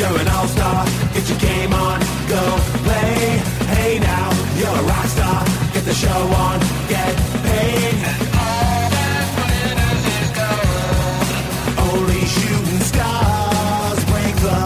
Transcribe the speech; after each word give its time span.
You're 0.00 0.18
an 0.18 0.28
all-star, 0.28 0.86
get 1.12 1.28
your 1.28 1.38
game 1.38 1.74
on, 1.74 2.00
go 2.26 2.40
play. 2.84 3.36
Hey 3.68 3.98
now, 3.98 4.30
you're 4.56 4.68
a 4.70 4.82
rock 4.84 5.04
star, 5.04 5.44
get 5.74 5.84
the 5.84 5.92
show 5.92 6.08
on, 6.08 6.58
get 6.88 7.16
paid. 7.44 7.94
And 8.08 8.28
all 8.32 8.88
that 8.96 9.28
glitters 9.36 10.04
is 10.16 10.30
gold. 10.40 11.92
Only 11.92 12.24
shooting 12.24 12.80
stars 12.80 14.02
break 14.06 14.36
the 14.36 14.60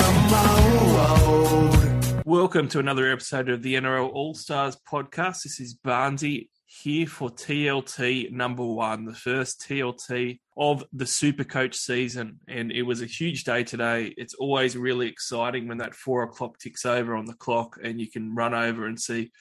mold. 2.15 2.25
Welcome 2.25 2.69
to 2.69 2.79
another 2.79 3.11
episode 3.11 3.49
of 3.49 3.65
the 3.65 3.75
NRL 3.75 4.13
All 4.13 4.35
Stars 4.35 4.77
podcast. 4.89 5.43
This 5.43 5.59
is 5.59 5.75
Barnsey 5.75 6.49
here 6.67 7.09
for 7.09 7.29
TLT 7.29 8.31
number 8.31 8.65
one, 8.65 9.05
the 9.05 9.15
first 9.15 9.61
TLT 9.63 10.39
of 10.57 10.85
the 10.93 11.07
Super 11.07 11.45
Coach 11.45 11.77
season. 11.77 12.39
And 12.49 12.71
it 12.71 12.83
was 12.83 13.03
a 13.03 13.07
huge 13.07 13.45
day 13.45 13.65
today. 13.65 14.15
It's 14.17 14.35
always 14.35 14.77
really 14.77 15.09
exciting 15.09 15.67
when 15.67 15.79
that 15.79 15.95
four 15.95 16.23
o'clock 16.23 16.59
ticks 16.59 16.87
over 16.87 17.17
on 17.17 17.27
the 17.27 17.35
clock 17.35 17.79
and 17.83 18.01
you 18.01 18.11
can 18.11 18.35
run 18.35 18.55
over 18.55 18.87
and 18.87 19.01
see 19.01 19.33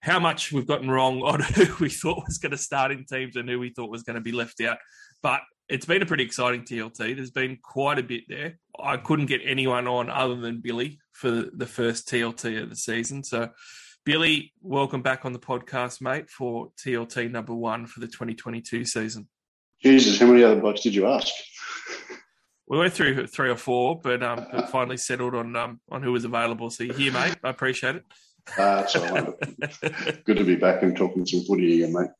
how 0.00 0.18
much 0.18 0.52
we've 0.52 0.66
gotten 0.66 0.90
wrong 0.90 1.22
on 1.24 1.40
who 1.40 1.66
we 1.80 1.90
thought 1.90 2.24
was 2.26 2.38
going 2.38 2.52
to 2.52 2.58
start 2.58 2.92
in 2.92 3.04
teams 3.04 3.36
and 3.36 3.48
who 3.48 3.58
we 3.58 3.70
thought 3.70 3.90
was 3.90 4.02
going 4.02 4.14
to 4.14 4.20
be 4.20 4.32
left 4.32 4.60
out. 4.62 4.78
But 5.22 5.40
it's 5.68 5.86
been 5.86 6.02
a 6.02 6.06
pretty 6.06 6.24
exciting 6.24 6.62
TLT. 6.62 7.16
There's 7.16 7.30
been 7.30 7.58
quite 7.62 7.98
a 7.98 8.02
bit 8.02 8.24
there. 8.28 8.58
I 8.78 8.96
couldn't 8.96 9.26
get 9.26 9.40
anyone 9.44 9.86
on 9.88 10.08
other 10.08 10.36
than 10.36 10.60
Billy 10.60 11.00
for 11.12 11.30
the 11.30 11.66
first 11.66 12.08
TLT 12.08 12.62
of 12.62 12.70
the 12.70 12.76
season. 12.76 13.24
So, 13.24 13.50
Billy, 14.04 14.52
welcome 14.62 15.02
back 15.02 15.24
on 15.24 15.32
the 15.32 15.40
podcast, 15.40 16.00
mate, 16.00 16.30
for 16.30 16.70
TLT 16.84 17.30
number 17.30 17.54
one 17.54 17.86
for 17.86 17.98
the 17.98 18.06
2022 18.06 18.84
season. 18.84 19.26
Jesus, 19.82 20.18
how 20.18 20.26
many 20.26 20.42
other 20.42 20.60
blokes 20.60 20.80
did 20.82 20.94
you 20.94 21.06
ask? 21.06 21.32
We 22.68 22.78
went 22.78 22.92
through 22.92 23.28
three 23.28 23.50
or 23.50 23.56
four, 23.56 24.00
but 24.00 24.22
um, 24.22 24.46
but 24.50 24.68
finally 24.70 24.96
settled 24.96 25.34
on 25.34 25.54
um, 25.54 25.80
on 25.88 26.02
who 26.02 26.12
was 26.12 26.24
available. 26.24 26.68
So 26.70 26.82
you're 26.82 26.96
here, 26.96 27.12
mate. 27.12 27.36
I 27.44 27.50
appreciate 27.50 27.96
it. 27.96 28.04
Uh, 28.58 28.82
it's 28.84 28.96
all 28.96 29.14
right. 29.14 30.24
Good 30.24 30.38
to 30.38 30.44
be 30.44 30.56
back 30.56 30.82
and 30.82 30.96
talking 30.96 31.24
some 31.26 31.42
footy 31.44 31.82
again, 31.82 31.92
mate. 31.92 32.10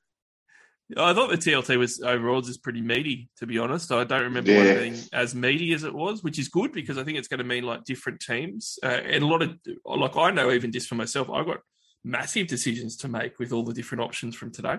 I 0.96 1.12
thought 1.14 1.30
the 1.30 1.36
TLT 1.36 1.76
was 1.78 2.00
overall 2.00 2.40
just 2.42 2.62
pretty 2.62 2.80
meaty, 2.80 3.28
to 3.38 3.46
be 3.46 3.58
honest. 3.58 3.90
I 3.90 4.04
don't 4.04 4.22
remember 4.22 4.52
Yeah. 4.52 4.58
one 4.66 4.74
being 4.78 4.96
as 5.12 5.34
meaty 5.34 5.72
as 5.72 5.82
it 5.82 5.92
was, 5.92 6.22
which 6.22 6.38
is 6.38 6.48
good 6.48 6.70
because 6.72 6.96
I 6.96 7.02
think 7.02 7.18
it's 7.18 7.26
going 7.26 7.38
to 7.38 7.44
mean 7.44 7.64
like 7.64 7.82
different 7.82 8.20
teams 8.20 8.78
uh, 8.84 8.86
and 8.86 9.24
a 9.24 9.26
lot 9.26 9.42
of 9.42 9.56
like 9.84 10.16
I 10.16 10.30
know 10.30 10.52
even 10.52 10.70
just 10.70 10.88
for 10.88 10.94
myself, 10.94 11.28
I've 11.28 11.46
got 11.46 11.58
massive 12.04 12.46
decisions 12.46 12.96
to 12.98 13.08
make 13.08 13.40
with 13.40 13.52
all 13.52 13.64
the 13.64 13.74
different 13.74 14.02
options 14.04 14.36
from 14.36 14.52
today. 14.52 14.76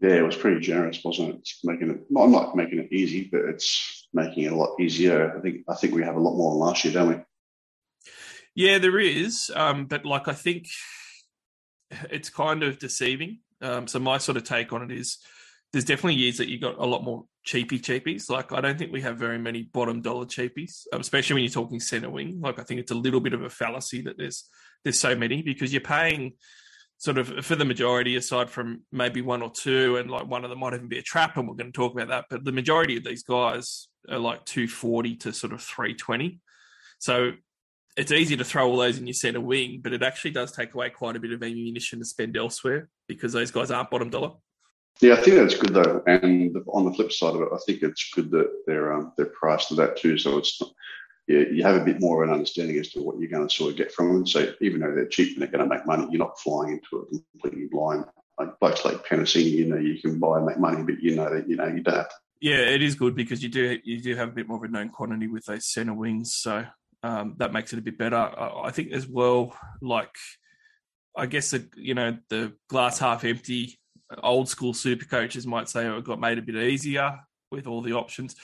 Yeah, 0.00 0.16
it 0.16 0.26
was 0.26 0.36
pretty 0.36 0.60
generous, 0.60 1.02
wasn't 1.02 1.30
it? 1.30 1.36
It's 1.36 1.60
making 1.64 1.90
it. 1.90 2.00
I'm 2.16 2.30
not 2.32 2.54
making 2.54 2.80
it 2.80 2.92
easy, 2.92 3.28
but 3.32 3.42
it's 3.46 4.08
making 4.12 4.44
it 4.44 4.52
a 4.52 4.56
lot 4.56 4.78
easier. 4.78 5.36
I 5.36 5.40
think. 5.40 5.62
I 5.68 5.74
think 5.74 5.94
we 5.94 6.02
have 6.02 6.16
a 6.16 6.20
lot 6.20 6.36
more 6.36 6.52
than 6.52 6.60
last 6.60 6.84
year, 6.84 6.92
don't 6.92 7.08
we? 7.08 7.24
Yeah, 8.54 8.78
there 8.78 8.98
is, 8.98 9.50
um, 9.54 9.86
but 9.86 10.04
like 10.04 10.28
I 10.28 10.32
think 10.32 10.66
it's 12.10 12.30
kind 12.30 12.62
of 12.62 12.78
deceiving. 12.78 13.40
Um, 13.62 13.86
so 13.86 13.98
my 13.98 14.18
sort 14.18 14.36
of 14.36 14.44
take 14.44 14.72
on 14.72 14.82
it 14.82 14.90
is 14.96 15.18
there's 15.72 15.84
definitely 15.84 16.14
years 16.14 16.38
that 16.38 16.48
you 16.48 16.58
got 16.58 16.78
a 16.78 16.86
lot 16.86 17.04
more 17.04 17.24
cheapy 17.44 17.78
cheapies. 17.78 18.30
Like 18.30 18.52
I 18.52 18.60
don't 18.60 18.78
think 18.78 18.92
we 18.92 19.02
have 19.02 19.18
very 19.18 19.38
many 19.38 19.62
bottom 19.62 20.02
dollar 20.02 20.26
cheapies, 20.26 20.86
um, 20.92 21.00
especially 21.00 21.34
when 21.34 21.44
you're 21.44 21.52
talking 21.52 21.80
center 21.80 22.10
wing. 22.10 22.40
Like 22.40 22.58
I 22.58 22.62
think 22.62 22.80
it's 22.80 22.92
a 22.92 22.96
little 22.96 23.20
bit 23.20 23.34
of 23.34 23.42
a 23.42 23.50
fallacy 23.50 24.02
that 24.02 24.18
there's 24.18 24.44
there's 24.84 24.98
so 24.98 25.14
many 25.14 25.42
because 25.42 25.72
you're 25.72 25.80
paying 25.80 26.32
sort 26.98 27.18
of 27.18 27.44
for 27.44 27.56
the 27.56 27.64
majority 27.64 28.16
aside 28.16 28.48
from 28.48 28.82
maybe 28.90 29.20
one 29.20 29.42
or 29.42 29.50
two 29.50 29.96
and 29.96 30.10
like 30.10 30.26
one 30.26 30.44
of 30.44 30.50
them 30.50 30.60
might 30.60 30.74
even 30.74 30.88
be 30.88 30.98
a 30.98 31.02
trap 31.02 31.36
and 31.36 31.46
we're 31.46 31.54
going 31.54 31.70
to 31.70 31.76
talk 31.76 31.92
about 31.92 32.08
that 32.08 32.24
but 32.30 32.44
the 32.44 32.52
majority 32.52 32.96
of 32.96 33.04
these 33.04 33.22
guys 33.22 33.88
are 34.08 34.18
like 34.18 34.44
240 34.46 35.16
to 35.16 35.32
sort 35.32 35.52
of 35.52 35.60
320 35.60 36.40
so 36.98 37.32
it's 37.96 38.12
easy 38.12 38.36
to 38.36 38.44
throw 38.44 38.68
all 38.68 38.76
those 38.76 38.98
in 38.98 39.06
your 39.06 39.14
center 39.14 39.40
wing 39.40 39.80
but 39.82 39.92
it 39.92 40.02
actually 40.02 40.30
does 40.30 40.52
take 40.52 40.74
away 40.74 40.88
quite 40.88 41.16
a 41.16 41.20
bit 41.20 41.32
of 41.32 41.42
ammunition 41.42 41.98
to 41.98 42.04
spend 42.04 42.36
elsewhere 42.36 42.88
because 43.08 43.32
those 43.32 43.50
guys 43.50 43.70
aren't 43.70 43.90
bottom 43.90 44.08
dollar 44.08 44.32
Yeah, 45.02 45.14
I 45.14 45.16
think 45.16 45.36
that's 45.36 45.58
good 45.58 45.74
though. 45.74 46.02
And 46.06 46.56
on 46.68 46.86
the 46.86 46.92
flip 46.94 47.12
side 47.12 47.34
of 47.34 47.42
it, 47.42 47.48
I 47.52 47.58
think 47.66 47.82
it's 47.82 48.10
good 48.14 48.30
that 48.30 48.50
they're 48.66 48.94
um, 48.94 49.12
they're 49.16 49.26
priced 49.26 49.68
to 49.68 49.74
that 49.74 49.98
too. 49.98 50.16
So 50.16 50.38
it's 50.38 50.58
not, 50.58 50.70
yeah, 51.26 51.40
you 51.50 51.62
have 51.64 51.74
a 51.80 51.84
bit 51.84 52.00
more 52.00 52.22
of 52.22 52.28
an 52.28 52.34
understanding 52.34 52.78
as 52.78 52.90
to 52.90 53.02
what 53.02 53.18
you're 53.18 53.30
going 53.30 53.46
to 53.46 53.54
sort 53.54 53.72
of 53.72 53.76
get 53.76 53.92
from 53.92 54.12
them. 54.12 54.26
So 54.26 54.52
even 54.60 54.80
though 54.80 54.94
they're 54.94 55.06
cheap 55.06 55.32
and 55.32 55.42
they're 55.42 55.50
going 55.50 55.68
to 55.68 55.74
make 55.74 55.86
money, 55.86 56.06
you're 56.10 56.20
not 56.20 56.38
flying 56.38 56.74
into 56.74 57.06
it 57.10 57.22
completely 57.32 57.68
blind. 57.70 58.04
Like 58.38 58.58
blokes 58.60 58.84
like 58.84 59.04
Penasini, 59.06 59.50
you 59.50 59.66
know, 59.66 59.78
you 59.78 60.00
can 60.00 60.18
buy 60.18 60.36
and 60.36 60.46
make 60.46 60.58
money, 60.58 60.82
but 60.82 61.02
you 61.02 61.16
know 61.16 61.32
that 61.34 61.48
you 61.48 61.56
know 61.56 61.66
you 61.66 61.82
don't 61.82 62.06
Yeah, 62.40 62.58
it 62.58 62.82
is 62.82 62.94
good 62.94 63.16
because 63.16 63.42
you 63.42 63.48
do 63.48 63.78
you 63.82 64.00
do 64.00 64.14
have 64.14 64.28
a 64.28 64.32
bit 64.32 64.46
more 64.46 64.58
of 64.58 64.62
a 64.62 64.68
known 64.68 64.90
quantity 64.90 65.26
with 65.26 65.46
those 65.46 65.66
center 65.66 65.94
wings, 65.94 66.34
so 66.34 66.64
um, 67.02 67.34
that 67.38 67.52
makes 67.52 67.72
it 67.72 67.78
a 67.78 67.82
bit 67.82 67.96
better. 67.96 68.16
I, 68.16 68.64
I 68.66 68.70
think 68.70 68.92
as 68.92 69.06
well, 69.06 69.56
like 69.80 70.14
I 71.16 71.26
guess 71.26 71.50
the, 71.50 71.66
you 71.76 71.94
know 71.94 72.18
the 72.28 72.52
glass 72.68 72.98
half 72.98 73.24
empty, 73.24 73.78
old 74.22 74.50
school 74.50 74.74
super 74.74 75.06
coaches 75.06 75.46
might 75.46 75.70
say 75.70 75.86
oh, 75.86 75.96
it 75.96 76.04
got 76.04 76.20
made 76.20 76.38
a 76.38 76.42
bit 76.42 76.56
easier 76.56 77.18
with 77.50 77.66
all 77.66 77.80
the 77.80 77.94
options, 77.94 78.36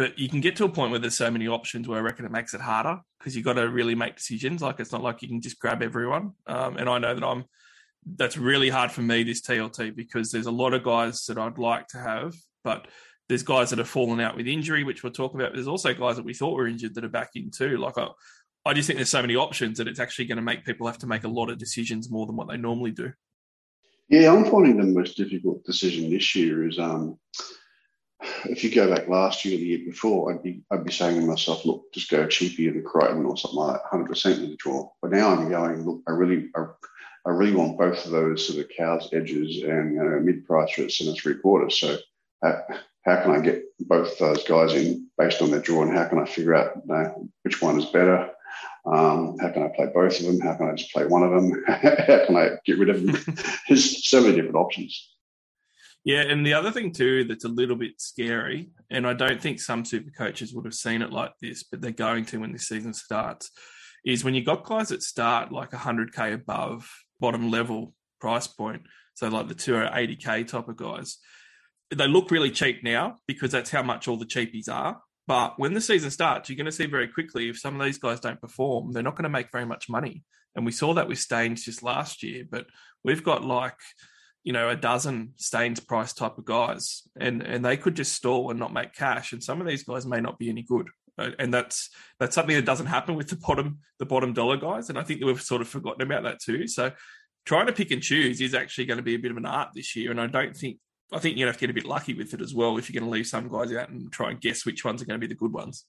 but 0.00 0.18
you 0.18 0.30
can 0.30 0.40
get 0.40 0.56
to 0.56 0.64
a 0.64 0.68
point 0.70 0.90
where 0.90 0.98
there's 0.98 1.18
so 1.18 1.30
many 1.30 1.46
options 1.46 1.86
where 1.86 1.98
I 1.98 2.00
reckon 2.00 2.24
it 2.24 2.30
makes 2.30 2.54
it 2.54 2.60
harder 2.62 3.02
because 3.18 3.36
you've 3.36 3.44
got 3.44 3.52
to 3.54 3.68
really 3.68 3.94
make 3.94 4.16
decisions. 4.16 4.62
Like 4.62 4.80
it's 4.80 4.92
not 4.92 5.02
like 5.02 5.20
you 5.20 5.28
can 5.28 5.42
just 5.42 5.60
grab 5.60 5.82
everyone, 5.82 6.32
um, 6.46 6.78
and 6.78 6.88
I 6.88 6.96
know 6.96 7.14
that 7.14 7.22
I'm. 7.22 7.44
That's 8.16 8.38
really 8.38 8.70
hard 8.70 8.90
for 8.90 9.02
me 9.02 9.24
this 9.24 9.42
TLT 9.42 9.94
because 9.94 10.32
there's 10.32 10.46
a 10.46 10.50
lot 10.50 10.72
of 10.72 10.84
guys 10.84 11.26
that 11.26 11.36
I'd 11.36 11.58
like 11.58 11.86
to 11.88 11.98
have, 11.98 12.34
but 12.64 12.88
there's 13.28 13.42
guys 13.42 13.68
that 13.68 13.78
have 13.78 13.90
fallen 13.90 14.20
out 14.20 14.38
with 14.38 14.48
injury, 14.48 14.84
which 14.84 15.02
we'll 15.02 15.12
talk 15.12 15.34
about. 15.34 15.52
There's 15.52 15.68
also 15.68 15.92
guys 15.92 16.16
that 16.16 16.24
we 16.24 16.32
thought 16.32 16.56
were 16.56 16.66
injured 16.66 16.94
that 16.94 17.04
are 17.04 17.10
back 17.10 17.32
in 17.34 17.50
too. 17.50 17.76
Like 17.76 17.98
I, 17.98 18.08
I 18.64 18.72
just 18.72 18.86
think 18.86 18.96
there's 18.96 19.10
so 19.10 19.20
many 19.20 19.36
options 19.36 19.76
that 19.76 19.86
it's 19.86 20.00
actually 20.00 20.28
going 20.28 20.36
to 20.36 20.42
make 20.42 20.64
people 20.64 20.86
have 20.86 20.96
to 21.00 21.06
make 21.06 21.24
a 21.24 21.28
lot 21.28 21.50
of 21.50 21.58
decisions 21.58 22.10
more 22.10 22.24
than 22.24 22.36
what 22.36 22.48
they 22.48 22.56
normally 22.56 22.92
do. 22.92 23.12
Yeah, 24.08 24.32
I'm 24.32 24.46
finding 24.46 24.78
the 24.78 24.84
most 24.84 25.18
difficult 25.18 25.62
decision 25.64 26.10
this 26.10 26.34
year 26.34 26.66
is 26.66 26.78
um, 26.78 27.18
if 28.44 28.64
you 28.64 28.74
go 28.74 28.92
back 28.94 29.08
last 29.08 29.44
year, 29.44 29.56
the 29.56 29.64
year 29.64 29.84
before, 29.84 30.32
I'd 30.32 30.42
be 30.42 30.62
I'd 30.70 30.84
be 30.84 30.92
saying 30.92 31.20
to 31.20 31.26
myself, 31.26 31.64
look, 31.64 31.92
just 31.92 32.10
go 32.10 32.26
cheapy 32.26 32.68
than 32.68 32.82
Crichton 32.82 33.24
or 33.24 33.36
something 33.36 33.58
like 33.58 33.80
hundred 33.84 34.08
percent 34.08 34.42
in 34.42 34.50
the 34.50 34.56
draw. 34.56 34.90
But 35.02 35.12
now 35.12 35.30
I'm 35.30 35.48
going, 35.48 35.84
look, 35.84 36.02
I 36.08 36.12
really 36.12 36.50
I, 36.56 36.66
I 37.26 37.30
really 37.30 37.54
want 37.54 37.78
both 37.78 38.04
of 38.04 38.12
those 38.12 38.46
sort 38.46 38.64
of 38.64 38.70
cows 38.76 39.08
edges 39.12 39.62
and 39.62 39.94
you 39.94 40.02
know, 40.02 40.20
mid 40.20 40.46
price 40.46 40.72
for 40.72 40.88
centre 40.88 41.12
three 41.20 41.36
quarters. 41.36 41.78
So 41.78 41.96
uh, 42.42 42.60
how 43.04 43.22
can 43.22 43.32
I 43.32 43.40
get 43.40 43.64
both 43.80 44.18
those 44.18 44.44
guys 44.44 44.74
in 44.74 45.08
based 45.18 45.42
on 45.42 45.50
their 45.50 45.60
draw, 45.60 45.82
and 45.82 45.96
how 45.96 46.06
can 46.06 46.18
I 46.18 46.26
figure 46.26 46.54
out 46.54 46.76
you 46.76 46.82
know, 46.92 47.28
which 47.42 47.60
one 47.60 47.78
is 47.78 47.86
better? 47.86 48.30
Um, 48.86 49.36
how 49.38 49.50
can 49.50 49.62
I 49.62 49.68
play 49.68 49.86
both 49.92 50.18
of 50.18 50.26
them? 50.26 50.40
How 50.40 50.54
can 50.54 50.70
I 50.70 50.74
just 50.74 50.92
play 50.92 51.06
one 51.06 51.22
of 51.22 51.30
them? 51.30 51.64
how 51.68 52.26
can 52.26 52.36
I 52.36 52.50
get 52.64 52.78
rid 52.78 52.88
of 52.88 53.04
them? 53.04 53.36
There's 53.68 54.08
so 54.08 54.20
many 54.22 54.36
different 54.36 54.56
options. 54.56 55.09
Yeah, 56.04 56.22
and 56.22 56.46
the 56.46 56.54
other 56.54 56.72
thing 56.72 56.92
too 56.92 57.24
that's 57.24 57.44
a 57.44 57.48
little 57.48 57.76
bit 57.76 58.00
scary, 58.00 58.70
and 58.90 59.06
I 59.06 59.12
don't 59.12 59.40
think 59.40 59.60
some 59.60 59.84
super 59.84 60.10
coaches 60.10 60.54
would 60.54 60.64
have 60.64 60.74
seen 60.74 61.02
it 61.02 61.12
like 61.12 61.32
this, 61.42 61.62
but 61.62 61.80
they're 61.80 61.90
going 61.90 62.24
to 62.26 62.40
when 62.40 62.52
this 62.52 62.68
season 62.68 62.94
starts, 62.94 63.50
is 64.04 64.24
when 64.24 64.34
you 64.34 64.42
got 64.42 64.64
guys 64.64 64.88
that 64.88 65.02
start 65.02 65.52
like 65.52 65.72
100k 65.72 66.32
above 66.32 66.90
bottom 67.20 67.50
level 67.50 67.92
price 68.18 68.46
point, 68.46 68.82
so 69.14 69.28
like 69.28 69.48
the 69.48 69.54
280k 69.54 70.48
type 70.48 70.68
of 70.68 70.76
guys, 70.76 71.18
they 71.94 72.08
look 72.08 72.30
really 72.30 72.50
cheap 72.50 72.82
now 72.82 73.16
because 73.26 73.50
that's 73.50 73.70
how 73.70 73.82
much 73.82 74.08
all 74.08 74.16
the 74.16 74.24
cheapies 74.24 74.70
are. 74.70 75.02
But 75.26 75.58
when 75.58 75.74
the 75.74 75.80
season 75.80 76.10
starts, 76.10 76.48
you're 76.48 76.56
going 76.56 76.64
to 76.64 76.72
see 76.72 76.86
very 76.86 77.08
quickly 77.08 77.50
if 77.50 77.58
some 77.58 77.78
of 77.78 77.84
these 77.84 77.98
guys 77.98 78.20
don't 78.20 78.40
perform, 78.40 78.92
they're 78.92 79.02
not 79.02 79.16
going 79.16 79.24
to 79.24 79.28
make 79.28 79.52
very 79.52 79.66
much 79.66 79.88
money. 79.88 80.24
And 80.56 80.64
we 80.64 80.72
saw 80.72 80.94
that 80.94 81.08
with 81.08 81.18
Staines 81.18 81.64
just 81.64 81.82
last 81.82 82.22
year, 82.22 82.44
but 82.50 82.66
we've 83.04 83.22
got 83.22 83.44
like 83.44 83.76
you 84.42 84.52
know, 84.52 84.70
a 84.70 84.76
dozen 84.76 85.34
Staines 85.36 85.80
price 85.80 86.12
type 86.12 86.38
of 86.38 86.44
guys, 86.44 87.02
and 87.18 87.42
and 87.42 87.64
they 87.64 87.76
could 87.76 87.94
just 87.94 88.12
stall 88.14 88.50
and 88.50 88.58
not 88.58 88.72
make 88.72 88.94
cash. 88.94 89.32
And 89.32 89.42
some 89.42 89.60
of 89.60 89.66
these 89.66 89.84
guys 89.84 90.06
may 90.06 90.20
not 90.20 90.38
be 90.38 90.48
any 90.48 90.62
good, 90.62 90.88
Uh, 91.18 91.32
and 91.38 91.52
that's 91.52 91.90
that's 92.18 92.34
something 92.34 92.56
that 92.56 92.64
doesn't 92.64 92.86
happen 92.86 93.14
with 93.14 93.28
the 93.28 93.36
bottom 93.36 93.78
the 93.98 94.06
bottom 94.06 94.32
dollar 94.32 94.56
guys. 94.56 94.88
And 94.88 94.98
I 94.98 95.02
think 95.02 95.22
we've 95.22 95.42
sort 95.42 95.60
of 95.60 95.68
forgotten 95.68 96.02
about 96.02 96.22
that 96.22 96.40
too. 96.40 96.66
So 96.66 96.92
trying 97.44 97.66
to 97.66 97.72
pick 97.72 97.90
and 97.90 98.02
choose 98.02 98.40
is 98.40 98.54
actually 98.54 98.86
going 98.86 98.98
to 98.98 99.02
be 99.02 99.14
a 99.14 99.18
bit 99.18 99.30
of 99.30 99.36
an 99.36 99.46
art 99.46 99.70
this 99.74 99.94
year. 99.96 100.10
And 100.10 100.20
I 100.20 100.26
don't 100.26 100.56
think 100.56 100.78
I 101.12 101.18
think 101.18 101.36
you're 101.36 101.46
going 101.46 101.52
to 101.52 101.56
have 101.56 101.60
to 101.60 101.66
get 101.66 101.70
a 101.70 101.80
bit 101.80 101.86
lucky 101.86 102.14
with 102.14 102.32
it 102.34 102.40
as 102.40 102.54
well 102.54 102.78
if 102.78 102.88
you're 102.88 103.00
going 103.00 103.10
to 103.10 103.16
leave 103.16 103.26
some 103.26 103.48
guys 103.48 103.72
out 103.72 103.90
and 103.90 104.10
try 104.12 104.30
and 104.30 104.40
guess 104.40 104.64
which 104.64 104.84
ones 104.84 105.02
are 105.02 105.06
going 105.06 105.20
to 105.20 105.26
be 105.26 105.32
the 105.32 105.38
good 105.38 105.52
ones. 105.52 105.84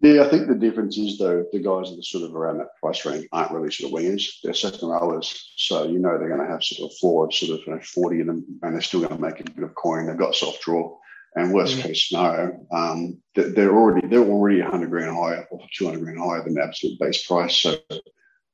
Yeah, 0.00 0.24
I 0.24 0.28
think 0.28 0.46
the 0.46 0.54
difference 0.54 0.98
is 0.98 1.16
though 1.18 1.46
the 1.52 1.58
guys 1.58 1.90
that 1.90 1.98
are 1.98 2.02
sort 2.02 2.24
of 2.24 2.34
around 2.36 2.58
that 2.58 2.76
price 2.82 3.04
range 3.06 3.26
aren't 3.32 3.52
really 3.52 3.70
sort 3.70 3.92
of 3.92 3.98
wingers; 3.98 4.40
they're 4.42 4.52
second 4.52 4.88
rowers. 4.88 5.52
So 5.56 5.84
you 5.84 5.98
know 5.98 6.18
they're 6.18 6.28
going 6.28 6.46
to 6.46 6.52
have 6.52 6.62
sort 6.62 6.90
of 6.90 6.92
a 6.94 6.96
floor 6.96 7.24
of 7.26 7.34
sort 7.34 7.58
of 7.58 7.66
you 7.66 7.72
know, 7.74 7.80
forty 7.80 8.20
of 8.20 8.26
them, 8.26 8.44
and 8.62 8.74
they're 8.74 8.82
still 8.82 9.00
going 9.00 9.16
to 9.16 9.20
make 9.20 9.40
a 9.40 9.44
bit 9.50 9.64
of 9.64 9.74
coin. 9.74 10.06
They've 10.06 10.18
got 10.18 10.34
soft 10.34 10.60
draw, 10.62 10.96
and 11.34 11.52
worst 11.54 11.76
Yeah. 11.76 11.84
case 11.84 12.08
scenario, 12.08 12.66
um, 12.72 13.22
they- 13.34 13.50
they're 13.50 13.74
already 13.74 14.06
they're 14.06 14.20
already 14.22 14.60
hundred 14.60 14.90
grand 14.90 15.16
higher 15.16 15.46
or 15.50 15.60
two 15.74 15.86
hundred 15.86 16.02
grand 16.04 16.18
higher 16.18 16.44
than 16.44 16.54
the 16.54 16.62
absolute 16.62 16.98
base 17.00 17.26
price. 17.26 17.56
So 17.56 17.78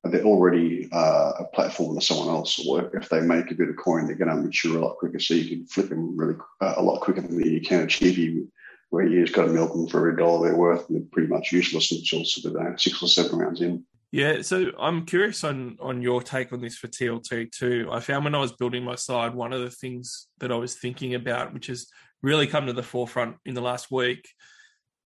they're 0.04 0.24
already 0.24 0.88
uh, 0.92 1.32
a 1.40 1.44
platform 1.54 1.96
to 1.98 2.04
someone 2.04 2.28
else. 2.28 2.64
Or 2.66 2.88
if 2.96 3.08
they 3.08 3.20
make 3.20 3.50
a 3.50 3.54
bit 3.54 3.68
of 3.68 3.76
coin, 3.76 4.06
they're 4.06 4.16
going 4.16 4.36
to 4.36 4.42
mature 4.42 4.76
a 4.76 4.80
lot 4.84 4.96
quicker. 4.96 5.18
So 5.20 5.34
you 5.34 5.48
can 5.56 5.66
flip 5.66 5.88
them 5.88 6.16
really 6.16 6.34
uh, 6.60 6.74
a 6.76 6.82
lot 6.82 7.00
quicker 7.00 7.20
than 7.20 7.38
you 7.38 7.60
can 7.60 7.82
achieve 7.82 8.16
cheapie 8.16 8.46
where 8.92 9.06
you 9.06 9.22
just 9.22 9.34
got 9.34 9.46
to 9.46 9.52
milk 9.52 9.72
them 9.72 9.88
for 9.88 10.06
every 10.06 10.16
dollar 10.22 10.48
they're 10.48 10.58
worth, 10.58 10.86
and 10.88 10.98
they're 10.98 11.08
pretty 11.10 11.28
much 11.28 11.50
useless 11.50 11.90
until 11.90 12.26
sort 12.26 12.54
of 12.54 12.60
uh, 12.60 12.76
six 12.76 13.02
or 13.02 13.08
seven 13.08 13.38
rounds 13.38 13.62
in. 13.62 13.84
Yeah, 14.10 14.42
so 14.42 14.66
I'm 14.78 15.06
curious 15.06 15.42
on 15.44 15.78
on 15.80 16.02
your 16.02 16.22
take 16.22 16.52
on 16.52 16.60
this 16.60 16.76
for 16.76 16.88
TLT 16.88 17.52
too. 17.52 17.88
I 17.90 18.00
found 18.00 18.24
when 18.24 18.34
I 18.34 18.40
was 18.40 18.52
building 18.52 18.84
my 18.84 18.96
side, 18.96 19.34
one 19.34 19.54
of 19.54 19.62
the 19.62 19.70
things 19.70 20.28
that 20.40 20.52
I 20.52 20.56
was 20.56 20.74
thinking 20.74 21.14
about, 21.14 21.54
which 21.54 21.68
has 21.68 21.86
really 22.22 22.46
come 22.46 22.66
to 22.66 22.74
the 22.74 22.82
forefront 22.82 23.36
in 23.46 23.54
the 23.54 23.62
last 23.62 23.90
week, 23.90 24.28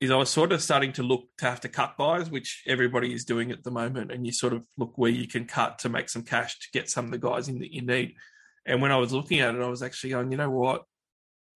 is 0.00 0.12
I 0.12 0.17
was 0.17 0.31
sort 0.31 0.53
of 0.53 0.62
starting 0.62 0.93
to 0.93 1.03
look 1.03 1.25
to 1.38 1.47
have 1.47 1.61
to 1.62 1.69
cut 1.69 1.97
buys, 1.97 2.31
which 2.31 2.62
everybody 2.69 3.12
is 3.12 3.25
doing 3.25 3.50
at 3.50 3.65
the 3.65 3.73
moment, 3.73 4.12
and 4.12 4.25
you 4.25 4.31
sort 4.31 4.53
of 4.53 4.62
look 4.79 4.93
where 4.94 5.11
you 5.11 5.27
can 5.27 5.47
cut 5.47 5.81
to 5.81 5.88
make 5.88 6.09
some 6.09 6.23
cash 6.23 6.61
to 6.61 6.69
get 6.73 6.88
some 6.88 7.06
of 7.06 7.11
the 7.11 7.19
guys 7.19 7.49
in 7.49 7.59
that 7.59 7.75
you 7.75 7.82
need. 7.82 8.15
And 8.67 8.81
when 8.81 8.93
I 8.93 8.99
was 8.99 9.12
looking 9.12 9.41
at 9.41 9.56
it, 9.56 9.61
I 9.61 9.67
was 9.67 9.82
actually 9.82 10.11
going, 10.11 10.31
you 10.31 10.38
know 10.38 10.50
what? 10.50 10.85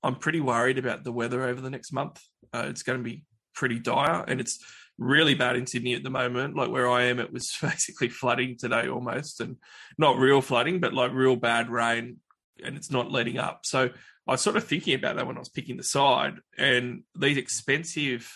I'm 0.03 0.17
pretty 0.17 0.41
worried 0.41 0.79
about 0.79 1.05
the 1.05 1.12
weather 1.12 1.43
over 1.45 1.61
the 1.61 1.71
next 1.71 1.93
month. 1.93 2.23
Uh, 2.53 2.67
it's 2.69 2.83
going 2.83 2.99
to 2.99 3.05
be 3.05 3.25
pretty 3.55 3.79
dire, 3.79 4.25
and 4.27 4.41
it's 4.41 4.59
really 4.97 5.35
bad 5.35 5.56
in 5.56 5.67
Sydney 5.67 5.95
at 5.95 6.03
the 6.03 6.11
moment. 6.11 6.56
Like 6.56 6.71
where 6.71 6.89
I 6.89 7.05
am, 7.05 7.19
it 7.19 7.33
was 7.33 7.56
basically 7.62 8.09
flooding 8.09 8.56
today 8.56 8.89
almost, 8.89 9.41
and 9.41 9.56
not 9.97 10.19
real 10.19 10.41
flooding, 10.41 10.81
but 10.81 10.95
like 10.95 11.12
real 11.12 11.37
bad 11.37 11.71
rain, 11.71 12.19
and 12.65 12.77
it's 12.77 12.91
not 12.91 13.11
letting 13.11 13.39
up. 13.39 13.61
So 13.65 13.91
I 14.27 14.33
was 14.33 14.41
sort 14.41 14.56
of 14.56 14.65
thinking 14.65 14.95
about 14.95 15.17
that 15.17 15.27
when 15.27 15.37
I 15.37 15.41
was 15.41 15.49
picking 15.49 15.77
the 15.77 15.85
side, 15.85 16.35
and 16.56 17.03
these 17.19 17.37
expensive 17.37 18.31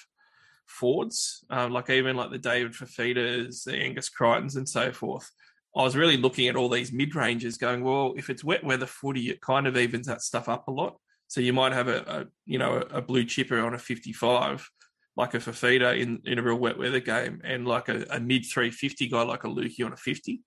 Fords, 0.73 1.45
uh, 1.51 1.69
like 1.69 1.91
even 1.91 2.17
like 2.17 2.31
the 2.31 2.39
David 2.39 2.73
Fifitas, 2.73 3.65
the 3.65 3.77
Angus 3.77 4.09
Crichtons, 4.09 4.57
and 4.57 4.67
so 4.67 4.91
forth. 4.91 5.31
I 5.77 5.83
was 5.83 5.97
really 5.97 6.17
looking 6.17 6.49
at 6.49 6.57
all 6.57 6.69
these 6.69 6.93
mid 6.93 7.15
ranges, 7.15 7.59
going, 7.59 7.85
well, 7.85 8.15
if 8.17 8.31
it's 8.31 8.43
wet 8.43 8.65
weather 8.65 8.87
footy, 8.87 9.29
it 9.31 9.41
kind 9.41 9.67
of 9.67 9.77
evens 9.77 10.07
that 10.07 10.23
stuff 10.23 10.49
up 10.49 10.69
a 10.69 10.71
lot. 10.71 10.97
So 11.33 11.41
you 11.41 11.55
might 11.55 11.73
have 11.73 11.89
a, 11.89 12.01
a 12.07 12.27
you 12.45 12.59
know 12.59 12.85
a 12.91 13.01
blue 13.01 13.25
chipper 13.25 13.59
on 13.59 13.73
a 13.73 13.79
55, 13.79 14.71
like 15.17 15.33
a 15.33 15.39
Fifita 15.39 15.99
in 15.99 16.21
in 16.27 16.39
a 16.39 16.43
real 16.43 16.59
wet 16.59 16.77
weather 16.77 17.01
game, 17.01 17.41
and 17.43 17.67
like 17.67 17.89
a, 17.89 18.05
a 18.11 18.21
mid 18.21 18.45
350 18.45 19.09
guy 19.09 19.23
like 19.23 19.45
a 19.45 19.49
Lukey 19.49 19.83
on 19.83 19.95
a 19.95 19.97
50. 19.97 20.43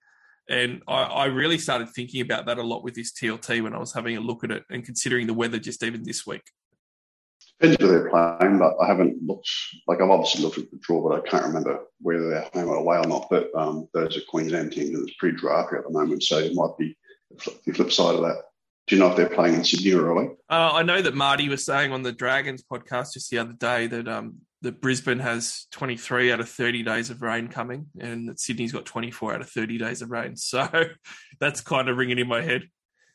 And 0.48 0.84
I, 0.88 1.02
I, 1.02 1.26
really 1.26 1.58
started 1.58 1.90
thinking 1.90 2.22
about 2.22 2.46
that 2.46 2.60
a 2.60 2.62
lot 2.62 2.84
with 2.84 2.94
this 2.94 3.12
TLT 3.14 3.64
when 3.64 3.74
I 3.74 3.80
was 3.80 3.94
having 3.94 4.16
a 4.16 4.20
look 4.20 4.44
at 4.44 4.52
it 4.52 4.64
and 4.70 4.86
considering 4.86 5.26
the 5.26 5.34
weather 5.34 5.58
just 5.58 5.82
even 5.82 6.04
this 6.04 6.28
week. 6.28 6.44
Depends 7.60 7.82
where 7.82 7.92
they're 7.92 8.10
playing, 8.12 8.60
but 8.60 8.76
I 8.80 8.86
haven't 8.86 9.24
looked. 9.24 9.50
Like 9.88 10.02
I've 10.02 10.12
obviously 10.12 10.44
looked 10.44 10.60
at 10.60 10.70
the 10.70 10.78
draw, 10.84 11.02
but 11.02 11.18
I 11.18 11.28
can't 11.28 11.48
remember 11.48 11.80
whether 12.00 12.30
they're 12.30 12.48
home 12.54 12.70
or 12.70 12.76
away 12.76 12.98
or 12.98 13.08
not. 13.08 13.26
But 13.32 13.50
um, 13.58 13.90
those 13.96 14.18
are 14.18 14.22
Queensland 14.30 14.74
teams, 14.74 14.92
and 14.92 15.10
it's 15.10 15.18
pretty 15.18 15.36
drafty 15.36 15.78
at 15.78 15.84
the 15.84 15.90
moment, 15.90 16.22
so 16.22 16.38
it 16.38 16.54
might 16.54 16.78
be 16.78 16.96
the 17.66 17.74
flip 17.74 17.92
side 17.92 18.14
of 18.14 18.22
that. 18.22 18.44
Do 18.88 18.96
you 18.96 19.02
know 19.02 19.10
if 19.10 19.18
they're 19.18 19.30
playing 19.30 19.56
in 19.56 19.64
Sydney 19.64 19.94
or 19.94 20.10
away? 20.10 20.30
Uh, 20.50 20.72
I 20.74 20.84
know 20.84 21.02
that 21.02 21.16
Marty 21.16 21.50
was 21.50 21.66
saying 21.66 21.92
on 21.92 22.04
the 22.04 22.12
Dragons 22.12 22.64
podcast 22.64 23.14
just 23.14 23.32
the 23.32 23.40
other 23.40 23.54
day 23.54 23.88
that 23.88 24.08
um, 24.08 24.36
that 24.62 24.80
Brisbane 24.82 25.20
has 25.20 25.68
23 25.72 26.32
out 26.32 26.40
of 26.40 26.50
30 26.50 26.84
days 26.84 27.10
of 27.10 27.22
rain 27.22 27.48
coming, 27.48 27.88
and 28.00 28.30
that 28.30 28.40
Sydney's 28.40 28.72
got 28.72 28.86
24 28.86 29.36
out 29.36 29.42
of 29.42 29.50
30 29.50 29.78
days 29.78 30.02
of 30.02 30.12
rain. 30.12 30.36
So 30.46 30.68
that's 31.40 31.62
kind 31.62 31.90
of 31.90 31.98
ringing 31.98 32.20
in 32.20 32.28
my 32.28 32.42
head. 32.42 32.70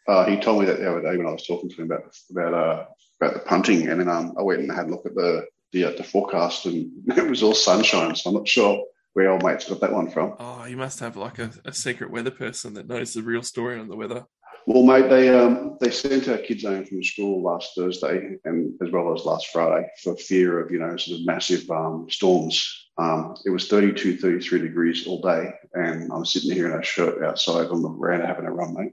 Uh, 0.09 0.27
he 0.27 0.37
told 0.37 0.61
me 0.61 0.67
that 0.67 0.79
the 0.79 0.91
other 0.91 1.03
day 1.03 1.17
when 1.17 1.27
I 1.27 1.33
was 1.33 1.47
talking 1.47 1.71
to 1.71 1.77
him 1.77 1.91
about 1.91 2.17
about 2.31 2.55
uh, 2.55 2.85
about 3.21 3.35
the 3.35 3.41
punting, 3.41 3.89
and 3.89 4.01
then 4.01 4.09
um, 4.09 4.35
I 4.37 4.43
went 4.43 4.61
and 4.61 4.73
had 4.73 4.87
a 4.87 4.91
look 4.91 5.07
at 5.07 5.15
the 5.15 5.47
the, 5.73 5.85
uh, 5.85 5.91
the 5.97 6.03
forecast, 6.03 6.67
and 6.67 6.91
it 7.17 7.31
was 7.31 7.45
all 7.45 7.55
sunshine. 7.55 8.17
So 8.17 8.31
I'm 8.31 8.37
not 8.37 8.49
sure 8.49 8.85
where 9.13 9.31
old 9.31 9.45
mates 9.45 9.69
got 9.69 9.81
that 9.81 9.93
one 9.93 10.11
from. 10.11 10.35
Oh, 10.39 10.65
you 10.65 10.77
must 10.77 11.01
have 11.01 11.17
like 11.17 11.39
a, 11.39 11.51
a 11.65 11.73
secret 11.73 12.11
weather 12.11 12.31
person 12.31 12.75
that 12.75 12.89
knows 12.89 13.15
the 13.15 13.23
real 13.23 13.43
story 13.43 13.79
on 13.79 13.89
the 13.89 13.97
weather. 13.97 14.25
Well, 14.67 14.85
mate, 14.85 15.09
they 15.09 15.29
um, 15.31 15.77
they 15.81 15.91
sent 15.91 16.29
our 16.29 16.39
kids 16.39 16.65
home 16.65 16.85
from 16.85 17.03
school 17.03 17.43
last 17.43 17.73
Thursday 17.75 18.37
and 18.45 18.75
as 18.83 18.91
well 18.91 19.15
as 19.15 19.25
last 19.25 19.49
Friday 19.49 19.89
for 20.03 20.17
fear 20.17 20.61
of 20.61 20.71
you 20.71 20.79
know 20.79 20.97
sort 20.97 21.21
of 21.21 21.27
massive 21.27 21.71
um, 21.71 22.07
storms. 22.11 22.89
Um, 22.99 23.35
it 23.47 23.51
was 23.51 23.67
32, 23.69 24.19
33 24.19 24.61
degrees 24.61 25.07
all 25.07 25.23
day, 25.23 25.51
and 25.73 26.13
I'm 26.13 26.27
sitting 26.27 26.53
here 26.53 26.71
in 26.71 26.79
a 26.79 26.85
shirt 26.85 27.25
outside 27.25 27.69
on 27.69 27.81
the 27.81 27.89
veranda 27.89 28.27
having 28.27 28.45
a 28.45 28.53
run, 28.53 28.75
mate. 28.75 28.93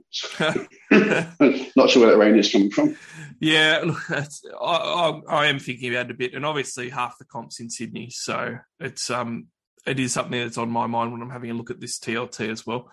Not 1.76 1.90
sure 1.90 2.06
where 2.06 2.12
that 2.12 2.18
rain 2.18 2.38
is 2.38 2.50
coming 2.50 2.70
from. 2.70 2.96
Yeah, 3.38 3.82
look, 3.84 4.10
I, 4.10 4.24
I, 4.58 5.20
I, 5.28 5.46
am 5.46 5.58
thinking 5.58 5.90
about 5.90 6.06
it 6.06 6.12
a 6.12 6.14
bit, 6.14 6.32
and 6.32 6.46
obviously 6.46 6.88
half 6.88 7.18
the 7.18 7.26
comps 7.26 7.60
in 7.60 7.68
Sydney, 7.68 8.08
so 8.08 8.56
it's 8.80 9.10
um 9.10 9.48
it 9.86 10.00
is 10.00 10.12
something 10.12 10.40
that's 10.40 10.58
on 10.58 10.70
my 10.70 10.86
mind 10.86 11.12
when 11.12 11.20
I'm 11.20 11.30
having 11.30 11.50
a 11.50 11.54
look 11.54 11.70
at 11.70 11.80
this 11.80 11.98
TLT 11.98 12.48
as 12.50 12.66
well 12.66 12.90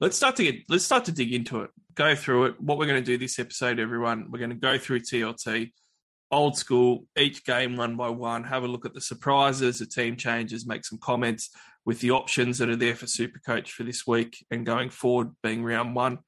let's 0.00 0.16
start 0.16 0.36
to 0.36 0.42
get 0.42 0.56
let's 0.68 0.84
start 0.84 1.04
to 1.04 1.12
dig 1.12 1.32
into 1.32 1.60
it 1.60 1.70
go 1.94 2.14
through 2.14 2.46
it. 2.46 2.60
What 2.60 2.78
we're 2.78 2.86
going 2.86 3.02
to 3.02 3.06
do 3.06 3.18
this 3.18 3.38
episode 3.38 3.78
everyone 3.78 4.30
we're 4.30 4.38
going 4.38 4.50
to 4.50 4.56
go 4.56 4.78
through 4.78 5.00
tlt 5.00 5.70
old 6.32 6.56
school 6.56 7.04
each 7.18 7.44
game 7.44 7.76
one 7.76 7.96
by 7.96 8.08
one 8.08 8.44
have 8.44 8.62
a 8.62 8.68
look 8.68 8.86
at 8.86 8.94
the 8.94 9.00
surprises 9.00 9.78
the 9.78 9.86
team 9.86 10.16
changes 10.16 10.66
make 10.66 10.84
some 10.84 10.98
comments 10.98 11.50
with 11.84 12.00
the 12.00 12.10
options 12.10 12.58
that 12.58 12.68
are 12.68 12.76
there 12.76 12.94
for 12.94 13.06
super 13.06 13.40
coach 13.44 13.72
for 13.72 13.82
this 13.82 14.06
week 14.06 14.44
and 14.50 14.64
going 14.64 14.90
forward 14.90 15.30
being 15.42 15.62
round 15.62 15.94
one 15.94 16.18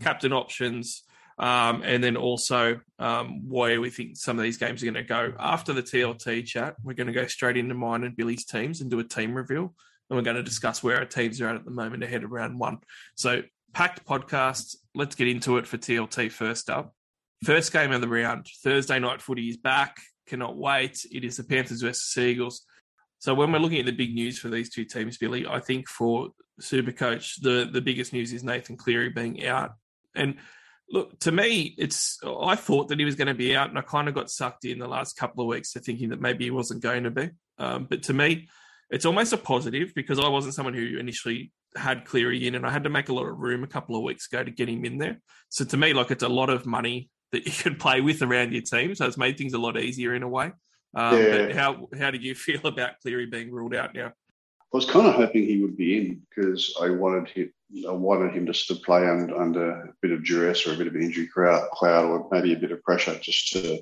captain 0.00 0.32
options 0.32 1.02
um, 1.40 1.82
and 1.84 2.02
then 2.02 2.16
also 2.16 2.80
um, 2.98 3.48
where 3.48 3.80
we 3.80 3.90
think 3.90 4.16
some 4.16 4.38
of 4.38 4.42
these 4.42 4.56
games 4.56 4.82
are 4.82 4.86
going 4.86 4.94
to 4.94 5.04
go. 5.04 5.32
After 5.38 5.72
the 5.72 5.82
tlt 5.82 6.46
chat 6.46 6.76
we're 6.82 6.94
going 6.94 7.06
to 7.06 7.12
go 7.12 7.26
straight 7.26 7.56
into 7.56 7.74
mine 7.74 8.04
and 8.04 8.16
billy's 8.16 8.44
teams 8.44 8.80
and 8.80 8.90
do 8.90 8.98
a 9.00 9.04
team 9.04 9.34
reveal 9.34 9.74
and 10.08 10.16
we're 10.16 10.22
going 10.22 10.36
to 10.36 10.42
discuss 10.42 10.82
where 10.82 10.96
our 10.96 11.04
teams 11.04 11.40
are 11.40 11.48
at 11.48 11.56
at 11.56 11.64
the 11.64 11.70
moment 11.70 12.02
ahead 12.02 12.24
of 12.24 12.30
round 12.30 12.58
one. 12.58 12.78
So, 13.14 13.42
packed 13.72 14.04
podcast. 14.06 14.76
Let's 14.94 15.14
get 15.14 15.28
into 15.28 15.58
it 15.58 15.66
for 15.66 15.78
TLT 15.78 16.30
first 16.32 16.70
up. 16.70 16.94
First 17.44 17.72
game 17.72 17.92
of 17.92 18.00
the 18.00 18.08
round, 18.08 18.46
Thursday 18.64 18.98
night 18.98 19.22
footy 19.22 19.48
is 19.48 19.56
back. 19.56 19.96
Cannot 20.26 20.56
wait. 20.56 21.06
It 21.12 21.24
is 21.24 21.36
the 21.36 21.44
Panthers 21.44 21.82
versus 21.82 22.16
Eagles. 22.18 22.64
So 23.20 23.34
when 23.34 23.52
we're 23.52 23.58
looking 23.58 23.80
at 23.80 23.86
the 23.86 23.92
big 23.92 24.14
news 24.14 24.38
for 24.38 24.48
these 24.48 24.70
two 24.70 24.84
teams, 24.84 25.18
Billy, 25.18 25.46
I 25.46 25.60
think 25.60 25.88
for 25.88 26.30
Supercoach, 26.60 27.40
the 27.40 27.68
the 27.72 27.80
biggest 27.80 28.12
news 28.12 28.32
is 28.32 28.44
Nathan 28.44 28.76
Cleary 28.76 29.10
being 29.10 29.46
out. 29.46 29.72
And 30.14 30.36
look, 30.90 31.18
to 31.20 31.32
me, 31.32 31.74
it's 31.78 32.18
I 32.24 32.56
thought 32.56 32.88
that 32.88 32.98
he 32.98 33.04
was 33.04 33.16
going 33.16 33.28
to 33.28 33.34
be 33.34 33.56
out, 33.56 33.68
and 33.68 33.78
I 33.78 33.82
kind 33.82 34.08
of 34.08 34.14
got 34.14 34.30
sucked 34.30 34.64
in 34.64 34.78
the 34.78 34.88
last 34.88 35.16
couple 35.16 35.42
of 35.42 35.48
weeks 35.48 35.72
to 35.72 35.80
thinking 35.80 36.10
that 36.10 36.20
maybe 36.20 36.44
he 36.44 36.50
wasn't 36.50 36.82
going 36.82 37.04
to 37.04 37.10
be. 37.10 37.30
Um, 37.58 37.86
but 37.88 38.04
to 38.04 38.12
me, 38.12 38.48
it's 38.90 39.04
almost 39.04 39.32
a 39.32 39.36
positive 39.36 39.92
because 39.94 40.18
I 40.18 40.28
wasn't 40.28 40.54
someone 40.54 40.74
who 40.74 40.98
initially 40.98 41.52
had 41.76 42.04
Cleary 42.04 42.46
in, 42.46 42.54
and 42.54 42.66
I 42.66 42.70
had 42.70 42.84
to 42.84 42.90
make 42.90 43.08
a 43.08 43.14
lot 43.14 43.26
of 43.26 43.38
room 43.38 43.62
a 43.62 43.68
couple 43.68 43.96
of 43.96 44.02
weeks 44.02 44.26
ago 44.26 44.42
to 44.42 44.50
get 44.50 44.68
him 44.68 44.84
in 44.84 44.98
there. 44.98 45.20
So 45.50 45.64
to 45.66 45.76
me, 45.76 45.92
like 45.92 46.10
it's 46.10 46.22
a 46.22 46.28
lot 46.28 46.50
of 46.50 46.66
money 46.66 47.10
that 47.32 47.44
you 47.44 47.52
can 47.52 47.76
play 47.76 48.00
with 48.00 48.22
around 48.22 48.52
your 48.52 48.62
team. 48.62 48.94
So 48.94 49.06
it's 49.06 49.18
made 49.18 49.36
things 49.36 49.52
a 49.52 49.58
lot 49.58 49.78
easier 49.78 50.14
in 50.14 50.22
a 50.22 50.28
way. 50.28 50.52
Um, 50.94 51.18
yeah. 51.18 51.38
But 51.38 51.54
how 51.54 51.88
how 51.98 52.10
did 52.10 52.22
you 52.22 52.34
feel 52.46 52.66
about 52.66 53.00
Cleary 53.02 53.26
being 53.26 53.52
ruled 53.52 53.74
out 53.74 53.94
now? 53.94 54.06
I 54.08 54.76
was 54.76 54.88
kind 54.88 55.06
of 55.06 55.14
hoping 55.14 55.44
he 55.44 55.62
would 55.62 55.78
be 55.78 55.96
in 55.96 56.22
because 56.28 56.74
I 56.80 56.90
wanted 56.90 57.28
him. 57.28 57.52
I 57.86 57.92
wanted 57.92 58.34
him 58.34 58.46
just 58.46 58.66
to 58.68 58.76
play 58.76 59.06
under, 59.06 59.38
under 59.38 59.70
a 59.70 59.92
bit 60.00 60.10
of 60.10 60.24
duress 60.24 60.66
or 60.66 60.72
a 60.72 60.76
bit 60.76 60.86
of 60.86 60.96
injury 60.96 61.28
cloud, 61.28 61.68
or 61.82 62.28
maybe 62.30 62.54
a 62.54 62.58
bit 62.58 62.72
of 62.72 62.82
pressure, 62.82 63.18
just 63.18 63.48
to 63.52 63.80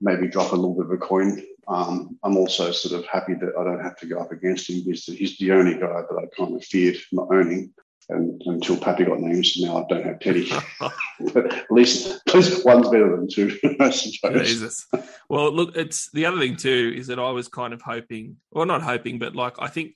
maybe 0.00 0.26
drop 0.26 0.52
a 0.52 0.56
little 0.56 0.74
bit 0.74 0.86
of 0.86 0.92
a 0.92 0.96
coin 0.96 1.42
um, 1.68 2.18
I'm 2.22 2.36
also 2.36 2.70
sort 2.72 2.98
of 2.98 3.06
happy 3.06 3.34
that 3.34 3.52
I 3.58 3.64
don't 3.64 3.82
have 3.82 3.98
to 3.98 4.06
go 4.06 4.18
up 4.18 4.32
against 4.32 4.68
him. 4.68 4.82
He's 4.82 5.04
the, 5.06 5.14
he's 5.14 5.36
the 5.38 5.52
only 5.52 5.74
guy 5.74 6.02
that 6.02 6.18
I 6.18 6.26
kind 6.36 6.54
of 6.56 6.64
feared 6.64 6.96
not 7.12 7.28
owning. 7.30 7.72
And 8.10 8.42
until 8.44 8.76
Pappy 8.76 9.04
got 9.04 9.18
named, 9.20 9.46
so 9.46 9.64
now 9.64 9.78
I 9.78 9.86
don't 9.88 10.04
have 10.04 10.20
Teddy. 10.20 10.50
at 10.82 11.70
least, 11.70 12.20
at 12.28 12.34
least 12.34 12.62
one's 12.62 12.90
better 12.90 13.16
than 13.16 13.28
two, 13.30 13.58
I 13.80 13.88
suppose. 13.88 14.46
Jesus. 14.46 14.86
Well, 15.30 15.50
look, 15.50 15.74
it's 15.74 16.10
the 16.10 16.26
other 16.26 16.38
thing 16.38 16.56
too 16.56 16.92
is 16.94 17.06
that 17.06 17.18
I 17.18 17.30
was 17.30 17.48
kind 17.48 17.72
of 17.72 17.80
hoping, 17.80 18.36
well, 18.50 18.66
not 18.66 18.82
hoping, 18.82 19.18
but 19.18 19.34
like 19.34 19.54
I 19.58 19.68
think 19.68 19.94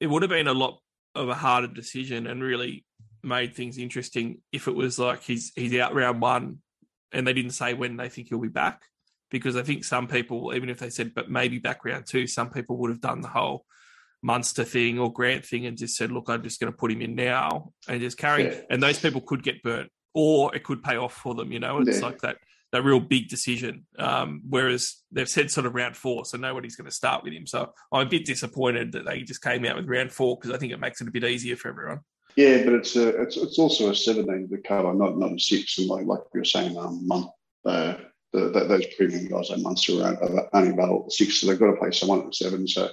it 0.00 0.08
would 0.08 0.20
have 0.20 0.28
been 0.28 0.48
a 0.48 0.54
lot 0.54 0.80
of 1.14 1.30
a 1.30 1.34
harder 1.34 1.66
decision 1.66 2.26
and 2.26 2.42
really 2.42 2.84
made 3.22 3.54
things 3.54 3.78
interesting 3.78 4.40
if 4.52 4.68
it 4.68 4.74
was 4.74 4.98
like 4.98 5.22
he's 5.22 5.52
he's 5.56 5.76
out 5.76 5.94
round 5.94 6.20
one 6.20 6.58
and 7.12 7.26
they 7.26 7.32
didn't 7.32 7.52
say 7.52 7.74
when 7.74 7.96
they 7.96 8.08
think 8.08 8.28
he'll 8.28 8.38
be 8.38 8.48
back 8.48 8.82
because 9.30 9.56
I 9.56 9.62
think 9.62 9.84
some 9.84 10.08
people, 10.08 10.52
even 10.54 10.68
if 10.68 10.78
they 10.78 10.90
said, 10.90 11.14
but 11.14 11.30
maybe 11.30 11.58
background 11.58 12.06
too, 12.06 12.26
some 12.26 12.50
people 12.50 12.76
would 12.78 12.90
have 12.90 13.00
done 13.00 13.20
the 13.20 13.28
whole 13.28 13.64
Munster 14.22 14.64
thing 14.64 14.98
or 14.98 15.12
Grant 15.12 15.46
thing 15.46 15.66
and 15.66 15.78
just 15.78 15.96
said, 15.96 16.12
look, 16.12 16.28
I'm 16.28 16.42
just 16.42 16.60
going 16.60 16.72
to 16.72 16.76
put 16.76 16.92
him 16.92 17.00
in 17.00 17.14
now 17.14 17.72
and 17.88 18.00
just 18.00 18.18
carry. 18.18 18.44
Yeah. 18.44 18.60
And 18.68 18.82
those 18.82 18.98
people 18.98 19.20
could 19.20 19.42
get 19.42 19.62
burnt 19.62 19.90
or 20.14 20.54
it 20.54 20.64
could 20.64 20.82
pay 20.82 20.96
off 20.96 21.14
for 21.14 21.34
them. 21.34 21.52
You 21.52 21.60
know, 21.60 21.78
it's 21.80 22.00
yeah. 22.00 22.06
like 22.06 22.20
that 22.20 22.36
that 22.72 22.84
real 22.84 23.00
big 23.00 23.28
decision. 23.28 23.86
Um, 23.98 24.42
whereas 24.48 25.02
they've 25.10 25.28
said 25.28 25.50
sort 25.50 25.66
of 25.66 25.74
round 25.74 25.96
four, 25.96 26.24
so 26.24 26.36
nobody's 26.38 26.76
going 26.76 26.88
to 26.88 26.94
start 26.94 27.24
with 27.24 27.32
him. 27.32 27.46
So 27.46 27.72
I'm 27.92 28.06
a 28.06 28.10
bit 28.10 28.24
disappointed 28.24 28.92
that 28.92 29.06
they 29.06 29.22
just 29.22 29.42
came 29.42 29.64
out 29.64 29.76
with 29.76 29.88
round 29.88 30.12
four 30.12 30.36
because 30.36 30.54
I 30.54 30.58
think 30.58 30.72
it 30.72 30.80
makes 30.80 31.00
it 31.00 31.08
a 31.08 31.10
bit 31.10 31.24
easier 31.24 31.56
for 31.56 31.68
everyone. 31.68 32.00
Yeah, 32.36 32.62
but 32.64 32.74
it's 32.74 32.94
a, 32.94 33.08
it's, 33.22 33.36
it's 33.36 33.58
also 33.58 33.90
a 33.90 33.94
seven 33.94 34.26
day 34.26 34.46
the 34.48 34.58
cover, 34.58 34.94
not 34.94 35.18
not 35.18 35.32
a 35.32 35.38
six. 35.38 35.78
And 35.78 35.88
like 35.88 36.06
like 36.06 36.20
you 36.32 36.40
were 36.40 36.44
saying, 36.44 36.76
um, 36.76 37.06
month 37.06 37.30
uh, 37.64 37.94
the, 38.32 38.50
the, 38.50 38.64
those 38.64 38.86
premium 38.96 39.26
guys 39.26 39.50
like 39.50 39.60
Munster 39.60 40.02
are 40.04 40.48
only 40.52 40.72
at 41.04 41.12
six, 41.12 41.40
so 41.40 41.46
they've 41.46 41.58
got 41.58 41.70
to 41.70 41.76
play 41.76 41.90
someone 41.90 42.26
at 42.26 42.34
seven. 42.34 42.66
So 42.66 42.90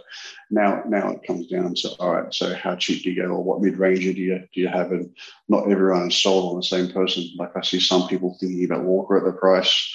now 0.50 0.84
now 0.88 1.12
it 1.12 1.26
comes 1.26 1.48
down 1.48 1.76
to 1.76 1.90
all 2.00 2.14
right. 2.14 2.34
So 2.34 2.56
how 2.56 2.76
cheap 2.76 3.04
do 3.04 3.12
you 3.12 3.22
go, 3.22 3.30
or 3.30 3.44
what 3.44 3.62
mid 3.62 3.78
ranger 3.78 4.14
do 4.14 4.22
you 4.22 4.40
do 4.54 4.62
you 4.62 4.68
have? 4.68 4.92
And 4.92 5.16
not 5.48 5.70
everyone 5.72 6.08
is 6.08 6.16
sold 6.16 6.52
on 6.52 6.58
the 6.58 6.64
same 6.64 6.92
person. 6.92 7.30
Like 7.38 7.56
I 7.56 7.62
see 7.62 7.80
some 7.80 8.08
people 8.08 8.36
thinking 8.40 8.66
about 8.66 8.84
Walker 8.84 9.18
at 9.18 9.26
the 9.26 9.38
price. 9.38 9.94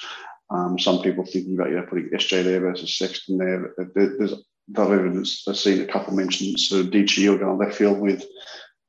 Um, 0.49 0.77
some 0.79 1.01
people 1.01 1.25
thinking 1.25 1.55
about 1.55 1.69
you 1.69 1.75
know 1.75 1.87
putting 1.89 2.09
SJ 2.09 2.43
there 2.43 2.61
versus 2.61 2.97
Sexton 2.97 3.37
there. 3.37 3.73
There's 3.95 4.33
I've 4.77 4.91
even 4.93 5.25
seen 5.25 5.81
a 5.81 5.85
couple 5.85 6.13
mentions 6.13 6.69
sort 6.69 6.85
of 6.85 6.91
or 7.27 7.37
going 7.37 7.57
left 7.57 7.75
field 7.75 7.99
with 7.99 8.25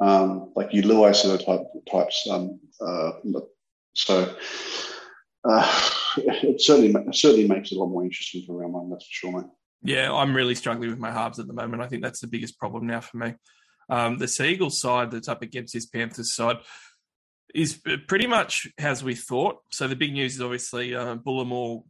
um, 0.01 0.53
like 0.55 0.73
Lewis 0.73 1.23
sort 1.23 1.41
of 1.41 1.47
type 1.47 1.63
types. 1.91 2.27
Um, 2.31 2.61
uh, 2.81 3.13
so 3.95 4.35
uh, 5.45 5.91
it 6.17 6.61
certainly 6.61 6.95
certainly 7.13 7.49
makes 7.49 7.73
it 7.73 7.77
a 7.77 7.79
lot 7.79 7.89
more 7.89 8.05
interesting 8.05 8.45
for 8.47 8.57
round 8.57 8.73
one. 8.73 8.91
That's 8.91 9.07
for 9.07 9.13
sure, 9.13 9.33
mate. 9.33 9.51
Yeah, 9.83 10.13
I'm 10.13 10.35
really 10.35 10.55
struggling 10.55 10.91
with 10.91 10.99
my 10.99 11.13
halves 11.13 11.39
at 11.39 11.47
the 11.47 11.53
moment. 11.53 11.83
I 11.83 11.89
think 11.89 12.03
that's 12.03 12.21
the 12.21 12.27
biggest 12.27 12.59
problem 12.59 12.87
now 12.87 13.01
for 13.01 13.19
me. 13.19 13.35
Um, 13.91 14.17
the 14.17 14.29
Sea 14.29 14.49
Eagles 14.49 14.81
side 14.81 15.11
that's 15.11 15.29
up 15.29 15.43
against 15.43 15.75
this 15.75 15.85
Panthers 15.85 16.35
side 16.35 16.57
is 17.55 17.81
pretty 18.09 18.27
much 18.27 18.67
as 18.79 19.05
we 19.05 19.15
thought. 19.15 19.59
So 19.71 19.87
the 19.87 19.95
big 19.95 20.13
news 20.13 20.35
is 20.35 20.41
obviously 20.41 20.95
uh, 20.95 21.17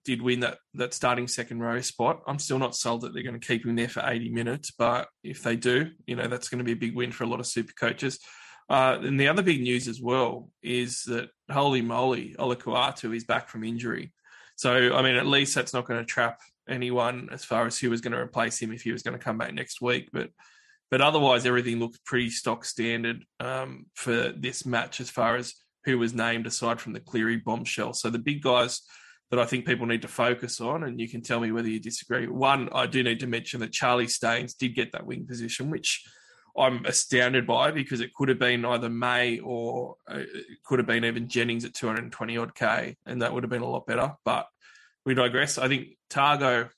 did 0.05 0.21
win 0.21 0.41
that 0.41 0.59
that 0.75 0.93
starting 0.93 1.27
second 1.27 1.61
row 1.61 1.81
spot. 1.81 2.21
I'm 2.27 2.39
still 2.39 2.59
not 2.59 2.77
sold 2.77 3.01
that 3.01 3.15
they're 3.15 3.23
going 3.23 3.41
to 3.41 3.47
keep 3.47 3.65
him 3.65 3.75
there 3.75 3.89
for 3.89 4.03
80 4.05 4.31
minutes, 4.31 4.73
but 4.73 5.09
if 5.23 5.43
they 5.43 5.57
do, 5.57 5.91
you 6.07 6.17
know 6.17 6.29
that's 6.29 6.49
going 6.49 6.59
to 6.59 6.65
be 6.65 6.73
a 6.73 6.77
big 6.77 6.95
win 6.95 7.13
for 7.13 7.25
a 7.25 7.29
lot 7.29 7.41
of 7.41 7.47
super 7.47 7.73
coaches. 7.73 8.19
Uh, 8.69 8.99
and 9.03 9.21
the 9.21 9.29
other 9.29 9.43
big 9.43 9.63
news 9.63 9.89
as 9.89 10.01
well 10.01 10.51
is 10.63 11.03
that 11.05 11.29
holy 11.51 11.83
moly, 11.83 12.35
Olakau'atu 12.39 13.15
is 13.15 13.25
back 13.25 13.49
from 13.49 13.65
injury. 13.65 14.13
So 14.57 14.95
I 14.95 15.03
mean, 15.03 15.17
at 15.17 15.27
least 15.27 15.55
that's 15.55 15.75
not 15.75 15.87
going 15.87 16.01
to 16.01 16.07
trap 16.07 16.41
anyone 16.69 17.29
as 17.31 17.45
far 17.45 17.67
as 17.67 17.79
who 17.79 17.91
was 17.91 18.01
going 18.01 18.13
to 18.13 18.19
replace 18.19 18.59
him 18.59 18.73
if 18.73 18.83
he 18.83 18.93
was 18.93 19.03
going 19.03 19.19
to 19.19 19.23
come 19.23 19.39
back 19.39 19.53
next 19.53 19.81
week. 19.81 20.09
But 20.13 20.31
but 20.91 21.01
otherwise, 21.01 21.45
everything 21.45 21.81
looks 21.81 21.99
pretty 22.05 22.31
stock 22.31 22.65
standard 22.65 23.25
um, 23.41 23.87
for 23.95 24.33
this 24.37 24.65
match 24.65 25.01
as 25.01 25.11
far 25.11 25.37
as 25.37 25.55
who 25.85 25.99
was 25.99 26.15
named 26.15 26.47
aside 26.47 26.81
from 26.81 26.93
the 26.93 27.01
Cleary 27.01 27.37
bombshell. 27.37 27.93
So 27.93 28.11
the 28.11 28.19
big 28.19 28.43
guys 28.43 28.81
that 29.31 29.41
I 29.41 29.45
think 29.45 29.67
people 29.67 29.87
need 29.87 30.03
to 30.03 30.09
focus 30.09 30.61
on, 30.61 30.85
and 30.85 31.01
you 31.01 31.09
can 31.09 31.23
tell 31.23 31.41
me 31.41 31.53
whether 31.53 31.69
you 31.69 31.81
disagree. 31.81 32.29
One, 32.29 32.69
I 32.73 32.87
do 32.87 33.03
need 33.03 33.21
to 33.21 33.27
mention 33.27 33.61
that 33.61 33.73
Charlie 33.73 34.07
Staines 34.07 34.55
did 34.55 34.75
get 34.75 34.93
that 34.93 35.07
wing 35.07 35.27
position, 35.27 35.71
which 35.71 36.05
I'm 36.57 36.85
astounded 36.85 37.47
by 37.47 37.73
because 37.73 38.01
it 38.01 38.15
could 38.15 38.29
have 38.29 38.39
been 38.39 38.65
either 38.65 38.89
May 38.89 39.41
or 39.41 39.97
uh, 40.09 40.19
it 40.19 40.63
could 40.65 40.79
have 40.79 40.87
been 40.87 41.05
even 41.05 41.29
Jennings 41.29 41.65
at 41.65 41.75
220 41.75 42.37
odd 42.37 42.55
K, 42.55 42.97
and 43.07 43.23
that 43.23 43.33
would 43.33 43.43
have 43.43 43.51
been 43.51 43.63
a 43.63 43.69
lot 43.69 43.87
better. 43.87 44.15
But 44.25 44.47
we 45.05 45.15
digress. 45.15 45.59
I 45.59 45.69
think 45.69 45.97
Targo 46.11 46.69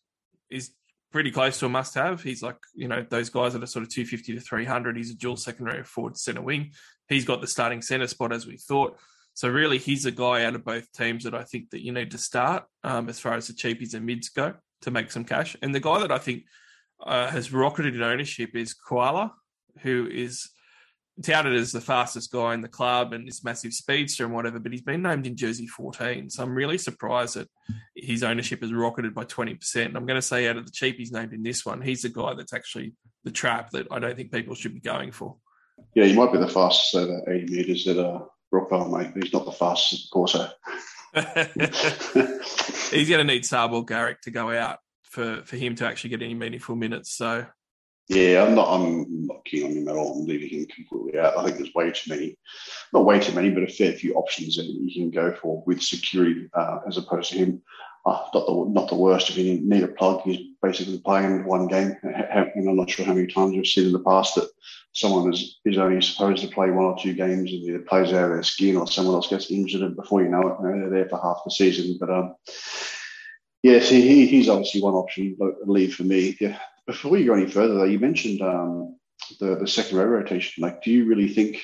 is 0.50 0.72
pretty 1.12 1.30
close 1.30 1.58
to 1.58 1.66
a 1.66 1.68
must 1.68 1.94
have. 1.94 2.22
He's 2.22 2.42
like, 2.42 2.56
you 2.74 2.88
know, 2.88 3.04
those 3.08 3.30
guys 3.30 3.52
that 3.52 3.62
are 3.62 3.66
sort 3.66 3.84
of 3.84 3.90
250 3.90 4.34
to 4.34 4.40
300. 4.40 4.96
He's 4.96 5.10
a 5.10 5.16
dual 5.16 5.36
secondary 5.36 5.84
forward 5.84 6.16
centre 6.16 6.42
wing. 6.42 6.72
He's 7.08 7.24
got 7.24 7.40
the 7.40 7.46
starting 7.46 7.82
centre 7.82 8.06
spot 8.06 8.32
as 8.32 8.46
we 8.46 8.56
thought. 8.56 8.98
So 9.34 9.48
really, 9.48 9.78
he's 9.78 10.06
a 10.06 10.10
guy 10.10 10.44
out 10.44 10.54
of 10.54 10.64
both 10.64 10.90
teams 10.92 11.24
that 11.24 11.34
I 11.34 11.44
think 11.44 11.70
that 11.70 11.84
you 11.84 11.92
need 11.92 12.12
to 12.12 12.18
start 12.18 12.64
um, 12.82 13.08
as 13.10 13.20
far 13.20 13.34
as 13.34 13.46
the 13.46 13.52
cheapies 13.52 13.92
and 13.92 14.06
mids 14.06 14.30
go 14.30 14.54
to 14.82 14.90
make 14.90 15.10
some 15.10 15.24
cash. 15.24 15.56
And 15.60 15.74
the 15.74 15.80
guy 15.80 16.00
that 16.00 16.10
I 16.10 16.18
think 16.18 16.44
uh, 17.04 17.28
has 17.28 17.52
rocketed 17.52 17.94
in 17.94 18.02
ownership 18.02 18.56
is 18.56 18.72
Koala, 18.72 19.34
who 19.82 20.08
is 20.10 20.50
touted 21.22 21.54
as 21.54 21.72
the 21.72 21.80
fastest 21.80 22.30
guy 22.30 22.52
in 22.54 22.60
the 22.60 22.68
club 22.68 23.12
and 23.12 23.26
this 23.26 23.42
massive 23.42 23.72
speedster 23.72 24.24
and 24.24 24.34
whatever, 24.34 24.58
but 24.58 24.72
he's 24.72 24.82
been 24.82 25.02
named 25.02 25.26
in 25.26 25.36
jersey 25.36 25.66
14. 25.66 26.28
So 26.30 26.42
I'm 26.42 26.54
really 26.54 26.78
surprised 26.78 27.36
that 27.36 27.48
his 27.94 28.22
ownership 28.22 28.60
has 28.60 28.72
rocketed 28.72 29.14
by 29.14 29.24
20%. 29.24 29.86
And 29.86 29.96
I'm 29.96 30.06
going 30.06 30.20
to 30.20 30.22
say 30.22 30.46
out 30.48 30.56
of 30.56 30.66
the 30.66 30.72
cheapies 30.72 31.12
named 31.12 31.32
in 31.32 31.42
this 31.42 31.64
one, 31.64 31.80
he's 31.80 32.02
the 32.02 32.10
guy 32.10 32.34
that's 32.34 32.52
actually 32.52 32.92
the 33.24 33.30
trap 33.30 33.70
that 33.70 33.86
I 33.90 33.98
don't 33.98 34.14
think 34.16 34.30
people 34.30 34.54
should 34.54 34.74
be 34.74 34.80
going 34.80 35.10
for. 35.10 35.36
Yeah, 35.94 36.04
he 36.04 36.12
might 36.14 36.32
be 36.32 36.38
the 36.38 36.48
fastest 36.48 36.94
over 36.94 37.22
80 37.30 37.52
metres 37.52 37.88
at 37.88 37.98
uh, 37.98 38.20
Rockwell, 38.50 38.88
mate, 38.88 39.12
but 39.14 39.22
he's 39.22 39.32
not 39.32 39.46
the 39.46 39.52
fastest 39.52 40.10
Corso. 40.10 40.50
he's 41.14 43.08
going 43.08 43.26
to 43.26 43.32
need 43.32 43.46
Sabo 43.46 43.82
Garrick 43.82 44.20
to 44.22 44.30
go 44.30 44.50
out 44.50 44.78
for, 45.04 45.42
for 45.44 45.56
him 45.56 45.74
to 45.76 45.86
actually 45.86 46.10
get 46.10 46.22
any 46.22 46.34
meaningful 46.34 46.76
minutes. 46.76 47.12
So 47.12 47.46
yeah, 48.08 48.44
I'm 48.44 48.54
not. 48.54 48.68
I'm 48.68 49.25
not 49.25 49.25
keen 49.46 49.64
on 49.64 49.72
him 49.72 49.88
at 49.88 49.96
all. 49.96 50.18
I'm 50.18 50.26
leaving 50.26 50.50
him 50.50 50.66
completely 50.66 51.18
out. 51.18 51.38
I 51.38 51.44
think 51.44 51.56
there's 51.56 51.74
way 51.74 51.90
too 51.90 52.10
many, 52.10 52.38
not 52.92 53.04
way 53.04 53.20
too 53.20 53.34
many, 53.34 53.50
but 53.50 53.62
a 53.62 53.68
fair 53.68 53.92
few 53.92 54.14
options 54.14 54.56
that 54.56 54.64
you 54.64 54.92
can 54.92 55.10
go 55.10 55.34
for 55.40 55.62
with 55.66 55.80
security 55.82 56.48
uh, 56.54 56.80
as 56.86 56.98
opposed 56.98 57.30
to 57.32 57.38
him. 57.38 57.62
Uh, 58.04 58.22
not 58.32 58.46
the 58.46 58.64
not 58.68 58.88
the 58.88 58.94
worst. 58.94 59.30
If 59.30 59.36
you 59.36 59.60
need 59.62 59.82
a 59.82 59.88
plug, 59.88 60.22
he's 60.22 60.46
basically 60.62 61.00
playing 61.00 61.44
one 61.44 61.66
game. 61.66 61.96
And 62.04 62.68
I'm 62.68 62.76
not 62.76 62.88
sure 62.88 63.04
how 63.04 63.14
many 63.14 63.26
times 63.26 63.52
we've 63.52 63.66
seen 63.66 63.86
in 63.86 63.92
the 63.92 63.98
past 63.98 64.36
that 64.36 64.48
someone 64.92 65.32
is, 65.32 65.58
is 65.64 65.76
only 65.76 66.00
supposed 66.00 66.42
to 66.42 66.54
play 66.54 66.70
one 66.70 66.84
or 66.84 66.96
two 66.96 67.14
games 67.14 67.50
and 67.50 67.62
either 67.64 67.80
plays 67.80 68.12
out 68.12 68.24
of 68.24 68.30
their 68.30 68.42
skin 68.44 68.76
or 68.76 68.86
someone 68.86 69.16
else 69.16 69.28
gets 69.28 69.50
injured, 69.50 69.82
and 69.82 69.96
before 69.96 70.22
you 70.22 70.28
know 70.28 70.40
it, 70.40 70.56
you 70.62 70.68
know, 70.68 70.80
they're 70.80 70.90
there 70.90 71.08
for 71.08 71.20
half 71.20 71.42
the 71.44 71.50
season. 71.50 71.96
But 71.98 72.10
um, 72.10 72.36
yes, 73.64 73.88
he, 73.88 74.26
he's 74.26 74.48
obviously 74.48 74.82
one 74.82 74.94
option, 74.94 75.34
but 75.36 75.68
leave 75.68 75.94
for 75.94 76.04
me. 76.04 76.36
Yeah, 76.40 76.58
before 76.86 77.18
you 77.18 77.26
go 77.26 77.34
any 77.34 77.50
further, 77.50 77.74
though, 77.74 77.84
you 77.84 77.98
mentioned 77.98 78.40
um, 78.40 78.96
the 79.40 79.56
the 79.56 79.68
second 79.68 79.98
row 79.98 80.04
rotation. 80.04 80.62
Like, 80.62 80.82
do 80.82 80.90
you 80.90 81.06
really 81.06 81.28
think 81.28 81.62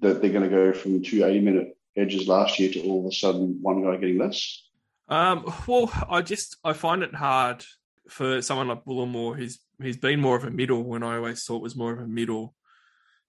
that 0.00 0.20
they're 0.20 0.32
going 0.32 0.48
to 0.48 0.54
go 0.54 0.72
from 0.72 1.02
two 1.02 1.24
80 1.24 1.40
minute 1.40 1.76
edges 1.96 2.28
last 2.28 2.58
year 2.58 2.70
to 2.72 2.82
all 2.82 3.00
of 3.00 3.06
a 3.06 3.14
sudden 3.14 3.58
one 3.62 3.82
guy 3.82 3.96
getting 3.96 4.18
less? 4.18 4.62
Um, 5.08 5.52
well, 5.66 5.90
I 6.08 6.22
just 6.22 6.56
I 6.64 6.72
find 6.72 7.02
it 7.02 7.14
hard 7.14 7.64
for 8.08 8.42
someone 8.42 8.68
like 8.68 8.84
Bullemor, 8.84 9.36
who's 9.36 9.58
who's 9.80 9.96
been 9.96 10.20
more 10.20 10.36
of 10.36 10.44
a 10.44 10.50
middle 10.50 10.82
when 10.82 11.02
I 11.02 11.16
always 11.16 11.44
thought 11.44 11.62
was 11.62 11.76
more 11.76 11.92
of 11.92 12.00
a 12.00 12.06
middle, 12.06 12.54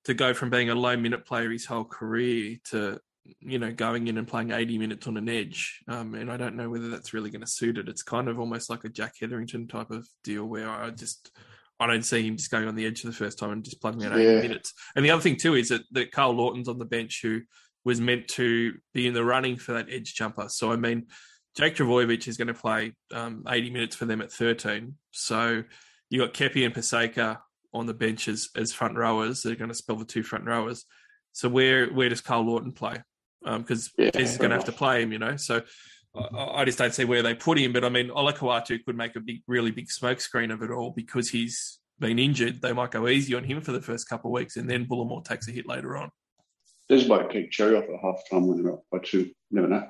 to 0.05 0.13
go 0.13 0.33
from 0.33 0.49
being 0.49 0.69
a 0.69 0.75
low 0.75 0.95
minute 0.95 1.25
player 1.25 1.49
his 1.51 1.65
whole 1.65 1.83
career 1.83 2.57
to 2.65 2.99
you 3.39 3.57
know 3.57 3.71
going 3.71 4.07
in 4.07 4.17
and 4.17 4.27
playing 4.27 4.51
80 4.51 4.77
minutes 4.77 5.07
on 5.07 5.17
an 5.17 5.29
edge. 5.29 5.81
Um, 5.87 6.15
and 6.15 6.31
I 6.31 6.37
don't 6.37 6.55
know 6.55 6.69
whether 6.69 6.89
that's 6.89 7.13
really 7.13 7.29
going 7.29 7.41
to 7.41 7.47
suit 7.47 7.77
it. 7.77 7.89
It's 7.89 8.03
kind 8.03 8.27
of 8.27 8.39
almost 8.39 8.69
like 8.69 8.83
a 8.83 8.89
Jack 8.89 9.15
Hetherington 9.19 9.67
type 9.67 9.91
of 9.91 10.07
deal 10.23 10.45
where 10.45 10.69
I 10.69 10.89
just 10.91 11.31
I 11.79 11.87
don't 11.87 12.03
see 12.03 12.25
him 12.25 12.37
just 12.37 12.51
going 12.51 12.67
on 12.67 12.75
the 12.75 12.85
edge 12.85 13.01
for 13.01 13.07
the 13.07 13.13
first 13.13 13.37
time 13.37 13.51
and 13.51 13.63
just 13.63 13.81
plugging 13.81 14.05
out 14.05 14.17
80 14.17 14.23
yeah. 14.23 14.41
minutes. 14.41 14.73
And 14.95 15.03
the 15.03 15.11
other 15.11 15.21
thing 15.21 15.35
too 15.35 15.55
is 15.55 15.69
that, 15.69 15.81
that 15.91 16.11
Karl 16.11 16.31
Lawton's 16.31 16.69
on 16.69 16.77
the 16.77 16.85
bench 16.85 17.19
who 17.21 17.41
was 17.83 17.99
meant 17.99 18.27
to 18.29 18.73
be 18.93 19.07
in 19.07 19.13
the 19.13 19.25
running 19.25 19.57
for 19.57 19.73
that 19.73 19.87
edge 19.91 20.13
jumper. 20.15 20.47
So 20.49 20.71
I 20.71 20.77
mean 20.77 21.07
Jake 21.57 21.75
Trbojevic 21.75 22.27
is 22.27 22.37
going 22.37 22.47
to 22.47 22.53
play 22.53 22.93
um, 23.13 23.43
80 23.47 23.69
minutes 23.71 23.95
for 23.95 24.05
them 24.05 24.21
at 24.21 24.31
13. 24.31 24.95
So 25.11 25.63
you 26.09 26.19
got 26.19 26.33
Kepi 26.33 26.65
and 26.65 26.73
Paseka 26.73 27.39
on 27.73 27.85
the 27.85 27.93
benches 27.93 28.49
as 28.55 28.73
front 28.73 28.97
rowers. 28.97 29.41
They're 29.41 29.55
going 29.55 29.69
to 29.69 29.75
spell 29.75 29.97
the 29.97 30.05
two 30.05 30.23
front 30.23 30.45
rowers. 30.45 30.85
So 31.31 31.49
where 31.49 31.87
where 31.87 32.09
does 32.09 32.21
Karl 32.21 32.45
Lawton 32.45 32.71
play? 32.71 32.97
Because 33.43 33.91
um, 33.99 34.05
yeah, 34.05 34.11
is 34.17 34.37
going 34.37 34.51
to 34.51 34.55
have 34.55 34.65
to 34.65 34.71
play 34.71 35.03
him, 35.03 35.11
you 35.11 35.19
know. 35.19 35.35
So 35.35 35.61
I, 36.15 36.61
I, 36.61 36.65
just 36.65 36.77
don't 36.77 36.93
see 36.93 37.05
where 37.05 37.21
they 37.21 37.33
put 37.33 37.59
him. 37.59 37.73
But 37.73 37.83
I 37.83 37.89
mean, 37.89 38.09
Olakau'atu 38.09 38.83
could 38.85 38.95
make 38.95 39.15
a 39.15 39.19
big, 39.19 39.41
really 39.47 39.71
big 39.71 39.87
smokescreen 39.87 40.53
of 40.53 40.61
it 40.61 40.71
all 40.71 40.91
because 40.91 41.29
he's 41.29 41.79
been 41.99 42.19
injured. 42.19 42.61
They 42.61 42.73
might 42.73 42.91
go 42.91 43.07
easy 43.07 43.33
on 43.35 43.43
him 43.43 43.61
for 43.61 43.71
the 43.71 43.81
first 43.81 44.09
couple 44.09 44.29
of 44.29 44.33
weeks, 44.33 44.57
and 44.57 44.69
then 44.69 44.85
Bullemor 44.85 45.23
takes 45.23 45.47
a 45.47 45.51
hit 45.51 45.67
later 45.67 45.97
on. 45.97 46.09
This 46.89 47.07
might 47.07 47.29
kick 47.29 47.51
Cherry 47.51 47.75
off 47.75 47.85
at 47.85 47.99
half 48.01 48.21
time 48.29 48.47
when 48.47 48.61
they're 48.61 48.73
up 48.73 48.83
by 48.91 48.99
two. 49.03 49.31
Never 49.51 49.67
know. 49.67 49.87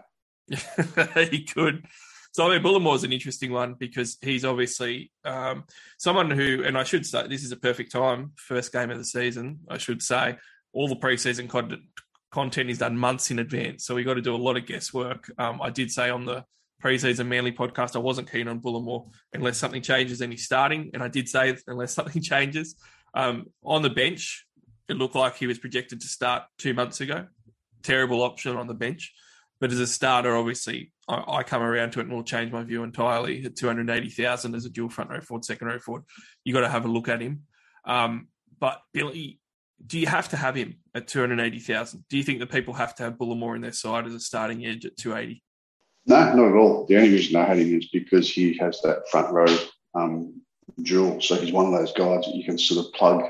he 1.30 1.44
could. 1.44 1.86
So 2.32 2.46
I 2.46 2.50
mean, 2.50 2.64
Bullemor 2.64 2.96
is 2.96 3.04
an 3.04 3.14
interesting 3.14 3.52
one 3.52 3.76
because 3.76 4.18
he's 4.22 4.46
obviously 4.46 5.12
um, 5.24 5.64
someone 5.98 6.30
who, 6.30 6.64
and 6.66 6.78
I 6.78 6.84
should 6.84 7.06
say, 7.06 7.28
this 7.28 7.44
is 7.44 7.52
a 7.52 7.58
perfect 7.58 7.92
time, 7.92 8.34
first 8.36 8.72
game 8.72 8.92
of 8.92 8.98
the 8.98 9.06
season. 9.06 9.60
I 9.70 9.78
should 9.78 10.02
say, 10.02 10.38
all 10.74 10.88
the 10.88 10.98
preseason 10.98 11.50
content, 11.50 11.84
content 12.32 12.70
is 12.70 12.80
done 12.80 12.98
months 12.98 13.32
in 13.32 13.40
advance, 13.40 13.86
so 13.86 13.96
we 13.96 14.04
got 14.04 14.16
to 14.16 14.22
do 14.22 14.36
a 14.36 14.38
lot 14.38 14.58
of 14.58 14.66
guesswork. 14.66 15.32
Um, 15.38 15.62
I 15.62 15.70
did 15.70 15.92
say 15.92 16.10
on 16.10 16.26
the 16.26 16.44
preseason 16.84 17.28
Manly 17.28 17.52
podcast 17.52 17.96
I 17.96 18.00
wasn't 18.00 18.32
keen 18.32 18.48
on 18.48 18.60
Bullemor 18.60 19.10
unless 19.34 19.58
something 19.58 19.82
changes 19.82 20.22
and 20.22 20.32
he's 20.32 20.46
starting, 20.46 20.92
and 20.94 21.02
I 21.04 21.08
did 21.08 21.30
say 21.30 21.56
unless 21.68 21.94
something 21.94 22.22
changes. 22.22 22.76
Um, 23.14 23.48
on 23.64 23.82
the 23.82 23.90
bench, 23.90 24.46
it 24.90 24.98
looked 24.98 25.16
like 25.16 25.38
he 25.38 25.48
was 25.48 25.58
projected 25.58 26.02
to 26.02 26.08
start 26.08 26.44
two 26.58 26.74
months 26.74 27.02
ago. 27.02 27.28
Terrible 27.84 28.22
option 28.22 28.56
on 28.58 28.68
the 28.68 28.74
bench. 28.74 29.14
But 29.60 29.72
as 29.72 29.80
a 29.80 29.88
starter, 29.88 30.36
obviously, 30.36 30.92
I, 31.08 31.24
I 31.28 31.44
come 31.44 31.62
around 31.62 31.92
to 31.92 32.00
it 32.00 32.04
and 32.04 32.14
will 32.14 32.24
change 32.24 32.52
my 32.52 32.64
view 32.64 32.84
entirely. 32.84 33.46
At 33.46 33.56
280,000 33.56 34.54
as 34.54 34.66
a 34.66 34.70
dual 34.70 34.90
front 34.90 35.10
row 35.10 35.22
forward, 35.22 35.46
second 35.46 35.68
row 35.68 35.80
forward, 35.80 36.04
you've 36.44 36.54
got 36.54 36.62
to 36.62 36.70
have 36.70 36.86
a 36.86 36.90
look 36.90 37.08
at 37.08 37.22
him. 37.22 37.44
Um, 37.86 38.28
but 38.60 38.82
Billy, 38.94 39.40
do 39.86 40.00
you 40.00 40.08
have 40.08 40.30
to 40.30 40.38
have 40.38 40.56
him 40.56 40.76
at 40.94 41.08
280,000? 41.08 42.06
Do 42.10 42.18
you 42.18 42.24
think 42.24 42.40
that 42.40 42.52
people 42.52 42.74
have 42.74 42.96
to 42.96 43.04
have 43.04 43.14
Bullemor 43.14 43.56
in 43.56 43.62
their 43.62 43.72
side 43.72 44.06
as 44.06 44.14
a 44.14 44.20
starting 44.20 44.66
edge 44.66 44.86
at 44.86 44.98
280? 44.98 45.44
No, 46.08 46.34
not 46.34 46.50
at 46.50 46.56
all. 46.56 46.86
The 46.86 46.98
only 46.98 47.10
reason 47.10 47.36
I 47.36 47.46
had 47.46 47.58
him 47.58 47.78
is 47.78 47.88
because 47.92 48.30
he 48.30 48.58
has 48.58 48.82
that 48.82 49.10
front 49.10 49.32
row 49.32 49.58
um. 49.94 50.42
So 50.84 51.36
he's 51.36 51.54
one 51.54 51.68
of 51.68 51.80
those 51.80 51.94
guys 51.94 52.26
that 52.26 52.36
you 52.36 52.44
can 52.44 52.58
sort 52.58 52.86
of 52.86 52.92
plug 52.94 53.24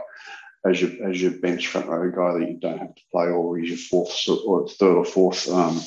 as 0.65 0.81
your 0.81 1.07
as 1.07 1.21
your 1.21 1.31
bench 1.31 1.67
front 1.67 1.87
row 1.87 2.09
guy 2.09 2.39
that 2.39 2.49
you 2.49 2.57
don't 2.57 2.79
have 2.79 2.95
to 2.95 3.01
play, 3.11 3.27
or 3.27 3.57
he's 3.57 3.69
your 3.69 3.77
fourth 3.77 4.17
or 4.45 4.67
third 4.67 4.95
or 4.95 5.05
fourth 5.05 5.49
um, 5.49 5.79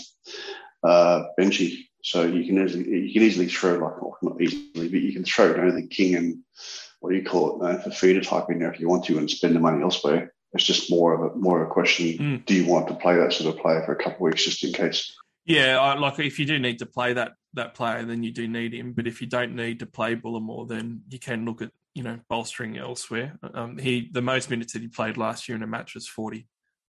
uh, 0.84 1.24
benchy. 1.38 1.88
So 2.02 2.26
you 2.26 2.44
can 2.44 2.64
easily 2.64 3.06
you 3.06 3.12
can 3.12 3.22
easily 3.22 3.48
throw 3.48 3.72
like 3.72 4.00
well, 4.00 4.16
not 4.22 4.40
easily, 4.40 4.88
but 4.88 5.00
you 5.00 5.12
can 5.12 5.24
throw 5.24 5.48
you 5.48 5.56
know, 5.56 5.72
the 5.72 5.86
king 5.86 6.14
and 6.14 6.38
what 7.00 7.10
do 7.10 7.16
you 7.16 7.24
call 7.24 7.62
it 7.62 7.66
uh, 7.66 7.78
for 7.82 7.90
feeder 7.90 8.20
type 8.20 8.50
in 8.50 8.58
there 8.58 8.72
if 8.72 8.80
you 8.80 8.88
want 8.88 9.04
to 9.06 9.18
and 9.18 9.30
spend 9.30 9.56
the 9.56 9.60
money 9.60 9.82
elsewhere. 9.82 10.32
It's 10.52 10.64
just 10.64 10.90
more 10.90 11.14
of 11.14 11.32
a 11.32 11.36
more 11.36 11.62
of 11.62 11.68
a 11.68 11.70
question: 11.70 12.06
mm. 12.06 12.46
Do 12.46 12.54
you 12.54 12.66
want 12.66 12.88
to 12.88 12.94
play 12.94 13.16
that 13.16 13.32
sort 13.32 13.54
of 13.54 13.60
player 13.60 13.82
for 13.84 13.92
a 13.92 13.96
couple 13.96 14.26
of 14.26 14.32
weeks 14.32 14.44
just 14.44 14.64
in 14.64 14.72
case? 14.72 15.14
Yeah, 15.44 15.78
I, 15.78 15.94
like 15.98 16.18
if 16.18 16.38
you 16.38 16.46
do 16.46 16.58
need 16.58 16.78
to 16.80 16.86
play 16.86 17.14
that 17.14 17.32
that 17.54 17.74
player, 17.74 18.04
then 18.04 18.22
you 18.22 18.32
do 18.32 18.48
need 18.48 18.74
him. 18.74 18.92
But 18.92 19.06
if 19.06 19.20
you 19.20 19.26
don't 19.26 19.54
need 19.54 19.80
to 19.80 19.86
play 19.86 20.14
Bullemor, 20.14 20.68
then 20.68 21.02
you 21.08 21.18
can 21.18 21.44
look 21.44 21.62
at 21.62 21.70
you 21.94 22.02
know 22.02 22.18
bolstering 22.28 22.78
elsewhere. 22.78 23.38
Um, 23.54 23.78
he 23.78 24.08
the 24.12 24.22
most 24.22 24.50
minutes 24.50 24.72
that 24.72 24.82
he 24.82 24.88
played 24.88 25.16
last 25.16 25.48
year 25.48 25.56
in 25.56 25.62
a 25.62 25.66
match 25.66 25.94
was 25.94 26.08
forty, 26.08 26.46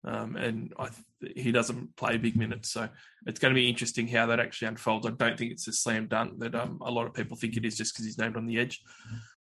um, 0.05 0.36
and 0.36 0.74
I, 0.77 0.89
he 1.36 1.51
doesn't 1.51 1.95
play 1.95 2.17
big 2.17 2.36
minutes, 2.36 2.69
so 2.69 2.89
it's 3.25 3.39
going 3.39 3.53
to 3.53 3.60
be 3.60 3.69
interesting 3.69 4.07
how 4.07 4.25
that 4.27 4.39
actually 4.39 4.67
unfolds. 4.67 5.07
I 5.07 5.12
don't 5.12 5.38
think 5.38 5.51
it's 5.51 5.67
a 5.67 5.74
slam 5.74 6.07
dunk 6.07 6.39
that 6.39 6.55
um, 6.55 6.79
a 6.81 6.91
lot 6.91 7.07
of 7.07 7.13
people 7.13 7.38
think 7.38 7.55
it 7.55 7.65
is 7.65 7.77
just 7.77 7.93
because 7.93 8.05
he's 8.05 8.17
named 8.17 8.36
on 8.36 8.45
the 8.45 8.60
edge. 8.60 8.81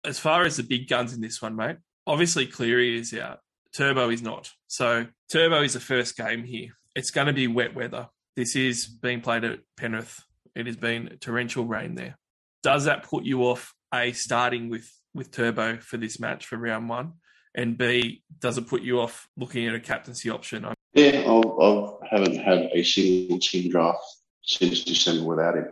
As 0.04 0.18
far 0.18 0.44
as 0.44 0.56
the 0.56 0.62
big 0.62 0.88
guns 0.88 1.12
in 1.14 1.20
this 1.20 1.42
one, 1.42 1.56
mate, 1.56 1.76
obviously 2.06 2.46
Cleary 2.46 2.98
is 2.98 3.12
out. 3.14 3.40
Turbo 3.74 4.10
is 4.10 4.22
not. 4.22 4.50
So 4.66 5.06
Turbo 5.30 5.62
is 5.62 5.74
the 5.74 5.80
first 5.80 6.16
game 6.16 6.44
here. 6.44 6.70
It's 6.94 7.10
going 7.10 7.26
to 7.26 7.32
be 7.32 7.46
wet 7.46 7.74
weather. 7.74 8.08
This 8.36 8.56
is 8.56 8.86
being 8.86 9.20
played 9.20 9.44
at 9.44 9.60
Penrith. 9.76 10.22
It 10.54 10.66
has 10.66 10.76
been 10.76 11.16
torrential 11.20 11.64
rain 11.64 11.94
there. 11.94 12.16
Does 12.62 12.84
that 12.84 13.04
put 13.04 13.24
you 13.24 13.42
off 13.42 13.74
a 13.92 14.12
starting 14.12 14.68
with 14.68 14.90
with 15.14 15.30
Turbo 15.30 15.78
for 15.78 15.96
this 15.96 16.20
match 16.20 16.46
for 16.46 16.56
round 16.56 16.88
one? 16.88 17.14
And 17.54 17.76
B, 17.76 18.22
does 18.38 18.56
it 18.56 18.68
put 18.68 18.82
you 18.82 19.00
off 19.00 19.28
looking 19.36 19.66
at 19.66 19.74
a 19.74 19.80
captaincy 19.80 20.30
option? 20.30 20.66
Yeah, 20.94 21.22
I 21.26 21.92
haven't 22.10 22.36
had 22.36 22.70
a 22.72 22.82
single 22.82 23.38
team 23.38 23.70
draft 23.70 24.04
since 24.42 24.84
December 24.84 25.24
without 25.24 25.56
him. 25.56 25.68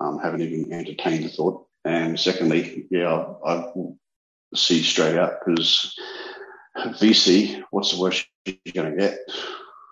Um, 0.00 0.18
haven't 0.18 0.42
even 0.42 0.72
entertained 0.72 1.24
the 1.24 1.28
thought. 1.28 1.66
And 1.84 2.18
secondly, 2.18 2.86
yeah, 2.90 3.26
I, 3.44 3.52
I 3.52 3.72
see 4.54 4.82
straight 4.82 5.16
out 5.16 5.34
because 5.44 5.94
VC, 6.76 7.62
what's 7.70 7.92
the 7.94 8.00
worst 8.00 8.26
you're 8.44 8.56
going 8.74 8.90
to 8.90 8.96
get? 8.96 9.18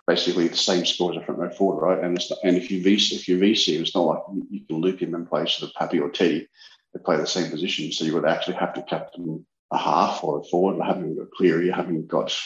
Basically, 0.06 0.48
the 0.48 0.56
same 0.56 0.84
score 0.84 1.12
as 1.12 1.16
a 1.16 1.24
front 1.24 1.40
row 1.40 1.50
forward, 1.50 1.80
right? 1.80 2.04
And 2.04 2.14
not, 2.14 2.38
and 2.42 2.56
if 2.56 2.70
you 2.70 2.82
VC, 2.82 3.12
if 3.12 3.28
you 3.28 3.38
VC, 3.38 3.80
it's 3.80 3.94
not 3.94 4.02
like 4.02 4.22
you, 4.50 4.60
can 4.66 4.76
loop 4.78 5.00
him 5.00 5.14
in 5.14 5.26
place 5.26 5.62
of 5.62 5.72
Pappy 5.74 6.00
or 6.00 6.10
Teddy. 6.10 6.48
They 6.92 7.00
play 7.00 7.16
the 7.16 7.26
same 7.26 7.50
position, 7.50 7.92
so 7.92 8.04
you 8.04 8.14
would 8.14 8.26
actually 8.26 8.56
have 8.56 8.74
to 8.74 8.82
captain 8.82 9.46
a 9.70 9.78
half 9.78 10.22
or 10.24 10.40
a 10.40 10.44
forward. 10.44 10.84
Having 10.84 11.16
got 11.16 11.30
Cleary, 11.30 11.70
having 11.70 12.06
got 12.06 12.36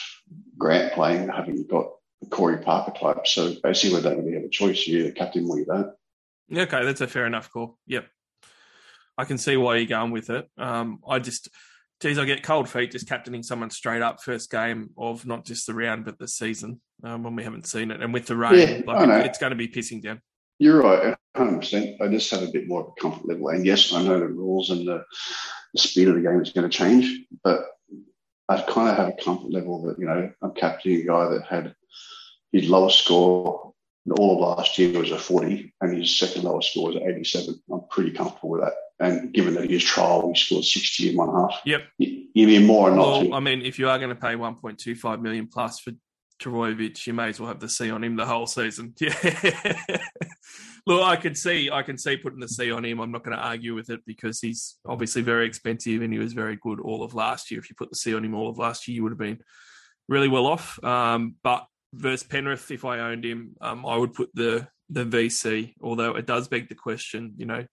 Grant 0.57 0.93
playing, 0.93 1.27
having 1.29 1.65
got 1.67 1.89
Corey 2.29 2.57
Parker 2.57 2.91
type. 2.91 3.25
So 3.25 3.55
basically, 3.63 4.01
they 4.01 4.09
don't 4.09 4.19
really 4.23 4.35
have 4.35 4.43
a 4.43 4.49
choice. 4.49 4.87
You 4.87 4.99
either 4.99 5.11
captain 5.11 5.47
or 5.49 5.57
you 5.57 5.65
don't. 5.65 5.93
Okay, 6.55 6.85
that's 6.85 7.01
a 7.01 7.07
fair 7.07 7.25
enough 7.25 7.51
call. 7.51 7.77
Yep. 7.87 8.07
I 9.17 9.25
can 9.25 9.37
see 9.37 9.57
why 9.57 9.77
you're 9.77 9.87
going 9.87 10.11
with 10.11 10.29
it. 10.29 10.47
Um, 10.57 10.99
I 11.07 11.19
just, 11.19 11.49
geez, 12.01 12.17
I 12.17 12.25
get 12.25 12.43
cold 12.43 12.69
feet 12.69 12.91
just 12.91 13.07
captaining 13.07 13.43
someone 13.43 13.69
straight 13.69 14.01
up 14.01 14.21
first 14.21 14.51
game 14.51 14.91
of 14.97 15.25
not 15.25 15.45
just 15.45 15.67
the 15.67 15.73
round 15.73 16.05
but 16.05 16.19
the 16.19 16.27
season 16.27 16.81
um, 17.03 17.23
when 17.23 17.35
we 17.35 17.43
haven't 17.43 17.67
seen 17.67 17.91
it, 17.91 18.01
and 18.01 18.13
with 18.13 18.27
the 18.27 18.35
rain, 18.35 18.55
yeah, 18.55 18.81
like 18.85 19.07
it, 19.07 19.25
it's 19.27 19.37
going 19.39 19.51
to 19.51 19.55
be 19.55 19.67
pissing 19.67 20.01
down. 20.01 20.21
You're 20.59 20.81
right, 20.81 21.15
100. 21.33 21.59
percent 21.59 22.01
I 22.01 22.07
just 22.07 22.31
have 22.31 22.43
a 22.43 22.51
bit 22.51 22.67
more 22.67 22.81
of 22.81 22.87
a 22.87 23.01
comfort 23.01 23.27
level, 23.27 23.49
and 23.49 23.65
yes, 23.65 23.93
I 23.93 24.03
know 24.03 24.19
the 24.19 24.27
rules 24.27 24.69
and 24.69 24.87
the, 24.87 25.03
the 25.73 25.79
speed 25.79 26.07
of 26.07 26.15
the 26.15 26.21
game 26.21 26.41
is 26.41 26.51
going 26.51 26.69
to 26.69 26.75
change, 26.77 27.25
but 27.43 27.61
I 28.49 28.61
kind 28.61 28.89
of 28.89 28.97
have 28.97 29.09
a 29.09 29.23
comfort 29.23 29.51
level 29.51 29.83
that 29.83 29.99
you 29.99 30.05
know 30.05 30.31
I'm 30.41 30.53
captaining 30.53 31.01
a 31.01 31.05
guy 31.05 31.29
that 31.29 31.45
had 31.47 31.75
his 32.51 32.69
lowest 32.69 32.99
score 33.03 33.67
all 34.11 34.35
of 34.35 34.57
last 34.57 34.77
year 34.77 34.99
was 34.99 35.11
a 35.11 35.17
40, 35.17 35.73
and 35.81 35.97
his 35.97 36.17
second 36.17 36.43
lowest 36.43 36.71
score 36.71 36.87
was 36.87 36.95
87. 36.95 37.61
I'm 37.71 37.81
pretty 37.89 38.11
comfortable 38.11 38.51
with 38.51 38.61
that. 38.61 38.73
And 38.99 39.31
given 39.31 39.53
that 39.55 39.69
his 39.69 39.83
trial, 39.83 40.31
he 40.33 40.39
scored 40.39 40.63
60 40.63 41.11
in 41.11 41.17
one 41.17 41.29
half. 41.29 41.61
Yep. 41.65 41.83
You, 41.99 42.27
need 42.33 42.65
more 42.65 42.89
or 42.89 42.95
not 42.95 43.21
well. 43.23 43.33
I 43.35 43.39
mean, 43.39 43.61
if 43.61 43.77
you 43.77 43.89
are 43.89 43.99
going 43.99 44.09
to 44.09 44.15
pay 44.15 44.33
1.25 44.33 45.21
million 45.21 45.47
plus 45.47 45.79
for 45.79 45.91
Trbojevic, 46.41 47.05
you 47.05 47.13
may 47.13 47.29
as 47.29 47.39
well 47.39 47.49
have 47.49 47.59
the 47.59 47.69
C 47.69 47.91
on 47.91 48.03
him 48.03 48.15
the 48.15 48.25
whole 48.25 48.47
season. 48.47 48.93
Yeah. 49.01 49.91
Look, 50.87 51.03
I 51.03 51.17
could 51.17 51.37
see, 51.37 51.69
I 51.69 51.83
can 51.83 51.97
see 51.97 52.15
putting 52.15 52.39
the 52.39 52.47
C 52.47 52.71
on 52.71 52.85
him. 52.85 53.01
I'm 53.01 53.11
not 53.11 53.25
going 53.25 53.35
to 53.35 53.43
argue 53.43 53.75
with 53.75 53.89
it 53.89 53.99
because 54.07 54.39
he's 54.39 54.77
obviously 54.87 55.21
very 55.21 55.45
expensive 55.45 56.01
and 56.01 56.13
he 56.13 56.17
was 56.17 56.31
very 56.31 56.55
good 56.55 56.79
all 56.79 57.03
of 57.03 57.13
last 57.13 57.51
year. 57.51 57.59
If 57.59 57.69
you 57.69 57.75
put 57.77 57.89
the 57.89 57.97
C 57.97 58.15
on 58.15 58.23
him 58.23 58.33
all 58.33 58.49
of 58.49 58.57
last 58.57 58.87
year, 58.87 58.95
you 58.95 59.03
would 59.03 59.11
have 59.11 59.19
been 59.19 59.41
really 60.07 60.29
well 60.29 60.45
off. 60.45 60.81
Um, 60.81 61.35
but 61.43 61.67
versus 61.93 62.25
Penrith, 62.25 62.71
if 62.71 62.85
I 62.85 62.99
owned 62.99 63.25
him, 63.25 63.57
um, 63.59 63.85
I 63.85 63.97
would 63.97 64.13
put 64.13 64.29
the 64.33 64.69
the 64.89 65.03
VC. 65.03 65.73
Although 65.81 66.15
it 66.15 66.25
does 66.25 66.47
beg 66.47 66.69
the 66.69 66.75
question, 66.75 67.33
you 67.35 67.45
know, 67.45 67.65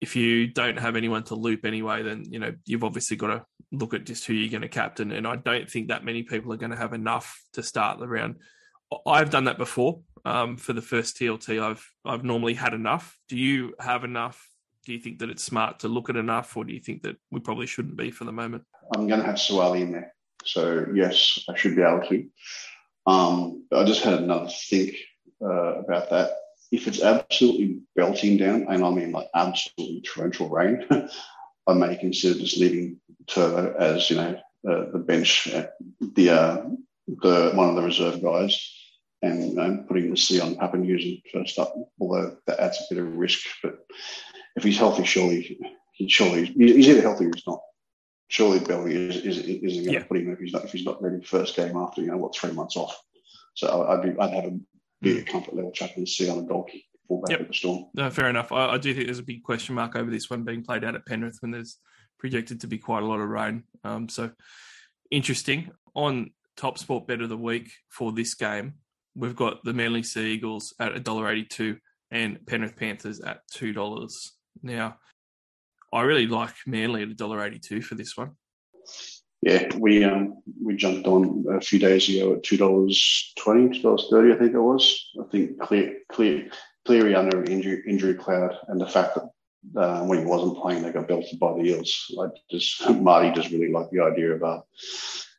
if 0.00 0.14
you 0.14 0.46
don't 0.48 0.78
have 0.78 0.96
anyone 0.96 1.24
to 1.24 1.34
loop 1.34 1.64
anyway, 1.64 2.02
then 2.02 2.24
you 2.28 2.38
know 2.38 2.52
you've 2.64 2.84
obviously 2.84 3.16
got 3.16 3.28
to 3.28 3.44
look 3.72 3.94
at 3.94 4.04
just 4.04 4.26
who 4.26 4.34
you're 4.34 4.50
going 4.50 4.62
to 4.62 4.68
captain. 4.68 5.10
And 5.12 5.26
I 5.26 5.36
don't 5.36 5.70
think 5.70 5.88
that 5.88 6.04
many 6.04 6.22
people 6.22 6.52
are 6.52 6.58
going 6.58 6.70
to 6.70 6.76
have 6.76 6.92
enough 6.92 7.40
to 7.54 7.62
start 7.62 7.98
the 7.98 8.08
round. 8.08 8.36
I've 9.06 9.30
done 9.30 9.44
that 9.44 9.58
before. 9.58 10.00
Um, 10.24 10.56
for 10.56 10.72
the 10.72 10.82
first 10.82 11.16
TLT, 11.16 11.62
I've 11.62 11.88
I've 12.04 12.24
normally 12.24 12.54
had 12.54 12.74
enough. 12.74 13.16
Do 13.28 13.36
you 13.36 13.74
have 13.80 14.04
enough? 14.04 14.48
Do 14.84 14.92
you 14.92 15.00
think 15.00 15.20
that 15.20 15.30
it's 15.30 15.42
smart 15.42 15.80
to 15.80 15.88
look 15.88 16.10
at 16.10 16.16
enough, 16.16 16.56
or 16.56 16.64
do 16.64 16.72
you 16.72 16.80
think 16.80 17.02
that 17.02 17.16
we 17.30 17.40
probably 17.40 17.66
shouldn't 17.66 17.96
be 17.96 18.10
for 18.10 18.24
the 18.24 18.32
moment? 18.32 18.64
I'm 18.94 19.06
going 19.08 19.20
to 19.20 19.26
have 19.26 19.36
Suaalii 19.36 19.82
in 19.82 19.92
there, 19.92 20.14
so 20.44 20.86
yes, 20.94 21.44
I 21.48 21.56
should 21.56 21.74
be 21.74 21.82
able 21.82 22.06
to. 22.08 22.26
Um, 23.06 23.66
I 23.72 23.84
just 23.84 24.02
had 24.02 24.14
another 24.14 24.48
think 24.48 24.96
uh, 25.42 25.80
about 25.80 26.10
that. 26.10 26.30
If 26.76 26.86
it's 26.86 27.02
absolutely 27.02 27.80
belting 27.94 28.36
down, 28.36 28.66
and 28.68 28.84
I 28.84 28.90
mean 28.90 29.12
like 29.12 29.28
absolutely 29.34 30.02
torrential 30.02 30.48
rain, 30.48 30.86
I 31.66 31.74
may 31.74 31.96
consider 31.96 32.38
just 32.38 32.58
leaving 32.58 33.00
Turbo 33.26 33.74
as 33.78 34.10
you 34.10 34.16
know 34.16 34.38
uh, 34.68 34.90
the 34.92 34.98
bench, 34.98 35.48
uh, 35.52 35.66
the 36.00 36.30
uh, 36.30 36.62
the 37.08 37.52
one 37.54 37.70
of 37.70 37.76
the 37.76 37.82
reserve 37.82 38.22
guys, 38.22 38.54
and, 39.22 39.58
and 39.58 39.88
putting 39.88 40.10
the 40.10 40.16
C 40.16 40.40
on 40.40 40.56
Papenhuyzen 40.56 41.22
first 41.32 41.58
up. 41.58 41.74
Although 42.00 42.36
that 42.46 42.60
adds 42.60 42.78
a 42.78 42.94
bit 42.94 43.02
of 43.02 43.16
risk, 43.16 43.46
but 43.62 43.78
if 44.56 44.62
he's 44.62 44.78
healthy, 44.78 45.04
surely 45.04 45.58
he 45.92 46.08
surely 46.08 46.44
he's 46.46 46.88
either 46.88 47.02
healthy 47.02 47.26
or 47.26 47.32
he's 47.34 47.46
not 47.46 47.60
surely 48.28 48.58
Belly 48.60 48.94
is, 48.94 49.16
is, 49.16 49.38
isn't 49.38 49.84
going 49.84 49.94
yeah. 49.94 50.00
to 50.00 50.04
put 50.04 50.18
him 50.18 50.32
if 50.32 50.38
he's 50.38 50.52
not 50.52 50.64
if 50.64 50.72
he's 50.72 50.84
not 50.84 51.02
ready 51.02 51.22
first 51.24 51.56
game 51.56 51.76
after 51.76 52.00
you 52.00 52.08
know 52.08 52.16
what 52.16 52.34
three 52.34 52.52
months 52.52 52.76
off. 52.76 53.00
So 53.54 53.86
I'd 53.88 54.02
be 54.02 54.18
I'd 54.20 54.34
have 54.34 54.44
a 54.44 54.58
bigger 55.00 55.22
mm. 55.22 55.26
comfort 55.26 55.54
level 55.54 55.72
chucking 55.72 56.04
the 56.04 56.06
C 56.06 56.28
on 56.28 56.38
a 56.38 56.46
dog 56.46 56.70
fullback 57.06 57.30
yep. 57.30 57.40
at 57.40 57.48
the 57.48 57.54
Storm. 57.54 57.86
No, 57.94 58.10
fair 58.10 58.28
enough. 58.28 58.52
I, 58.52 58.70
I, 58.70 58.78
do 58.78 58.92
think 58.94 59.06
there's 59.06 59.18
a 59.18 59.24
big 59.24 59.42
question 59.42 59.74
mark 59.74 59.96
over 59.96 60.10
this 60.10 60.30
one 60.30 60.44
being 60.44 60.64
played 60.64 60.84
out 60.84 60.94
at 60.94 61.06
Penrith 61.06 61.38
when 61.40 61.50
there's 61.50 61.78
projected 62.18 62.60
to 62.60 62.66
be 62.66 62.78
quite 62.78 63.02
a 63.02 63.06
lot 63.06 63.20
of 63.20 63.28
rain. 63.28 63.64
Um, 63.84 64.08
so 64.08 64.30
interesting. 65.10 65.70
On 65.94 66.30
top 66.56 66.78
sport 66.78 67.06
bet 67.06 67.20
of 67.20 67.28
the 67.28 67.36
week 67.36 67.70
for 67.88 68.12
this 68.12 68.34
game, 68.34 68.74
we've 69.14 69.36
got 69.36 69.64
the 69.64 69.72
Manly 69.72 70.02
Sea 70.02 70.32
Eagles 70.32 70.74
at 70.78 70.92
$1.82 70.94 71.78
and 72.10 72.44
Penrith 72.46 72.76
Panthers 72.76 73.20
at 73.20 73.40
$2. 73.54 74.30
Now, 74.62 74.96
I 75.92 76.02
really 76.02 76.26
like 76.26 76.54
Manly 76.66 77.02
at 77.02 77.08
$1.82 77.08 77.84
for 77.84 77.94
this 77.94 78.16
one. 78.16 78.32
Yeah, 79.46 79.76
we 79.76 80.02
um, 80.02 80.42
we 80.60 80.74
jumped 80.74 81.06
on 81.06 81.44
a 81.48 81.60
few 81.60 81.78
days 81.78 82.08
ago 82.08 82.34
at 82.34 82.42
two 82.42 82.56
dollars 82.56 83.32
twenty, 83.38 83.76
two 83.76 83.82
dollars 83.82 84.08
thirty, 84.10 84.32
I 84.32 84.36
think 84.36 84.54
it 84.54 84.60
was. 84.60 85.08
I 85.20 85.24
think 85.30 85.60
clear, 85.60 85.98
clear, 86.10 86.50
Cleary 86.84 87.14
under 87.14 87.44
injury 87.44 87.84
injury 87.86 88.14
cloud, 88.14 88.56
and 88.66 88.80
the 88.80 88.88
fact 88.88 89.14
that 89.14 89.80
uh, 89.80 90.04
when 90.04 90.18
he 90.18 90.24
wasn't 90.24 90.58
playing, 90.58 90.82
they 90.82 90.90
got 90.90 91.06
belted 91.06 91.38
by 91.38 91.52
the 91.52 91.60
Eels. 91.60 92.12
I 92.20 92.26
just 92.50 92.90
Marty 93.00 93.30
just 93.40 93.52
really 93.52 93.70
liked 93.70 93.92
the 93.92 94.02
idea 94.02 94.32
of 94.32 94.42
uh, 94.42 94.62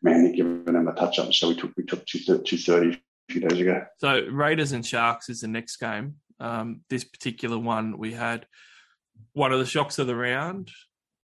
Manly 0.02 0.38
giving 0.38 0.64
them 0.64 0.88
a 0.88 0.94
touch 0.94 1.20
up, 1.20 1.34
so 1.34 1.50
we 1.50 1.58
took 1.58 1.74
we 1.76 1.84
took 1.84 2.06
two 2.06 2.20
thirty 2.58 2.94
a 2.94 3.34
few 3.34 3.42
days 3.42 3.60
ago. 3.60 3.86
So 3.98 4.26
Raiders 4.32 4.72
and 4.72 4.86
Sharks 4.86 5.28
is 5.28 5.42
the 5.42 5.50
next 5.50 5.76
game. 5.78 6.16
Um, 6.40 6.80
this 6.90 7.04
particular 7.04 7.58
one, 7.58 7.98
we 7.98 8.14
had 8.14 8.46
one 9.34 9.52
of 9.52 9.60
the 9.60 9.66
shocks 9.66 10.00
of 10.00 10.08
the 10.08 10.16
round 10.16 10.72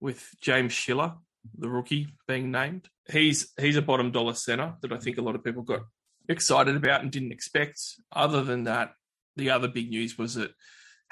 with 0.01 0.27
James 0.41 0.73
Schiller, 0.73 1.13
the 1.57 1.69
rookie 1.69 2.09
being 2.27 2.51
named. 2.51 2.89
He's 3.11 3.53
he's 3.61 3.77
a 3.77 3.83
bottom 3.83 4.11
dollar 4.11 4.35
center 4.35 4.75
that 4.83 4.93
I 4.93 4.99
think 4.99 5.19
a 5.19 5.23
lot 5.23 5.35
of 5.35 5.45
people 5.45 5.63
got 5.63 5.83
excited 6.29 6.77
about 6.77 7.03
and 7.03 7.11
didn't 7.11 7.33
expect. 7.33 7.81
Other 8.13 8.43
than 8.43 8.65
that, 8.65 8.93
the 9.37 9.51
other 9.51 9.69
big 9.69 9.91
news 9.91 10.19
was 10.19 10.35
that 10.35 10.53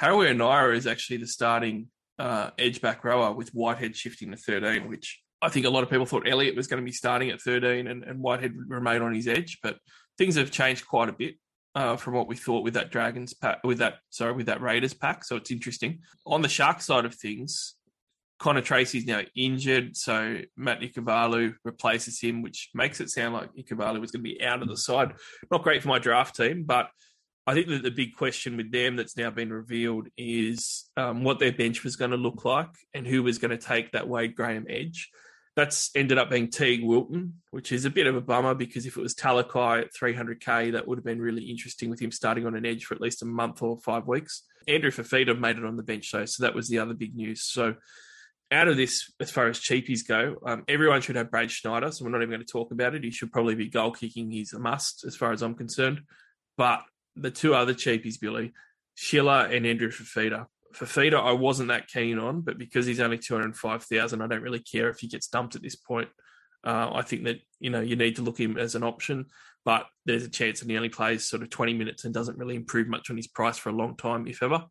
Harawira-Naera 0.01 0.77
is 0.77 0.87
actually 0.87 1.19
the 1.19 1.27
starting 1.27 1.89
uh, 2.19 2.51
edge 2.59 2.81
back 2.81 3.05
rower 3.05 3.33
with 3.33 3.51
Whitehead 3.51 3.97
shifting 3.97 4.31
to 4.31 4.37
13, 4.37 4.89
which 4.89 5.21
I 5.41 5.49
think 5.49 5.67
a 5.67 5.71
lot 5.71 5.83
of 5.83 5.91
people 5.91 6.07
thought 6.07 6.29
Elliott 6.29 6.57
was 6.57 6.67
going 6.67 6.83
to 6.83 6.85
be 6.85 6.93
starting 6.93 7.31
at 7.31 7.41
13 7.41 7.87
and, 7.87 8.05
and 8.05 8.21
Whitehead 8.21 8.55
remain 8.69 9.03
on 9.03 9.15
his 9.15 9.29
edge, 9.29 9.59
but 9.63 9.79
things 10.17 10.37
have 10.37 10.51
changed 10.51 10.87
quite 10.87 11.09
a 11.09 11.13
bit 11.13 11.37
uh, 11.75 11.97
from 11.97 12.15
what 12.15 12.27
we 12.27 12.37
thought 12.37 12.65
with 12.65 12.75
that 12.75 12.91
Dragons 12.91 13.35
pack, 13.35 13.63
with 13.63 13.79
that 13.79 13.99
sorry, 14.11 14.33
with 14.33 14.47
that 14.47 14.61
Raiders 14.61 14.95
pack. 14.95 15.25
So 15.25 15.37
it's 15.37 15.51
interesting. 15.51 16.01
On 16.27 16.43
the 16.43 16.49
Shark 16.49 16.81
side 16.81 17.05
of 17.05 17.15
things, 17.15 17.75
Connor 18.39 18.63
Tracey's 18.63 19.07
now 19.07 19.23
injured, 19.35 19.97
so 19.97 20.39
Matt 20.57 20.81
Ikuvalu 20.81 21.55
replaces 21.65 22.21
him, 22.21 22.43
which 22.43 22.71
makes 22.73 23.01
it 23.01 23.11
sound 23.11 23.35
like 23.35 23.51
Ikuvalu 23.55 24.01
was 24.01 24.13
going 24.13 24.23
to 24.23 24.31
be 24.31 24.43
out 24.43 24.63
of 24.63 24.69
the 24.69 24.77
side. 24.77 25.15
Not 25.51 25.65
great 25.65 25.83
for 25.83 25.89
my 25.89 25.99
draft 25.99 26.37
team, 26.37 26.63
but 26.65 26.89
I 27.49 27.55
think 27.55 27.69
that 27.69 27.83
the 27.83 27.91
big 27.91 28.15
question 28.15 28.57
with 28.57 28.71
them 28.71 28.95
that's 28.95 29.17
now 29.17 29.31
been 29.31 29.51
revealed 29.53 30.09
is 30.17 30.85
um, 30.97 31.25
what 31.25 31.39
their 31.39 31.51
bench 31.51 31.83
was 31.83 31.97
going 31.97 32.11
to 32.13 32.17
look 32.17 32.45
like 32.45 32.69
and 32.95 33.07
who 33.07 33.23
was 33.23 33.39
going 33.39 33.51
to 33.51 33.57
take 33.57 33.93
that 33.93 34.07
Wade 34.07 34.37
Graham 34.37 34.67
edge. 34.69 35.11
That's 35.57 35.91
ended 35.97 36.19
up 36.19 36.31
being 36.31 36.51
Teague 36.51 36.85
Wilton, 36.85 37.41
which 37.51 37.73
is 37.73 37.87
a 37.87 37.91
bit 37.91 38.07
of 38.07 38.15
a 38.15 38.21
bummer 38.21 38.55
because 38.55 38.87
if 38.87 38.97
it 38.97 39.01
was 39.01 39.15
Talakai 39.15 39.81
at 39.81 39.95
300k, 39.95 40.73
that 40.73 40.87
would 40.87 40.99
have 40.99 41.05
been 41.05 41.21
really 41.23 41.45
interesting 41.45 41.91
with 41.91 42.01
him 42.01 42.13
starting 42.13 42.47
on 42.47 42.55
an 42.55 42.67
edge 42.67 42.85
for 42.85 42.95
at 42.95 43.01
least 43.01 43.23
a 43.23 43.27
month 43.27 43.63
or 43.63 43.81
five 43.81 44.07
weeks. 44.07 44.45
Andrew 44.69 44.91
Fifita 44.91 45.37
made 45.37 45.57
it 45.57 45.65
on 45.65 45.77
the 45.77 45.83
bench 45.83 46.13
though, 46.13 46.27
so 46.27 46.45
that 46.45 46.55
was 46.55 46.69
the 46.69 46.79
other 46.79 46.95
big 46.95 47.17
news. 47.17 47.43
So 47.43 47.75
out 48.51 48.69
of 48.69 48.77
this, 48.77 49.13
as 49.21 49.31
far 49.31 49.49
as 49.49 49.61
cheapies 49.61 50.07
go, 50.07 50.37
um, 50.47 50.65
everyone 50.69 51.01
should 51.01 51.17
have 51.17 51.31
Brad 51.31 51.51
Schneider, 51.51 51.93
so 51.93 52.05
we're 52.05 52.11
not 52.11 52.23
even 52.23 52.31
going 52.31 52.41
to 52.41 52.47
talk 52.47 52.73
about 52.73 52.95
it. 52.95 53.05
He 53.05 53.11
should 53.11 53.33
probably 53.33 53.55
be 53.55 53.69
goal 53.69 53.93
kicking. 53.93 54.31
He's 54.31 54.53
a 54.53 54.59
must 54.59 55.05
as 55.05 55.17
far 55.17 55.33
as 55.33 55.43
I'm 55.43 55.55
concerned. 55.55 56.01
But 56.57 56.83
the 57.15 57.31
two 57.31 57.55
other 57.55 57.75
cheapies, 57.75 58.19
Billy, 58.21 58.53
Schiller 58.95 59.47
and 59.47 59.67
Andrew 59.67 59.91
Fifita. 59.91 60.47
Fafita, 60.75 61.15
I 61.15 61.33
wasn't 61.33 61.69
that 61.69 61.89
keen 61.89 62.19
on, 62.19 62.41
but 62.41 62.59
because 62.59 62.87
he's 62.87 63.01
only 63.01 63.19
205,000, 63.19 64.23
I 64.23 64.27
don't 64.27 64.43
really 64.43 64.61
care 64.61 64.89
if 64.89 64.99
he 64.99 65.09
gets 65.09 65.29
dumped 65.29 65.55
at 65.55 65.63
this 65.63 65.77
point. 65.77 66.09
Uh, 66.65 66.91
I 66.93 67.03
think 67.03 67.25
that, 67.25 67.37
you 67.61 67.71
know, 67.71 67.81
you 67.81 67.97
need 67.97 68.17
to 68.17 68.23
look 68.23 68.39
him 68.39 68.59
as 68.59 68.75
an 68.75 68.83
option, 68.83 69.27
but 69.65 69.87
there's 70.05 70.25
a 70.25 70.31
chance 70.31 70.61
that 70.61 70.69
he 70.69 70.77
only 70.77 70.89
plays 70.89 71.25
sort 71.29 71.43
of 71.43 71.51
20 71.51 71.75
minutes 71.75 72.05
and 72.05 72.15
doesn't 72.15 72.39
really 72.39 72.57
improve 72.57 72.89
much 72.89 73.11
on 73.11 73.17
his 73.17 73.29
price 73.29 73.59
for 73.59 73.69
a 73.69 73.75
long 73.75 73.97
time, 73.97 74.27
if 74.27 74.43
ever. 74.43 74.65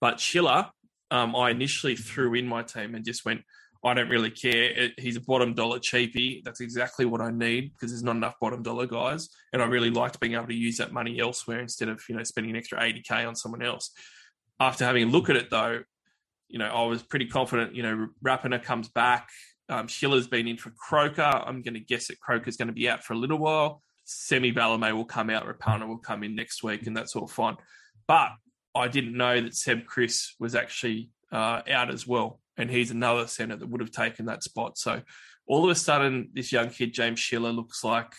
But 0.00 0.20
Schiller, 0.20 0.70
um, 1.10 1.36
I 1.36 1.50
initially 1.50 1.96
threw 1.96 2.34
in 2.34 2.46
my 2.46 2.62
team 2.62 2.94
and 2.94 3.04
just 3.04 3.24
went, 3.24 3.42
I 3.84 3.92
don't 3.92 4.08
really 4.08 4.30
care. 4.30 4.90
He's 4.98 5.16
a 5.16 5.20
bottom 5.20 5.52
dollar 5.52 5.78
cheapie. 5.78 6.42
That's 6.42 6.60
exactly 6.60 7.04
what 7.04 7.20
I 7.20 7.30
need 7.30 7.72
because 7.72 7.90
there's 7.90 8.02
not 8.02 8.16
enough 8.16 8.40
bottom 8.40 8.62
dollar 8.62 8.86
guys. 8.86 9.28
And 9.52 9.60
I 9.60 9.66
really 9.66 9.90
liked 9.90 10.20
being 10.20 10.34
able 10.34 10.46
to 10.46 10.54
use 10.54 10.78
that 10.78 10.92
money 10.92 11.20
elsewhere 11.20 11.60
instead 11.60 11.90
of, 11.90 12.02
you 12.08 12.16
know, 12.16 12.22
spending 12.22 12.52
an 12.52 12.56
extra 12.56 12.80
80K 12.80 13.28
on 13.28 13.36
someone 13.36 13.62
else. 13.62 13.90
After 14.58 14.84
having 14.86 15.08
a 15.08 15.10
look 15.10 15.28
at 15.28 15.36
it 15.36 15.50
though, 15.50 15.82
you 16.48 16.58
know, 16.58 16.66
I 16.66 16.86
was 16.86 17.02
pretty 17.02 17.26
confident, 17.26 17.74
you 17.74 17.82
know, 17.82 18.08
Rapana 18.24 18.62
comes 18.62 18.88
back. 18.88 19.28
Um, 19.68 19.86
Schiller's 19.86 20.28
been 20.28 20.48
in 20.48 20.56
for 20.56 20.70
Croker. 20.70 21.22
I'm 21.22 21.62
going 21.62 21.74
to 21.74 21.80
guess 21.80 22.08
that 22.08 22.20
Croker's 22.20 22.56
going 22.56 22.68
to 22.68 22.74
be 22.74 22.88
out 22.88 23.04
for 23.04 23.12
a 23.12 23.18
little 23.18 23.38
while. 23.38 23.82
Semi 24.04 24.52
Valemei 24.52 24.92
will 24.94 25.04
come 25.04 25.30
out. 25.30 25.46
Rapana 25.46 25.86
will 25.86 25.98
come 25.98 26.22
in 26.22 26.34
next 26.34 26.62
week, 26.62 26.86
and 26.86 26.96
that's 26.96 27.16
all 27.16 27.26
fine. 27.26 27.56
But 28.06 28.30
I 28.74 28.88
didn't 28.88 29.16
know 29.16 29.40
that 29.40 29.54
Seb 29.54 29.86
Kris 29.86 30.34
was 30.38 30.54
actually 30.54 31.10
uh, 31.32 31.62
out 31.68 31.90
as 31.90 32.06
well 32.06 32.40
and 32.56 32.70
he's 32.70 32.90
another 32.90 33.26
centre 33.26 33.56
that 33.56 33.68
would 33.68 33.80
have 33.80 33.90
taken 33.90 34.26
that 34.26 34.42
spot. 34.42 34.78
So 34.78 35.02
all 35.46 35.64
of 35.64 35.70
a 35.70 35.74
sudden, 35.74 36.30
this 36.32 36.52
young 36.52 36.70
kid, 36.70 36.92
James 36.92 37.20
Schiller, 37.20 37.50
looks 37.50 37.84
like 37.84 38.12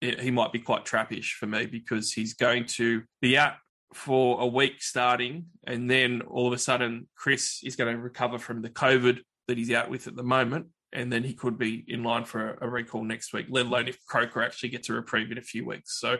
he 0.00 0.30
might 0.30 0.52
be 0.52 0.58
quite 0.58 0.84
trappish 0.84 1.32
for 1.32 1.46
me 1.46 1.66
because 1.66 2.12
he's 2.12 2.34
going 2.34 2.66
to 2.66 3.02
be 3.20 3.38
out 3.38 3.54
for 3.94 4.40
a 4.40 4.46
week 4.46 4.82
starting, 4.82 5.46
and 5.66 5.88
then 5.88 6.22
all 6.22 6.46
of 6.46 6.52
a 6.52 6.58
sudden, 6.58 7.08
Kris 7.14 7.60
is 7.62 7.76
going 7.76 7.94
to 7.94 8.02
recover 8.02 8.38
from 8.38 8.62
the 8.62 8.70
COVID 8.70 9.20
that 9.48 9.58
he's 9.58 9.70
out 9.70 9.90
with 9.90 10.06
at 10.06 10.16
the 10.16 10.22
moment. 10.22 10.66
And 10.94 11.10
then 11.10 11.24
he 11.24 11.32
could 11.32 11.58
be 11.58 11.82
in 11.88 12.02
line 12.02 12.26
for 12.26 12.58
a, 12.60 12.68
recall 12.68 13.02
next 13.02 13.32
week, 13.32 13.46
let 13.48 13.64
alone 13.64 13.88
if 13.88 14.04
Croker 14.04 14.42
actually 14.42 14.68
gets 14.68 14.90
a 14.90 14.92
reprieve 14.92 15.32
in 15.32 15.38
a 15.38 15.42
few 15.42 15.64
weeks. 15.64 15.98
So 15.98 16.18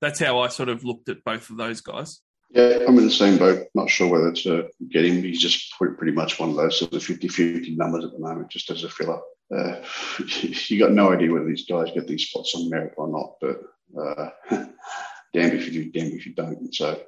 that's 0.00 0.18
how 0.18 0.40
I 0.40 0.48
sort 0.48 0.68
of 0.68 0.82
looked 0.82 1.08
at 1.08 1.22
both 1.22 1.50
of 1.50 1.56
those 1.56 1.80
guys. 1.80 2.20
Yeah, 2.50 2.78
I'm 2.86 2.96
in 2.98 3.04
the 3.04 3.10
same 3.10 3.36
boat. 3.36 3.66
Not 3.74 3.90
sure 3.90 4.08
whether 4.08 4.32
to 4.32 4.68
get 4.90 5.04
him. 5.04 5.22
He's 5.22 5.40
just 5.40 5.72
pretty 5.78 6.12
much 6.12 6.38
one 6.38 6.50
of 6.50 6.56
those 6.56 6.78
sort 6.78 6.94
of 6.94 7.02
50 7.02 7.28
50 7.28 7.76
numbers 7.76 8.04
at 8.04 8.12
the 8.12 8.18
moment, 8.18 8.48
just 8.48 8.70
as 8.70 8.84
a 8.84 8.88
filler. 8.88 9.20
Uh, 9.54 9.82
you 10.42 10.78
got 10.78 10.92
no 10.92 11.12
idea 11.12 11.30
whether 11.30 11.46
these 11.46 11.66
guys 11.66 11.90
get 11.94 12.06
these 12.06 12.28
spots 12.28 12.54
on 12.54 12.70
merit 12.70 12.94
or 12.96 13.08
not, 13.08 13.34
but 13.40 13.60
uh, 14.00 14.30
damn 15.34 15.56
if 15.56 15.66
you 15.66 15.84
do, 15.84 15.90
damn 15.90 16.12
if 16.12 16.26
you 16.26 16.34
don't. 16.34 16.74
So, 16.74 17.00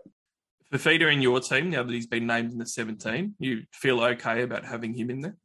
Fifita 0.73 1.13
in 1.13 1.23
your 1.23 1.41
team, 1.41 1.71
now 1.71 1.83
that 1.83 1.93
he's 1.93 2.07
been 2.07 2.27
named 2.27 2.53
in 2.53 2.59
the 2.59 2.67
17, 2.67 3.35
you 3.39 3.63
feel 3.73 4.01
okay 4.01 4.43
about 4.43 4.65
having 4.65 4.95
him 4.95 5.11
in 5.11 5.21
there? 5.23 5.37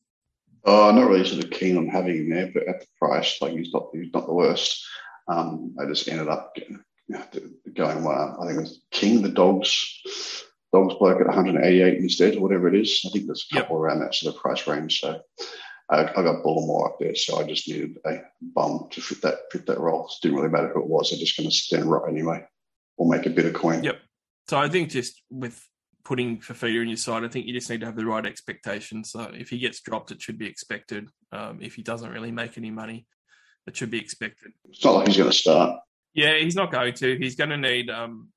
Oh, 0.65 0.91
not 0.91 1.09
really 1.09 1.25
sort 1.25 1.43
of 1.43 1.51
keen 1.51 1.77
on 1.77 1.87
having 1.87 2.17
him 2.17 2.29
there, 2.29 2.51
but 2.53 2.67
at 2.67 2.81
the 2.81 2.87
price, 2.99 3.41
like 3.41 3.53
he's 3.53 3.71
not 3.71 3.89
he's 3.93 4.11
not 4.13 4.25
the 4.25 4.33
worst. 4.33 4.83
Um, 5.27 5.75
I 5.79 5.85
just 5.85 6.07
ended 6.07 6.27
up 6.27 6.53
getting, 6.55 6.83
going 7.11 8.03
well. 8.03 8.37
I 8.41 8.47
think 8.47 8.57
it 8.57 8.61
was 8.61 8.81
King, 8.91 9.21
the 9.21 9.29
dogs, 9.29 10.01
dogs 10.73 10.95
bloke 10.95 11.21
at 11.21 11.27
188 11.27 11.97
instead, 11.99 12.35
or 12.35 12.41
whatever 12.41 12.67
it 12.67 12.75
is. 12.75 13.01
I 13.05 13.09
think 13.09 13.25
there's 13.25 13.45
a 13.51 13.55
couple 13.55 13.75
yep. 13.75 13.81
around 13.81 13.99
that 13.99 14.15
sort 14.15 14.35
of 14.35 14.41
price 14.41 14.65
range. 14.67 14.99
So 14.99 15.21
I, 15.89 16.03
I 16.03 16.23
got 16.23 16.43
Bullimore 16.43 16.87
up 16.87 16.97
there, 16.99 17.15
so 17.15 17.39
I 17.39 17.43
just 17.43 17.67
needed 17.67 17.97
a 18.05 18.21
bum 18.41 18.87
to 18.91 19.01
fit 19.01 19.21
that 19.21 19.35
fit 19.51 19.65
that 19.67 19.79
role. 19.79 20.05
It 20.05 20.13
didn't 20.21 20.37
really 20.37 20.49
matter 20.49 20.71
who 20.73 20.81
it 20.81 20.89
was. 20.89 21.11
I'm 21.11 21.19
just 21.19 21.37
going 21.37 21.49
to 21.49 21.55
stand 21.55 21.85
right 21.85 22.09
anyway, 22.09 22.43
or 22.97 23.07
make 23.07 23.25
a 23.25 23.31
bit 23.31 23.45
of 23.45 23.53
coin. 23.53 23.83
Yep. 23.83 23.99
So 24.47 24.57
I 24.57 24.69
think 24.69 24.89
just 24.89 25.21
with 25.29 25.63
putting 26.03 26.37
Fifita 26.39 26.81
in 26.81 26.87
your 26.87 26.97
side, 26.97 27.23
I 27.23 27.27
think 27.27 27.47
you 27.47 27.53
just 27.53 27.69
need 27.69 27.81
to 27.81 27.87
have 27.87 27.95
the 27.95 28.05
right 28.05 28.25
expectations. 28.25 29.11
So 29.11 29.31
if 29.33 29.49
he 29.49 29.57
gets 29.57 29.81
dropped, 29.81 30.11
it 30.11 30.21
should 30.21 30.37
be 30.37 30.47
expected. 30.47 31.09
Um, 31.31 31.59
if 31.61 31.75
he 31.75 31.81
doesn't 31.81 32.11
really 32.11 32.31
make 32.31 32.57
any 32.57 32.71
money, 32.71 33.07
it 33.67 33.75
should 33.75 33.89
be 33.89 33.99
expected. 33.99 34.53
It's 34.69 34.85
not 34.85 34.91
like 34.95 35.07
he's 35.07 35.17
going 35.17 35.31
to 35.31 35.35
start. 35.35 35.79
Yeah, 36.15 36.37
he's 36.37 36.55
not 36.55 36.71
going 36.71 36.93
to. 36.95 37.17
He's 37.17 37.35
going 37.35 37.49
to 37.49 37.57
need 37.57 37.89
um, 37.89 38.29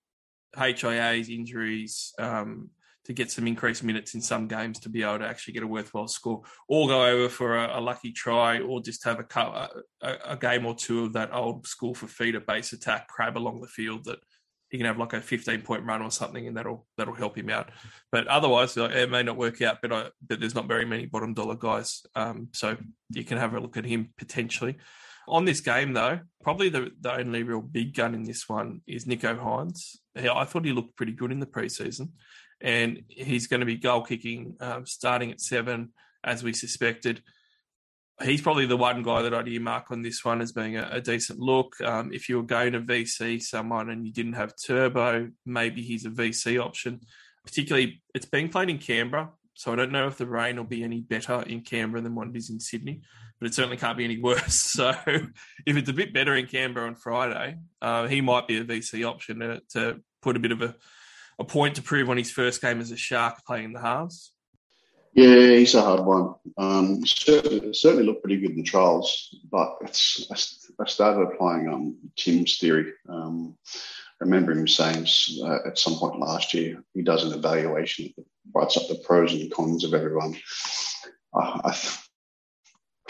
HIAs, 0.57 1.31
injuries 1.31 2.13
um, 2.19 2.71
to 3.05 3.13
get 3.13 3.31
some 3.31 3.47
increased 3.47 3.85
minutes 3.85 4.15
in 4.15 4.21
some 4.21 4.49
games 4.49 4.81
to 4.81 4.89
be 4.89 5.05
able 5.05 5.21
to 5.21 5.27
actually 5.27 5.55
get 5.55 5.63
a 5.63 5.67
worthwhile 5.67 6.09
score, 6.09 6.43
or 6.69 6.89
go 6.89 7.07
over 7.07 7.29
for 7.29 7.57
a, 7.57 7.79
a 7.79 7.81
lucky 7.81 8.11
try, 8.11 8.59
or 8.59 8.83
just 8.83 9.05
have 9.05 9.21
a, 9.21 9.69
a, 10.03 10.15
a, 10.27 10.37
game 10.37 10.67
or 10.67 10.75
two 10.75 11.05
of 11.05 11.13
that 11.13 11.33
old 11.33 11.67
school 11.69 11.95
for 11.95 12.09
feeder 12.09 12.41
base 12.41 12.73
attack 12.73 13.07
crab 13.07 13.39
along 13.39 13.61
the 13.61 13.69
field 13.69 14.05
that 14.05 14.19
he 14.71 14.77
can 14.77 14.87
have 14.87 14.99
like 14.99 15.13
a 15.13 15.21
15 15.21 15.63
point 15.63 15.85
run 15.85 16.03
or 16.03 16.11
something, 16.11 16.49
and 16.49 16.57
that'll 16.57 16.85
that'll 16.97 17.15
help 17.15 17.39
him 17.39 17.49
out. 17.49 17.71
But 18.11 18.27
otherwise, 18.27 18.77
it 18.77 19.11
may 19.11 19.23
not 19.23 19.37
work 19.37 19.63
out. 19.63 19.79
But 19.81 19.93
I, 19.93 20.07
but 20.27 20.41
there's 20.41 20.57
not 20.57 20.67
very 20.67 20.85
many 20.85 21.07
bottom 21.07 21.33
dollar 21.33 21.55
guys, 21.55 22.05
um, 22.17 22.49
so 22.53 22.77
you 23.11 23.23
can 23.23 23.39
have 23.39 23.55
a 23.55 23.61
look 23.61 23.77
at 23.77 23.87
him 23.87 24.13
potentially. 24.19 24.79
On 25.29 25.45
this 25.45 25.61
game, 25.61 25.93
though, 25.93 26.21
probably 26.43 26.71
the, 26.71 26.91
the 27.01 27.15
only 27.15 27.43
real 27.43 27.61
big 27.61 27.95
gun 27.95 28.15
in 28.15 28.25
this 28.25 28.49
one 28.49 28.81
is 28.87 29.05
Nicho 29.05 29.39
Hynes. 29.39 29.97
I 30.17 30.45
thought 30.45 30.65
he 30.65 30.73
looked 30.73 30.97
pretty 30.97 31.13
good 31.13 31.31
in 31.31 31.41
the 31.41 31.47
preseason, 31.47 32.11
and 32.61 33.03
he's 33.09 33.47
going 33.47 33.61
to 33.61 33.67
be 33.67 33.77
goal 33.77 34.03
kicking 34.03 34.57
um, 34.61 34.87
starting 34.87 35.31
at 35.31 35.41
seven, 35.41 35.93
as 36.25 36.43
we 36.43 36.53
suspected. 36.55 37.23
He's 38.23 38.41
probably 38.41 38.67
the 38.67 38.77
one 38.77 39.03
guy 39.03 39.23
that 39.23 39.35
I'd 39.35 39.47
earmark 39.47 39.91
on 39.91 40.03
this 40.03 40.25
one 40.25 40.41
as 40.41 40.51
being 40.51 40.77
a, 40.77 40.89
a 40.93 41.01
decent 41.01 41.39
look. 41.39 41.81
Um, 41.83 42.11
if 42.13 42.29
you 42.29 42.39
were 42.39 42.43
going 42.47 42.73
to 42.73 42.81
VC 42.81 43.41
someone 43.41 43.91
and 43.91 44.07
you 44.07 44.13
didn't 44.13 44.33
have 44.33 44.55
Turbo, 44.57 45.31
maybe 45.45 45.83
he's 45.83 46.07
a 46.07 46.11
VC 46.11 46.61
option. 46.61 47.01
Particularly, 47.45 48.03
it's 48.15 48.27
being 48.27 48.49
played 48.49 48.71
in 48.71 48.79
Canberra, 48.79 49.31
so 49.55 49.73
I 49.73 49.77
don't 49.77 49.93
know 49.93 50.09
if 50.09 50.17
the 50.17 50.27
rain 50.27 50.57
will 50.57 50.65
be 50.65 50.83
any 50.83 51.01
better 51.01 51.43
in 51.43 51.61
Canberra 51.61 52.03
than 52.03 52.15
what 52.15 52.29
it 52.29 52.37
is 52.37 52.51
in 52.51 52.59
Sydney 52.59 53.03
but 53.39 53.47
it 53.47 53.55
certainly 53.55 53.77
can't 53.77 53.99
be 53.99 54.05
any 54.05 54.19
worse. 54.21 54.75
So 54.79 54.93
if 55.67 55.77
it's 55.77 55.89
a 55.89 55.93
bit 55.93 56.15
better 56.15 56.37
in 56.37 56.47
Canberra 56.47 56.87
on 56.87 56.95
Friday, 56.95 57.57
uh, 57.83 58.07
he 58.07 58.21
might 58.21 58.47
be 58.47 58.59
a 58.59 58.65
VC 58.65 59.09
option 59.09 59.41
to, 59.41 59.61
to 59.71 60.01
put 60.23 60.37
a 60.37 60.41
bit 60.41 60.53
of 60.53 60.63
a, 60.63 60.75
a 61.39 61.45
point 61.45 61.77
to 61.77 61.83
prove 61.83 62.11
on 62.11 62.17
his 62.17 62.31
first 62.31 62.63
game 62.63 62.81
as 62.81 62.93
a 62.93 62.97
Shark 62.97 63.45
playing 63.45 63.73
the 63.73 63.81
halves. 63.81 64.33
Yeah, 65.15 65.57
he's 65.57 65.75
a 65.75 65.83
hard 65.83 66.05
one. 66.05 66.35
Um, 66.59 67.05
certainly, 67.05 67.73
certainly 67.75 68.05
looked 68.05 68.23
pretty 68.23 68.41
good 68.41 68.53
in 68.53 68.59
the 68.59 68.63
trials, 68.63 69.35
but 69.51 69.79
it's 69.81 70.29
I, 70.81 70.87
started 70.87 71.23
applying 71.23 71.69
um, 71.69 71.97
Tim's 72.17 72.59
theory. 72.59 72.93
Um, 73.09 73.57
I 73.67 74.25
remember 74.25 74.53
him 74.53 74.69
saying 74.69 75.07
uh, 75.43 75.59
at 75.67 75.79
some 75.79 75.95
point 75.95 76.21
last 76.21 76.55
year 76.55 76.85
he 76.95 77.03
does 77.03 77.25
an 77.25 77.33
evaluation 77.33 78.13
writes 78.55 78.77
up 78.77 78.89
the 78.89 78.97
pros 78.97 79.33
and 79.33 79.51
cons 79.53 79.85
of 79.85 79.95
everyone. 79.95 80.37
Uh, 81.35 81.61
I, 81.65 81.79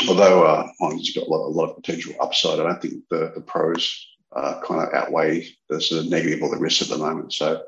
although 0.06 0.44
uh, 0.44 0.68
has 0.90 1.11
got 1.11 1.26
a 1.26 1.30
lot, 1.30 1.46
a 1.46 1.48
lot, 1.48 1.70
of 1.70 1.76
potential 1.76 2.14
upside, 2.20 2.61
I 2.61 2.64
don't 2.64 2.82
think 2.82 3.04
the, 3.11 3.32
the 3.34 3.40
pros 3.40 4.06
uh, 4.34 4.61
kind 4.61 4.82
of 4.82 4.94
outweigh 4.94 5.48
the 5.68 5.80
sort 5.80 6.04
of 6.04 6.11
negative 6.11 6.42
or 6.42 6.50
the 6.50 6.61
risk 6.61 6.82
at 6.82 6.88
the 6.88 6.98
moment. 6.98 7.32
So 7.32 7.64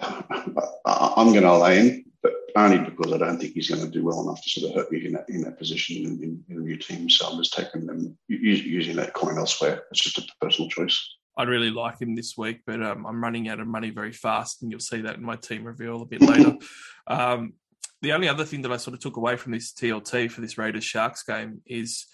uh, 0.00 1.12
I'm 1.16 1.32
going 1.32 1.42
to 1.42 1.56
lay 1.56 1.80
in, 1.80 2.04
but 2.22 2.32
only 2.56 2.78
because 2.78 3.12
I 3.12 3.18
don't 3.18 3.38
think 3.38 3.54
he's 3.54 3.70
going 3.70 3.82
to 3.82 3.90
do 3.90 4.04
well 4.04 4.22
enough 4.22 4.42
to 4.42 4.50
sort 4.50 4.70
of 4.70 4.76
hurt 4.76 4.92
me 4.92 5.06
in 5.06 5.12
that, 5.12 5.28
in 5.28 5.42
that 5.42 5.58
position 5.58 5.96
in, 5.96 6.22
in, 6.22 6.44
in 6.48 6.56
a 6.58 6.60
new 6.60 6.76
team. 6.76 7.08
So 7.08 7.28
I'm 7.28 7.38
just 7.38 7.54
taking 7.54 7.86
them 7.86 8.18
using 8.28 8.96
that 8.96 9.14
coin 9.14 9.38
elsewhere. 9.38 9.84
It's 9.90 10.02
just 10.02 10.18
a 10.18 10.26
personal 10.40 10.68
choice. 10.68 11.00
I'd 11.36 11.48
really 11.48 11.70
like 11.70 12.00
him 12.00 12.14
this 12.14 12.36
week, 12.36 12.60
but 12.66 12.82
um, 12.82 13.06
I'm 13.06 13.22
running 13.22 13.48
out 13.48 13.60
of 13.60 13.66
money 13.66 13.88
very 13.88 14.12
fast, 14.12 14.62
and 14.62 14.70
you'll 14.70 14.80
see 14.80 15.00
that 15.02 15.16
in 15.16 15.22
my 15.22 15.36
team 15.36 15.64
reveal 15.64 16.02
a 16.02 16.06
bit 16.06 16.20
later. 16.20 16.56
um, 17.06 17.54
the 18.02 18.12
only 18.12 18.28
other 18.28 18.44
thing 18.44 18.62
that 18.62 18.72
I 18.72 18.76
sort 18.76 18.94
of 18.94 19.00
took 19.00 19.16
away 19.16 19.36
from 19.36 19.52
this 19.52 19.72
TLT 19.72 20.30
for 20.30 20.40
this 20.40 20.58
Raiders 20.58 20.84
Sharks 20.84 21.22
game 21.22 21.62
is 21.64 22.06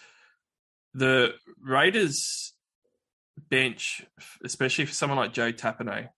the 0.94 1.32
Raiders 1.60 2.52
bench, 3.50 4.04
especially 4.44 4.84
for 4.84 4.92
someone 4.92 5.18
like 5.18 5.32
Joe 5.32 5.50
Tapine. 5.50 6.10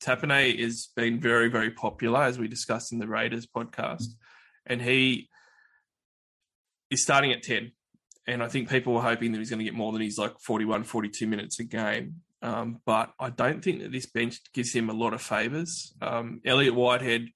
Tapine 0.00 0.58
has 0.60 0.88
been 0.96 1.20
very, 1.20 1.48
very 1.48 1.70
popular, 1.70 2.22
as 2.22 2.38
we 2.38 2.48
discussed 2.48 2.90
in 2.92 2.98
the 2.98 3.06
Raiders 3.06 3.46
podcast, 3.46 4.06
and 4.64 4.80
he 4.80 5.28
is 6.90 7.02
starting 7.02 7.32
at 7.32 7.42
10. 7.42 7.72
And 8.26 8.42
I 8.42 8.48
think 8.48 8.70
people 8.70 8.94
were 8.94 9.02
hoping 9.02 9.32
that 9.32 9.38
he's 9.38 9.50
going 9.50 9.58
to 9.58 9.64
get 9.64 9.74
more 9.74 9.92
than 9.92 10.02
he's 10.02 10.18
like 10.18 10.38
41, 10.40 10.84
42 10.84 11.26
minutes 11.26 11.60
a 11.60 11.64
game. 11.64 12.16
Um, 12.40 12.80
but 12.86 13.12
I 13.18 13.30
don't 13.30 13.62
think 13.62 13.82
that 13.82 13.92
this 13.92 14.06
bench 14.06 14.40
gives 14.54 14.72
him 14.72 14.88
a 14.90 14.94
lot 14.94 15.12
of 15.12 15.20
favours. 15.20 15.94
Um, 16.00 16.40
Elliott 16.44 16.74
Whitehead 16.74 17.28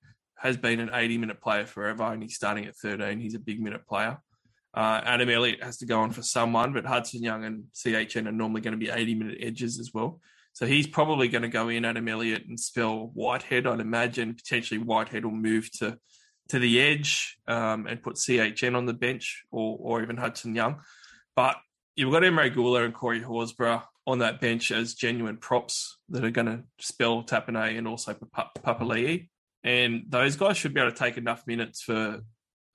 has 0.43 0.57
been 0.57 0.81
an 0.81 0.91
80 0.93 1.19
minute 1.19 1.41
player 1.41 1.67
forever 1.67 2.03
and 2.03 2.21
he's 2.21 2.35
starting 2.35 2.67
at 2.67 2.77
13. 2.77 3.21
He's 3.21 3.37
a 3.37 3.39
big 3.39 3.63
minute 3.63 3.87
player. 3.87 4.19
Uh, 4.75 5.01
Adam 5.05 5.31
Elliott 5.31 5.63
has 5.63 5.77
to 5.79 5.87
go 5.87 6.01
on 6.01 6.11
for 6.11 6.23
someone, 6.23 6.73
but 6.73 6.85
Hudson 6.85 7.23
Young 7.23 7.45
and 7.45 7.65
CHN 7.75 8.27
are 8.27 8.33
normally 8.33 8.61
going 8.61 8.73
to 8.73 8.79
be 8.79 8.91
80 8.91 9.15
minute 9.15 9.39
edges 9.41 9.79
as 9.79 9.93
well. 9.95 10.21
So 10.53 10.67
he's 10.67 10.89
probably 10.89 11.29
going 11.29 11.43
to 11.43 11.49
go 11.49 11.69
in 11.69 11.85
Adam 11.85 12.09
Elliott 12.09 12.47
and 12.49 12.59
spell 12.59 13.11
Whitehead. 13.15 13.67
I'd 13.67 13.81
imagine 13.81 14.35
potentially 14.35 14.79
Whitehead 14.79 15.25
will 15.25 15.33
move 15.33 15.71
to 15.79 15.99
to 16.49 16.59
the 16.59 16.81
edge 16.81 17.39
um, 17.47 17.87
and 17.87 18.03
put 18.03 18.17
CHN 18.17 18.77
on 18.77 18.87
the 18.87 18.93
bench 18.93 19.45
or 19.53 19.77
or 19.81 20.03
even 20.03 20.17
Hudson 20.17 20.55
Young. 20.55 20.81
But 21.37 21.57
you've 21.95 22.13
got 22.13 22.23
Emre 22.23 22.55
Guler 22.55 22.85
and 22.85 22.93
Corey 22.93 23.23
Horsburgh 23.23 23.83
on 24.07 24.19
that 24.19 24.41
bench 24.41 24.73
as 24.73 24.95
genuine 24.95 25.37
props 25.37 25.99
that 26.09 26.25
are 26.25 26.31
going 26.31 26.47
to 26.47 26.65
spell 26.81 27.23
Tapine 27.23 27.79
and 27.79 27.87
also 27.87 28.15
Papali'i. 28.15 29.29
And 29.65 30.05
those 30.09 30.37
guys 30.37 30.57
should 30.57 30.75
be 30.75 30.81
able 30.81 30.93
to 30.93 30.97
take 30.97 31.17
enough 31.17 31.47
minutes 31.47 31.83
for 31.83 32.21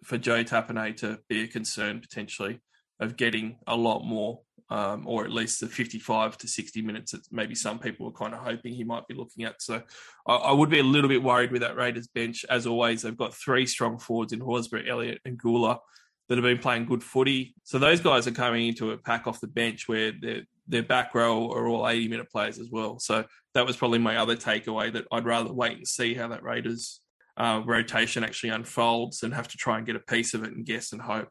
for 0.04 0.18
Joe 0.18 0.44
Tapine 0.44 0.96
to 0.98 1.20
be 1.28 1.44
a 1.44 1.48
concern 1.48 2.02
potentially 2.02 2.62
of 3.00 3.18
getting 3.18 3.58
a 3.66 3.76
lot 3.76 4.04
more, 4.04 4.42
um, 4.70 5.08
or 5.08 5.26
at 5.26 5.32
least 5.32 5.60
the 5.60 5.68
55 5.68 6.38
to 6.38 6.48
60 6.48 6.82
minutes 6.82 7.12
that 7.12 7.22
maybe 7.32 7.56
some 7.56 7.80
people 7.80 8.06
were 8.06 8.12
kind 8.12 8.34
of 8.34 8.40
hoping 8.40 8.74
he 8.74 8.84
might 8.84 9.08
be 9.08 9.16
looking 9.16 9.44
at. 9.46 9.62
So 9.62 9.82
I, 10.28 10.36
I 10.36 10.52
would 10.52 10.70
be 10.70 10.80
a 10.80 10.84
little 10.84 11.10
bit 11.10 11.24
worried 11.24 11.52
with 11.52 11.62
that 11.62 11.76
Raiders 11.76 12.08
bench. 12.08 12.46
As 12.50 12.68
always, 12.68 13.02
they've 13.02 13.18
got 13.18 13.34
three 13.34 13.66
strong 13.66 13.98
forwards 13.98 14.34
in 14.34 14.40
Horsburgh, 14.40 14.88
Elliott, 14.88 15.22
and 15.26 15.42
Guler 15.42 15.80
that 16.28 16.38
have 16.38 16.44
been 16.44 16.58
playing 16.58 16.86
good 16.86 17.04
footy. 17.04 17.56
So 17.64 17.80
those 17.80 18.02
guys 18.02 18.28
are 18.28 18.32
coming 18.32 18.68
into 18.68 18.92
a 18.92 18.98
pack 18.98 19.28
off 19.28 19.40
the 19.40 19.48
bench 19.48 19.88
where 19.88 20.12
their 20.20 20.42
their 20.68 20.84
back 20.84 21.16
row 21.16 21.50
are 21.52 21.68
all 21.68 21.88
80 21.88 22.10
minute 22.10 22.30
players 22.30 22.60
as 22.60 22.70
well. 22.70 23.00
So 23.00 23.24
that 23.54 23.66
was 23.66 23.78
probably 23.78 24.00
my 24.00 24.18
other 24.18 24.36
takeaway 24.36 24.92
that 24.94 25.06
I'd 25.12 25.26
rather 25.26 25.54
wait 25.54 25.78
and 25.78 25.88
see 25.88 26.14
how 26.14 26.28
that 26.28 26.44
Raiders 26.44 27.00
uh, 27.38 27.62
rotation 27.66 28.24
actually 28.24 28.50
unfolds 28.50 29.24
and 29.24 29.34
have 29.34 29.48
to 29.48 29.58
try 29.58 29.78
and 29.78 29.86
get 29.86 29.96
a 29.96 30.00
piece 30.00 30.34
of 30.34 30.44
it 30.44 30.52
and 30.52 30.66
guess 30.66 30.92
and 30.92 31.02
hope. 31.02 31.30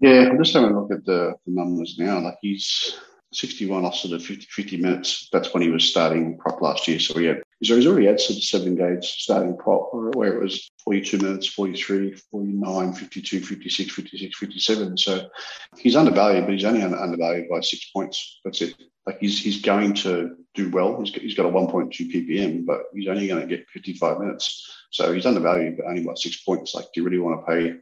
Yeah, 0.00 0.28
I'm 0.30 0.38
just 0.38 0.54
having 0.54 0.70
a 0.70 0.80
look 0.80 0.92
at 0.92 1.04
the, 1.04 1.34
the 1.44 1.52
numbers 1.52 1.96
now. 1.98 2.20
Like 2.20 2.38
he's 2.40 2.96
61 3.32 3.84
off 3.84 3.94
sort 3.94 4.14
of 4.14 4.24
50, 4.24 4.46
50 4.50 4.76
minutes. 4.78 5.28
That's 5.32 5.52
when 5.52 5.62
he 5.62 5.70
was 5.70 5.84
starting 5.84 6.38
prop 6.38 6.62
last 6.62 6.88
year. 6.88 6.98
So 6.98 7.18
he 7.18 7.26
had, 7.26 7.42
he's 7.60 7.86
already 7.86 8.06
had 8.06 8.20
sort 8.20 8.38
of 8.38 8.44
seven 8.44 8.74
games 8.74 9.08
starting 9.08 9.56
prop 9.56 9.90
where 9.92 10.34
it 10.34 10.42
was 10.42 10.70
42 10.84 11.18
minutes, 11.18 11.46
43, 11.48 12.14
49, 12.30 12.92
52, 12.94 13.40
56, 13.40 13.94
56, 13.94 14.38
57. 14.38 14.96
So 14.96 15.28
he's 15.76 15.96
undervalued, 15.96 16.46
but 16.46 16.54
he's 16.54 16.64
only 16.64 16.82
undervalued 16.82 17.48
by 17.50 17.60
six 17.60 17.90
points. 17.90 18.40
That's 18.44 18.62
it. 18.62 18.74
Like 19.06 19.18
he's 19.20 19.42
he's 19.42 19.62
going 19.62 19.94
to 19.94 20.36
do 20.54 20.70
well. 20.70 21.00
He's 21.00 21.10
got, 21.10 21.22
he's 21.22 21.34
got 21.34 21.46
a 21.46 21.50
1.2 21.50 21.90
ppm, 22.12 22.66
but 22.66 22.82
he's 22.92 23.08
only 23.08 23.26
going 23.26 23.40
to 23.40 23.46
get 23.46 23.68
55 23.70 24.20
minutes. 24.20 24.70
So 24.90 25.12
he's 25.12 25.26
undervalued, 25.26 25.76
but 25.76 25.86
only 25.86 26.04
by 26.04 26.14
six 26.14 26.42
points. 26.42 26.74
Like, 26.74 26.86
do 26.86 27.00
you 27.00 27.04
really 27.04 27.18
want 27.18 27.40
to 27.40 27.46
pay 27.46 27.74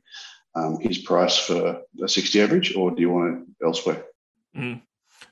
um, 0.56 0.78
his 0.80 0.98
price 0.98 1.36
for 1.36 1.82
a 2.02 2.08
60 2.08 2.40
average, 2.40 2.76
or 2.76 2.90
do 2.90 3.00
you 3.00 3.10
want 3.10 3.42
it 3.42 3.64
elsewhere? 3.64 4.04
Mm. 4.56 4.80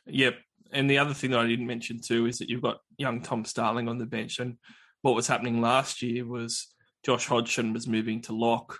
Yep. 0.07 0.37
And 0.73 0.91
the 0.91 0.99
other 0.99 1.15
thing 1.15 1.31
that 1.31 1.41
I 1.41 1.47
didn't 1.47 1.67
mention 1.67 2.01
too 2.01 2.27
is 2.27 2.39
that 2.39 2.49
you've 2.49 2.63
got 2.63 2.79
young 2.99 3.23
Tom 3.23 3.45
Starling 3.45 3.89
on 3.89 3.99
the 3.99 4.07
bench, 4.07 4.39
and 4.39 4.57
what 5.03 5.15
was 5.15 5.27
happening 5.27 5.61
last 5.61 6.03
year 6.03 6.27
was 6.27 6.75
Josh 7.05 7.27
Hodgson 7.27 7.73
was 7.73 7.87
moving 7.87 8.23
to 8.23 8.35
lock, 8.35 8.79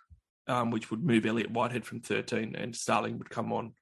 um, 0.49 0.71
which 0.71 0.91
would 0.91 1.05
move 1.05 1.27
Elliott 1.27 1.51
Whitehead 1.51 1.85
from 1.85 2.01
13, 2.01 2.57
and 2.57 2.75
Starling 2.75 3.19
would 3.19 3.31
come 3.31 3.53
on 3.53 3.75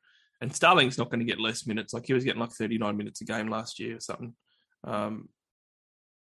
and 0.42 0.54
Starling's 0.54 0.98
not 0.98 1.08
going 1.08 1.20
to 1.20 1.24
get 1.24 1.40
less 1.40 1.68
minutes. 1.68 1.94
Like 1.94 2.04
he 2.04 2.14
was 2.14 2.24
getting 2.24 2.40
like 2.40 2.50
39 2.50 2.96
minutes 2.96 3.20
a 3.20 3.24
game 3.24 3.48
last 3.48 3.78
year 3.78 3.96
or 3.96 4.00
something. 4.00 4.35
Um, 4.82 5.28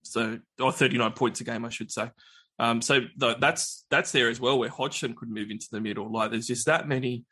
so, 0.03 0.37
or 0.59 0.71
39 0.71 1.13
points 1.13 1.41
a 1.41 1.43
game, 1.43 1.65
I 1.65 1.69
should 1.69 1.91
say. 1.91 2.11
Um, 2.59 2.83
so 2.83 3.01
that's 3.17 3.85
that's 3.89 4.11
there 4.11 4.29
as 4.29 4.39
well, 4.39 4.59
where 4.59 4.69
Hodgson 4.69 5.15
could 5.15 5.29
move 5.29 5.49
into 5.49 5.65
the 5.71 5.81
middle. 5.81 6.11
Like 6.11 6.29
there's 6.29 6.45
just 6.45 6.67
that 6.67 6.87
many 6.87 7.25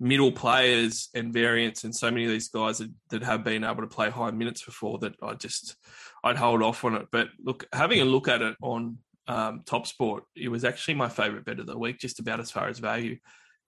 middle 0.00 0.32
players 0.32 1.08
and 1.14 1.32
variants, 1.32 1.84
and 1.84 1.94
so 1.94 2.10
many 2.10 2.24
of 2.24 2.30
these 2.30 2.48
guys 2.48 2.78
that, 2.78 2.90
that 3.10 3.22
have 3.22 3.44
been 3.44 3.64
able 3.64 3.82
to 3.82 3.86
play 3.86 4.10
high 4.10 4.30
minutes 4.30 4.64
before 4.64 4.98
that 4.98 5.14
I 5.22 5.34
just 5.34 5.76
I'd 6.24 6.36
hold 6.36 6.62
off 6.62 6.84
on 6.84 6.94
it. 6.94 7.06
But 7.10 7.28
look, 7.42 7.66
having 7.72 8.00
a 8.00 8.04
look 8.04 8.28
at 8.28 8.42
it 8.42 8.56
on 8.62 8.98
um, 9.28 9.62
Top 9.64 9.86
Sport, 9.86 10.24
it 10.36 10.48
was 10.48 10.64
actually 10.64 10.94
my 10.94 11.08
favourite 11.08 11.44
bet 11.44 11.60
of 11.60 11.66
the 11.66 11.78
week, 11.78 11.98
just 11.98 12.18
about 12.18 12.40
as 12.40 12.50
far 12.50 12.68
as 12.68 12.78
value. 12.78 13.18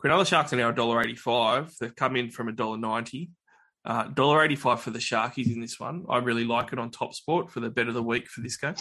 Cronulla 0.03 0.27
Sharks 0.27 0.53
are 0.53 0.57
now 0.57 0.73
$1.85. 0.73 1.79
They've 1.79 1.95
come 1.95 2.17
in 2.17 2.31
from 2.31 2.55
$1.90. 2.55 3.31
Uh, 3.87 4.09
$1.85 4.09 4.79
for 4.79 4.91
the 4.91 4.99
Sharkies 4.99 5.53
in 5.53 5.61
this 5.61 5.79
one. 5.79 6.05
I 6.09 6.19
really 6.19 6.45
like 6.45 6.73
it 6.73 6.79
on 6.79 6.91
Top 6.91 7.15
Sport 7.15 7.51
for 7.51 7.61
the 7.61 7.71
bet 7.71 7.89
of 7.89 7.95
the 7.95 8.03
week 8.03 8.29
for 8.29 8.41
this 8.41 8.57
game. 8.57 8.75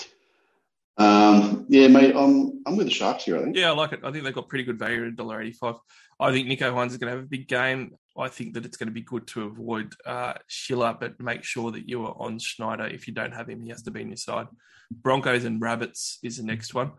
Um, 0.98 1.66
yeah, 1.70 1.88
mate, 1.88 2.16
I'm 2.16 2.62
I'm 2.66 2.78
with 2.78 2.88
the 2.88 2.94
Sharks 2.94 3.24
here. 3.24 3.38
I 3.38 3.44
think. 3.44 3.56
Yeah, 3.56 3.72
I 3.72 3.74
like 3.74 3.94
it. 3.94 4.02
I 4.04 4.12
think 4.12 4.24
they've 4.24 4.34
got 4.34 4.48
pretty 4.48 4.64
good 4.64 4.78
value 4.78 5.08
at 5.08 5.16
$1.85. 5.16 5.80
I 6.20 6.32
think 6.32 6.48
Nicho 6.48 6.74
Hynes 6.74 6.92
is 6.92 6.98
going 6.98 7.12
to 7.12 7.18
have 7.18 7.26
a 7.26 7.28
big 7.28 7.48
game. 7.48 7.96
I 8.18 8.28
think 8.28 8.54
that 8.54 8.66
it's 8.66 8.78
going 8.78 8.88
to 8.88 8.94
be 8.94 9.02
good 9.02 9.26
to 9.28 9.44
avoid 9.44 9.94
uh, 10.06 10.34
Schiller, 10.48 10.96
but 11.00 11.20
make 11.20 11.44
sure 11.44 11.72
that 11.72 11.90
you 11.90 12.06
are 12.06 12.16
on 12.20 12.38
Schneider. 12.38 12.86
If 12.86 13.08
you 13.08 13.14
don't 13.14 13.34
have 13.34 13.50
him, 13.50 13.62
he 13.62 13.70
has 13.70 13.82
to 13.84 13.92
be 13.92 14.02
in 14.02 14.10
your 14.10 14.18
side. 14.18 14.48
Broncos 14.92 15.46
and 15.46 15.60
Rabbits 15.60 16.20
is 16.22 16.38
the 16.38 16.44
next 16.44 16.74
one. 16.76 16.92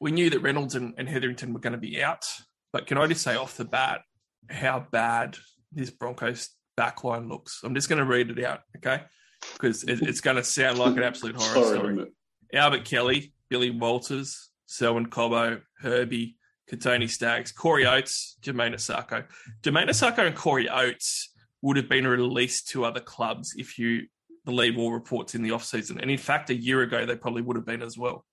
We 0.00 0.10
knew 0.10 0.28
that 0.30 0.40
Reynolds 0.40 0.74
and, 0.74 0.94
and 0.98 1.08
Hetherington 1.08 1.54
were 1.54 1.60
going 1.60 1.72
to 1.72 1.78
be 1.78 2.02
out. 2.02 2.26
But 2.72 2.86
can 2.86 2.98
I 2.98 3.06
just 3.06 3.22
say 3.22 3.36
off 3.36 3.56
the 3.56 3.64
bat 3.64 4.02
how 4.50 4.86
bad 4.90 5.36
this 5.72 5.90
Broncos 5.90 6.50
backline 6.78 7.28
looks? 7.28 7.60
I'm 7.62 7.74
just 7.74 7.88
going 7.88 8.00
to 8.00 8.04
read 8.04 8.30
it 8.30 8.44
out, 8.44 8.60
okay? 8.76 9.04
Because 9.52 9.84
it, 9.84 10.02
it's 10.02 10.20
going 10.20 10.36
to 10.36 10.44
sound 10.44 10.78
like 10.78 10.96
an 10.96 11.04
absolute 11.04 11.36
horror 11.36 11.64
Sorry, 11.64 11.78
story. 11.78 12.06
Albert 12.52 12.84
Kelly, 12.84 13.32
Billy 13.48 13.70
Walters, 13.70 14.50
Selwyn 14.66 15.06
Cobbo, 15.06 15.60
Herbie, 15.80 16.36
Kotoni 16.70 17.08
Staggs, 17.08 17.52
Corey 17.52 17.86
Oates, 17.86 18.36
Jamayne 18.42 18.74
Isaako. 18.74 19.24
Jamayne 19.62 19.88
Isaako 19.88 20.26
and 20.26 20.36
Corey 20.36 20.68
Oates 20.68 21.32
would 21.62 21.76
have 21.76 21.88
been 21.88 22.06
released 22.06 22.68
to 22.68 22.84
other 22.84 23.00
clubs 23.00 23.54
if 23.56 23.78
you 23.78 24.06
believe 24.44 24.78
all 24.78 24.92
reports 24.92 25.34
in 25.34 25.42
the 25.42 25.50
offseason. 25.50 26.00
And 26.00 26.10
in 26.10 26.18
fact, 26.18 26.50
a 26.50 26.54
year 26.54 26.82
ago, 26.82 27.06
they 27.06 27.16
probably 27.16 27.42
would 27.42 27.56
have 27.56 27.66
been 27.66 27.82
as 27.82 27.96
well. 27.96 28.24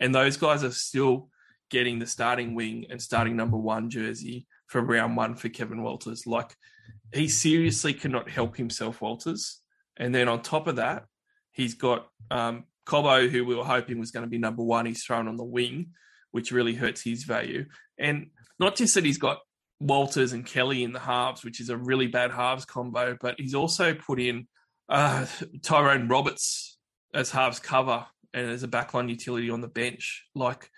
And 0.00 0.14
those 0.14 0.36
guys 0.36 0.64
are 0.64 0.70
still 0.70 1.28
getting 1.70 1.98
the 1.98 2.06
starting 2.06 2.54
wing 2.54 2.86
and 2.90 3.00
starting 3.00 3.36
number 3.36 3.56
one 3.56 3.90
jersey 3.90 4.46
for 4.66 4.80
round 4.80 5.16
one 5.16 5.34
for 5.34 5.48
Kevin 5.48 5.82
Walters. 5.82 6.26
Like 6.26 6.54
he 7.12 7.28
seriously 7.28 7.94
cannot 7.94 8.30
help 8.30 8.56
himself, 8.56 9.00
Walters. 9.00 9.60
And 9.96 10.14
then 10.14 10.28
on 10.28 10.42
top 10.42 10.66
of 10.66 10.76
that, 10.76 11.04
he's 11.52 11.74
got 11.74 12.08
um, 12.30 12.64
Cobbo, 12.88 13.28
who 13.28 13.44
we 13.44 13.54
were 13.54 13.64
hoping 13.64 13.98
was 13.98 14.10
going 14.10 14.24
to 14.24 14.30
be 14.30 14.38
number 14.38 14.62
one. 14.62 14.86
He's 14.86 15.04
thrown 15.04 15.28
on 15.28 15.36
the 15.36 15.44
wing, 15.44 15.90
which 16.30 16.52
really 16.52 16.74
hurts 16.74 17.02
his 17.02 17.24
value. 17.24 17.66
And 17.98 18.30
not 18.58 18.76
just 18.76 18.94
that 18.94 19.04
he's 19.04 19.18
got 19.18 19.38
Walters 19.78 20.32
and 20.32 20.44
Kelly 20.44 20.82
in 20.82 20.92
the 20.92 20.98
halves, 20.98 21.44
which 21.44 21.60
is 21.60 21.68
a 21.68 21.76
really 21.76 22.06
bad 22.06 22.30
halves 22.30 22.64
combo, 22.64 23.16
but 23.20 23.36
he's 23.38 23.54
also 23.54 23.94
put 23.94 24.18
in 24.18 24.48
uh, 24.88 25.26
Tyrone 25.62 26.08
Roberts 26.08 26.78
as 27.14 27.30
halves 27.30 27.60
cover 27.60 28.06
and 28.34 28.50
as 28.50 28.62
a 28.62 28.68
backline 28.68 29.08
utility 29.08 29.50
on 29.50 29.60
the 29.60 29.68
bench. 29.68 30.24
Like 30.34 30.70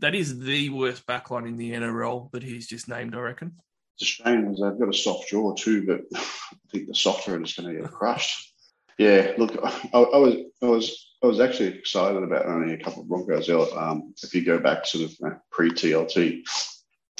that 0.00 0.14
is 0.14 0.38
the 0.38 0.70
worst 0.70 1.06
backline 1.06 1.48
in 1.48 1.56
the 1.56 1.72
NRL 1.72 2.30
that 2.32 2.42
he's 2.42 2.66
just 2.66 2.88
named, 2.88 3.14
I 3.14 3.20
reckon. 3.20 3.56
It's 3.98 4.02
a 4.02 4.22
shame 4.22 4.42
because 4.42 4.60
they've 4.60 4.78
got 4.78 4.94
a 4.94 4.98
soft 4.98 5.28
jaw 5.28 5.54
too, 5.54 5.86
but 5.86 6.00
I 6.14 6.56
think 6.70 6.86
the 6.86 6.94
softer 6.94 7.34
end 7.34 7.46
is 7.46 7.54
going 7.54 7.74
to 7.74 7.80
get 7.80 7.90
crushed. 7.90 8.52
Yeah, 8.98 9.32
look, 9.36 9.58
I, 9.62 9.98
I, 9.98 10.18
was, 10.18 10.34
I 10.62 10.66
was, 10.66 11.05
I 11.26 11.28
was 11.28 11.40
actually 11.40 11.76
excited 11.76 12.22
about 12.22 12.46
only 12.46 12.72
a 12.72 12.78
couple 12.78 13.02
of 13.02 13.08
Broncos. 13.08 13.50
Out. 13.50 13.76
Um, 13.76 14.14
if 14.22 14.32
you 14.32 14.44
go 14.44 14.60
back 14.60 14.86
sort 14.86 15.10
of 15.10 15.40
pre 15.50 15.70
TLT, 15.70 16.42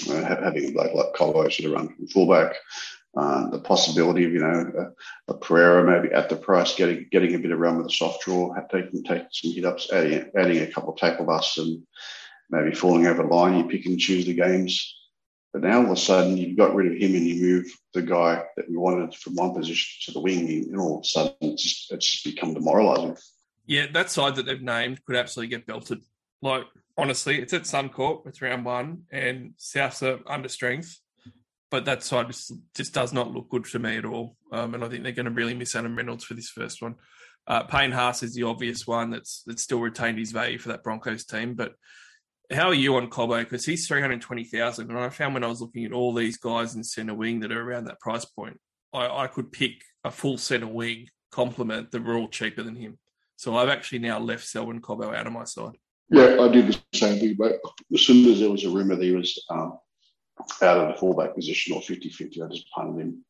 uh, 0.09 0.43
having 0.45 0.79
a 0.79 0.95
like 0.95 1.15
Colo 1.17 1.49
sort 1.49 1.67
of 1.67 1.73
run 1.73 1.89
from 1.89 2.07
fullback, 2.07 2.55
uh, 3.17 3.51
the 3.51 3.59
possibility 3.59 4.25
of 4.25 4.33
you 4.33 4.39
know 4.39 4.93
a, 5.29 5.33
a 5.33 5.37
Pereira 5.39 5.83
maybe 5.83 6.15
at 6.15 6.29
the 6.29 6.37
price 6.37 6.77
getting 6.77 7.09
getting 7.11 7.35
a 7.35 7.39
bit 7.39 7.51
of 7.51 7.59
run 7.59 7.79
with 7.79 7.89
a 7.89 7.91
soft 7.91 8.25
draw, 8.25 8.55
taking 8.71 9.03
taking 9.03 9.27
some 9.33 9.53
hit 9.53 9.65
ups, 9.65 9.93
adding 9.93 10.31
adding 10.39 10.59
a 10.59 10.71
couple 10.71 10.93
of 10.93 10.99
tackle 11.01 11.27
busts 11.27 11.59
and 11.59 11.83
maybe 12.49 12.77
falling 12.77 13.09
over 13.09 13.25
the 13.25 13.29
line, 13.29 13.59
you 13.59 13.65
pick 13.65 13.87
and 13.87 13.99
choose 13.99 14.25
the 14.25 14.35
games. 14.35 14.95
But 15.53 15.63
now 15.63 15.79
all 15.79 15.87
of 15.87 15.91
a 15.91 15.97
sudden 15.97 16.37
you've 16.37 16.57
got 16.57 16.77
rid 16.77 16.93
of 16.93 16.97
him 16.97 17.17
and 17.17 17.27
you 17.27 17.43
move 17.43 17.65
the 17.93 18.03
guy 18.03 18.45
that 18.57 18.71
we 18.71 18.77
wanted 18.77 19.17
from 19.17 19.35
one 19.35 19.53
position 19.53 19.89
to 20.05 20.13
the 20.13 20.21
wing, 20.21 20.49
and 20.49 20.79
all 20.79 20.99
of 20.99 21.01
a 21.01 21.09
sudden 21.09 21.35
it's 21.41 21.89
it's 21.91 22.23
become 22.23 22.55
demoralising. 22.55 23.17
Yeah, 23.67 23.87
that 23.93 24.11
side 24.11 24.37
that 24.37 24.47
they've 24.47 24.63
named 24.63 25.05
could 25.05 25.17
absolutely 25.17 25.57
get 25.57 25.67
belted. 25.67 26.03
Like 26.43 26.65
honestly, 26.97 27.41
it's 27.41 27.53
at 27.53 27.63
Suncorp, 27.63 28.27
it's 28.27 28.43
round 28.43 28.65
one, 28.65 29.03
and 29.11 29.55
Souths 29.59 30.03
are 30.03 30.21
under 30.31 30.49
strength. 30.49 30.99
But 31.69 31.87
that 31.87 32.05
side 32.05 32.29
just, 32.29 32.53
just 32.77 32.95
does 32.95 33.13
not 33.13 33.33
look 33.33 33.49
good 33.49 33.67
for 33.67 33.81
me 33.81 33.97
at 33.97 34.05
all. 34.05 34.37
Um, 34.53 34.75
and 34.75 34.85
I 34.85 34.89
think 34.89 35.03
they're 35.03 35.11
going 35.11 35.27
to 35.27 35.33
really 35.33 35.55
miss 35.55 35.75
Adam 35.75 35.97
Reynolds 35.97 36.23
for 36.23 36.35
this 36.35 36.49
first 36.49 36.81
one. 36.81 36.95
Uh, 37.49 37.65
Payne 37.65 37.91
Haas 37.91 38.23
is 38.23 38.35
the 38.35 38.45
obvious 38.45 38.87
one 38.87 39.11
that's 39.11 39.43
that's 39.47 39.63
still 39.63 39.81
retained 39.81 40.19
his 40.19 40.33
value 40.33 40.59
for 40.59 40.69
that 40.69 40.85
Broncos 40.85 41.25
team, 41.25 41.55
but 41.55 41.75
how 42.53 42.69
are 42.69 42.75
you 42.75 42.97
on 42.97 43.11
Cobbo? 43.11 43.41
Because 43.41 43.65
he's 43.65 43.87
320,000. 43.89 44.91
And 44.91 44.99
I 44.99 45.09
found 45.09 45.35
when 45.35 45.45
I 45.45 45.49
was 45.49 45.61
looking 45.61 45.85
at 45.85 45.93
all 45.93 46.15
these 46.15 46.37
guys 46.37 46.75
in 46.75 46.85
centre 46.85 47.15
wing 47.15 47.41
that 47.41 47.53
are 47.53 47.61
around 47.61 47.85
that 47.85 48.01
price 48.01 48.25
point, 48.25 48.61
I, 48.93 49.25
I 49.25 49.27
could 49.27 49.53
pick 49.53 49.83
a 50.05 50.11
full 50.11 50.39
centre 50.39 50.67
wing 50.67 51.09
complement 51.31 51.91
that 51.91 52.05
were 52.05 52.17
all 52.17 52.29
cheaper 52.29 52.63
than 52.63 52.77
him. 52.77 52.99
So 53.37 53.57
I've 53.57 53.69
actually 53.69 54.01
now 54.01 54.19
left 54.19 54.47
Selwyn 54.47 54.81
Cobbo 54.81 55.15
out 55.15 55.27
of 55.27 55.33
my 55.33 55.45
side. 55.45 55.77
Yeah, 56.11 56.39
I 56.41 56.49
did 56.49 56.69
the 56.69 56.79
same 56.97 57.19
thing. 57.19 57.37
But 57.39 57.61
as 57.93 58.01
soon 58.01 58.31
as 58.33 58.41
there 58.41 58.51
was 58.51 58.65
a 58.65 58.71
rumour 58.71 58.97
that 58.97 59.05
he 59.05 59.13
was 59.13 59.45
um, 59.51 59.79
out 60.63 60.79
of 60.79 60.89
the 60.89 60.99
fullback 60.99 61.35
position 61.35 61.75
or 61.75 61.81
50-50. 61.81 62.43
I 62.43 62.49
just 62.49 62.71
punted 62.71 63.01
him. 63.01 63.25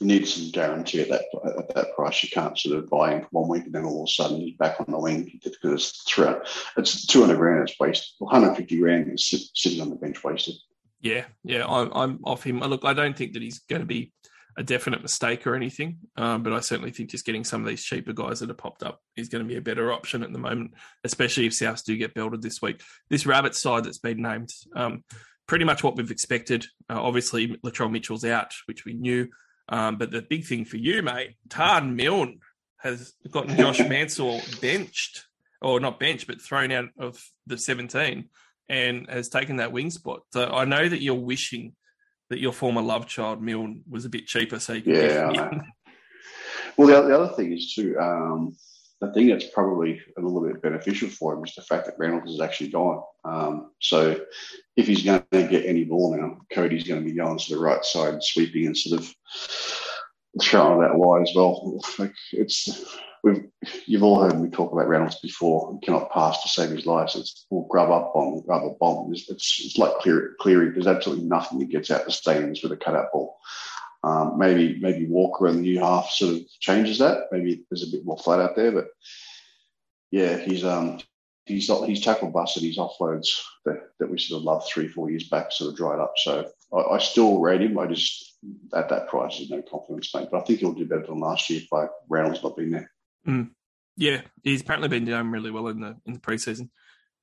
You 0.00 0.06
need 0.06 0.26
some 0.26 0.50
guarantee 0.50 1.02
at 1.02 1.10
that 1.10 1.24
at 1.58 1.74
that 1.74 1.94
price. 1.94 2.22
You 2.22 2.30
can't 2.30 2.58
sort 2.58 2.78
of 2.78 2.88
buy 2.88 3.12
him 3.12 3.22
for 3.22 3.42
one 3.42 3.50
week 3.50 3.66
and 3.66 3.74
then 3.74 3.84
all 3.84 4.02
of 4.02 4.08
a 4.08 4.10
sudden 4.10 4.40
he's 4.40 4.56
back 4.56 4.80
on 4.80 4.86
the 4.88 4.98
wing 4.98 5.38
because 5.44 5.58
it's 5.62 6.02
throughout. 6.04 6.48
It's 6.78 7.06
200 7.06 7.36
grand. 7.36 7.68
It's 7.68 7.78
wasted. 7.78 8.14
150 8.18 8.78
grand 8.78 9.12
is 9.12 9.50
sitting 9.54 9.82
on 9.82 9.90
the 9.90 9.96
bench 9.96 10.24
wasted. 10.24 10.54
Yeah, 11.02 11.24
yeah, 11.44 11.66
I'm, 11.66 11.90
I'm 11.94 12.20
off 12.24 12.44
him. 12.44 12.60
Look, 12.60 12.84
I 12.84 12.94
don't 12.94 13.16
think 13.16 13.34
that 13.34 13.42
he's 13.42 13.60
going 13.60 13.80
to 13.80 13.86
be 13.86 14.12
a 14.60 14.62
definite 14.62 15.00
mistake 15.00 15.46
or 15.46 15.54
anything, 15.54 15.96
um, 16.18 16.42
but 16.42 16.52
I 16.52 16.60
certainly 16.60 16.90
think 16.90 17.08
just 17.08 17.24
getting 17.24 17.44
some 17.44 17.62
of 17.62 17.66
these 17.66 17.82
cheaper 17.82 18.12
guys 18.12 18.40
that 18.40 18.50
have 18.50 18.58
popped 18.58 18.82
up 18.82 19.00
is 19.16 19.30
going 19.30 19.42
to 19.42 19.48
be 19.48 19.56
a 19.56 19.62
better 19.62 19.90
option 19.90 20.22
at 20.22 20.34
the 20.34 20.38
moment, 20.38 20.74
especially 21.02 21.46
if 21.46 21.54
Souths 21.54 21.82
do 21.82 21.96
get 21.96 22.12
belted 22.12 22.42
this 22.42 22.60
week. 22.60 22.82
This 23.08 23.24
Rabbit 23.24 23.54
side 23.54 23.84
that's 23.84 23.98
been 23.98 24.20
named, 24.20 24.50
um, 24.76 25.02
pretty 25.48 25.64
much 25.64 25.82
what 25.82 25.96
we've 25.96 26.10
expected. 26.10 26.66
Uh, 26.90 27.02
obviously, 27.02 27.56
Latrell 27.64 27.90
Mitchell's 27.90 28.26
out, 28.26 28.52
which 28.66 28.84
we 28.84 28.92
knew, 28.92 29.28
um, 29.70 29.96
but 29.96 30.10
the 30.10 30.20
big 30.20 30.44
thing 30.44 30.66
for 30.66 30.76
you, 30.76 31.02
mate, 31.02 31.36
Taane 31.48 31.94
Milne 31.94 32.40
has 32.76 33.14
gotten 33.30 33.56
Josh 33.56 33.78
Mansour 33.88 34.40
benched, 34.60 35.24
or 35.62 35.80
not 35.80 35.98
benched, 35.98 36.26
but 36.26 36.42
thrown 36.42 36.70
out 36.70 36.90
of 36.98 37.18
the 37.46 37.56
17 37.56 38.28
and 38.68 39.08
has 39.08 39.30
taken 39.30 39.56
that 39.56 39.72
wing 39.72 39.88
spot. 39.88 40.20
So 40.34 40.44
I 40.44 40.66
know 40.66 40.86
that 40.86 41.00
you're 41.00 41.14
wishing 41.14 41.72
that 42.30 42.38
your 42.40 42.52
former 42.52 42.80
love 42.80 43.06
child 43.06 43.42
Milne 43.42 43.82
was 43.88 44.04
a 44.04 44.08
bit 44.08 44.26
cheaper, 44.26 44.58
so 44.58 44.72
you 44.72 44.82
could 44.82 44.94
yeah. 44.94 45.50
well, 46.76 46.88
the, 46.88 47.08
the, 47.08 47.18
other 47.18 47.34
thing 47.34 47.52
is 47.52 47.74
too. 47.74 47.96
Um, 48.00 48.56
the 49.00 49.12
thing 49.12 49.28
that's 49.28 49.48
probably 49.48 50.00
a 50.18 50.20
little 50.20 50.46
bit 50.46 50.62
beneficial 50.62 51.08
for 51.08 51.34
him 51.34 51.44
is 51.44 51.54
the 51.54 51.62
fact 51.62 51.86
that 51.86 51.98
Reynolds 51.98 52.32
is 52.32 52.40
actually 52.40 52.68
gone. 52.68 53.02
Um, 53.24 53.70
so 53.80 54.20
if 54.76 54.86
he's 54.86 55.02
going 55.02 55.24
to 55.32 55.48
get 55.48 55.64
any 55.64 55.84
ball 55.84 56.16
now, 56.16 56.38
Cody's 56.52 56.86
going 56.86 57.00
to 57.02 57.10
be 57.10 57.16
going 57.16 57.38
to 57.38 57.54
the 57.54 57.60
right 57.60 57.84
side, 57.84 58.22
sweeping 58.22 58.66
and 58.66 58.76
sort 58.76 59.00
of 59.00 59.14
throwing 60.40 60.80
that 60.80 60.94
wide 60.94 61.22
as 61.22 61.32
well. 61.34 61.80
Like 61.98 62.12
it's 62.32 62.68
we've 63.22 63.44
you've 63.86 64.02
all 64.02 64.22
heard 64.22 64.40
me 64.40 64.50
talk 64.50 64.72
about 64.72 64.88
Reynolds 64.88 65.20
before. 65.20 65.72
He 65.72 65.86
cannot 65.86 66.10
pass 66.10 66.42
to 66.42 66.48
save 66.48 66.70
his 66.70 66.86
life. 66.86 67.10
So 67.10 67.20
it's 67.20 67.46
all 67.50 67.66
grub 67.68 67.90
up 67.90 68.12
on 68.14 68.42
grub 68.42 68.64
a 68.64 68.70
bomb. 68.78 69.12
It's, 69.12 69.28
it's, 69.28 69.62
it's 69.64 69.78
like 69.78 69.94
Cleary, 69.98 70.30
Cleary. 70.40 70.70
There's 70.70 70.86
absolutely 70.86 71.26
nothing 71.26 71.58
that 71.58 71.70
gets 71.70 71.90
out 71.90 72.04
the 72.04 72.12
stands 72.12 72.62
with 72.62 72.72
a 72.72 72.76
cutout 72.76 73.12
ball. 73.12 73.38
Um, 74.02 74.38
maybe 74.38 74.78
maybe 74.80 75.06
Walker 75.06 75.48
in 75.48 75.56
the 75.56 75.62
new 75.62 75.80
half 75.80 76.10
sort 76.10 76.36
of 76.36 76.40
changes 76.60 76.98
that. 76.98 77.26
Maybe 77.30 77.64
there's 77.70 77.86
a 77.86 77.94
bit 77.94 78.04
more 78.04 78.18
flat 78.18 78.40
out 78.40 78.56
there, 78.56 78.72
but 78.72 78.88
yeah, 80.10 80.38
he's 80.38 80.64
um 80.64 81.00
he's 81.44 81.68
not, 81.68 81.88
he's 81.88 82.02
tackle 82.02 82.30
busted. 82.30 82.62
His 82.62 82.78
offloads 82.78 83.28
that, 83.66 83.90
that 83.98 84.10
we 84.10 84.18
sort 84.18 84.40
of 84.40 84.44
loved 84.44 84.68
three 84.68 84.88
four 84.88 85.10
years 85.10 85.28
back 85.28 85.52
sort 85.52 85.70
of 85.70 85.76
dried 85.76 86.00
up. 86.00 86.14
So 86.16 86.48
I, 86.72 86.94
I 86.94 86.98
still 86.98 87.40
rate 87.40 87.60
him. 87.60 87.78
I 87.78 87.86
just 87.86 88.38
at 88.74 88.88
that 88.88 89.08
price, 89.08 89.36
there's 89.36 89.50
no 89.50 89.62
confidence, 89.62 90.14
mate. 90.14 90.28
But 90.30 90.40
I 90.40 90.44
think 90.44 90.60
he'll 90.60 90.72
do 90.72 90.86
better 90.86 91.06
than 91.06 91.20
last 91.20 91.50
year 91.50 91.60
if 91.60 91.90
Reynolds 92.08 92.42
not 92.42 92.56
been 92.56 92.70
there. 92.70 92.90
Mm. 93.26 93.50
Yeah, 93.96 94.22
he's 94.42 94.62
apparently 94.62 94.88
been 94.88 95.04
doing 95.04 95.30
really 95.30 95.50
well 95.50 95.68
in 95.68 95.80
the 95.80 95.96
in 96.06 96.14
the 96.14 96.20
preseason. 96.20 96.70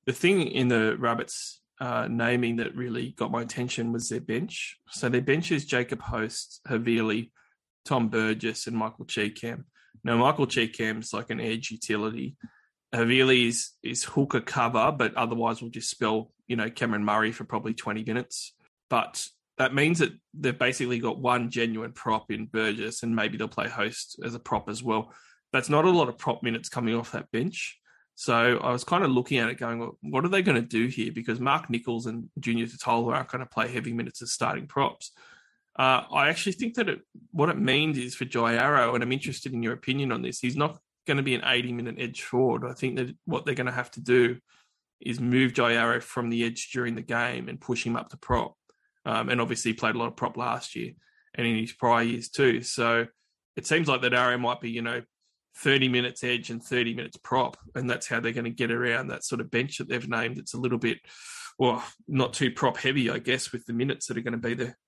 The 0.06 0.12
thing 0.12 0.42
in 0.42 0.68
the 0.68 0.96
Rabbits 0.96 1.60
uh, 1.80 2.08
naming 2.08 2.56
that 2.56 2.76
really 2.76 3.10
got 3.10 3.30
my 3.30 3.42
attention 3.42 3.92
was 3.92 4.08
their 4.08 4.20
bench. 4.20 4.78
So 4.90 5.08
their 5.08 5.20
bench 5.20 5.52
is 5.52 5.64
Jacob 5.64 6.00
Host, 6.00 6.60
Havili, 6.68 7.30
Tom 7.84 8.08
Burgess, 8.08 8.66
and 8.66 8.76
Michael 8.76 9.04
Chee-Kam. 9.04 9.66
Now 10.04 10.16
Michael 10.16 10.46
Chee-Kam's 10.46 11.12
like 11.12 11.30
an 11.30 11.40
edge 11.40 11.70
utility. 11.70 12.36
Havili 12.94 13.48
is 13.48 13.70
is 13.82 14.04
hooker 14.04 14.40
cover, 14.40 14.92
but 14.92 15.14
otherwise 15.14 15.60
we'll 15.60 15.70
just 15.70 15.90
spell 15.90 16.32
you 16.46 16.56
know 16.56 16.70
Cameron 16.70 17.04
Murray 17.04 17.32
for 17.32 17.44
probably 17.44 17.74
twenty 17.74 18.04
minutes. 18.04 18.54
But 18.88 19.26
that 19.58 19.74
means 19.74 19.98
that 19.98 20.12
they've 20.32 20.56
basically 20.56 21.00
got 21.00 21.18
one 21.18 21.50
genuine 21.50 21.92
prop 21.92 22.30
in 22.30 22.46
Burgess, 22.46 23.02
and 23.02 23.16
maybe 23.16 23.36
they'll 23.36 23.48
play 23.48 23.68
Host 23.68 24.20
as 24.24 24.34
a 24.34 24.38
prop 24.38 24.68
as 24.68 24.82
well 24.82 25.12
that's 25.52 25.68
not 25.68 25.84
a 25.84 25.90
lot 25.90 26.08
of 26.08 26.18
prop 26.18 26.42
minutes 26.42 26.68
coming 26.68 26.94
off 26.94 27.12
that 27.12 27.30
bench. 27.30 27.78
So 28.14 28.58
I 28.58 28.72
was 28.72 28.82
kind 28.82 29.04
of 29.04 29.10
looking 29.10 29.38
at 29.38 29.48
it 29.48 29.58
going, 29.58 29.78
well, 29.78 29.96
what 30.02 30.24
are 30.24 30.28
they 30.28 30.42
going 30.42 30.60
to 30.60 30.66
do 30.66 30.86
here? 30.86 31.12
Because 31.12 31.38
Mark 31.38 31.70
Nicholls 31.70 32.06
and 32.06 32.28
Junior 32.40 32.66
Tatola 32.66 33.14
aren't 33.14 33.28
going 33.28 33.44
to 33.44 33.46
play 33.46 33.68
heavy 33.68 33.92
minutes 33.92 34.22
as 34.22 34.32
starting 34.32 34.66
props. 34.66 35.12
Uh, 35.78 36.02
I 36.12 36.28
actually 36.28 36.52
think 36.52 36.74
that 36.74 36.88
it, 36.88 37.00
what 37.30 37.48
it 37.48 37.58
means 37.58 37.96
is 37.96 38.16
for 38.16 38.24
Jai 38.24 38.54
Arrow, 38.54 38.94
and 38.94 39.04
I'm 39.04 39.12
interested 39.12 39.52
in 39.52 39.62
your 39.62 39.72
opinion 39.72 40.10
on 40.10 40.22
this, 40.22 40.40
he's 40.40 40.56
not 40.56 40.78
going 41.06 41.18
to 41.18 41.22
be 41.22 41.36
an 41.36 41.44
80 41.44 41.72
minute 41.72 41.94
edge 41.98 42.22
forward. 42.22 42.64
I 42.68 42.74
think 42.74 42.96
that 42.96 43.16
what 43.24 43.46
they're 43.46 43.54
going 43.54 43.66
to 43.66 43.72
have 43.72 43.90
to 43.92 44.00
do 44.00 44.38
is 45.00 45.20
move 45.20 45.54
Jai 45.54 45.74
Arrow 45.74 46.00
from 46.00 46.28
the 46.28 46.44
edge 46.44 46.70
during 46.72 46.96
the 46.96 47.02
game 47.02 47.48
and 47.48 47.60
push 47.60 47.86
him 47.86 47.94
up 47.94 48.08
to 48.08 48.16
prop. 48.16 48.56
Um, 49.06 49.28
and 49.28 49.40
obviously, 49.40 49.70
he 49.70 49.76
played 49.76 49.94
a 49.94 49.98
lot 49.98 50.08
of 50.08 50.16
prop 50.16 50.36
last 50.36 50.74
year 50.74 50.92
and 51.34 51.46
in 51.46 51.56
his 51.56 51.72
prior 51.72 52.02
years 52.02 52.28
too. 52.28 52.62
So 52.62 53.06
it 53.56 53.66
seems 53.66 53.86
like 53.86 54.02
that 54.02 54.12
Arrow 54.12 54.38
might 54.38 54.60
be, 54.60 54.70
you 54.70 54.82
know, 54.82 55.02
30 55.58 55.88
minutes 55.88 56.22
edge 56.22 56.50
and 56.50 56.62
30 56.62 56.94
minutes 56.94 57.16
prop. 57.16 57.56
And 57.74 57.88
that's 57.88 58.06
how 58.06 58.20
they're 58.20 58.32
going 58.32 58.44
to 58.44 58.50
get 58.50 58.70
around 58.70 59.08
that 59.08 59.24
sort 59.24 59.40
of 59.40 59.50
bench 59.50 59.78
that 59.78 59.88
they've 59.88 60.08
named. 60.08 60.38
It's 60.38 60.54
a 60.54 60.58
little 60.58 60.78
bit, 60.78 60.98
well, 61.58 61.82
not 62.06 62.32
too 62.32 62.50
prop 62.50 62.76
heavy, 62.76 63.10
I 63.10 63.18
guess, 63.18 63.52
with 63.52 63.66
the 63.66 63.72
minutes 63.72 64.06
that 64.06 64.16
are 64.16 64.22
going 64.22 64.40
to 64.40 64.48
be 64.48 64.54
there. 64.54 64.78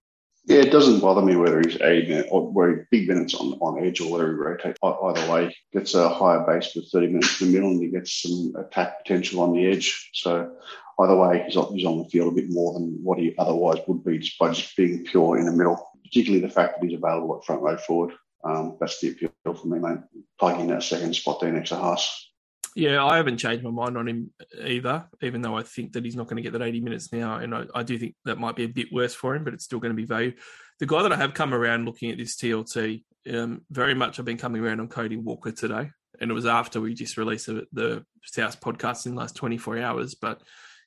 Yeah, 0.46 0.60
it 0.60 0.72
doesn't 0.72 1.00
bother 1.00 1.20
me 1.20 1.36
whether 1.36 1.60
he's 1.60 1.80
eight 1.82 2.08
minute 2.08 2.28
or 2.30 2.50
where 2.50 2.88
big 2.90 3.08
minutes 3.08 3.34
on, 3.34 3.52
on 3.60 3.84
edge 3.84 4.00
or 4.00 4.10
whether 4.10 4.28
he 4.28 4.34
rotates. 4.34 4.78
Either 4.82 5.30
way, 5.30 5.54
gets 5.72 5.94
a 5.94 6.08
higher 6.08 6.44
base 6.46 6.74
with 6.74 6.90
30 6.90 7.08
minutes 7.08 7.40
in 7.40 7.48
the 7.48 7.52
middle 7.52 7.70
and 7.70 7.82
he 7.82 7.88
gets 7.88 8.22
some 8.22 8.54
attack 8.56 9.02
potential 9.02 9.40
on 9.40 9.52
the 9.52 9.66
edge. 9.66 10.10
So 10.14 10.50
either 10.98 11.16
way, 11.16 11.42
he's 11.44 11.56
on, 11.56 11.74
he's 11.74 11.84
on 11.84 11.98
the 11.98 12.08
field 12.08 12.32
a 12.32 12.36
bit 12.36 12.46
more 12.48 12.72
than 12.72 12.98
what 13.02 13.18
he 13.18 13.34
otherwise 13.38 13.80
would 13.86 14.02
be 14.02 14.18
just 14.18 14.38
by 14.38 14.52
just 14.52 14.74
being 14.76 15.04
pure 15.04 15.36
in 15.36 15.44
the 15.44 15.52
middle, 15.52 15.90
particularly 16.04 16.44
the 16.44 16.52
fact 16.52 16.80
that 16.80 16.88
he's 16.88 16.96
available 16.96 17.36
at 17.36 17.44
front 17.44 17.60
row 17.60 17.76
forward. 17.76 18.12
Um, 18.44 18.76
that's 18.80 19.00
the 19.00 19.10
appeal 19.10 19.30
for 19.44 19.66
me, 19.66 19.78
mate. 19.78 19.98
Plugging 20.38 20.68
that 20.68 20.82
second 20.82 21.14
spot 21.14 21.40
there 21.40 21.52
next 21.52 21.70
to 21.70 21.76
Haas. 21.76 22.30
Yeah, 22.76 23.04
I 23.04 23.16
haven't 23.16 23.38
changed 23.38 23.64
my 23.64 23.70
mind 23.70 23.98
on 23.98 24.08
him 24.08 24.30
either, 24.64 25.08
even 25.22 25.42
though 25.42 25.56
I 25.56 25.62
think 25.62 25.92
that 25.92 26.04
he's 26.04 26.14
not 26.14 26.28
going 26.28 26.36
to 26.36 26.42
get 26.42 26.52
that 26.52 26.62
80 26.62 26.80
minutes 26.80 27.12
now. 27.12 27.36
And 27.38 27.54
I, 27.54 27.64
I 27.74 27.82
do 27.82 27.98
think 27.98 28.14
that 28.24 28.38
might 28.38 28.54
be 28.54 28.64
a 28.64 28.68
bit 28.68 28.92
worse 28.92 29.14
for 29.14 29.34
him, 29.34 29.42
but 29.42 29.54
it's 29.54 29.64
still 29.64 29.80
going 29.80 29.90
to 29.90 29.96
be 29.96 30.04
value. 30.04 30.32
The 30.78 30.86
guy 30.86 31.02
that 31.02 31.12
I 31.12 31.16
have 31.16 31.34
come 31.34 31.52
around 31.52 31.84
looking 31.84 32.10
at 32.10 32.18
this 32.18 32.36
TLT, 32.36 33.02
um, 33.34 33.62
very 33.70 33.94
much 33.94 34.18
I've 34.18 34.24
been 34.24 34.38
coming 34.38 34.62
around 34.62 34.80
on 34.80 34.88
Cody 34.88 35.16
Walker 35.16 35.50
today. 35.50 35.90
And 36.20 36.30
it 36.30 36.34
was 36.34 36.46
after 36.46 36.80
we 36.80 36.94
just 36.94 37.16
released 37.16 37.46
the, 37.46 37.66
the 37.72 38.04
South 38.24 38.60
podcast 38.60 39.06
in 39.06 39.14
the 39.14 39.20
last 39.20 39.34
24 39.36 39.80
hours. 39.80 40.14
But 40.14 40.42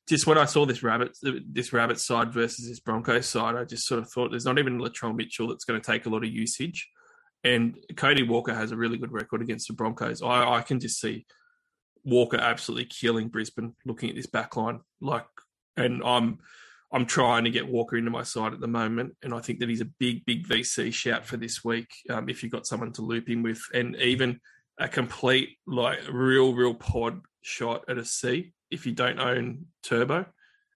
just 0.08 0.26
when 0.26 0.38
I 0.38 0.46
saw 0.46 0.66
this 0.66 0.84
rabbit, 0.84 1.18
this 1.22 1.74
rabbit 1.74 2.00
side 2.00 2.32
versus 2.32 2.68
this 2.68 2.80
Broncos 2.80 3.28
side, 3.28 3.56
I 3.56 3.66
just 3.66 3.88
sort 3.88 4.02
of 4.02 4.10
thought 4.10 4.30
there's 4.30 4.46
not 4.46 4.60
even 4.60 4.80
Latrell 4.80 5.16
Mitchell 5.16 5.50
that's 5.50 5.66
going 5.66 5.82
to 5.82 5.86
take 5.86 6.06
a 6.06 6.10
lot 6.10 6.24
of 6.24 6.30
usage. 6.30 6.89
And 7.44 7.78
Cody 7.98 8.24
Walker 8.24 8.54
has 8.54 8.72
a 8.72 8.78
really 8.78 8.98
good 8.98 9.12
record 9.12 9.42
against 9.42 9.68
the 9.68 9.74
Broncos. 9.74 10.22
I, 10.22 10.56
I 10.56 10.62
can 10.62 10.80
just 10.80 11.00
see 11.00 11.26
Walker 12.06 12.38
absolutely 12.38 12.86
killing 12.86 13.28
Brisbane 13.28 13.76
looking 13.86 14.10
at 14.10 14.16
this 14.16 14.26
back 14.26 14.56
line. 14.56 14.80
Like, 15.02 15.26
and 15.76 16.02
I'm 16.04 16.40
I'm 16.92 17.08
trying 17.08 17.46
to 17.46 17.50
get 17.50 17.68
Walker 17.68 17.98
into 17.98 18.12
my 18.12 18.22
side 18.22 18.54
at 18.54 18.60
the 18.60 18.68
moment, 18.68 19.16
and 19.24 19.34
I 19.34 19.40
think 19.40 19.60
that 19.60 19.70
he's 19.70 19.82
a 19.82 19.86
big, 19.86 20.26
big 20.26 20.48
VC 20.48 20.94
shout 20.94 21.26
for 21.26 21.38
this 21.38 21.64
week. 21.64 21.90
Um, 22.10 22.30
if 22.30 22.44
you've 22.44 22.52
got 22.52 22.68
someone 22.68 22.94
to 22.94 23.02
loop 23.02 23.28
him 23.28 23.42
with, 23.42 23.62
and 23.74 23.96
even 23.96 24.40
a 24.80 24.88
complete, 24.88 25.58
like, 25.66 26.00
real, 26.12 26.54
real 26.54 26.76
pod 26.76 27.22
shot 27.42 27.84
at 27.90 27.98
a 27.98 28.06
C 28.06 28.54
if 28.70 28.86
you 28.86 28.92
don't 28.92 29.20
own 29.20 29.66
Turbo 29.82 30.26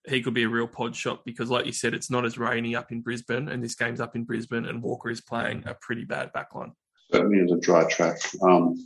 he 0.07 0.21
could 0.21 0.33
be 0.33 0.43
a 0.43 0.49
real 0.49 0.67
pod 0.67 0.95
shot 0.95 1.25
because, 1.25 1.49
like 1.49 1.65
you 1.65 1.71
said, 1.71 1.93
it's 1.93 2.09
not 2.09 2.25
as 2.25 2.37
rainy 2.37 2.75
up 2.75 2.91
in 2.91 3.01
Brisbane, 3.01 3.49
and 3.49 3.63
this 3.63 3.75
game's 3.75 4.01
up 4.01 4.15
in 4.15 4.23
Brisbane, 4.23 4.65
and 4.65 4.81
Walker 4.81 5.09
is 5.09 5.21
playing 5.21 5.63
a 5.65 5.73
pretty 5.75 6.05
bad 6.05 6.31
backline. 6.33 6.71
Certainly 7.11 7.39
is 7.39 7.51
a 7.51 7.59
dry 7.59 7.85
track. 7.89 8.17
Um, 8.41 8.77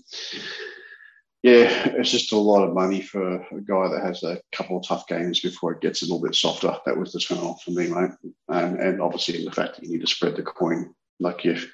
yeah, 1.43 1.88
it's 1.95 2.12
just 2.12 2.34
a 2.34 2.38
lot 2.38 2.63
of 2.63 2.73
money 2.73 3.01
for 3.01 3.36
a 3.36 3.62
guy 3.62 3.88
that 3.89 4.03
has 4.03 4.21
a 4.23 4.39
couple 4.51 4.77
of 4.77 4.88
tough 4.88 5.07
games 5.07 5.39
before 5.39 5.71
it 5.71 5.81
gets 5.81 6.03
a 6.03 6.05
little 6.05 6.21
bit 6.21 6.36
softer. 6.36 6.75
That 6.86 6.97
was 6.97 7.13
the 7.13 7.19
turn 7.19 7.39
off 7.39 7.63
for 7.63 7.71
me, 7.71 7.88
mate. 7.88 8.12
And, 8.49 8.79
and 8.79 9.01
obviously 9.01 9.43
the 9.43 9.51
fact 9.51 9.75
that 9.75 9.84
you 9.84 9.91
need 9.91 10.01
to 10.01 10.07
spread 10.07 10.36
the 10.36 10.43
coin. 10.43 10.93
Like 11.19 11.45
if 11.45 11.71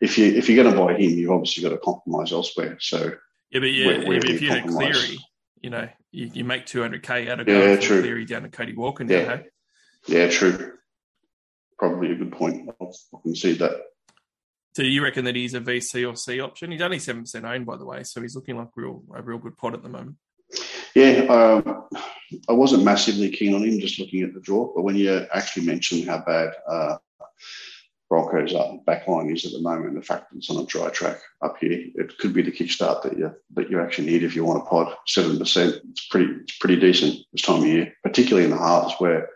if 0.00 0.18
you 0.18 0.26
if 0.26 0.48
you're 0.48 0.62
going 0.62 0.74
to 0.74 0.80
buy 0.80 0.94
him, 0.94 1.10
you've 1.10 1.32
obviously 1.32 1.62
got 1.64 1.70
to 1.70 1.78
compromise 1.78 2.32
elsewhere. 2.32 2.76
So 2.80 3.12
yeah, 3.50 3.60
but 3.60 3.66
yeah, 3.66 3.86
where, 3.86 4.06
where 4.06 4.18
if 4.18 4.40
you 4.40 4.50
had 4.50 4.68
Cleary, 4.68 5.18
you 5.62 5.70
know, 5.70 5.88
you, 6.10 6.30
you 6.34 6.44
make 6.44 6.66
200k 6.66 7.30
out 7.30 7.40
of 7.40 7.48
yeah, 7.48 7.76
true. 7.76 8.00
Cleary 8.00 8.24
down 8.24 8.42
to 8.42 8.48
Cody 8.48 8.74
Walker 8.74 9.04
now, 9.04 9.14
yeah. 9.14 9.36
Hey? 9.36 9.46
Yeah, 10.08 10.28
true. 10.28 10.74
Probably 11.78 12.12
a 12.12 12.16
good 12.16 12.32
point. 12.32 12.68
I 12.80 13.16
can 13.22 13.34
see 13.34 13.54
that. 13.54 13.72
So 14.74 14.82
you 14.82 15.02
reckon 15.02 15.24
that 15.26 15.36
he's 15.36 15.54
a 15.54 15.60
VC 15.60 16.10
or 16.10 16.16
C 16.16 16.40
option? 16.40 16.70
He's 16.70 16.80
only 16.80 16.98
seven 16.98 17.22
percent 17.22 17.44
owned, 17.44 17.66
by 17.66 17.76
the 17.76 17.84
way, 17.84 18.04
so 18.04 18.22
he's 18.22 18.34
looking 18.34 18.56
like 18.56 18.68
real 18.74 19.02
a 19.14 19.22
real 19.22 19.38
good 19.38 19.56
pot 19.56 19.74
at 19.74 19.82
the 19.82 19.88
moment. 19.88 20.16
Yeah, 20.94 21.26
um, 21.28 21.88
I 22.48 22.52
wasn't 22.52 22.84
massively 22.84 23.30
keen 23.30 23.54
on 23.54 23.62
him 23.62 23.80
just 23.80 23.98
looking 23.98 24.22
at 24.22 24.34
the 24.34 24.40
draw, 24.40 24.72
but 24.74 24.82
when 24.82 24.96
you 24.96 25.26
actually 25.32 25.66
mentioned 25.66 26.08
how 26.08 26.22
bad 26.24 26.52
uh, 26.66 26.96
Broncos 28.12 28.52
back 28.84 29.08
line 29.08 29.30
is 29.30 29.46
at 29.46 29.52
the 29.52 29.62
moment, 29.62 29.94
the 29.94 30.02
fact 30.02 30.30
that 30.30 30.36
it's 30.36 30.50
on 30.50 30.62
a 30.62 30.66
dry 30.66 30.90
track 30.90 31.18
up 31.40 31.56
here, 31.58 31.86
it 31.94 32.18
could 32.18 32.34
be 32.34 32.42
the 32.42 32.52
kickstart 32.52 33.02
that 33.02 33.16
you 33.16 33.34
that 33.54 33.70
you 33.70 33.80
actually 33.80 34.08
need 34.08 34.22
if 34.22 34.36
you 34.36 34.44
want 34.44 34.62
a 34.62 34.66
pod. 34.66 34.94
Seven 35.06 35.38
percent, 35.38 35.76
it's 35.90 36.06
pretty 36.08 36.30
it's 36.42 36.58
pretty 36.58 36.78
decent 36.78 37.24
this 37.32 37.40
time 37.40 37.62
of 37.62 37.66
year, 37.66 37.94
particularly 38.02 38.44
in 38.44 38.50
the 38.50 38.58
halves 38.58 38.94
where 38.98 39.30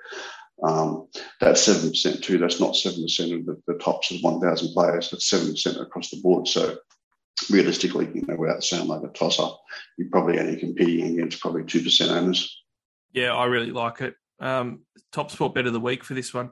Um, 0.62 1.08
that's 1.40 1.62
seven 1.62 1.88
percent 1.88 2.22
too. 2.22 2.36
That's 2.36 2.60
not 2.60 2.76
seven 2.76 3.02
percent 3.02 3.32
of 3.32 3.46
the, 3.46 3.62
the 3.66 3.78
tops 3.78 4.10
of 4.10 4.20
one 4.20 4.40
thousand 4.40 4.74
players. 4.74 5.10
That's 5.10 5.28
seven 5.28 5.52
percent 5.52 5.80
across 5.80 6.10
the 6.10 6.20
board. 6.20 6.46
So 6.46 6.76
realistically, 7.50 8.10
you 8.14 8.26
know, 8.26 8.36
without 8.36 8.62
sound 8.62 8.88
like 8.88 9.02
a 9.02 9.08
tosser, 9.08 9.48
you're 9.96 10.10
probably 10.10 10.38
only 10.38 10.56
competing 10.56 11.14
against 11.14 11.40
probably 11.40 11.64
two 11.64 11.82
percent 11.82 12.10
owners. 12.10 12.62
Yeah, 13.12 13.34
I 13.34 13.46
really 13.46 13.70
like 13.70 14.02
it. 14.02 14.16
Um, 14.38 14.82
top 15.12 15.30
sport 15.30 15.54
bet 15.54 15.66
of 15.66 15.72
the 15.72 15.80
week 15.80 16.04
for 16.04 16.14
this 16.14 16.34
one. 16.34 16.50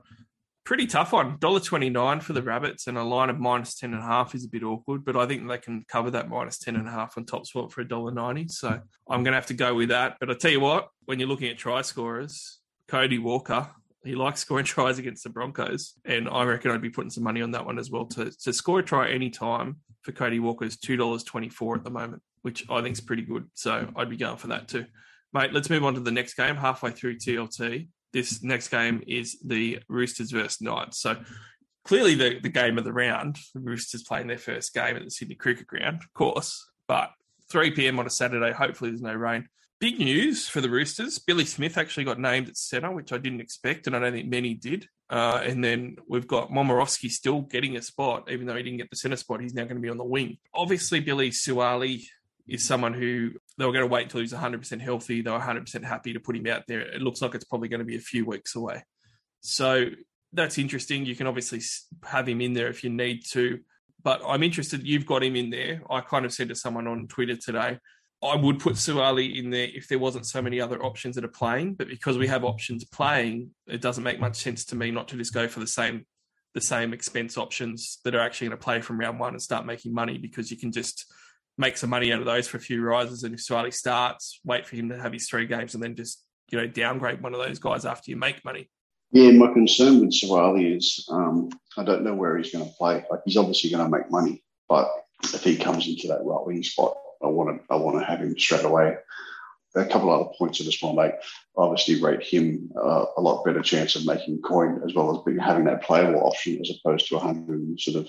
Pretty 0.65 0.87
tough 0.87 1.13
one. 1.13 1.37
Dollar 1.41 1.61
twenty 1.61 1.91
nine 1.91 2.21
for 2.21 2.33
the 2.33 2.43
rabbits, 2.43 2.87
and 2.87 2.97
a 2.97 3.03
line 3.03 3.29
of 3.29 3.39
minus 3.39 3.75
ten 3.75 3.93
and 3.93 4.03
a 4.03 4.07
half 4.07 4.35
is 4.35 4.47
a 4.47 4.49
bit 4.49 4.63
awkward, 4.63 5.05
but 5.05 5.15
I 5.15 5.27
think 5.27 5.47
they 5.47 5.59
can 5.59 5.85
cover 5.89 6.11
that 6.13 6.31
minus 6.31 6.59
ten 6.59 6.77
and 6.77 6.89
a 6.89 6.91
half 6.91 7.19
on 7.19 7.27
top 7.27 7.47
sport 7.47 7.71
for 7.71 7.83
a 7.83 7.89
dollar 7.89 8.13
ninety. 8.13 8.49
So 8.49 8.69
I'm 8.71 9.23
going 9.23 9.33
to 9.33 9.37
have 9.37 9.47
to 9.47 9.55
go 9.55 9.75
with 9.75 9.91
that. 9.91 10.17
But 10.21 10.31
I 10.31 10.35
tell 10.35 10.51
you 10.51 10.61
what, 10.61 10.89
when 11.05 11.19
you're 11.19 11.29
looking 11.29 11.51
at 11.51 11.59
try 11.59 11.83
scorers, 11.83 12.61
Cody 12.89 13.19
Walker, 13.19 13.69
he 14.05 14.15
likes 14.15 14.41
scoring 14.41 14.65
tries 14.65 14.99
against 14.99 15.25
the 15.25 15.29
Broncos, 15.29 15.95
and 16.07 16.31
I 16.31 16.45
reckon 16.45 16.71
I'd 16.71 16.81
be 16.81 16.89
putting 16.89 17.11
some 17.11 17.25
money 17.25 17.43
on 17.43 17.51
that 17.51 17.67
one 17.67 17.79
as 17.79 17.91
well. 17.91 18.07
To 18.07 18.31
to 18.31 18.53
score 18.55 18.79
a 18.79 18.83
try 18.83 19.11
any 19.11 19.29
time 19.29 19.77
for 20.01 20.13
Cody 20.13 20.41
Walker 20.41 20.65
is 20.65 20.79
two 20.79 20.97
dollars 20.97 21.25
twenty 21.25 21.51
four 21.51 21.77
at 21.77 21.85
the 21.85 21.91
moment, 21.91 22.23
which 22.41 22.65
I 22.71 22.81
think 22.81 22.95
is 22.95 23.03
pretty 23.03 23.23
good. 23.23 23.51
So 23.53 23.91
I'd 23.97 24.09
be 24.09 24.17
going 24.17 24.39
for 24.39 24.47
that 24.47 24.69
too. 24.69 24.87
Mate, 25.35 25.53
let's 25.53 25.69
move 25.69 25.85
on 25.85 25.95
to 25.95 26.01
the 26.01 26.11
next 26.13 26.35
game. 26.35 26.57
Halfway 26.57 26.93
through 26.93 27.19
TLT, 27.19 27.89
this 28.15 28.43
next 28.43 28.69
game 28.69 29.03
is 29.07 29.39
the 29.45 29.81
Roosters 29.89 30.31
versus 30.31 30.63
Knights. 30.63 31.01
So 31.01 31.17
clearly 31.85 32.15
the, 32.15 32.39
the 32.41 32.49
game 32.49 32.79
of 32.79 32.85
the 32.85 32.93
round. 32.93 33.37
The 33.53 33.61
Roosters 33.61 34.05
playing 34.05 34.29
their 34.29 34.39
first 34.39 34.73
game 34.73 34.97
at 34.97 35.05
the 35.05 35.11
Sydney 35.11 35.35
Cricket 35.35 35.67
Ground, 35.67 36.01
of 36.03 36.15
course. 36.15 36.65
But 36.89 37.11
3 37.51 37.73
p.m. 37.73 37.99
on 37.99 38.07
a 38.07 38.11
Saturday. 38.11 38.53
Hopefully 38.53 38.91
there's 38.91 39.03
no 39.03 39.13
rain. 39.13 39.49
Big 39.81 39.99
news 39.99 40.49
for 40.49 40.61
the 40.61 40.71
Roosters. 40.71 41.19
Billy 41.19 41.45
Smith 41.45 41.77
actually 41.77 42.05
got 42.05 42.19
named 42.19 42.49
at 42.49 42.57
centre, 42.57 42.91
which 42.91 43.13
I 43.13 43.19
didn't 43.19 43.41
expect, 43.41 43.87
and 43.87 43.95
I 43.95 43.99
don't 43.99 44.13
think 44.13 44.29
many 44.29 44.55
did. 44.55 44.89
Uh, 45.11 45.43
and 45.45 45.63
then 45.63 45.97
we've 46.09 46.27
got 46.27 46.51
Momirovski 46.51 47.11
still 47.11 47.43
getting 47.43 47.77
a 47.77 47.83
spot, 47.83 48.31
even 48.31 48.47
though 48.47 48.57
he 48.57 48.63
didn't 48.63 48.79
get 48.79 48.89
the 48.89 48.97
centre 48.97 49.17
spot. 49.17 49.43
He's 49.43 49.53
now 49.53 49.65
going 49.65 49.77
to 49.77 49.83
be 49.83 49.91
on 49.91 49.99
the 49.99 50.05
wing. 50.05 50.39
Obviously, 50.55 51.01
Billy 51.01 51.31
Suaalii 51.31 52.05
is 52.47 52.65
someone 52.65 52.95
who 52.95 53.33
they 53.57 53.65
were 53.65 53.73
going 53.73 53.85
to 53.85 53.93
wait 53.93 54.05
until 54.05 54.21
he's 54.21 54.33
100% 54.33 54.81
healthy. 54.81 55.23
They 55.23 55.31
were 55.31 55.39
100% 55.39 55.85
happy 55.85 56.13
to 56.13 56.21
put 56.21 56.37
him 56.37 56.47
out 56.47 56.65
there. 56.67 56.81
It 56.81 57.01
looks 57.01 57.23
like 57.23 57.35
it's 57.35 57.45
probably 57.45 57.69
going 57.69 57.81
to 57.81 57.85
be 57.85 57.97
a 57.97 58.01
few 58.01 58.25
weeks 58.25 58.57
away. 58.57 58.83
So 59.41 59.87
that's 60.33 60.59
interesting. 60.59 61.07
You 61.07 61.15
can 61.15 61.27
obviously 61.27 61.61
have 62.05 62.29
him 62.29 62.41
in 62.41 62.53
there 62.53 62.69
if 62.69 62.83
you 62.83 62.91
need 62.91 63.25
to. 63.31 63.61
But 64.03 64.23
I'm 64.27 64.43
interested. 64.43 64.87
You've 64.87 65.07
got 65.07 65.23
him 65.23 65.37
in 65.37 65.51
there. 65.51 65.83
I 65.89 66.01
kind 66.01 66.25
of 66.25 66.33
said 66.33 66.49
to 66.49 66.55
someone 66.55 66.87
on 66.87 67.07
Twitter 67.07 67.37
today, 67.37 67.79
I 68.23 68.37
would 68.37 68.59
put 68.59 68.75
Suaalii 68.75 69.37
in 69.37 69.51
there 69.51 69.69
if 69.73 69.89
there 69.89 69.99
wasn't 69.99 70.27
so 70.27 70.43
many 70.43 70.61
other 70.61 70.83
options 70.83 71.15
that 71.15 71.25
are 71.25 71.29
playing. 71.29 71.75
But 71.75 71.89
because 71.89 72.19
we 72.19 72.27
have 72.27 72.45
options 72.45 72.85
playing, 72.85 73.51
it 73.67 73.81
doesn't 73.81 74.05
make 74.05 74.19
much 74.19 74.37
sense 74.37 74.65
to 74.67 74.77
me 74.77 74.91
not 74.91 75.09
to 75.09 75.17
just 75.17 75.33
go 75.33 75.47
for 75.47 75.61
the 75.61 75.67
same 75.67 76.07
the 76.55 76.61
same 76.61 76.93
expense 76.93 77.37
options 77.37 77.99
that 78.05 78.15
are 78.15 78.21
actually 78.21 78.47
going 78.47 78.59
to 78.59 78.65
play 78.65 78.81
from 78.81 78.99
round 78.99 79.19
one 79.19 79.33
and 79.33 79.43
start 79.43 79.67
making 79.67 79.93
money 79.93 80.19
because 80.19 80.53
you 80.53 80.57
can 80.57 80.71
just 80.71 81.13
make 81.57 81.77
some 81.77 81.91
money 81.91 82.13
out 82.13 82.21
of 82.21 82.27
those 82.27 82.49
for 82.49 82.57
a 82.57 82.61
few 82.61 82.83
rises. 82.83 83.23
And 83.23 83.35
if 83.35 83.41
Suaalii 83.41 83.73
starts, 83.73 84.41
wait 84.45 84.67
for 84.67 84.77
him 84.77 84.89
to 84.89 85.01
have 85.01 85.13
his 85.13 85.29
three 85.29 85.47
games 85.47 85.75
and 85.75 85.83
then 85.83 85.95
just, 85.95 86.23
you 86.51 86.59
know, 86.59 86.67
downgrade 86.67 87.23
one 87.23 87.35
of 87.35 87.41
those 87.41 87.59
guys 87.59 87.85
after 87.85 88.11
you 88.11 88.17
make 88.17 88.45
money. 88.45 88.69
Yeah, 89.13 89.31
my 89.31 89.53
concern 89.53 90.01
with 90.01 90.11
Suaalii 90.11 90.77
is 90.77 91.07
um, 91.09 91.49
I 91.77 91.85
don't 91.85 92.03
know 92.03 92.15
where 92.15 92.37
he's 92.37 92.53
going 92.53 92.65
to 92.65 92.75
play. 92.77 93.05
Like 93.11 93.21
he's 93.25 93.37
obviously 93.37 93.71
going 93.71 93.85
to 93.85 93.97
make 93.97 94.11
money, 94.11 94.43
but 94.69 94.91
if 95.23 95.45
he 95.45 95.57
comes 95.57 95.87
into 95.87 96.09
that 96.09 96.25
right 96.25 96.45
wing 96.45 96.65
spot, 96.65 96.97
I 97.23 97.29
want 97.29 97.61
to 97.61 97.73
I 97.73 97.77
want 97.77 97.99
to 97.99 98.05
have 98.05 98.19
him 98.19 98.37
straight 98.37 98.65
away. 98.65 98.97
A 99.77 99.85
couple 99.87 100.13
of 100.13 100.21
other 100.21 100.31
points 100.37 100.61
I 100.61 100.65
just 100.65 100.83
want 100.83 100.97
to 100.97 101.03
make. 101.03 101.13
Obviously, 101.57 102.01
rate 102.03 102.23
him 102.23 102.71
uh, 102.77 103.07
a 103.17 103.21
lot 103.21 103.45
better 103.45 103.63
chance 103.63 103.95
of 103.97 104.07
making 104.07 104.43
coin 104.43 104.81
as 104.85 104.95
well 104.95 105.17
as 105.17 105.23
being 105.25 105.39
having 105.39 105.65
that 105.65 105.83
playable 105.83 106.27
option 106.27 106.61
as 106.61 106.71
opposed 106.71 107.09
to 107.09 107.17
100 107.17 107.81
sort 107.81 108.05
of 108.05 108.09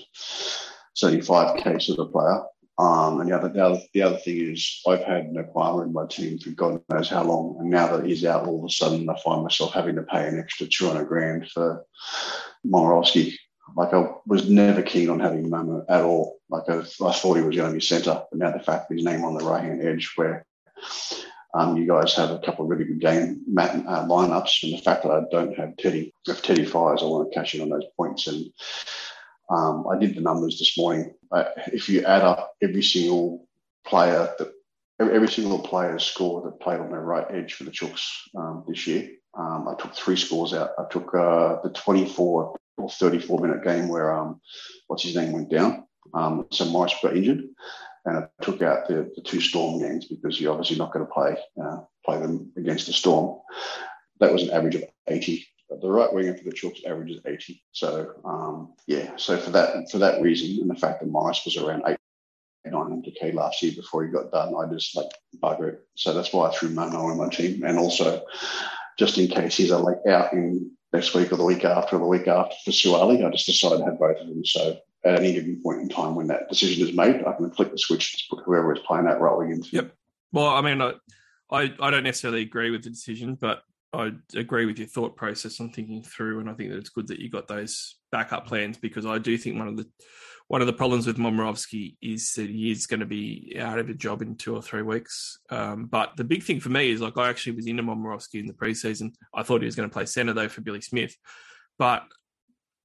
75k 0.96 1.82
sort 1.82 1.98
of 2.00 2.12
player. 2.12 2.42
Um, 2.78 3.20
and 3.20 3.30
the 3.30 3.36
other, 3.36 3.48
the 3.48 3.64
other, 3.64 3.80
the 3.94 4.02
other 4.02 4.18
thing 4.18 4.52
is 4.52 4.82
I've 4.86 5.02
had 5.02 5.32
Naquala 5.32 5.84
in 5.84 5.94
my 5.94 6.06
team 6.06 6.38
for 6.38 6.50
God 6.50 6.82
knows 6.90 7.08
how 7.08 7.24
long, 7.24 7.56
and 7.58 7.70
now 7.70 7.96
that 7.96 8.04
he's 8.04 8.24
out, 8.24 8.46
all 8.46 8.58
of 8.58 8.64
a 8.66 8.70
sudden 8.70 9.08
I 9.08 9.18
find 9.20 9.42
myself 9.42 9.72
having 9.72 9.96
to 9.96 10.02
pay 10.02 10.28
an 10.28 10.38
extra 10.38 10.66
200 10.66 11.04
grand 11.04 11.50
for 11.50 11.84
Momirovski. 12.66 13.34
Like 13.74 13.94
I 13.94 14.10
was 14.26 14.50
never 14.50 14.82
keen 14.82 15.08
on 15.08 15.20
having 15.20 15.46
him 15.46 15.84
at 15.88 16.02
all. 16.02 16.38
Like 16.50 16.64
I, 16.68 16.80
I 16.80 17.12
thought 17.12 17.36
he 17.36 17.42
was 17.42 17.56
going 17.56 17.70
to 17.70 17.74
be 17.74 17.80
centre, 17.80 18.22
but 18.30 18.38
now 18.38 18.52
the 18.52 18.62
fact 18.62 18.88
that 18.88 18.94
his 18.94 19.04
name 19.04 19.24
on 19.24 19.34
the 19.34 19.44
right 19.44 19.64
hand 19.64 19.82
edge, 19.82 20.12
where 20.16 20.44
um, 21.54 21.78
you 21.78 21.86
guys 21.86 22.14
have 22.14 22.30
a 22.30 22.38
couple 22.40 22.64
of 22.64 22.70
really 22.70 22.84
good 22.84 23.00
game 23.00 23.42
uh, 23.58 24.06
lineups, 24.06 24.62
and 24.62 24.74
the 24.74 24.82
fact 24.82 25.02
that 25.02 25.10
I 25.10 25.22
don't 25.30 25.56
have 25.56 25.76
Teddy, 25.78 26.12
if 26.28 26.42
Teddy 26.42 26.66
fires, 26.66 27.02
I 27.02 27.06
want 27.06 27.32
to 27.32 27.38
cash 27.38 27.54
in 27.54 27.62
on 27.62 27.70
those 27.70 27.86
points 27.96 28.26
and 28.26 28.52
um, 29.48 29.86
I 29.88 29.98
did 29.98 30.14
the 30.14 30.20
numbers 30.20 30.58
this 30.58 30.76
morning. 30.76 31.14
If 31.72 31.88
you 31.88 32.04
add 32.04 32.22
up 32.22 32.54
every 32.62 32.82
single 32.82 33.46
player 33.84 34.34
that 34.38 34.52
every 34.98 35.28
single 35.28 35.58
player 35.58 35.98
score 35.98 36.42
that 36.42 36.60
played 36.60 36.80
on 36.80 36.90
their 36.90 37.02
right 37.02 37.26
edge 37.30 37.54
for 37.54 37.64
the 37.64 37.70
Chooks 37.70 38.08
um, 38.36 38.64
this 38.66 38.86
year, 38.86 39.10
um, 39.38 39.68
I 39.68 39.74
took 39.80 39.94
three 39.94 40.16
scores 40.16 40.54
out. 40.54 40.70
I 40.78 40.84
took 40.90 41.14
uh, 41.14 41.60
the 41.62 41.70
24 41.70 42.56
or 42.78 42.90
34 42.90 43.40
minute 43.40 43.64
game 43.64 43.88
where 43.88 44.16
um, 44.16 44.40
what's 44.86 45.02
his 45.02 45.14
name 45.14 45.32
went 45.32 45.50
down. 45.50 45.86
Um, 46.14 46.46
so 46.50 46.64
Morris 46.64 46.94
got 47.02 47.16
injured, 47.16 47.44
and 48.04 48.18
I 48.18 48.28
took 48.42 48.62
out 48.62 48.88
the, 48.88 49.10
the 49.14 49.22
two 49.22 49.40
Storm 49.40 49.80
games 49.80 50.06
because 50.06 50.40
you're 50.40 50.52
obviously 50.52 50.78
not 50.78 50.92
going 50.92 51.04
to 51.04 51.12
play 51.12 51.36
uh, 51.62 51.80
play 52.04 52.20
them 52.20 52.52
against 52.56 52.86
the 52.86 52.92
Storm. 52.92 53.40
That 54.20 54.32
was 54.32 54.44
an 54.44 54.50
average 54.50 54.76
of 54.76 54.84
80 55.06 55.46
the 55.80 55.90
right 55.90 56.12
winger 56.12 56.36
for 56.36 56.44
the 56.44 56.52
Chooks 56.52 56.84
averages 56.86 57.20
80. 57.24 57.62
So 57.72 58.14
um, 58.24 58.74
yeah, 58.86 59.12
so 59.16 59.36
for 59.36 59.50
that 59.50 59.90
for 59.90 59.98
that 59.98 60.20
reason, 60.22 60.60
and 60.60 60.70
the 60.70 60.74
fact 60.74 61.00
that 61.00 61.08
Morris 61.08 61.42
was 61.44 61.56
around 61.56 61.82
eight. 61.86 61.96
900k 62.70 63.34
last 63.34 63.62
year 63.62 63.72
before 63.76 64.04
he 64.04 64.10
got 64.10 64.32
done. 64.32 64.54
I 64.54 64.68
just 64.72 64.96
like 64.96 65.06
bugger 65.40 65.74
it. 65.74 65.80
So 65.94 66.12
that's 66.12 66.32
why 66.32 66.48
I 66.48 66.52
threw 66.52 66.70
Momo 66.70 67.12
in 67.12 67.18
my 67.18 67.28
team. 67.28 67.62
And 67.64 67.78
also, 67.78 68.24
just 68.98 69.18
in 69.18 69.28
case 69.28 69.56
he's 69.56 69.70
a 69.70 69.78
like 69.78 69.98
out 70.08 70.32
in 70.32 70.70
next 70.92 71.14
week 71.14 71.32
or 71.32 71.36
the 71.36 71.44
week 71.44 71.64
after 71.64 71.96
or 71.96 71.98
the 72.00 72.06
week 72.06 72.28
after 72.28 72.56
for 72.64 72.70
Suaalii, 72.70 73.26
I 73.26 73.30
just 73.30 73.46
decided 73.46 73.78
to 73.78 73.84
have 73.84 73.98
both 73.98 74.18
of 74.18 74.26
them. 74.26 74.44
So 74.44 74.78
at 75.04 75.18
any 75.18 75.34
given 75.34 75.60
point 75.62 75.80
in 75.80 75.88
time 75.88 76.14
when 76.14 76.26
that 76.28 76.48
decision 76.48 76.86
is 76.86 76.94
made, 76.94 77.24
I 77.24 77.32
can 77.32 77.50
flick 77.52 77.70
the 77.70 77.78
switch, 77.78 78.12
just 78.12 78.30
put 78.30 78.44
whoever 78.44 78.74
is 78.74 78.80
playing 78.86 79.04
that 79.06 79.20
role 79.20 79.40
into. 79.42 79.68
Yep. 79.70 79.92
Well, 80.32 80.48
I 80.48 80.60
mean, 80.60 80.82
I, 80.82 80.94
I 81.50 81.90
don't 81.90 82.04
necessarily 82.04 82.42
agree 82.42 82.70
with 82.70 82.84
the 82.84 82.90
decision, 82.90 83.36
but 83.40 83.62
I 83.92 84.12
agree 84.34 84.66
with 84.66 84.78
your 84.78 84.88
thought 84.88 85.16
process 85.16 85.60
on 85.60 85.70
thinking 85.70 86.02
through, 86.02 86.40
and 86.40 86.50
I 86.50 86.54
think 86.54 86.70
that 86.70 86.78
it's 86.78 86.90
good 86.90 87.08
that 87.08 87.20
you 87.20 87.30
got 87.30 87.48
those 87.48 87.96
backup 88.12 88.46
plans 88.46 88.78
because 88.78 89.06
I 89.06 89.18
do 89.18 89.38
think 89.38 89.58
one 89.58 89.68
of 89.68 89.76
the 89.76 89.86
one 90.48 90.60
of 90.60 90.68
the 90.68 90.72
problems 90.72 91.06
with 91.06 91.16
Momirovski 91.16 91.96
is 92.00 92.32
that 92.34 92.48
he 92.48 92.70
is 92.70 92.86
going 92.86 93.00
to 93.00 93.06
be 93.06 93.56
out 93.58 93.80
of 93.80 93.88
a 93.88 93.94
job 93.94 94.22
in 94.22 94.36
two 94.36 94.54
or 94.54 94.62
three 94.62 94.82
weeks. 94.82 95.40
Um, 95.50 95.86
but 95.86 96.16
the 96.16 96.22
big 96.22 96.44
thing 96.44 96.60
for 96.60 96.68
me 96.68 96.90
is 96.90 97.00
like 97.00 97.18
I 97.18 97.28
actually 97.28 97.56
was 97.56 97.66
into 97.66 97.82
Momirovski 97.82 98.38
in 98.38 98.46
the 98.46 98.52
preseason. 98.52 99.12
I 99.34 99.42
thought 99.42 99.62
he 99.62 99.66
was 99.66 99.74
going 99.74 99.88
to 99.88 99.92
play 99.92 100.06
centre 100.06 100.32
though 100.32 100.48
for 100.48 100.60
Billy 100.60 100.80
Smith, 100.80 101.16
but 101.78 102.04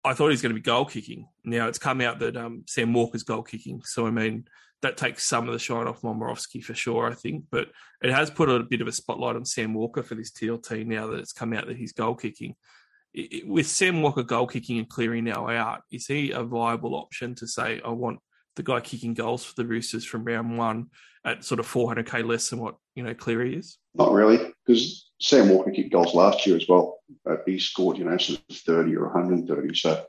I 0.03 0.13
thought 0.13 0.27
he 0.27 0.33
was 0.33 0.41
going 0.41 0.55
to 0.55 0.59
be 0.59 0.61
goal 0.61 0.85
kicking. 0.85 1.27
Now 1.43 1.67
it's 1.67 1.77
come 1.77 2.01
out 2.01 2.19
that 2.19 2.35
um, 2.35 2.63
Sam 2.67 2.93
Walker's 2.93 3.23
goal 3.23 3.43
kicking, 3.43 3.83
so 3.83 4.07
I 4.07 4.11
mean 4.11 4.45
that 4.81 4.97
takes 4.97 5.23
some 5.23 5.47
of 5.47 5.53
the 5.53 5.59
shine 5.59 5.87
off 5.87 6.01
Momirovski 6.01 6.63
for 6.63 6.73
sure, 6.73 7.09
I 7.09 7.13
think. 7.13 7.45
But 7.51 7.67
it 8.01 8.11
has 8.11 8.29
put 8.29 8.49
a 8.49 8.59
bit 8.59 8.81
of 8.81 8.87
a 8.87 8.91
spotlight 8.91 9.35
on 9.35 9.45
Sam 9.45 9.73
Walker 9.73 10.03
for 10.03 10.15
this 10.15 10.31
TLT 10.31 10.85
now 10.85 11.07
that 11.07 11.19
it's 11.19 11.33
come 11.33 11.53
out 11.53 11.67
that 11.67 11.77
he's 11.77 11.93
goal 11.93 12.15
kicking. 12.15 12.55
It, 13.13 13.47
with 13.47 13.67
Sam 13.67 14.01
Walker 14.01 14.23
goal 14.23 14.47
kicking 14.47 14.79
and 14.79 14.89
clearing 14.89 15.25
now 15.25 15.47
out, 15.47 15.81
is 15.91 16.07
he 16.07 16.31
a 16.31 16.43
viable 16.43 16.95
option 16.95 17.35
to 17.35 17.47
say, 17.47 17.81
I 17.85 17.89
want 17.89 18.19
the 18.55 18.63
guy 18.63 18.79
kicking 18.79 19.13
goals 19.13 19.45
for 19.45 19.53
the 19.55 19.67
Roosters 19.67 20.05
from 20.05 20.25
round 20.25 20.57
one 20.57 20.87
at 21.23 21.43
sort 21.43 21.59
of 21.59 21.67
400k 21.67 22.27
less 22.27 22.49
than 22.49 22.59
what, 22.59 22.75
you 22.95 23.03
know, 23.03 23.13
Cleary 23.13 23.55
is? 23.55 23.77
Not 23.93 24.11
really, 24.11 24.39
because 24.65 25.11
Sam 25.19 25.49
Walker 25.49 25.71
kicked 25.71 25.91
goals 25.91 26.15
last 26.15 26.47
year 26.47 26.55
as 26.55 26.67
well. 26.67 26.99
He 27.45 27.59
scored, 27.59 27.97
you 27.97 28.05
know, 28.05 28.17
sort 28.17 28.39
of 28.49 28.57
30 28.57 28.95
or 28.95 29.05
130. 29.05 29.75
So 29.75 30.03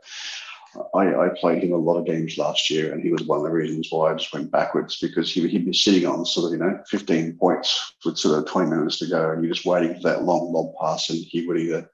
I, 0.95 1.27
I, 1.27 1.29
played 1.39 1.63
him 1.63 1.73
a 1.73 1.77
lot 1.77 1.99
of 1.99 2.07
games 2.07 2.39
last 2.39 2.71
year, 2.71 2.93
and 2.93 3.03
he 3.03 3.11
was 3.11 3.25
one 3.25 3.39
of 3.39 3.45
the 3.45 3.51
reasons 3.51 3.89
why 3.91 4.11
I 4.11 4.15
just 4.15 4.33
went 4.33 4.51
backwards 4.51 4.99
because 4.99 5.31
he, 5.31 5.47
he'd 5.49 5.67
be 5.67 5.73
sitting 5.73 6.07
on 6.07 6.25
sort 6.25 6.47
of, 6.47 6.53
you 6.53 6.65
know, 6.65 6.83
15 6.89 7.37
points 7.37 7.95
with 8.05 8.17
sort 8.17 8.39
of 8.39 8.47
20 8.47 8.71
minutes 8.71 8.99
to 8.99 9.07
go, 9.07 9.31
and 9.31 9.43
you're 9.43 9.53
just 9.53 9.67
waiting 9.67 9.95
for 9.95 10.03
that 10.03 10.25
long 10.25 10.53
lob 10.53 10.73
pass, 10.81 11.11
and 11.11 11.19
he 11.19 11.47
would 11.47 11.59
either 11.59 11.91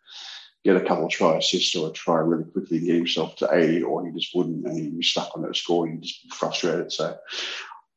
get 0.65 0.77
a 0.77 0.81
couple 0.81 1.07
of 1.07 1.11
try 1.11 1.37
assists 1.37 1.75
or 1.75 1.91
try 1.91 2.17
really 2.17 2.45
quickly 2.45 2.79
and 2.79 2.87
get 2.87 2.97
himself 2.97 3.35
to 3.37 3.49
80, 3.53 3.83
or 3.83 4.07
he 4.07 4.13
just 4.13 4.35
wouldn't, 4.35 4.65
and 4.65 4.79
he'd 4.79 4.97
be 4.97 5.03
stuck 5.03 5.31
on 5.35 5.43
that 5.43 5.57
score, 5.57 5.87
and 5.87 6.03
just 6.03 6.23
be 6.23 6.31
frustrated. 6.31 6.93
So 6.93 7.17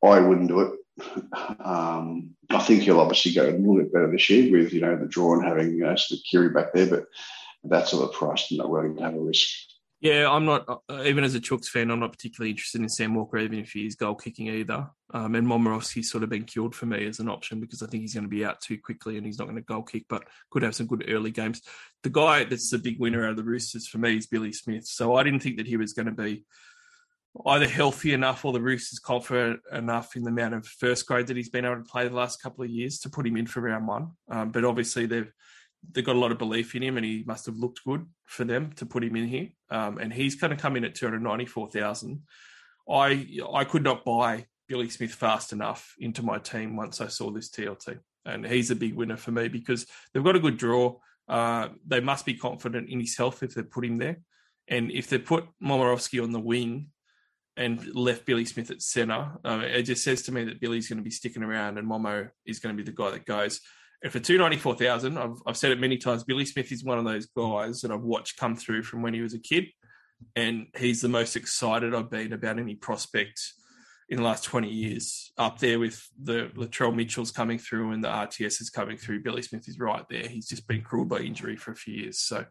I 0.04 0.18
wouldn't 0.18 0.48
do 0.48 0.60
it. 0.60 0.72
Um, 1.64 2.30
I 2.50 2.58
think 2.58 2.82
he'll 2.82 3.00
obviously 3.00 3.32
go 3.32 3.48
a 3.48 3.52
little 3.52 3.76
bit 3.76 3.92
better 3.92 4.10
this 4.10 4.28
year 4.28 4.50
with, 4.50 4.72
you 4.72 4.80
know, 4.80 4.96
the 4.96 5.06
draw 5.06 5.34
and 5.34 5.44
having, 5.44 5.74
you 5.74 5.84
know, 5.84 5.94
sort 5.96 6.18
of 6.18 6.24
Keary 6.24 6.50
back 6.50 6.72
there, 6.72 6.86
but 6.86 7.06
that's 7.64 7.92
sort 7.92 8.08
of 8.08 8.14
price 8.14 8.50
I'm 8.50 8.58
not 8.58 8.68
willing 8.68 8.96
to 8.96 9.02
have 9.02 9.14
a 9.14 9.20
risk 9.20 9.71
Yeah, 10.02 10.28
I'm 10.28 10.44
not 10.44 10.82
uh, 10.88 11.04
even 11.04 11.22
as 11.22 11.36
a 11.36 11.40
Chooks 11.40 11.66
fan. 11.66 11.88
I'm 11.88 12.00
not 12.00 12.10
particularly 12.10 12.50
interested 12.50 12.80
in 12.80 12.88
Sam 12.88 13.14
Walker, 13.14 13.38
even 13.38 13.60
if 13.60 13.70
he 13.70 13.86
is 13.86 13.94
goal 13.94 14.16
kicking 14.16 14.48
either. 14.48 14.90
Um, 15.14 15.36
and 15.36 15.46
Momirovski's 15.46 16.10
sort 16.10 16.24
of 16.24 16.28
been 16.28 16.42
killed 16.42 16.74
for 16.74 16.86
me 16.86 17.06
as 17.06 17.20
an 17.20 17.28
option 17.28 17.60
because 17.60 17.84
I 17.84 17.86
think 17.86 18.00
he's 18.00 18.14
going 18.14 18.24
to 18.24 18.28
be 18.28 18.44
out 18.44 18.60
too 18.60 18.78
quickly 18.82 19.16
and 19.16 19.24
he's 19.24 19.38
not 19.38 19.44
going 19.44 19.54
to 19.54 19.62
goal 19.62 19.84
kick, 19.84 20.06
but 20.08 20.24
could 20.50 20.64
have 20.64 20.74
some 20.74 20.88
good 20.88 21.04
early 21.08 21.30
games. 21.30 21.62
The 22.02 22.10
guy 22.10 22.42
that's 22.42 22.68
the 22.68 22.78
big 22.78 22.98
winner 22.98 23.24
out 23.24 23.30
of 23.30 23.36
the 23.36 23.44
Roosters 23.44 23.86
for 23.86 23.98
me 23.98 24.16
is 24.16 24.26
Billy 24.26 24.52
Smith. 24.52 24.86
So 24.86 25.14
I 25.14 25.22
didn't 25.22 25.40
think 25.40 25.58
that 25.58 25.68
he 25.68 25.76
was 25.76 25.92
going 25.92 26.06
to 26.06 26.12
be 26.12 26.46
either 27.46 27.68
healthy 27.68 28.12
enough 28.12 28.44
or 28.44 28.52
the 28.52 28.60
Roosters 28.60 28.98
confident 28.98 29.60
enough 29.70 30.16
in 30.16 30.24
the 30.24 30.30
amount 30.30 30.54
of 30.54 30.66
first 30.66 31.06
grade 31.06 31.28
that 31.28 31.36
he's 31.36 31.48
been 31.48 31.64
able 31.64 31.76
to 31.76 31.82
play 31.82 32.08
the 32.08 32.16
last 32.16 32.42
couple 32.42 32.64
of 32.64 32.70
years 32.70 32.98
to 32.98 33.08
put 33.08 33.24
him 33.24 33.36
in 33.36 33.46
for 33.46 33.60
round 33.60 33.86
one. 33.86 34.10
Um, 34.28 34.50
but 34.50 34.64
obviously 34.64 35.06
they've 35.06 35.32
they've 35.90 36.04
got 36.04 36.16
a 36.16 36.18
lot 36.18 36.32
of 36.32 36.38
belief 36.38 36.74
in 36.74 36.82
him, 36.82 36.96
and 36.96 37.04
he 37.04 37.24
must 37.26 37.46
have 37.46 37.56
looked 37.56 37.84
good 37.84 38.06
for 38.24 38.44
them 38.44 38.72
to 38.76 38.86
put 38.86 39.04
him 39.04 39.16
in 39.16 39.26
here. 39.26 39.48
Um, 39.70 39.98
and 39.98 40.12
he's 40.12 40.34
going 40.36 40.54
to 40.54 40.60
come 40.60 40.76
in 40.76 40.84
at 40.84 40.94
two 40.94 41.06
hundred 41.06 41.22
ninety 41.22 41.46
four 41.46 41.68
thousand. 41.68 42.22
I 42.88 43.26
I 43.52 43.64
could 43.64 43.84
not 43.84 44.04
buy 44.04 44.46
Billy 44.68 44.88
Smith 44.88 45.12
fast 45.12 45.52
enough 45.52 45.94
into 45.98 46.22
my 46.22 46.38
team 46.38 46.76
once 46.76 47.00
I 47.00 47.08
saw 47.08 47.30
this 47.30 47.50
TLT, 47.50 47.98
and 48.24 48.46
he's 48.46 48.70
a 48.70 48.76
big 48.76 48.94
winner 48.94 49.16
for 49.16 49.32
me 49.32 49.48
because 49.48 49.86
they've 50.12 50.24
got 50.24 50.36
a 50.36 50.40
good 50.40 50.56
draw. 50.56 50.96
Uh, 51.28 51.68
they 51.86 52.00
must 52.00 52.26
be 52.26 52.34
confident 52.34 52.88
in 52.88 53.00
his 53.00 53.16
health 53.16 53.42
if 53.42 53.54
they 53.54 53.62
put 53.62 53.84
him 53.84 53.96
there, 53.96 54.18
and 54.68 54.90
if 54.90 55.08
they 55.08 55.18
put 55.18 55.46
Momirovski 55.62 56.22
on 56.22 56.32
the 56.32 56.40
wing 56.40 56.88
and 57.56 57.94
left 57.94 58.24
Billy 58.24 58.44
Smith 58.44 58.70
at 58.70 58.80
centre, 58.80 59.32
uh, 59.44 59.60
it 59.62 59.82
just 59.82 60.02
says 60.02 60.22
to 60.22 60.32
me 60.32 60.44
that 60.44 60.60
Billy's 60.60 60.88
going 60.88 60.96
to 60.98 61.04
be 61.04 61.10
sticking 61.10 61.42
around, 61.42 61.78
and 61.78 61.88
Momo 61.88 62.30
is 62.46 62.58
going 62.58 62.76
to 62.76 62.82
be 62.82 62.88
the 62.88 62.96
guy 62.96 63.10
that 63.10 63.26
goes. 63.26 63.60
And 64.02 64.12
for 64.12 64.18
two 64.18 64.38
ninety 64.38 64.56
four 64.56 64.74
thousand, 64.74 65.16
I've 65.16 65.40
I've 65.46 65.56
said 65.56 65.70
it 65.70 65.80
many 65.80 65.96
times. 65.96 66.24
Billy 66.24 66.44
Smith 66.44 66.72
is 66.72 66.84
one 66.84 66.98
of 66.98 67.04
those 67.04 67.26
guys 67.26 67.80
that 67.80 67.90
I've 67.90 68.02
watched 68.02 68.36
come 68.36 68.56
through 68.56 68.82
from 68.82 69.02
when 69.02 69.14
he 69.14 69.20
was 69.20 69.34
a 69.34 69.38
kid, 69.38 69.66
and 70.34 70.66
he's 70.76 71.00
the 71.00 71.08
most 71.08 71.36
excited 71.36 71.94
I've 71.94 72.10
been 72.10 72.32
about 72.32 72.58
any 72.58 72.74
prospect 72.74 73.40
in 74.08 74.16
the 74.18 74.24
last 74.24 74.42
twenty 74.44 74.70
years. 74.70 75.30
Up 75.38 75.60
there 75.60 75.78
with 75.78 76.04
the 76.20 76.50
Latrell 76.56 76.94
Mitchell's 76.94 77.30
coming 77.30 77.58
through 77.58 77.92
and 77.92 78.02
the 78.02 78.08
RTS 78.08 78.60
is 78.60 78.70
coming 78.70 78.96
through. 78.96 79.22
Billy 79.22 79.42
Smith 79.42 79.68
is 79.68 79.78
right 79.78 80.04
there. 80.10 80.26
He's 80.26 80.48
just 80.48 80.66
been 80.66 80.82
cruel 80.82 81.04
by 81.04 81.18
injury 81.18 81.56
for 81.56 81.70
a 81.70 81.76
few 81.76 81.94
years, 81.94 82.18
so 82.18 82.44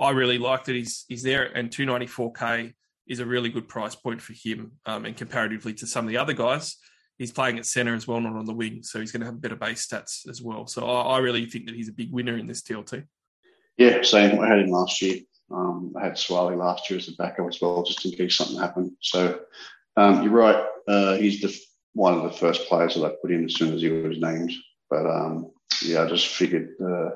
I 0.00 0.10
really 0.10 0.38
like 0.38 0.64
that 0.64 0.74
he's 0.74 1.04
he's 1.06 1.22
there. 1.22 1.44
And 1.44 1.70
two 1.70 1.86
ninety 1.86 2.08
four 2.08 2.32
k 2.32 2.74
is 3.06 3.20
a 3.20 3.26
really 3.26 3.48
good 3.48 3.68
price 3.68 3.94
point 3.94 4.20
for 4.20 4.32
him, 4.32 4.72
um, 4.86 5.04
and 5.04 5.16
comparatively 5.16 5.72
to 5.74 5.86
some 5.86 6.04
of 6.04 6.08
the 6.08 6.16
other 6.16 6.32
guys 6.32 6.76
he's 7.18 7.32
playing 7.32 7.58
at 7.58 7.66
centre 7.66 7.94
as 7.94 8.06
well, 8.06 8.20
not 8.20 8.36
on 8.36 8.44
the 8.44 8.54
wing, 8.54 8.82
so 8.82 9.00
he's 9.00 9.12
going 9.12 9.20
to 9.20 9.26
have 9.26 9.40
better 9.40 9.56
base 9.56 9.86
stats 9.86 10.28
as 10.28 10.42
well. 10.42 10.66
So 10.66 10.86
I, 10.86 11.16
I 11.16 11.18
really 11.18 11.46
think 11.46 11.66
that 11.66 11.74
he's 11.74 11.88
a 11.88 11.92
big 11.92 12.12
winner 12.12 12.36
in 12.36 12.46
this 12.46 12.62
TLT. 12.62 13.04
Yeah, 13.76 14.02
same. 14.02 14.40
I 14.40 14.48
had 14.48 14.60
him 14.60 14.70
last 14.70 15.00
year. 15.02 15.20
Um, 15.50 15.92
I 15.96 16.04
had 16.04 16.14
Suaalii 16.14 16.56
last 16.56 16.90
year 16.90 16.98
as 16.98 17.08
a 17.08 17.12
backup 17.12 17.46
as 17.48 17.60
well, 17.60 17.82
just 17.82 18.04
in 18.04 18.12
case 18.12 18.36
something 18.36 18.58
happened. 18.58 18.92
So 19.00 19.40
um, 19.96 20.22
you're 20.22 20.32
right. 20.32 20.64
Uh, 20.88 21.14
he's 21.14 21.40
the 21.40 21.56
one 21.92 22.14
of 22.14 22.22
the 22.22 22.30
first 22.30 22.68
players 22.68 22.94
that 22.94 23.04
I 23.04 23.12
put 23.22 23.32
in 23.32 23.44
as 23.44 23.54
soon 23.54 23.74
as 23.74 23.80
he 23.80 23.88
was 23.88 24.18
named. 24.18 24.52
But 24.90 25.06
um, 25.06 25.50
yeah, 25.82 26.02
I 26.02 26.08
just 26.08 26.28
figured. 26.28 26.74
Uh, 26.82 27.10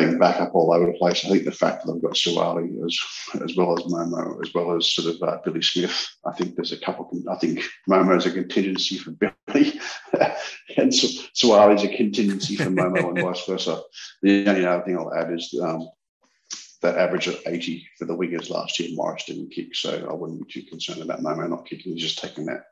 having 0.00 0.18
backup 0.18 0.54
all 0.54 0.72
over 0.72 0.86
the 0.86 0.98
place. 0.98 1.24
I 1.24 1.28
think 1.28 1.44
the 1.44 1.52
fact 1.52 1.84
that 1.84 1.92
I've 1.92 2.02
got 2.02 2.12
Suaalii 2.12 2.84
as 2.84 2.98
as 3.42 3.56
well 3.56 3.78
as 3.78 3.84
Momo, 3.84 4.44
as 4.44 4.52
well 4.54 4.76
as 4.76 4.92
sort 4.92 5.14
of 5.14 5.22
uh, 5.22 5.38
Billy 5.44 5.62
Smith. 5.62 6.08
I 6.26 6.32
think 6.32 6.54
there's 6.54 6.72
a 6.72 6.78
couple. 6.78 7.10
I 7.30 7.36
think 7.36 7.60
Momo's 7.88 8.26
a 8.26 8.32
contingency 8.32 8.98
for 8.98 9.12
Billy, 9.12 9.80
and 10.76 10.94
Su- 10.94 11.26
Suaalii's 11.34 11.84
a 11.84 11.96
contingency 11.96 12.56
for 12.56 12.70
Momo, 12.70 13.08
and 13.08 13.22
vice 13.22 13.44
versa. 13.46 13.80
The 14.22 14.46
only 14.48 14.64
other 14.64 14.84
thing 14.84 14.98
I'll 14.98 15.14
add 15.14 15.32
is 15.32 15.54
um, 15.62 15.88
that 16.82 16.98
average 16.98 17.28
of 17.28 17.40
80 17.46 17.86
for 17.98 18.04
the 18.04 18.16
wingers 18.16 18.50
last 18.50 18.78
year. 18.78 18.90
Morris 18.92 19.24
didn't 19.24 19.50
kick, 19.50 19.74
so 19.74 20.06
I 20.08 20.12
wouldn't 20.12 20.46
be 20.46 20.52
too 20.52 20.68
concerned 20.68 21.00
about 21.00 21.20
Momo 21.20 21.48
not 21.48 21.66
kicking. 21.66 21.92
He's 21.94 22.02
just 22.02 22.18
taking 22.18 22.46
that, 22.46 22.64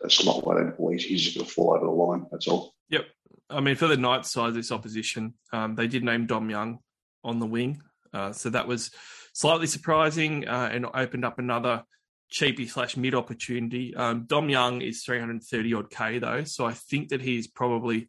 that 0.00 0.12
slot 0.12 0.46
wide 0.46 0.74
He's 1.00 1.22
just 1.22 1.36
going 1.36 1.46
to 1.46 1.52
fall 1.52 1.74
over 1.74 1.86
the 1.86 1.90
line. 1.90 2.26
That's 2.30 2.48
all. 2.48 2.74
Yep. 2.90 3.06
I 3.52 3.60
mean, 3.60 3.76
for 3.76 3.86
the 3.86 3.96
Knights 3.96 4.30
side 4.30 4.48
of 4.48 4.54
this 4.54 4.72
opposition, 4.72 5.34
um, 5.52 5.74
they 5.74 5.86
did 5.86 6.04
name 6.04 6.26
Dom 6.26 6.50
Young 6.50 6.78
on 7.24 7.38
the 7.38 7.46
wing. 7.46 7.82
Uh, 8.12 8.32
so 8.32 8.50
that 8.50 8.66
was 8.66 8.90
slightly 9.32 9.66
surprising 9.66 10.46
uh, 10.46 10.70
and 10.72 10.86
opened 10.94 11.24
up 11.24 11.38
another 11.38 11.84
cheapy 12.28 12.66
slash 12.66 12.96
mid 12.96 13.14
opportunity. 13.14 13.94
Um, 13.94 14.24
Dom 14.26 14.48
Young 14.48 14.80
is 14.80 15.04
330 15.04 15.74
odd 15.74 15.90
K 15.90 16.18
though. 16.18 16.44
So 16.44 16.64
I 16.64 16.72
think 16.72 17.10
that 17.10 17.20
he's 17.20 17.46
probably 17.46 18.08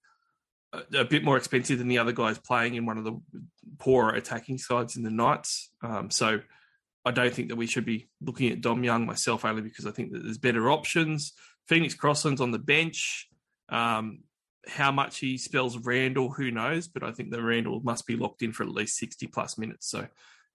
a, 0.71 0.99
a, 0.99 1.05
bit 1.05 1.23
more 1.23 1.37
expensive 1.37 1.77
than 1.77 1.89
the 1.89 1.99
other 1.99 2.13
guys 2.13 2.39
playing 2.39 2.75
in 2.75 2.85
one 2.85 2.97
of 2.97 3.03
the 3.03 3.19
poorer 3.79 4.15
attacking 4.15 4.57
sides 4.57 4.95
in 4.95 5.03
the 5.03 5.11
Knights. 5.11 5.69
Um, 5.83 6.09
so 6.09 6.39
I 7.05 7.11
don't 7.11 7.33
think 7.33 7.49
that 7.49 7.57
we 7.57 7.67
should 7.67 7.85
be 7.85 8.09
looking 8.21 8.51
at 8.51 8.61
Dom 8.61 8.83
Young 8.83 9.05
myself 9.05 9.45
only 9.45 9.61
because 9.61 9.85
I 9.85 9.91
think 9.91 10.13
that 10.13 10.23
there's 10.23 10.37
better 10.37 10.71
options. 10.71 11.33
Phoenix 11.67 11.93
Crossland's 11.93 12.41
on 12.41 12.51
the 12.51 12.59
bench. 12.59 13.27
Um, 13.69 14.19
how 14.67 14.91
much 14.91 15.19
he 15.19 15.37
spells 15.37 15.77
Randall, 15.77 16.29
who 16.29 16.51
knows? 16.51 16.87
But 16.87 17.03
I 17.03 17.11
think 17.11 17.31
the 17.31 17.41
Randall 17.41 17.81
must 17.83 18.07
be 18.07 18.15
locked 18.15 18.41
in 18.41 18.53
for 18.53 18.63
at 18.63 18.69
least 18.69 18.97
60 18.97 19.27
plus 19.27 19.57
minutes. 19.57 19.89
So 19.89 20.07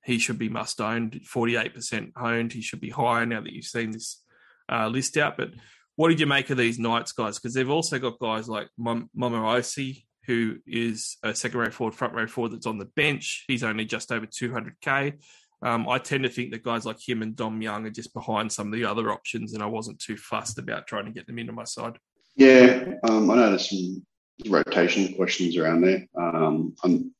he 0.04 0.18
should 0.18 0.38
be 0.38 0.48
must 0.48 0.80
owned, 0.80 1.20
48% 1.24 2.12
owned. 2.16 2.52
He 2.52 2.62
should 2.62 2.80
be 2.80 2.90
higher 2.90 3.26
now 3.26 3.40
that 3.40 3.52
you've 3.52 3.64
seen 3.64 3.90
this 3.90 4.22
uh, 4.70 4.88
list 4.88 5.16
out. 5.16 5.36
But 5.36 5.50
what 5.96 6.08
did 6.08 6.20
you 6.20 6.26
make 6.26 6.50
of 6.50 6.56
these 6.56 6.78
Knights 6.78 7.12
guys? 7.12 7.38
Because 7.38 7.54
they've 7.54 7.68
also 7.68 7.98
got 7.98 8.18
guys 8.18 8.48
like 8.48 8.68
Mom- 8.78 9.10
Momirovski, 9.16 10.04
who 10.26 10.56
is 10.66 11.16
a 11.22 11.34
second 11.34 11.58
row 11.58 11.70
forward, 11.70 11.94
front 11.94 12.14
row 12.14 12.26
forward 12.26 12.52
that's 12.52 12.66
on 12.66 12.78
the 12.78 12.84
bench. 12.84 13.44
He's 13.48 13.64
only 13.64 13.84
just 13.84 14.12
over 14.12 14.26
200k. 14.26 15.18
Um, 15.60 15.88
I 15.88 15.98
tend 15.98 16.22
to 16.22 16.30
think 16.30 16.52
that 16.52 16.62
guys 16.62 16.86
like 16.86 17.06
him 17.06 17.20
and 17.20 17.34
Dom 17.34 17.60
Young 17.60 17.84
are 17.86 17.90
just 17.90 18.14
behind 18.14 18.52
some 18.52 18.68
of 18.68 18.72
the 18.72 18.84
other 18.84 19.10
options, 19.10 19.54
and 19.54 19.62
I 19.62 19.66
wasn't 19.66 19.98
too 19.98 20.16
fussed 20.16 20.58
about 20.58 20.86
trying 20.86 21.06
to 21.06 21.10
get 21.10 21.26
them 21.26 21.38
into 21.38 21.52
my 21.52 21.64
side. 21.64 21.98
Yeah, 22.38 22.94
um, 23.02 23.28
I 23.32 23.34
know 23.34 23.48
there's 23.48 23.68
some 23.68 24.06
rotation 24.48 25.12
questions 25.14 25.56
around 25.56 25.80
there. 25.80 26.06
Um, 26.16 26.76
I'm 26.84 27.12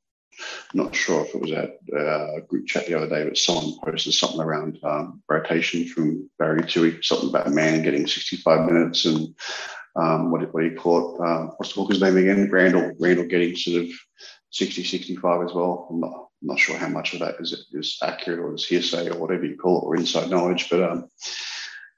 not 0.72 0.94
sure 0.94 1.24
if 1.24 1.34
it 1.34 1.40
was 1.40 1.50
at 1.50 1.70
a 1.92 2.40
group 2.46 2.68
chat 2.68 2.86
the 2.86 2.94
other 2.94 3.08
day, 3.08 3.24
but 3.24 3.36
someone 3.36 3.74
posted 3.84 4.14
something 4.14 4.40
around 4.40 4.78
um, 4.84 5.20
rotation 5.28 5.86
from 5.88 6.30
Barry 6.38 6.62
Tui, 6.62 7.02
something 7.02 7.30
about 7.30 7.50
Manning 7.50 7.82
getting 7.82 8.06
65 8.06 8.70
minutes 8.70 9.06
and 9.06 9.34
um, 9.96 10.30
what, 10.30 10.54
what 10.54 10.60
do 10.60 10.68
you 10.68 10.76
call 10.76 11.16
it? 11.16 11.20
Uh, 11.20 11.46
what's 11.56 11.74
the 11.74 11.80
hooker's 11.80 12.00
name 12.00 12.16
again? 12.16 12.48
Randall, 12.48 12.92
Randall 13.00 13.24
getting 13.24 13.56
sort 13.56 13.82
of 13.82 13.90
60, 14.50 14.84
65 14.84 15.48
as 15.48 15.52
well. 15.52 15.88
I'm 15.90 15.98
not, 15.98 16.28
I'm 16.42 16.46
not 16.46 16.60
sure 16.60 16.78
how 16.78 16.90
much 16.90 17.14
of 17.14 17.18
that 17.20 17.34
is, 17.40 17.66
is 17.72 17.98
accurate 18.04 18.38
or 18.38 18.54
is 18.54 18.64
hearsay 18.64 19.10
or 19.10 19.18
whatever 19.18 19.44
you 19.44 19.56
call 19.56 19.78
it 19.78 19.84
or 19.84 19.96
inside 19.96 20.30
knowledge, 20.30 20.70
but 20.70 20.80
um, 20.84 21.10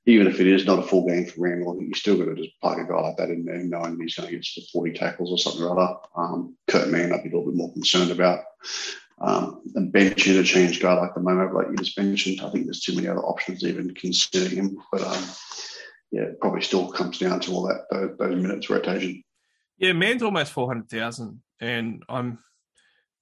even 0.07 0.26
if 0.26 0.40
it 0.40 0.46
is 0.46 0.64
not 0.64 0.78
a 0.78 0.82
full 0.82 1.07
game 1.07 1.26
for 1.26 1.42
Randall, 1.42 1.74
I 1.74 1.76
think 1.76 1.88
you 1.88 1.94
still 1.94 2.16
got 2.16 2.24
to 2.24 2.34
just 2.34 2.59
plug 2.61 2.78
a 2.78 2.84
guy 2.84 3.01
like 3.01 3.16
that 3.18 3.30
in 3.30 3.44
there, 3.44 3.59
knowing 3.59 4.01
he's 4.01 4.14
going 4.14 4.28
to 4.28 4.34
get 4.34 4.44
sort 4.44 4.64
of 4.64 4.70
40 4.70 4.92
tackles 4.94 5.30
or 5.30 5.38
something 5.38 5.62
or 5.62 5.78
other. 5.78 5.96
Um, 6.16 6.57
Kurt 6.68 6.88
Mann, 6.88 7.12
I'd 7.12 7.22
be 7.22 7.28
a 7.28 7.32
little 7.32 7.51
bit 7.51 7.57
more 7.57 7.72
concerned 7.72 8.11
about. 8.11 8.40
Um, 9.20 9.61
a 9.76 9.82
bench 9.82 10.26
interchange 10.26 10.80
guy 10.80 10.94
like 10.94 11.12
the 11.12 11.20
moment, 11.20 11.55
like 11.55 11.66
you 11.68 11.76
just 11.76 11.98
mentioned, 11.98 12.40
I 12.40 12.48
think 12.48 12.64
there's 12.64 12.80
too 12.80 12.94
many 12.94 13.07
other 13.07 13.20
options 13.20 13.62
even 13.62 13.94
consider 13.94 14.48
him. 14.48 14.78
But 14.90 15.03
um, 15.03 15.24
yeah, 16.11 16.22
it 16.22 16.40
probably 16.40 16.62
still 16.62 16.90
comes 16.90 17.18
down 17.18 17.40
to 17.40 17.53
all 17.53 17.68
that 17.68 17.84
those, 17.90 18.16
those 18.18 18.42
minutes 18.42 18.70
rotation. 18.70 19.22
Yeah, 19.76 19.92
Mann's 19.92 20.22
almost 20.22 20.53
400,000, 20.53 21.40
and 21.61 22.03
I'm 22.09 22.38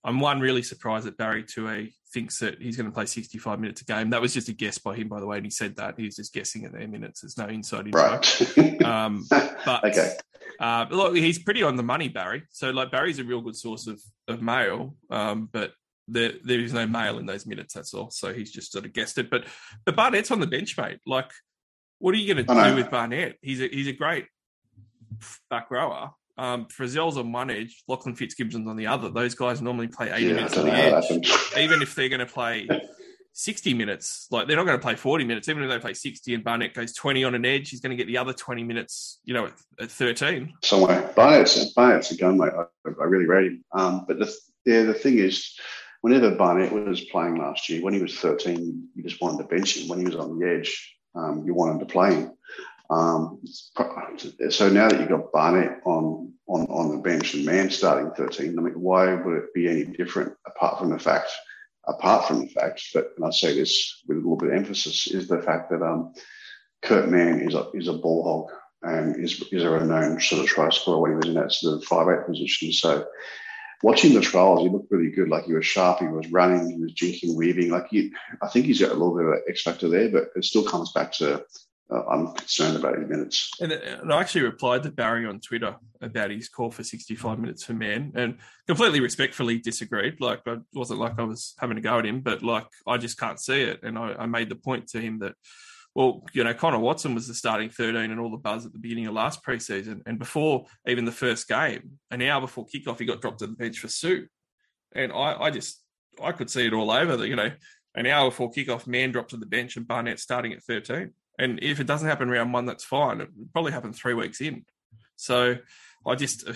I'm 0.05 0.21
one 0.21 0.41
really 0.41 0.63
surprised 0.63 1.07
that 1.07 1.17
Barry 1.17 1.45
Tui 1.45 1.95
thinks 2.13 2.39
that 2.39 2.61
he's 2.61 2.77
going 2.77 2.87
to 2.87 2.95
play 2.95 3.07
65 3.07 3.61
minutes 3.61 3.83
a 3.83 3.85
game. 3.85 4.11
That 4.11 4.21
was 4.21 4.33
just 4.33 4.49
a 4.49 4.53
guess 4.53 4.79
by 4.79 4.95
him, 4.95 5.09
by 5.09 5.21
the 5.21 5.27
way, 5.27 5.37
and 5.37 5.47
he 5.47 5.51
said 5.51 5.77
that 5.77 5.99
he 5.99 6.05
was 6.05 6.17
just 6.17 6.33
guessing 6.33 6.65
at 6.65 6.73
their 6.73 6.89
minutes. 6.89 7.21
There's 7.21 7.37
no 7.37 7.47
inside 7.47 7.87
info. 7.87 7.99
Right. 7.99 8.83
um, 8.85 9.27
but 9.29 9.85
okay. 9.85 10.15
Uh, 10.61 10.87
look, 10.91 11.17
he's 11.17 11.39
pretty 11.39 11.63
on 11.63 11.77
the 11.77 11.83
money, 11.83 12.09
Barry. 12.09 12.45
So 12.51 12.71
like 12.71 12.91
Barry's 12.91 13.19
a 13.19 13.25
real 13.25 13.41
good 13.41 13.57
source 13.57 13.87
of 13.87 14.01
of 14.27 14.43
mail, 14.43 14.97
um, 15.11 15.49
but 15.53 15.73
there 16.09 16.33
there 16.43 16.59
is 16.59 16.73
no 16.73 16.87
mail 16.87 17.19
in 17.19 17.27
those 17.27 17.47
minutes. 17.47 17.75
That's 17.75 17.95
all. 17.95 18.11
So 18.11 18.33
he's 18.33 18.51
just 18.51 18.73
sort 18.73 18.85
of 18.85 18.93
guessed 18.93 19.19
it. 19.19 19.31
But 19.31 19.45
but 19.85 19.95
Barnett's 19.95 20.31
on 20.31 20.41
the 20.41 20.47
bench, 20.47 20.77
mate. 20.77 20.99
Like, 21.07 21.31
what 21.99 22.15
are 22.15 22.19
you 22.19 22.35
going 22.35 22.45
to 22.45 22.55
do 22.71 22.77
with 22.77 22.91
Barnett? 22.91 23.37
He's 23.43 23.61
a 23.61 23.69
he's 23.69 23.89
a 23.89 23.93
great 23.93 24.27
back 25.51 25.71
rower. 25.71 26.11
Um, 26.39 26.67
Frizell's 26.67 27.17
on 27.17 27.33
one 27.33 27.51
edge, 27.51 27.83
Lachlan 27.89 28.15
Fitzgibbon's 28.15 28.69
on 28.69 28.77
the 28.77 28.87
other. 28.87 29.11
Those 29.11 29.35
guys 29.35 29.61
normally 29.61 29.89
play 29.89 30.11
80 30.11 30.25
yeah, 30.25 30.33
minutes 30.35 30.57
on 30.57 30.67
the 30.67 30.73
edge. 30.73 31.59
Even 31.59 31.83
if 31.83 31.97
they're 31.97 32.09
going 32.09 32.21
to 32.21 32.27
play 32.27 32.69
60 33.33 33.75
minutes, 33.75 34.29
like 34.31 34.47
they're 34.47 34.57
not 34.57 34.65
going 34.65 34.79
to 34.79 34.83
play 34.83 34.95
40 34.95 35.25
minutes. 35.25 35.49
Even 35.49 35.65
if 35.65 35.69
they 35.69 35.81
play 35.81 35.95
60 35.95 36.35
and 36.35 36.45
Barnett 36.45 36.75
goes 36.75 36.95
20 36.95 37.25
on 37.25 37.35
an 37.35 37.45
edge, 37.45 37.71
he's 37.71 37.81
going 37.81 37.91
to 37.91 37.97
get 37.97 38.07
the 38.07 38.19
other 38.19 38.33
20 38.33 38.63
minutes, 38.63 39.19
you 39.25 39.35
know, 39.35 39.47
at, 39.47 39.53
at 39.81 39.91
13. 39.91 40.55
Somewhere. 40.63 41.13
Barnett's, 41.17 41.73
Barnett's 41.73 42.13
a 42.13 42.17
gun, 42.17 42.39
mate. 42.39 42.53
I, 42.57 42.65
I 42.89 43.05
really 43.05 43.27
rate 43.27 43.47
him. 43.47 43.65
Um, 43.73 44.05
but 44.07 44.21
the, 44.21 44.33
yeah, 44.65 44.85
the 44.85 44.95
thing 44.95 45.19
is, 45.19 45.59
whenever 46.03 46.37
Barnett 46.37 46.73
was 46.73 47.01
playing 47.07 47.37
last 47.39 47.69
year, 47.69 47.83
when 47.83 47.95
he 47.95 48.01
was 48.01 48.17
13, 48.17 48.89
you 48.95 49.03
just 49.03 49.21
wanted 49.21 49.39
to 49.39 49.49
bench 49.49 49.77
him. 49.77 49.89
When 49.89 49.99
he 49.99 50.05
was 50.05 50.15
on 50.15 50.39
the 50.39 50.49
edge, 50.49 50.97
um, 51.17 51.43
you 51.45 51.53
wanted 51.53 51.81
to 51.81 51.87
play 51.87 52.15
him. 52.15 52.33
Um, 52.91 53.41
so 54.49 54.69
now 54.71 54.89
that 54.89 54.99
you've 54.99 55.11
got 55.11 55.31
Barnett 55.33 55.81
on, 55.85 56.33
on, 56.47 56.67
on 56.67 56.91
the 56.91 57.03
bench 57.03 57.35
and 57.35 57.45
Mann 57.45 57.71
starting 57.71 58.11
13, 58.13 58.59
I 58.59 58.63
mean, 58.63 58.81
why 58.81 59.15
would 59.15 59.37
it 59.37 59.55
be 59.55 59.69
any 59.69 59.85
different 59.85 60.33
apart 60.47 60.79
from 60.79 60.91
the 60.91 60.99
fact 60.99 61.31
apart 61.89 62.29
from 62.29 62.41
the 62.41 62.49
fact 62.49 62.83
that, 62.95 63.13
and 63.17 63.25
I 63.25 63.31
say 63.31 63.55
this 63.55 64.03
with 64.07 64.19
a 64.19 64.21
little 64.21 64.37
bit 64.37 64.51
of 64.51 64.57
emphasis, 64.57 65.09
is 65.09 65.27
the 65.27 65.43
fact 65.43 65.71
that 65.71 65.83
um, 65.83 66.13
Kurt 66.83 67.09
Mann 67.09 67.41
is 67.41 67.55
a, 67.55 67.71
is 67.73 67.89
a 67.89 67.95
ball 67.95 68.23
hog 68.23 68.59
and 68.83 69.17
is, 69.23 69.43
is 69.51 69.65
a 69.65 69.71
renowned 69.71 70.23
sort 70.23 70.43
of 70.43 70.47
try 70.47 70.69
scorer 70.71 71.01
when 71.01 71.11
he 71.13 71.17
was 71.17 71.27
in 71.27 71.35
that 71.35 71.53
sort 71.53 71.77
of 71.77 71.85
five 71.85 72.07
eight 72.09 72.27
position. 72.27 72.73
So 72.73 73.07
watching 73.83 74.15
the 74.15 74.21
trials, 74.21 74.61
he 74.61 74.69
looked 74.69 74.93
really 74.93 75.11
good. 75.11 75.29
Like 75.29 75.47
he 75.47 75.55
was 75.55 75.67
sharp, 75.67 75.99
he 76.01 76.07
was 76.07 76.31
running, 76.31 76.71
he 76.71 76.81
was 76.81 76.93
jinking, 76.93 77.35
weaving. 77.35 77.71
Like 77.71 77.89
he, 77.89 78.13
I 78.43 78.49
think 78.49 78.67
he's 78.67 78.81
got 78.81 78.91
a 78.91 78.95
little 78.95 79.17
bit 79.17 79.27
of 79.27 79.33
an 79.33 79.43
X 79.49 79.63
factor 79.63 79.89
there, 79.89 80.11
but 80.11 80.29
it 80.37 80.45
still 80.45 80.65
comes 80.65 80.93
back 80.93 81.13
to 81.15 81.45
uh, 81.91 82.05
I'm 82.05 82.35
concerned 82.35 82.77
about 82.77 82.99
his 82.99 83.09
minutes. 83.09 83.51
And, 83.61 83.73
and, 83.73 84.13
I 84.13 84.21
actually 84.21 84.43
replied 84.43 84.83
to 84.83 84.91
Barry 84.91 85.27
on 85.27 85.41
Twitter 85.41 85.77
about 86.03 86.31
his 86.31 86.49
call 86.49 86.71
for 86.71 86.85
65 86.85 87.39
minutes 87.39 87.65
for 87.65 87.73
Mann 87.73 88.13
and 88.15 88.39
completely 88.67 89.01
respectfully 89.01 89.59
disagreed. 89.59 90.21
Like, 90.21 90.43
it 90.47 90.61
wasn't 90.75 91.01
like 91.01 91.19
I 91.19 91.23
was 91.23 91.55
having 91.59 91.79
a 91.79 91.81
go 91.81 91.99
at 91.99 92.07
him, 92.07 92.21
but 92.21 92.43
like, 92.43 92.67
I 92.87 92.99
just 92.99 93.19
can't 93.19 93.41
see 93.41 93.63
it. 93.63 93.81
And 93.83 93.99
I, 93.99 94.15
I 94.19 94.27
made 94.27 94.51
the 94.51 94.57
point 94.57 94.89
to 94.89 95.01
him 95.01 95.21
that, 95.21 95.35
well, 95.95 96.25
you 96.35 96.45
know, 96.45 96.53
Connor 96.53 96.79
Watson 96.79 97.15
was 97.15 97.27
the 97.27 97.35
starting 97.35 97.71
13 97.71 98.11
and 98.11 98.21
all 98.21 98.31
the 98.31 98.37
buzz 98.37 98.67
at 98.67 98.73
the 98.73 98.79
beginning 98.79 99.07
of 99.07 99.15
last 99.15 99.43
preseason. 99.43 100.03
And 100.05 100.19
before 100.19 100.67
even 100.87 101.07
the 101.07 101.13
first 101.13 101.49
game, 101.49 101.93
an 102.11 102.21
hour 102.21 102.43
before 102.43 102.67
kickoff, 102.67 102.99
he 102.99 103.07
got 103.07 103.23
dropped 103.23 103.39
to 103.39 103.47
the 103.47 103.55
bench 103.55 103.79
for 103.79 103.89
Sue. 103.89 104.27
And 104.95 105.11
I, 105.11 105.45
I 105.45 105.51
just, 105.51 105.83
I 106.23 106.33
could 106.33 106.51
see 106.51 106.67
it 106.67 106.75
all 106.75 106.91
over 106.91 107.17
that, 107.17 107.29
you 107.29 107.37
know, 107.37 107.51
an 107.95 108.07
hour 108.07 108.29
before 108.29 108.53
kickoff, 108.53 108.87
Mann 108.87 109.11
dropped 109.11 109.31
to 109.31 109.39
the 109.39 109.47
bench 109.47 109.77
and 109.77 109.89
Barnett 109.89 110.21
starting 110.21 110.53
at 110.53 110.63
13. 110.63 111.13
And 111.39 111.61
if 111.63 111.81
it 111.81 111.87
doesn't 111.87 112.09
happen 112.09 112.29
round 112.29 112.53
one, 112.53 112.67
that's 112.67 112.85
fine. 112.85 113.21
It 113.21 113.29
probably 113.53 113.73
happened 113.73 113.95
three 113.95 114.15
weeks 114.15 114.41
in. 114.41 114.65
So 115.17 115.57
I 116.07 116.15
just, 116.15 116.49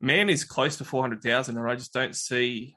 Mann 0.00 0.28
is 0.28 0.44
close 0.44 0.76
to 0.76 0.84
400,000, 0.84 1.56
and 1.56 1.68
I 1.68 1.74
just 1.74 1.92
don't 1.92 2.14
see, 2.14 2.76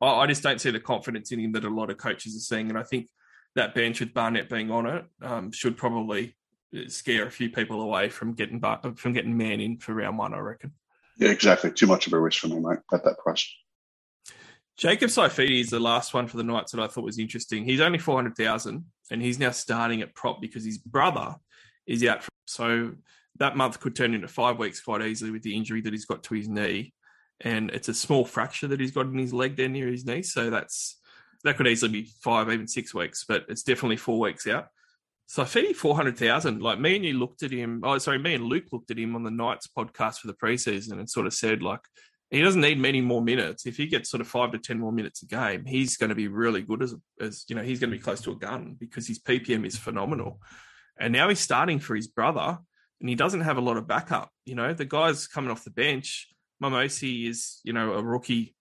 I 0.00 0.26
just 0.26 0.42
don't 0.42 0.60
see 0.60 0.70
the 0.70 0.80
confidence 0.80 1.30
in 1.30 1.38
him 1.38 1.52
that 1.52 1.64
a 1.64 1.70
lot 1.70 1.90
of 1.90 1.98
coaches 1.98 2.36
are 2.36 2.40
seeing. 2.40 2.68
And 2.68 2.78
I 2.78 2.82
think 2.82 3.08
that 3.54 3.74
bench 3.74 4.00
with 4.00 4.14
Barnett 4.14 4.48
being 4.48 4.70
on 4.70 4.86
it 4.86 5.04
um, 5.22 5.52
should 5.52 5.76
probably 5.76 6.36
scare 6.88 7.26
a 7.26 7.30
few 7.30 7.50
people 7.50 7.82
away 7.82 8.08
from 8.08 8.32
getting 8.32 8.60
from 8.96 9.12
getting 9.12 9.36
Mann 9.36 9.60
in 9.60 9.78
for 9.78 9.94
round 9.94 10.18
one. 10.18 10.34
I 10.34 10.38
reckon. 10.38 10.72
Yeah, 11.18 11.30
exactly. 11.30 11.70
Too 11.70 11.86
much 11.86 12.06
of 12.06 12.14
a 12.14 12.20
risk 12.20 12.40
for 12.40 12.48
me, 12.48 12.58
mate, 12.58 12.78
at 12.92 13.04
that 13.04 13.18
price. 13.18 13.48
Jacob 14.82 15.10
Saifiti 15.10 15.60
is 15.60 15.70
the 15.70 15.78
last 15.78 16.12
one 16.12 16.26
for 16.26 16.38
the 16.38 16.42
Knights 16.42 16.72
that 16.72 16.82
I 16.82 16.88
thought 16.88 17.04
was 17.04 17.20
interesting. 17.20 17.64
He's 17.64 17.80
only 17.80 18.00
400,000 18.00 18.84
and 19.12 19.22
he's 19.22 19.38
now 19.38 19.52
starting 19.52 20.02
at 20.02 20.12
prop 20.12 20.40
because 20.40 20.64
his 20.64 20.78
brother 20.78 21.36
is 21.86 22.02
out. 22.02 22.26
So 22.48 22.90
that 23.38 23.56
month 23.56 23.78
could 23.78 23.94
turn 23.94 24.12
into 24.12 24.26
five 24.26 24.58
weeks 24.58 24.80
quite 24.80 25.02
easily 25.02 25.30
with 25.30 25.42
the 25.42 25.56
injury 25.56 25.82
that 25.82 25.92
he's 25.92 26.06
got 26.06 26.24
to 26.24 26.34
his 26.34 26.48
knee. 26.48 26.94
And 27.40 27.70
it's 27.70 27.88
a 27.88 27.94
small 27.94 28.24
fracture 28.24 28.66
that 28.66 28.80
he's 28.80 28.90
got 28.90 29.06
in 29.06 29.16
his 29.16 29.32
leg 29.32 29.54
there 29.54 29.68
near 29.68 29.86
his 29.86 30.04
knee. 30.04 30.24
So 30.24 30.50
that's 30.50 30.98
that 31.44 31.56
could 31.56 31.68
easily 31.68 31.92
be 31.92 32.10
five, 32.20 32.50
even 32.50 32.66
six 32.66 32.92
weeks, 32.92 33.24
but 33.24 33.44
it's 33.48 33.62
definitely 33.62 33.98
four 33.98 34.18
weeks 34.18 34.48
out. 34.48 34.66
So 35.26 35.44
Saifiti 35.44 35.76
400,000. 35.76 36.60
Like 36.60 36.80
me 36.80 36.96
and 36.96 37.04
you 37.04 37.20
looked 37.20 37.44
at 37.44 37.52
him. 37.52 37.82
Oh, 37.84 37.98
sorry, 37.98 38.18
me 38.18 38.34
and 38.34 38.46
Luke 38.46 38.66
looked 38.72 38.90
at 38.90 38.98
him 38.98 39.14
on 39.14 39.22
the 39.22 39.30
Knights 39.30 39.68
podcast 39.78 40.16
for 40.16 40.26
the 40.26 40.34
preseason 40.34 40.94
and 40.94 41.08
sort 41.08 41.28
of 41.28 41.34
said, 41.34 41.62
like, 41.62 41.82
he 42.32 42.40
doesn't 42.40 42.62
need 42.62 42.78
many 42.78 43.02
more 43.02 43.20
minutes. 43.20 43.66
If 43.66 43.76
he 43.76 43.86
gets 43.86 44.10
sort 44.10 44.22
of 44.22 44.26
five 44.26 44.52
to 44.52 44.58
ten 44.58 44.78
more 44.78 44.90
minutes 44.90 45.22
a 45.22 45.26
game, 45.26 45.66
he's 45.66 45.98
going 45.98 46.08
to 46.08 46.16
be 46.16 46.28
really 46.28 46.62
good 46.62 46.82
as 46.82 46.94
as 47.20 47.44
you 47.46 47.54
know 47.54 47.62
he's 47.62 47.78
going 47.78 47.90
to 47.90 47.96
be 47.96 48.02
close 48.02 48.22
to 48.22 48.32
a 48.32 48.36
gun 48.36 48.74
because 48.80 49.06
his 49.06 49.18
PPM 49.18 49.66
is 49.66 49.76
phenomenal. 49.76 50.40
And 50.98 51.12
now 51.12 51.28
he's 51.28 51.40
starting 51.40 51.78
for 51.78 51.94
his 51.94 52.06
brother, 52.06 52.58
and 53.00 53.08
he 53.08 53.16
doesn't 53.16 53.42
have 53.42 53.58
a 53.58 53.62
lot 53.62 53.76
of 53.76 53.86
backup. 53.86 54.30
You 54.46 54.54
know, 54.54 54.72
the 54.72 54.86
guy's 54.86 55.26
coming 55.26 55.50
off 55.50 55.64
the 55.64 55.70
bench. 55.70 56.28
Mamosi 56.62 57.28
is 57.28 57.60
you 57.64 57.74
know 57.74 57.92
a 57.92 58.02
rookie 58.02 58.54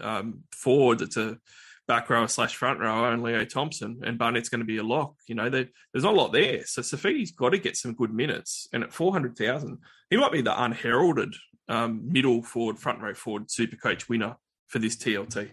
um, 0.00 0.44
forward 0.52 1.00
that's 1.00 1.18
a 1.18 1.38
back 1.86 2.08
row 2.08 2.26
slash 2.26 2.56
front 2.56 2.80
row, 2.80 3.04
and 3.04 3.22
Leo 3.22 3.44
Thompson, 3.44 4.00
and 4.02 4.16
Barnett's 4.16 4.48
going 4.48 4.60
to 4.60 4.64
be 4.64 4.78
a 4.78 4.82
lock. 4.82 5.16
You 5.26 5.34
know, 5.34 5.50
there's 5.50 5.68
not 5.94 6.14
a 6.14 6.16
lot 6.16 6.32
there. 6.32 6.64
So 6.64 6.80
Saifiti's 6.80 7.32
got 7.32 7.50
to 7.50 7.58
get 7.58 7.76
some 7.76 7.92
good 7.92 8.14
minutes, 8.14 8.66
and 8.72 8.82
at 8.82 8.94
four 8.94 9.12
hundred 9.12 9.36
thousand, 9.36 9.76
he 10.08 10.16
might 10.16 10.32
be 10.32 10.40
the 10.40 10.62
unheralded 10.62 11.34
um, 11.70 12.02
middle 12.10 12.42
forward, 12.42 12.78
front 12.78 13.00
row 13.00 13.14
forward 13.14 13.50
super 13.50 13.76
coach 13.76 14.08
winner 14.08 14.36
for 14.66 14.78
this 14.78 14.96
TLT? 14.96 15.50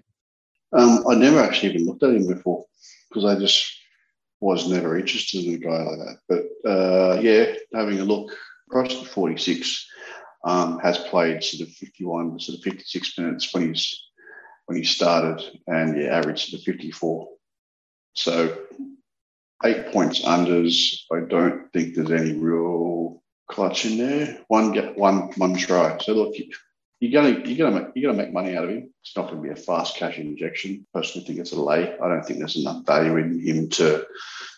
Um, 0.74 1.06
I 1.10 1.16
never 1.16 1.40
actually 1.40 1.74
even 1.74 1.86
looked 1.86 2.04
at 2.04 2.16
him 2.16 2.28
before 2.28 2.66
because 3.10 3.24
I 3.24 3.40
just 3.40 3.66
was 4.42 4.70
never 4.70 4.98
interested 4.98 5.46
in 5.46 5.54
a 5.54 5.58
guy 5.58 5.84
like 5.84 6.00
that. 6.00 6.18
But 6.28 6.70
uh, 6.70 7.20
yeah, 7.22 7.54
having 7.74 8.00
a 8.00 8.06
look, 8.06 8.32
across 8.68 9.00
the 9.00 9.06
46 9.06 9.88
um, 10.44 10.80
has 10.80 10.98
played 10.98 11.44
sort 11.44 11.68
of 11.68 11.74
51, 11.76 12.40
sort 12.40 12.58
of 12.58 12.64
56 12.64 13.18
minutes 13.18 13.54
when 13.54 13.70
he's 13.70 14.04
when 14.66 14.78
he 14.78 14.84
started, 14.84 15.42
and 15.68 15.98
yeah, 15.98 16.18
average 16.18 16.50
sort 16.50 16.60
of 16.60 16.66
54. 16.66 17.30
So 18.14 18.58
eight 19.64 19.92
points 19.94 20.22
unders. 20.24 20.94
I 21.12 21.22
don't 21.22 21.72
think 21.72 21.96
there's 21.96 22.12
any 22.12 22.34
real 22.34 23.24
clutch 23.48 23.86
in 23.86 23.98
there. 23.98 24.40
One 24.48 24.72
get 24.72 24.98
one 24.98 25.32
one 25.38 25.56
try. 25.56 25.98
So 26.00 26.14
look, 26.14 26.36
you're 27.00 27.12
gonna 27.12 27.40
you're 27.46 27.58
gonna 27.58 27.84
make, 27.84 27.94
you're 27.96 28.12
gonna 28.12 28.24
make 28.24 28.34
money 28.34 28.56
out 28.56 28.66
of 28.66 28.70
him. 28.72 28.94
It's 29.02 29.16
not 29.16 29.30
to 29.30 29.36
be 29.36 29.50
a 29.50 29.56
fast 29.56 29.96
cash 29.96 30.18
injection. 30.18 30.86
Personally, 30.94 31.26
think 31.26 31.40
it's 31.40 31.52
a 31.52 31.62
lay. 31.62 31.98
I 31.98 32.08
don't 32.08 32.24
think 32.24 32.40
there's 32.40 32.58
enough 32.58 32.86
value 32.86 33.18
in 33.18 33.40
him 33.40 33.70
to 33.72 34.06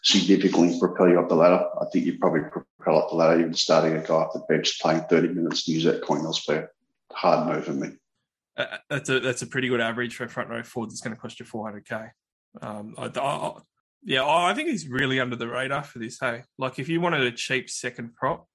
significantly 0.04 0.80
propel 0.80 1.10
you 1.10 1.20
up 1.20 1.30
the 1.30 1.36
ladder. 1.36 1.66
I 1.80 1.86
think 1.92 2.06
you'd 2.06 2.20
probably 2.20 2.42
propel 2.42 3.00
up 3.00 3.10
the 3.10 3.16
ladder 3.16 3.42
even 3.42 3.54
starting 3.54 3.96
a 3.96 4.02
guy 4.02 4.14
off 4.14 4.34
the 4.34 4.44
bench 4.48 4.80
playing 4.82 5.02
30 5.10 5.30
minutes 5.30 5.68
use 5.68 5.84
that 5.84 6.02
coin 6.02 6.26
elsewhere. 6.26 6.72
Hard 7.12 7.48
move 7.48 7.66
for 7.66 7.74
me. 7.74 7.90
Uh, 8.56 8.78
that's 8.90 9.10
a 9.10 9.20
that's 9.20 9.42
a 9.42 9.48
pretty 9.48 9.70
good 9.70 9.82
average 9.82 10.16
for 10.16 10.26
a 10.26 10.30
front 10.30 10.50
row 10.50 10.64
forward. 10.64 10.90
That's 10.90 11.02
going 11.02 11.16
to 11.16 11.22
cost 11.22 11.40
you 11.40 11.46
400k. 11.46 12.12
Um, 12.62 12.94
I, 12.98 13.10
I, 13.16 13.54
yeah, 14.04 14.26
I 14.26 14.54
think 14.54 14.70
he's 14.70 14.88
really 14.88 15.20
under 15.20 15.36
the 15.36 15.48
radar 15.48 15.84
for 15.84 16.00
this. 16.00 16.18
Hey, 16.20 16.44
like 16.58 16.80
if 16.80 16.90
you 16.90 17.00
wanted 17.00 17.22
a 17.22 17.32
cheap 17.32 17.70
second 17.70 18.16
prop, 18.16 18.49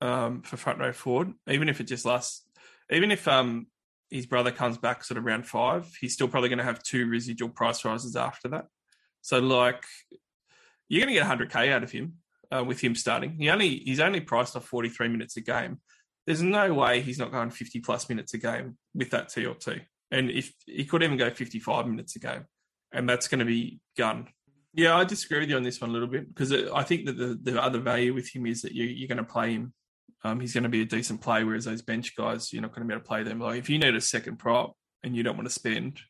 um, 0.00 0.42
for 0.42 0.56
front 0.56 0.78
row 0.78 0.92
forward, 0.92 1.32
even 1.48 1.68
if 1.68 1.80
it 1.80 1.84
just 1.84 2.04
lasts, 2.04 2.44
even 2.90 3.10
if 3.10 3.26
um, 3.28 3.66
his 4.10 4.26
brother 4.26 4.50
comes 4.50 4.78
back 4.78 5.04
sort 5.04 5.18
of 5.18 5.24
round 5.24 5.46
five, 5.46 5.86
he's 6.00 6.14
still 6.14 6.28
probably 6.28 6.48
going 6.48 6.58
to 6.58 6.64
have 6.64 6.82
two 6.82 7.06
residual 7.06 7.48
price 7.48 7.84
rises 7.84 8.16
after 8.16 8.48
that. 8.48 8.66
So 9.20 9.38
like, 9.38 9.84
you're 10.88 11.04
going 11.04 11.14
to 11.14 11.20
get 11.20 11.50
100k 11.50 11.72
out 11.72 11.82
of 11.82 11.90
him 11.90 12.14
uh, 12.50 12.64
with 12.64 12.80
him 12.80 12.94
starting. 12.94 13.36
He 13.38 13.50
only 13.50 13.78
he's 13.78 14.00
only 14.00 14.20
priced 14.20 14.56
off 14.56 14.64
43 14.64 15.08
minutes 15.08 15.36
a 15.36 15.40
game. 15.40 15.80
There's 16.26 16.42
no 16.42 16.74
way 16.74 17.00
he's 17.00 17.18
not 17.18 17.32
going 17.32 17.50
50 17.50 17.80
plus 17.80 18.08
minutes 18.08 18.34
a 18.34 18.38
game 18.38 18.76
with 18.94 19.10
that 19.10 19.28
TLT. 19.28 19.82
And 20.10 20.30
if 20.30 20.52
he 20.66 20.84
could 20.84 21.02
even 21.02 21.18
go 21.18 21.30
55 21.30 21.86
minutes 21.86 22.16
a 22.16 22.18
game, 22.18 22.44
and 22.92 23.08
that's 23.08 23.28
going 23.28 23.40
to 23.40 23.44
be 23.44 23.80
gun. 23.96 24.28
Yeah, 24.74 24.96
I 24.96 25.04
disagree 25.04 25.40
with 25.40 25.50
you 25.50 25.56
on 25.56 25.62
this 25.62 25.80
one 25.80 25.90
a 25.90 25.92
little 25.92 26.08
bit 26.08 26.28
because 26.28 26.52
I 26.52 26.82
think 26.82 27.06
that 27.06 27.16
the, 27.16 27.38
the 27.42 27.62
other 27.62 27.80
value 27.80 28.14
with 28.14 28.34
him 28.34 28.46
is 28.46 28.62
that 28.62 28.72
you, 28.72 28.84
you're 28.84 29.08
going 29.08 29.18
to 29.18 29.24
play 29.24 29.52
him 29.52 29.72
um, 30.24 30.40
he's 30.40 30.52
going 30.52 30.64
to 30.64 30.68
be 30.68 30.82
a 30.82 30.86
decent 30.86 31.20
play. 31.20 31.44
Whereas 31.44 31.64
those 31.64 31.82
bench 31.82 32.16
guys, 32.16 32.52
you're 32.52 32.62
not 32.62 32.74
going 32.74 32.86
to 32.86 32.88
be 32.88 32.94
able 32.94 33.02
to 33.02 33.08
play 33.08 33.22
them. 33.22 33.40
Like 33.40 33.58
if 33.58 33.70
you 33.70 33.78
need 33.78 33.94
a 33.94 34.00
second 34.00 34.38
prop 34.38 34.74
and 35.02 35.16
you 35.16 35.22
don't 35.22 35.36
want 35.36 35.48
to 35.48 35.54
spend, 35.54 36.00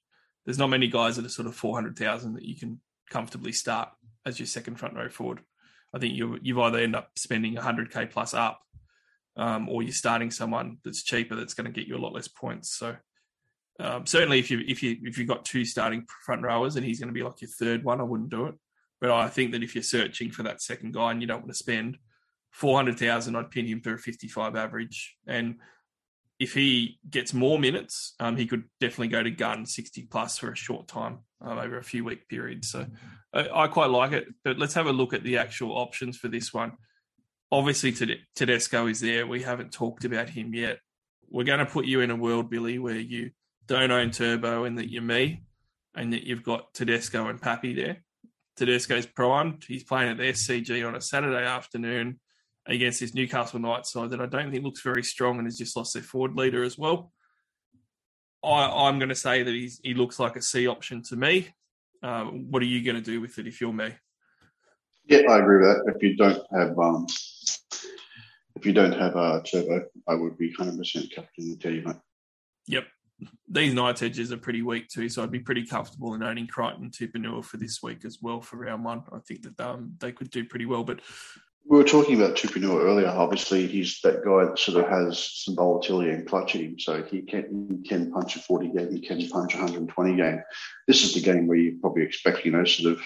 there's 0.45 0.59
not 0.59 0.71
many 0.71 0.89
guys 0.89 1.17
that 1.17 1.27
are 1.27 1.31
sort 1.31 1.49
of 1.49 1.55
four 1.55 1.75
hundred 1.75 1.99
thousand 1.99 2.35
that 2.35 2.45
you 2.45 2.57
can 2.57 2.81
comfortably 3.11 3.53
start 3.53 3.89
as 4.25 4.39
your 4.39 4.47
second 4.47 4.77
front 4.77 4.95
row 4.95 5.09
forward. 5.09 5.41
I 5.95 5.99
think 5.99 6.15
you 6.15 6.39
you've 6.43 6.59
either 6.59 6.79
end 6.79 6.97
up 6.97 7.11
spending 7.17 7.57
hundred 7.57 7.93
k 7.93 8.07
plus 8.07 8.35
up, 8.35 8.61
um, 9.37 9.69
or 9.69 9.83
you're 9.83 9.93
starting 9.93 10.31
someone 10.31 10.79
that's 10.85 11.03
cheaper 11.03 11.35
that's 11.35 11.55
going 11.55 11.67
to 11.67 11.73
get 11.73 11.89
you 11.89 11.97
a 11.97 12.05
lot 12.05 12.15
less 12.15 12.29
points. 12.29 12.77
So. 12.77 12.97
Um, 13.81 14.07
certainly, 14.07 14.41
if 14.41 14.51
you 14.51 14.61
if 14.67 14.83
you 14.83 14.97
if 15.05 15.19
you've 15.19 15.29
got 15.29 15.45
two 15.45 15.65
starting 15.65 16.05
front 16.27 16.43
rowers 16.43 16.75
and 16.75 16.85
he's 16.85 16.99
going 16.99 17.11
to 17.11 17.15
be 17.15 17.23
like 17.23 17.41
your 17.41 17.51
third 17.61 17.85
one, 17.85 18.01
I 18.01 18.03
wouldn't 18.03 18.29
do 18.29 18.47
it. 18.47 18.57
But 19.01 19.13
I 19.13 19.29
think 19.29 19.53
that 19.53 19.63
if 19.63 19.77
you're 19.77 19.85
searching 19.85 20.33
for 20.33 20.43
that 20.43 20.61
second 20.61 20.95
guy 20.95 21.13
and 21.13 21.21
you 21.21 21.29
don't 21.29 21.43
want 21.43 21.53
to 21.53 21.55
spend, 21.55 21.97
400,000, 22.59 23.37
I'd 23.37 23.53
pin 23.53 23.67
him 23.67 23.81
for 23.81 23.95
a 23.95 23.99
55 23.99 24.57
average. 24.57 25.17
And 25.29 25.61
if 26.41 26.55
he 26.55 26.99
gets 27.09 27.33
more 27.33 27.57
minutes, 27.57 28.17
um, 28.19 28.37
he 28.37 28.47
could 28.47 28.65
definitely 28.81 29.09
go 29.09 29.23
to 29.23 29.31
gun 29.31 29.65
60 29.65 30.09
plus 30.11 30.39
for 30.39 30.51
a 30.51 30.57
short 30.57 30.89
time 30.89 31.21
um, 31.41 31.57
over 31.57 31.79
a 31.79 31.85
few 31.85 32.05
week 32.05 32.29
period. 32.29 32.65
So 32.65 32.87
I, 33.33 33.49
I, 33.49 33.69
quite 33.69 33.91
like 33.91 34.11
it. 34.11 34.27
But 34.43 34.59
let's 34.59 34.75
have 34.75 34.89
a 34.89 34.93
look 34.93 35.15
at 35.15 35.23
the 35.23 35.39
actual 35.39 35.71
options 35.71 36.17
for 36.17 36.27
this 36.27 36.53
one. 36.53 36.73
Obviously, 37.53 37.95
Tedesco 38.35 38.89
is 38.89 38.99
there. 38.99 39.25
We 39.25 39.43
haven't 39.43 39.73
talked 39.73 40.05
about 40.05 40.29
him 40.29 40.53
yet. 40.53 40.81
We're 41.31 41.45
going 41.45 41.61
to 41.61 41.67
put 41.67 41.87
you 41.87 42.01
in 42.01 42.11
a 42.11 42.17
world, 42.17 42.51
Billy, 42.51 42.81
where 42.81 42.99
you 42.99 43.31
don't 43.67 43.93
own 43.93 44.11
Turbo 44.11 44.65
and 44.65 44.79
that 44.79 44.91
you're 44.91 45.01
me 45.01 45.45
and 45.95 46.13
that 46.13 46.25
you've 46.25 46.43
got 46.43 46.75
Tedesco 46.75 47.29
and 47.29 47.41
Pappy 47.41 47.75
there. 47.75 48.03
Tedesco's 48.57 49.07
primed. 49.07 49.65
He's 49.69 49.85
playing 49.85 50.11
at 50.11 50.17
the 50.17 50.25
SCG 50.25 50.85
on 50.85 50.97
a 50.97 51.01
Saturday 51.01 51.47
afternoon 51.47 52.19
against 52.69 53.01
this 53.01 53.15
Newcastle 53.15 53.59
Knights 53.59 53.93
side 53.93 54.11
that 54.11 54.21
I 54.21 54.27
don't 54.27 54.51
think 54.51 54.63
looks 54.63 54.83
very 54.83 55.03
strong 55.03 55.39
and 55.39 55.47
has 55.47 55.57
just 55.57 55.77
lost 55.77 55.95
their 55.95 56.03
forward 56.03 56.35
leader 56.35 56.63
as 56.63 56.79
well. 56.79 57.13
I, 58.45 58.89
am 58.89 58.99
going 58.99 59.09
to 59.09 59.15
say 59.15 59.43
that 59.43 59.51
he's, 59.51 59.81
he 59.83 59.95
looks 59.95 60.21
like 60.21 60.37
a 60.37 60.43
C 60.43 60.69
option 60.69 61.03
to 61.05 61.17
me. 61.17 61.49
Um, 62.03 62.51
what 62.51 62.63
are 62.63 62.67
you 62.67 62.85
going 62.85 62.97
to 62.97 63.03
do 63.03 63.21
with 63.21 63.39
it 63.39 63.47
if 63.47 63.61
you're 63.61 63.73
me? 63.73 63.91
Yeah, 65.07 65.23
I 65.29 65.39
agree 65.39 65.67
with 65.67 65.77
that. 65.77 65.95
If 65.95 66.03
you 66.03 66.17
don't 66.17 66.43
have 66.53 66.79
um, 66.79 67.07
if 68.55 68.67
you 68.67 68.73
don't 68.73 68.93
have 68.93 69.17
a 69.17 69.19
uh, 69.19 69.43
turbo, 69.43 69.87
I 70.07 70.15
would 70.15 70.37
be 70.37 70.53
100% 70.53 71.13
captain 71.13 71.49
the 71.49 71.57
team. 71.57 72.01
Yep, 72.67 72.85
these 73.49 73.73
Knights 73.73 74.03
edges 74.03 74.33
are 74.33 74.37
pretty 74.37 74.63
weak 74.63 74.89
too, 74.89 75.09
so 75.09 75.23
I'd 75.23 75.31
be 75.31 75.41
pretty 75.41 75.65
comfortable 75.65 76.15
in 76.15 76.23
owning 76.23 76.47
Crichton 76.47 76.91
Tupouniua 76.91 77.45
for 77.45 77.57
this 77.57 77.83
week 77.83 78.05
as 78.05 78.19
well 78.21 78.41
for 78.41 78.59
round 78.59 78.85
one. 78.85 79.03
I 79.13 79.19
think 79.27 79.43
that 79.43 79.61
um, 79.61 79.95
they 79.99 80.13
could 80.13 80.31
do 80.31 80.45
pretty 80.45 80.67
well, 80.67 80.85
but 80.85 81.01
we 81.69 81.77
were 81.77 81.85
talking 81.85 82.21
about 82.21 82.35
Tupouniua 82.35 82.83
earlier. 82.83 83.09
Obviously, 83.09 83.67
he's 83.67 84.01
that 84.01 84.25
guy 84.25 84.47
that 84.47 84.59
sort 84.59 84.83
of 84.83 84.91
has 84.91 85.23
some 85.45 85.55
volatility 85.55 86.11
and 86.11 86.27
clutch 86.27 86.55
in 86.55 86.63
him. 86.63 86.79
So 86.79 87.03
he 87.03 87.21
can 87.21 87.69
he 87.71 87.87
can 87.87 88.11
punch 88.11 88.37
a 88.37 88.39
40 88.39 88.69
game, 88.69 88.91
he 88.91 89.01
can 89.01 89.29
punch 89.29 89.55
a 89.55 89.59
120 89.59 90.17
game. 90.17 90.43
This 90.87 91.05
is 91.05 91.13
the 91.13 91.21
game 91.21 91.47
where 91.47 91.59
you 91.59 91.79
probably 91.79 92.05
expect, 92.05 92.47
you 92.47 92.53
know, 92.53 92.65
sort 92.65 92.95
of 92.95 93.03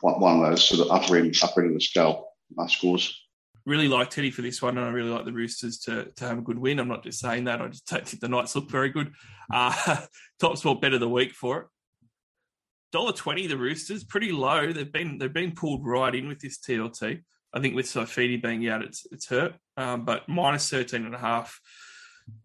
one, 0.00 0.40
of 0.40 0.50
those 0.50 0.64
sort 0.64 0.86
of 0.86 0.92
upper 0.92 1.16
end, 1.16 1.36
upper 1.42 1.62
end 1.62 1.70
of 1.70 1.74
the 1.74 1.80
scale 1.80 2.28
scores. 2.68 3.20
Really 3.66 3.88
like 3.88 4.10
Teddy 4.10 4.30
for 4.30 4.42
this 4.42 4.62
one, 4.62 4.78
and 4.78 4.86
I 4.86 4.90
really 4.90 5.10
like 5.10 5.24
the 5.24 5.32
Roosters 5.32 5.78
to, 5.80 6.04
to 6.04 6.24
have 6.24 6.38
a 6.38 6.42
good 6.42 6.58
win. 6.58 6.78
I'm 6.78 6.88
not 6.88 7.02
just 7.02 7.18
saying 7.18 7.44
that; 7.44 7.60
I 7.60 7.66
just 7.66 7.86
don't 7.86 8.06
think 8.06 8.20
the 8.20 8.28
Knights 8.28 8.54
look 8.54 8.70
very 8.70 8.90
good. 8.90 9.12
Uh, 9.52 10.02
top 10.38 10.56
spot 10.56 10.80
bet 10.80 10.94
of 10.94 11.00
the 11.00 11.08
week 11.08 11.32
for 11.32 11.58
it. 11.58 11.66
Dollar 12.92 13.12
twenty, 13.12 13.48
the 13.48 13.58
Roosters 13.58 14.04
pretty 14.04 14.30
low. 14.30 14.72
They've 14.72 14.90
been 14.90 15.18
they've 15.18 15.32
been 15.32 15.52
pulled 15.52 15.84
right 15.84 16.14
in 16.14 16.28
with 16.28 16.38
this 16.38 16.58
TLT. 16.58 17.22
I 17.52 17.60
think 17.60 17.74
with 17.74 17.86
Saifiti 17.86 18.42
being 18.42 18.68
out, 18.68 18.82
it's 18.82 19.06
it's 19.10 19.26
hurt. 19.26 19.54
Um, 19.76 20.04
but 20.04 20.28
minus 20.28 20.68
13 20.68 21.04
and 21.04 21.14
a 21.14 21.18
half. 21.18 21.60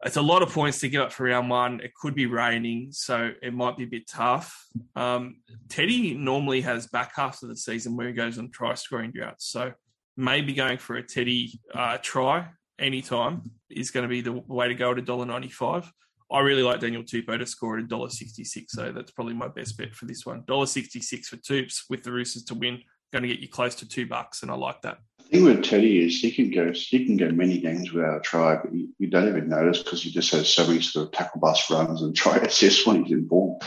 It's 0.05 0.15
a 0.15 0.21
lot 0.21 0.41
of 0.41 0.53
points 0.53 0.79
to 0.79 0.87
give 0.87 1.01
up 1.01 1.11
for 1.11 1.25
round 1.25 1.49
one. 1.49 1.81
It 1.81 1.93
could 1.93 2.15
be 2.15 2.25
raining, 2.25 2.93
so 2.93 3.31
it 3.41 3.53
might 3.53 3.75
be 3.75 3.83
a 3.83 3.87
bit 3.87 4.07
tough. 4.07 4.65
Um, 4.95 5.41
Teddy 5.67 6.13
normally 6.13 6.61
has 6.61 6.87
back 6.87 7.11
half 7.15 7.43
of 7.43 7.49
the 7.49 7.57
season 7.57 7.97
where 7.97 8.07
he 8.07 8.13
goes 8.13 8.37
on 8.37 8.49
try 8.49 8.75
scoring 8.75 9.11
droughts. 9.11 9.47
So 9.47 9.73
maybe 10.15 10.53
going 10.53 10.77
for 10.77 10.95
a 10.95 11.03
Teddy 11.03 11.59
uh, 11.73 11.97
try 12.01 12.47
anytime 12.79 13.51
is 13.69 13.91
going 13.91 14.03
to 14.03 14.09
be 14.09 14.21
the 14.21 14.33
way 14.47 14.67
to 14.67 14.75
go 14.75 14.91
at 14.91 14.97
$1.95. 14.97 15.89
I 16.31 16.39
really 16.39 16.63
like 16.63 16.79
Daniel 16.79 17.03
Tupou 17.03 17.37
to 17.37 17.45
score 17.45 17.77
at 17.77 17.85
$1.66, 17.85 18.65
so 18.69 18.91
that's 18.91 19.11
probably 19.11 19.35
my 19.35 19.49
best 19.49 19.77
bet 19.77 19.93
for 19.93 20.05
this 20.05 20.25
one. 20.25 20.41
$1.66 20.43 21.25
for 21.25 21.37
Tupes 21.37 21.85
with 21.89 22.03
the 22.03 22.11
Roosters 22.11 22.43
to 22.45 22.55
win 22.55 22.81
going 23.13 23.21
to 23.21 23.29
get 23.29 23.39
you 23.39 23.47
close 23.47 23.75
to 23.75 23.87
two 23.87 24.05
bucks, 24.07 24.41
and 24.41 24.51
I 24.51 24.55
like 24.55 24.81
that. 24.81 24.97
The 25.19 25.23
thing 25.37 25.45
with 25.45 25.63
Teddy 25.63 26.05
is 26.05 26.19
he 26.19 26.31
can 26.31 26.51
go 26.51 26.71
he 26.73 27.05
can 27.05 27.15
go 27.15 27.29
many 27.29 27.59
games 27.59 27.93
without 27.93 28.17
a 28.17 28.19
try, 28.19 28.57
but 28.57 28.73
you, 28.73 28.89
you 28.99 29.07
don't 29.07 29.29
even 29.29 29.47
notice 29.47 29.81
because 29.81 30.03
he 30.03 30.11
just 30.11 30.31
has 30.31 30.51
so 30.51 30.67
many 30.67 30.81
sort 30.81 31.05
of 31.05 31.13
tackle 31.13 31.39
bust 31.39 31.69
runs 31.69 32.01
and 32.01 32.15
try 32.15 32.37
assists 32.37 32.85
when 32.85 33.03
he's 33.03 33.13
in 33.13 33.29
form. 33.29 33.59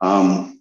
Um, 0.00 0.60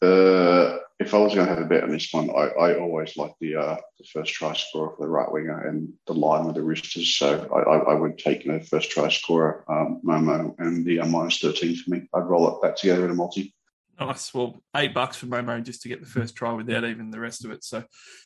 uh, 0.00 0.78
if 1.00 1.12
I 1.12 1.18
was 1.18 1.34
going 1.34 1.46
to 1.46 1.54
have 1.54 1.62
a 1.62 1.66
bet 1.66 1.82
on 1.82 1.90
this 1.90 2.12
one, 2.12 2.30
I, 2.30 2.50
I 2.50 2.78
always 2.78 3.16
like 3.16 3.34
the 3.40 3.56
uh, 3.56 3.76
the 3.98 4.04
first 4.12 4.32
try 4.32 4.54
scorer 4.54 4.94
for 4.96 5.04
the 5.04 5.10
right 5.10 5.30
winger 5.30 5.66
and 5.66 5.92
the 6.06 6.14
line 6.14 6.46
with 6.46 6.54
the 6.54 6.62
Roosters. 6.62 7.16
So 7.16 7.48
I, 7.52 7.58
I, 7.58 7.92
I 7.92 7.94
would 7.94 8.18
take 8.18 8.44
you 8.44 8.52
know 8.52 8.60
first 8.60 8.90
try 8.90 9.08
scorer 9.08 9.64
um, 9.68 10.00
Momo 10.04 10.54
and 10.58 10.86
the 10.86 11.00
uh, 11.00 11.06
minus 11.06 11.38
thirteen 11.38 11.74
for 11.74 11.90
me. 11.90 12.08
I'd 12.14 12.20
roll 12.20 12.48
it 12.54 12.62
back 12.62 12.76
together 12.76 13.04
in 13.04 13.10
a 13.10 13.14
multi. 13.14 13.52
Nice. 13.98 14.34
Well, 14.34 14.60
eight 14.74 14.92
bucks 14.92 15.16
for 15.16 15.26
Momo 15.26 15.62
just 15.62 15.82
to 15.82 15.88
get 15.88 16.00
the 16.00 16.06
first 16.06 16.34
try 16.34 16.52
without 16.52 16.84
even 16.84 17.10
the 17.10 17.20
rest 17.20 17.44
of 17.44 17.52
it. 17.52 17.62
So 17.62 17.84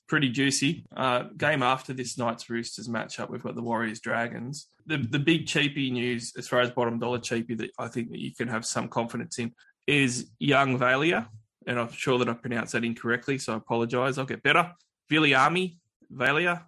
pretty 0.09 0.31
juicy. 0.31 0.87
Uh, 0.97 1.25
game 1.37 1.63
after 1.63 1.93
this 1.93 2.17
Knights 2.17 2.49
Roosters 2.49 2.89
matchup, 2.89 3.29
we've 3.29 3.43
got 3.43 3.55
the 3.55 3.63
Warriors 3.63 4.01
Dragons. 4.01 4.69
The 4.87 4.97
the 4.97 5.19
big 5.19 5.47
cheapy 5.47 5.91
news 5.91 6.33
as 6.39 6.49
far 6.49 6.61
as 6.61 6.71
bottom 6.71 6.99
dollar 6.99 7.19
cheapy 7.19 7.55
that 7.57 7.71
I 7.79 7.89
think 7.89 8.11
that 8.11 8.19
you 8.19 8.35
can 8.35 8.49
have 8.49 8.65
some 8.65 8.89
confidence 8.89 9.39
in 9.39 9.53
is 9.87 10.31
Young 10.39 10.79
Vailea. 10.79 11.29
And 11.67 11.79
I'm 11.79 11.93
sure 11.93 12.19
that 12.19 12.31
I 12.31 12.33
pronounced 12.33 12.73
that 12.73 12.85
incorrectly, 12.85 13.37
so 13.37 13.53
I 13.53 13.57
apologise. 13.57 14.17
I'll 14.17 14.25
get 14.25 14.43
better. 14.43 14.73
Viliami, 15.11 15.77
Vailea. 16.11 16.63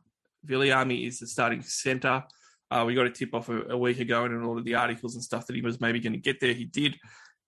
Viliami 0.46 1.06
is 1.06 1.20
the 1.20 1.26
starting 1.26 1.62
centre. 1.62 2.22
Uh, 2.70 2.84
we 2.86 2.94
got 2.94 3.06
a 3.06 3.10
tip 3.10 3.34
off 3.34 3.48
a, 3.48 3.62
a 3.70 3.78
week 3.78 3.98
ago 3.98 4.24
and 4.24 4.34
in 4.34 4.42
all 4.42 4.58
of 4.58 4.64
the 4.64 4.74
articles 4.74 5.14
and 5.14 5.24
stuff 5.24 5.46
that 5.46 5.56
he 5.56 5.62
was 5.62 5.80
maybe 5.80 6.00
going 6.00 6.12
to 6.12 6.18
get 6.18 6.38
there. 6.38 6.52
He 6.52 6.66
did 6.66 6.96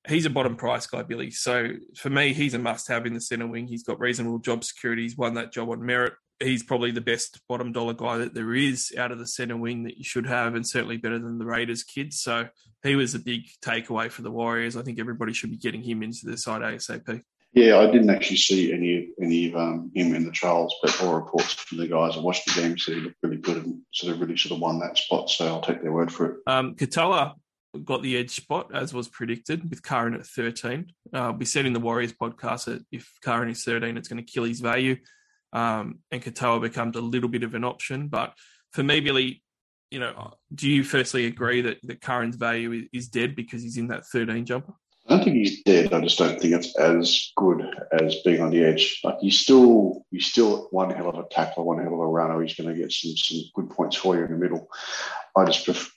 he's 0.09 0.26
a 0.26 0.30
bottom 0.30 0.57
price 0.57 0.86
guy, 0.86 1.03
Billy. 1.03 1.30
So 1.30 1.70
for 1.96 2.11
me, 2.11 2.32
he's 2.32 2.55
a 2.55 2.59
must 2.59 2.88
have 2.88 3.07
in 3.07 3.14
the 3.14 3.20
centre 3.20 3.46
wing. 3.46 3.66
He's 3.66 3.84
got 3.84 4.00
reasonable 4.00 4.38
job 4.38 4.64
security. 4.64 5.03
He's 5.03 5.16
won 5.16 5.34
that 5.34 5.53
job 5.53 5.70
on 5.70 5.84
merit. 5.84 6.14
He's 6.40 6.64
probably 6.64 6.90
the 6.90 7.00
best 7.00 7.40
bottom 7.48 7.70
dollar 7.70 7.94
guy 7.94 8.18
that 8.18 8.34
there 8.34 8.55
is 8.55 8.92
out 8.98 9.12
of 9.12 9.18
the 9.18 9.26
centre 9.26 9.57
wing 9.57 9.84
that 9.84 9.96
you 9.98 10.05
should 10.05 10.26
have, 10.26 10.55
and 10.55 10.66
certainly 10.66 10.96
better 10.96 11.18
than 11.18 11.38
the 11.38 11.44
Raiders 11.44 11.84
kids. 11.84 12.20
So 12.20 12.48
he 12.82 12.96
was 12.96 13.14
a 13.14 13.20
big 13.20 13.42
takeaway 13.64 14.11
for 14.11 14.22
the 14.22 14.30
Warriors. 14.30 14.76
I 14.76 14.82
think 14.82 14.98
everybody 14.98 15.32
should 15.32 15.50
be 15.50 15.57
getting 15.57 15.82
him 15.82 16.03
into 16.03 16.26
the 16.26 16.36
side 16.36 16.62
ASAP. 16.62 17.22
Yeah, 17.55 17.78
I 17.78 17.90
didn't 17.90 18.09
actually 18.09 18.38
see 18.38 18.72
any 18.72 19.11
any 19.20 19.50
of 19.50 19.57
um, 19.57 19.90
him 19.94 20.14
in 20.14 20.24
the 20.24 20.30
trials, 20.30 20.74
but 20.82 21.00
all 21.03 21.14
reports 21.14 21.53
from 21.53 21.78
the 21.78 21.86
guys 21.86 22.16
I 22.16 22.20
watched 22.20 22.46
the 22.46 22.61
game 22.61 22.78
said 22.78 22.94
he 22.94 23.00
looked 23.03 23.18
really 23.22 23.36
good 23.36 23.59
and 23.59 23.82
sort 23.92 24.14
of 24.14 24.20
really 24.20 24.38
sort 24.38 24.57
of 24.57 24.61
won 24.61 24.78
that 24.80 24.96
spot. 24.96 25.28
So 25.28 25.46
I'll 25.46 25.61
take 25.61 25.82
their 25.82 25.92
word 25.92 26.11
for 26.11 26.26
it. 26.26 26.36
Um, 26.46 26.74
Katoa 26.74 27.34
got 27.85 28.03
the 28.03 28.16
edge 28.16 28.31
spot 28.31 28.75
as 28.75 28.93
was 28.93 29.09
predicted 29.09 29.68
with 29.68 29.83
Curran 29.83 30.14
at 30.14 30.27
13. 30.27 30.93
Uh, 31.12 31.33
we 31.37 31.45
said 31.45 31.66
in 31.66 31.73
the 31.73 31.81
Warriors 31.81 32.12
podcast 32.12 32.66
that 32.66 32.85
if 32.93 33.11
Curran 33.23 33.51
is 33.51 33.64
13, 33.64 33.97
it's 33.97 34.09
going 34.09 34.25
to 34.25 34.31
kill 34.31 34.45
his 34.45 34.61
value. 34.61 34.97
Um, 35.53 36.01
and 36.11 36.23
Katoa 36.23 36.61
becomes 36.61 36.97
a 36.97 37.01
little 37.01 37.29
bit 37.29 37.43
of 37.43 37.55
an 37.55 37.64
option. 37.64 38.09
But 38.09 38.35
for 38.73 38.83
me, 38.83 39.01
Billy, 39.01 39.43
you 39.91 40.01
know, 40.01 40.35
do 40.55 40.68
you 40.68 40.85
firstly 40.85 41.27
agree 41.27 41.61
that, 41.62 41.79
that 41.83 42.01
Curran's 42.01 42.37
value 42.37 42.89
is, 42.93 43.09
dead 43.09 43.37
because 43.37 43.62
he's 43.62 43.77
in 43.77 43.89
that 43.89 44.07
13 44.07 44.47
jumper? 44.47 44.73
I 45.07 45.16
don't 45.16 45.25
think 45.25 45.37
he's 45.37 45.62
dead. 45.64 45.93
I 45.93 46.01
just 46.01 46.18
don't 46.18 46.41
think 46.41 46.55
it's 46.55 46.77
as 46.79 47.33
good 47.37 47.62
as 48.01 48.16
being 48.25 48.41
on 48.41 48.51
the 48.51 48.64
edge. 48.64 49.01
Like 49.03 49.18
he's 49.20 49.39
still, 49.39 50.07
he's 50.11 50.27
still 50.27 50.68
one 50.70 50.91
hell 50.91 51.09
of 51.09 51.18
a 51.18 51.29
tackler, 51.29 51.64
one 51.64 51.83
hell 51.83 51.93
of 51.93 52.01
a 52.01 52.07
runner. 52.07 52.41
He's 52.41 52.55
going 52.55 52.75
to 52.75 52.81
get 52.81 52.93
some 52.93 53.16
some 53.16 53.41
good 53.55 53.68
points 53.70 53.97
for 53.97 54.16
you 54.16 54.25
in 54.25 54.31
the 54.31 54.39
middle. 54.39 54.68
I 55.37 55.45
just 55.45 55.64
prefer, 55.64 55.91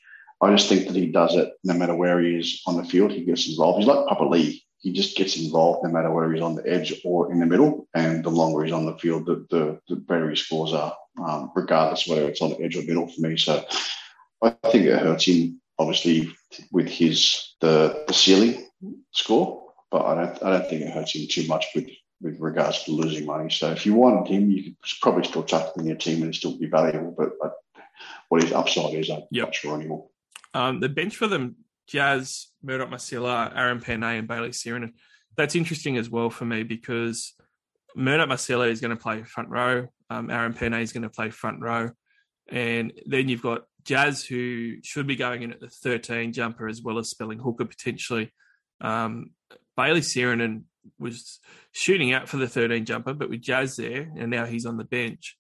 I 0.46 0.56
just 0.56 0.70
think 0.70 0.88
that 0.88 0.96
he 0.96 1.08
does 1.08 1.36
it 1.36 1.54
no 1.64 1.74
matter 1.74 1.96
where 1.96 2.20
he 2.20 2.36
is 2.36 2.62
on 2.68 2.78
the 2.78 2.84
field. 2.84 3.12
He 3.12 3.26
gets 3.26 3.50
involved. 3.50 3.80
He's 3.80 3.88
like 3.88 4.06
Papalii. 4.06 4.62
He 4.80 4.94
just 4.94 5.18
gets 5.18 5.38
involved 5.38 5.84
no 5.84 5.90
matter 5.90 6.12
where 6.12 6.32
he's 6.32 6.42
on 6.42 6.56
the 6.56 6.68
edge 6.70 6.94
or 7.04 7.32
in 7.32 7.40
the 7.40 7.46
middle. 7.46 7.88
And 7.96 8.24
the 8.24 8.30
longer 8.30 8.64
he's 8.64 8.74
on 8.74 8.86
the 8.86 8.98
field, 8.98 9.26
the, 9.26 9.46
the, 9.50 9.80
the 9.88 9.96
better 9.96 10.30
his 10.30 10.42
scores 10.42 10.74
are, 10.74 10.96
um, 11.26 11.52
regardless 11.56 12.08
whether 12.08 12.28
it's 12.28 12.42
on 12.42 12.52
the 12.52 12.62
edge 12.62 12.76
or 12.76 12.84
middle 12.84 13.08
for 13.08 13.22
me. 13.22 13.38
So 13.38 13.66
I 14.42 14.52
think 14.72 14.86
it 14.86 15.00
hurts 15.00 15.26
him, 15.26 15.60
obviously, 15.80 16.32
with 16.72 16.88
his 16.88 17.56
the, 17.62 18.04
the 18.08 18.14
ceiling 18.14 18.68
score. 19.12 19.64
But 19.90 20.06
I 20.06 20.16
don't 20.16 20.44
I 20.44 20.50
don't 20.52 20.70
think 20.70 20.82
it 20.82 20.94
hurts 20.94 21.16
him 21.16 21.28
too 21.28 21.48
much 21.48 21.66
with 21.74 21.90
with 22.22 22.40
regards 22.40 22.84
to 22.84 22.92
losing 22.92 23.26
money. 23.26 23.50
So 23.50 23.72
if 23.72 23.86
you 23.86 23.94
wanted 23.94 24.28
him, 24.32 24.52
you 24.52 24.64
could 24.64 24.76
probably 25.02 25.24
still 25.24 25.44
chuck 25.44 25.76
him 25.76 25.82
in 25.82 25.88
your 25.88 25.98
team 25.98 26.24
and 26.24 26.36
still 26.36 26.58
be 26.58 26.68
valuable. 26.68 27.16
But, 27.18 27.32
what 28.30 28.42
his 28.42 28.52
upside 28.52 28.94
is, 28.96 29.10
I'm 29.10 29.24
yep. 29.32 29.48
not 29.48 29.56
sure 29.56 29.76
anymore. 29.76 30.08
Um, 30.56 30.80
the 30.80 30.88
bench 30.88 31.18
for 31.18 31.28
them, 31.28 31.58
Jazz, 31.86 32.48
Murdoch 32.64 32.90
Masila, 32.90 33.52
Aaron 33.54 33.82
Pene, 33.82 34.04
and 34.04 34.28
Bayley 34.28 34.50
Sironen. 34.50 34.94
That's 35.36 35.54
interesting 35.54 35.98
as 35.98 36.10
well 36.10 36.30
for 36.30 36.46
me 36.46 36.64
because 36.64 37.34
Murdoch 37.94 38.30
Masila 38.30 38.70
is 38.70 38.80
going 38.80 38.96
to 38.96 39.02
play 39.02 39.22
front 39.24 39.50
row. 39.50 39.88
Um, 40.10 40.30
Aaron 40.30 40.54
Pene 40.54 40.76
is 40.76 40.94
going 40.94 41.04
to 41.04 41.10
play 41.10 41.30
front 41.30 41.62
row. 41.62 41.92
And 42.48 42.94
then 43.06 43.28
you've 43.28 43.42
got 43.42 43.64
Jazz, 43.84 44.24
who 44.24 44.82
should 44.82 45.08
be 45.08 45.18
going 45.18 45.44
in 45.44 45.52
at 45.52 45.60
the 45.60 45.68
13 45.68 46.32
jumper 46.32 46.70
as 46.70 46.82
well 46.82 47.00
as 47.00 47.10
spelling 47.10 47.40
hooker 47.40 47.66
potentially. 47.66 48.32
Um, 48.80 49.32
Bayley 49.76 50.02
Sironen 50.02 50.64
was 50.98 51.40
shooting 51.74 52.14
out 52.14 52.30
for 52.30 52.38
the 52.38 52.48
13 52.48 52.86
jumper, 52.86 53.14
but 53.14 53.30
with 53.30 53.42
Jazz 53.42 53.76
there, 53.76 54.10
and 54.18 54.32
now 54.32 54.46
he's 54.46 54.66
on 54.66 54.78
the 54.78 54.86
bench 54.86 55.36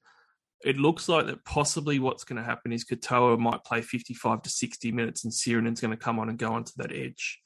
it 0.63 0.77
looks 0.77 1.09
like 1.09 1.27
that 1.27 1.43
possibly 1.45 1.99
what's 1.99 2.23
going 2.23 2.37
to 2.37 2.43
happen 2.43 2.71
is 2.71 2.85
Katoa 2.85 3.37
might 3.37 3.63
play 3.63 3.81
55 3.81 4.41
to 4.43 4.49
60 4.49 4.91
minutes 4.91 5.23
and 5.23 5.33
Sironen's 5.33 5.81
going 5.81 5.91
to 5.91 5.97
come 5.97 6.19
on 6.19 6.29
and 6.29 6.37
go 6.37 6.53
onto 6.53 6.73
that 6.77 6.91
edge. 6.91 7.39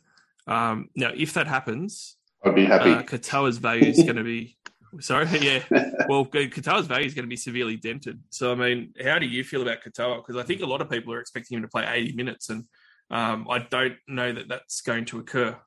Um, 0.48 0.90
now, 0.96 1.12
if 1.16 1.34
that 1.34 1.48
happens, 1.48 2.18
I'd 2.44 2.56
be 2.56 2.66
happy. 2.66 2.92
Uh, 2.92 3.04
Katoa's 3.04 3.58
value 3.58 3.86
is 3.86 4.04
going 4.04 4.16
to 4.16 4.24
be, 4.24 4.58
sorry, 5.00 5.28
yeah. 5.40 5.64
Well, 6.08 6.26
Katoa's 6.26 6.88
value 6.88 7.06
is 7.06 7.14
going 7.14 7.26
to 7.26 7.30
be 7.30 7.36
severely 7.36 7.76
dented. 7.76 8.20
So, 8.30 8.52
I 8.52 8.56
mean, 8.56 8.94
how 9.04 9.20
do 9.20 9.26
you 9.26 9.44
feel 9.44 9.62
about 9.62 9.84
Katoa? 9.84 10.18
Because 10.18 10.42
I 10.42 10.44
think 10.44 10.62
a 10.62 10.66
lot 10.66 10.82
of 10.82 10.90
people 10.90 11.14
are 11.14 11.20
expecting 11.20 11.58
him 11.58 11.64
to 11.64 11.68
play 11.68 11.86
80 11.88 12.14
minutes, 12.14 12.50
and 12.50 12.64
um, 13.12 13.48
I 13.50 13.60
don't 13.60 13.96
know 14.08 14.32
that 14.32 14.48
that's 14.48 14.82
going 14.82 15.06
to 15.06 15.20
occur. 15.20 15.58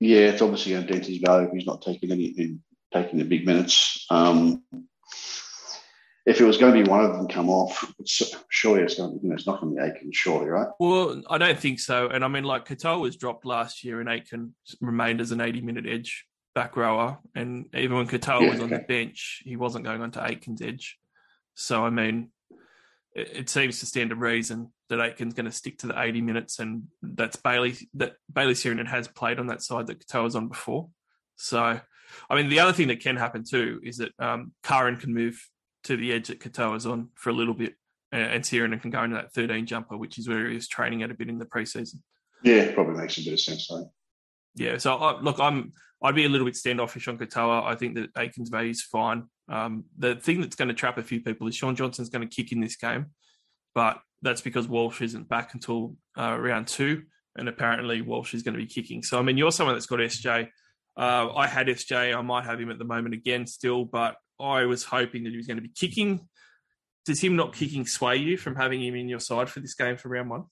Yeah, 0.00 0.28
it's 0.28 0.42
obviously 0.42 0.72
going 0.72 0.86
to 0.86 0.92
dent 0.92 1.06
his 1.06 1.18
value 1.18 1.48
if 1.48 1.54
he's 1.54 1.66
not 1.66 1.82
taking 1.82 2.10
anything, 2.12 2.62
taking 2.92 3.18
the 3.18 3.24
big 3.24 3.46
minutes. 3.46 4.06
Um, 4.10 4.62
if 6.26 6.40
it 6.40 6.44
was 6.44 6.58
going 6.58 6.74
to 6.74 6.82
be 6.82 6.88
one 6.88 7.04
of 7.04 7.12
them 7.12 7.28
come 7.28 7.48
off, 7.48 7.92
surely 8.48 8.82
it's 8.82 8.96
going 8.96 9.16
to, 9.16 9.22
you 9.22 9.28
know, 9.28 9.36
it's 9.36 9.46
not 9.46 9.60
going 9.60 9.74
to 9.74 9.80
be 9.80 9.86
Aitken, 9.86 10.10
surely, 10.12 10.46
right? 10.46 10.66
Well, 10.80 11.22
I 11.30 11.38
don't 11.38 11.58
think 11.58 11.78
so. 11.78 12.08
And 12.08 12.24
I 12.24 12.28
mean, 12.28 12.42
like 12.42 12.66
Katoa 12.66 13.00
was 13.00 13.16
dropped 13.16 13.46
last 13.46 13.84
year 13.84 14.00
and 14.00 14.08
Aitken 14.08 14.52
remained 14.80 15.20
as 15.20 15.30
an 15.30 15.40
80 15.40 15.60
minute 15.60 15.86
edge 15.86 16.26
back 16.52 16.76
rower. 16.76 17.18
And 17.36 17.66
even 17.74 17.96
when 17.96 18.08
Katoa 18.08 18.40
yeah, 18.40 18.50
was 18.50 18.60
on 18.60 18.66
okay. 18.66 18.78
the 18.78 18.82
bench, 18.82 19.42
he 19.44 19.54
wasn't 19.54 19.84
going 19.84 20.02
on 20.02 20.10
to 20.12 20.20
Aitken's 20.20 20.60
edge. 20.60 20.98
So, 21.54 21.84
I 21.84 21.90
mean, 21.90 22.30
it, 23.14 23.36
it 23.36 23.48
seems 23.48 23.78
to 23.80 23.86
stand 23.86 24.10
to 24.10 24.16
reason 24.16 24.72
that 24.88 24.98
Aitken's 24.98 25.34
going 25.34 25.46
to 25.46 25.52
stick 25.52 25.78
to 25.78 25.86
the 25.86 26.00
80 26.00 26.22
minutes. 26.22 26.58
And 26.58 26.88
that's 27.02 27.36
Bayley 27.36 27.76
that 27.94 28.14
Bayley 28.32 28.54
Sironen 28.54 28.88
has 28.88 29.06
played 29.06 29.38
on 29.38 29.46
that 29.46 29.62
side 29.62 29.86
that 29.86 30.04
Katoa 30.04 30.24
was 30.24 30.34
on 30.34 30.48
before. 30.48 30.88
So, 31.36 31.80
I 32.28 32.34
mean, 32.34 32.48
the 32.48 32.60
other 32.60 32.72
thing 32.72 32.88
that 32.88 33.00
can 33.00 33.16
happen 33.16 33.44
too 33.48 33.80
is 33.84 33.98
that 33.98 34.10
um, 34.18 34.52
can 34.64 35.14
move 35.14 35.40
to 35.86 35.96
the 35.96 36.12
edge 36.12 36.28
that 36.28 36.40
Katoa's 36.40 36.86
on 36.86 37.08
for 37.14 37.30
a 37.30 37.32
little 37.32 37.54
bit, 37.54 37.74
and 38.12 38.42
Sironen 38.42 38.80
can 38.80 38.90
go 38.90 39.02
into 39.02 39.16
that 39.16 39.32
13 39.32 39.66
jumper, 39.66 39.96
which 39.96 40.18
is 40.18 40.28
where 40.28 40.48
he 40.48 40.54
was 40.54 40.68
training 40.68 41.02
at 41.02 41.10
a 41.10 41.14
bit 41.14 41.28
in 41.28 41.38
the 41.38 41.46
preseason. 41.46 41.96
Yeah, 42.42 42.72
probably 42.72 42.94
makes 42.94 43.18
a 43.18 43.24
bit 43.24 43.32
of 43.32 43.40
sense. 43.40 43.68
Though. 43.68 43.90
Yeah, 44.54 44.78
so 44.78 44.96
I, 44.96 45.20
look, 45.20 45.38
I'm 45.40 45.72
I'd 46.02 46.14
be 46.14 46.24
a 46.24 46.28
little 46.28 46.46
bit 46.46 46.56
standoffish 46.56 47.08
on 47.08 47.18
Katoa. 47.18 47.64
I 47.64 47.74
think 47.74 47.94
that 47.94 48.12
Aitken's 48.14 48.50
value 48.50 48.70
is 48.70 48.82
fine. 48.82 49.24
Um, 49.48 49.84
the 49.96 50.16
thing 50.16 50.40
that's 50.40 50.56
going 50.56 50.68
to 50.68 50.74
trap 50.74 50.98
a 50.98 51.02
few 51.02 51.20
people 51.20 51.46
is 51.46 51.54
Shaun 51.54 51.76
Johnson's 51.76 52.10
going 52.10 52.28
to 52.28 52.34
kick 52.34 52.52
in 52.52 52.60
this 52.60 52.76
game, 52.76 53.06
but 53.74 53.98
that's 54.22 54.40
because 54.40 54.68
Walsh 54.68 55.00
isn't 55.02 55.28
back 55.28 55.54
until 55.54 55.96
uh, 56.18 56.36
round 56.38 56.66
two, 56.66 57.04
and 57.36 57.48
apparently 57.48 58.02
Walsh 58.02 58.34
is 58.34 58.42
going 58.42 58.54
to 58.54 58.60
be 58.60 58.66
kicking. 58.66 59.02
So 59.02 59.18
I 59.18 59.22
mean, 59.22 59.38
you're 59.38 59.52
someone 59.52 59.74
that's 59.74 59.86
got 59.86 60.00
SJ. 60.00 60.48
Uh, 60.96 61.32
I 61.34 61.46
had 61.46 61.68
SJ. 61.68 62.16
I 62.16 62.22
might 62.22 62.44
have 62.44 62.60
him 62.60 62.70
at 62.70 62.78
the 62.78 62.84
moment 62.84 63.14
again 63.14 63.46
still, 63.46 63.84
but 63.84 64.16
I 64.40 64.64
was 64.64 64.84
hoping 64.84 65.24
that 65.24 65.30
he 65.30 65.36
was 65.36 65.46
going 65.46 65.58
to 65.58 65.62
be 65.62 65.72
kicking. 65.74 66.28
Does 67.04 67.20
him 67.20 67.36
not 67.36 67.54
kicking 67.54 67.86
sway 67.86 68.16
you 68.16 68.36
from 68.36 68.56
having 68.56 68.82
him 68.82 68.94
in 68.94 69.08
your 69.08 69.20
side 69.20 69.48
for 69.48 69.60
this 69.60 69.74
game 69.74 69.96
for 69.96 70.08
round 70.08 70.30
one? 70.30 70.44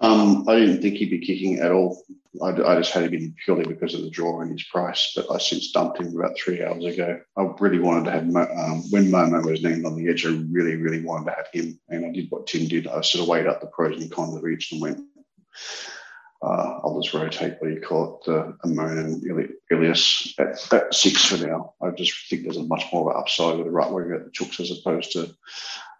Um, 0.00 0.48
I 0.48 0.56
didn't 0.56 0.82
think 0.82 0.96
he'd 0.96 1.10
be 1.10 1.24
kicking 1.24 1.60
at 1.60 1.70
all. 1.70 2.02
I, 2.42 2.48
I, 2.48 2.76
just 2.76 2.92
had 2.92 3.04
him 3.04 3.14
in 3.14 3.34
purely 3.44 3.64
because 3.64 3.94
of 3.94 4.02
the 4.02 4.10
draw 4.10 4.40
and 4.40 4.50
his 4.50 4.64
price, 4.64 5.12
but 5.14 5.30
I 5.30 5.38
since 5.38 5.70
dumped 5.70 6.00
him 6.00 6.16
about 6.16 6.36
three 6.36 6.62
hours 6.62 6.84
ago. 6.84 7.20
I 7.36 7.42
really 7.60 7.78
wanted 7.78 8.06
to 8.06 8.10
have, 8.10 8.22
um, 8.24 8.82
when 8.90 9.10
Momo 9.10 9.44
was 9.44 9.62
named 9.62 9.84
on 9.84 9.94
the 9.94 10.10
edge, 10.10 10.26
I 10.26 10.30
really, 10.30 10.74
really 10.74 11.04
wanted 11.04 11.26
to 11.26 11.36
have 11.36 11.46
him. 11.52 11.78
And 11.88 12.04
I 12.04 12.10
did 12.10 12.30
what 12.30 12.48
Tim 12.48 12.66
did. 12.66 12.88
I 12.88 13.00
sort 13.02 13.22
of 13.22 13.28
weighed 13.28 13.46
up 13.46 13.60
the 13.60 13.68
pros 13.68 14.00
and 14.00 14.10
cons 14.10 14.34
of 14.36 14.44
each 14.44 14.72
and 14.72 14.80
went, 14.80 15.00
uh, 16.42 17.00
just 17.00 17.14
rotate 17.14 17.54
what 17.58 17.70
you 17.70 17.80
call 17.80 18.20
it, 18.26 18.30
uh, 18.30 18.52
Amon 18.64 18.98
and 18.98 19.52
Ilias 19.70 20.34
at, 20.38 20.72
at, 20.72 20.94
six 20.94 21.24
for 21.24 21.46
now. 21.46 21.74
I 21.80 21.90
just 21.90 22.28
think 22.28 22.42
there's 22.42 22.56
a 22.56 22.64
much 22.64 22.84
more 22.92 23.10
of 23.10 23.16
an 23.16 23.20
upside 23.20 23.56
with 23.56 23.66
the 23.66 23.72
right 23.72 23.90
winger 23.90 24.14
at 24.14 24.24
the 24.24 24.30
Chooks 24.30 24.60
as 24.60 24.70
opposed 24.70 25.12
to 25.12 25.34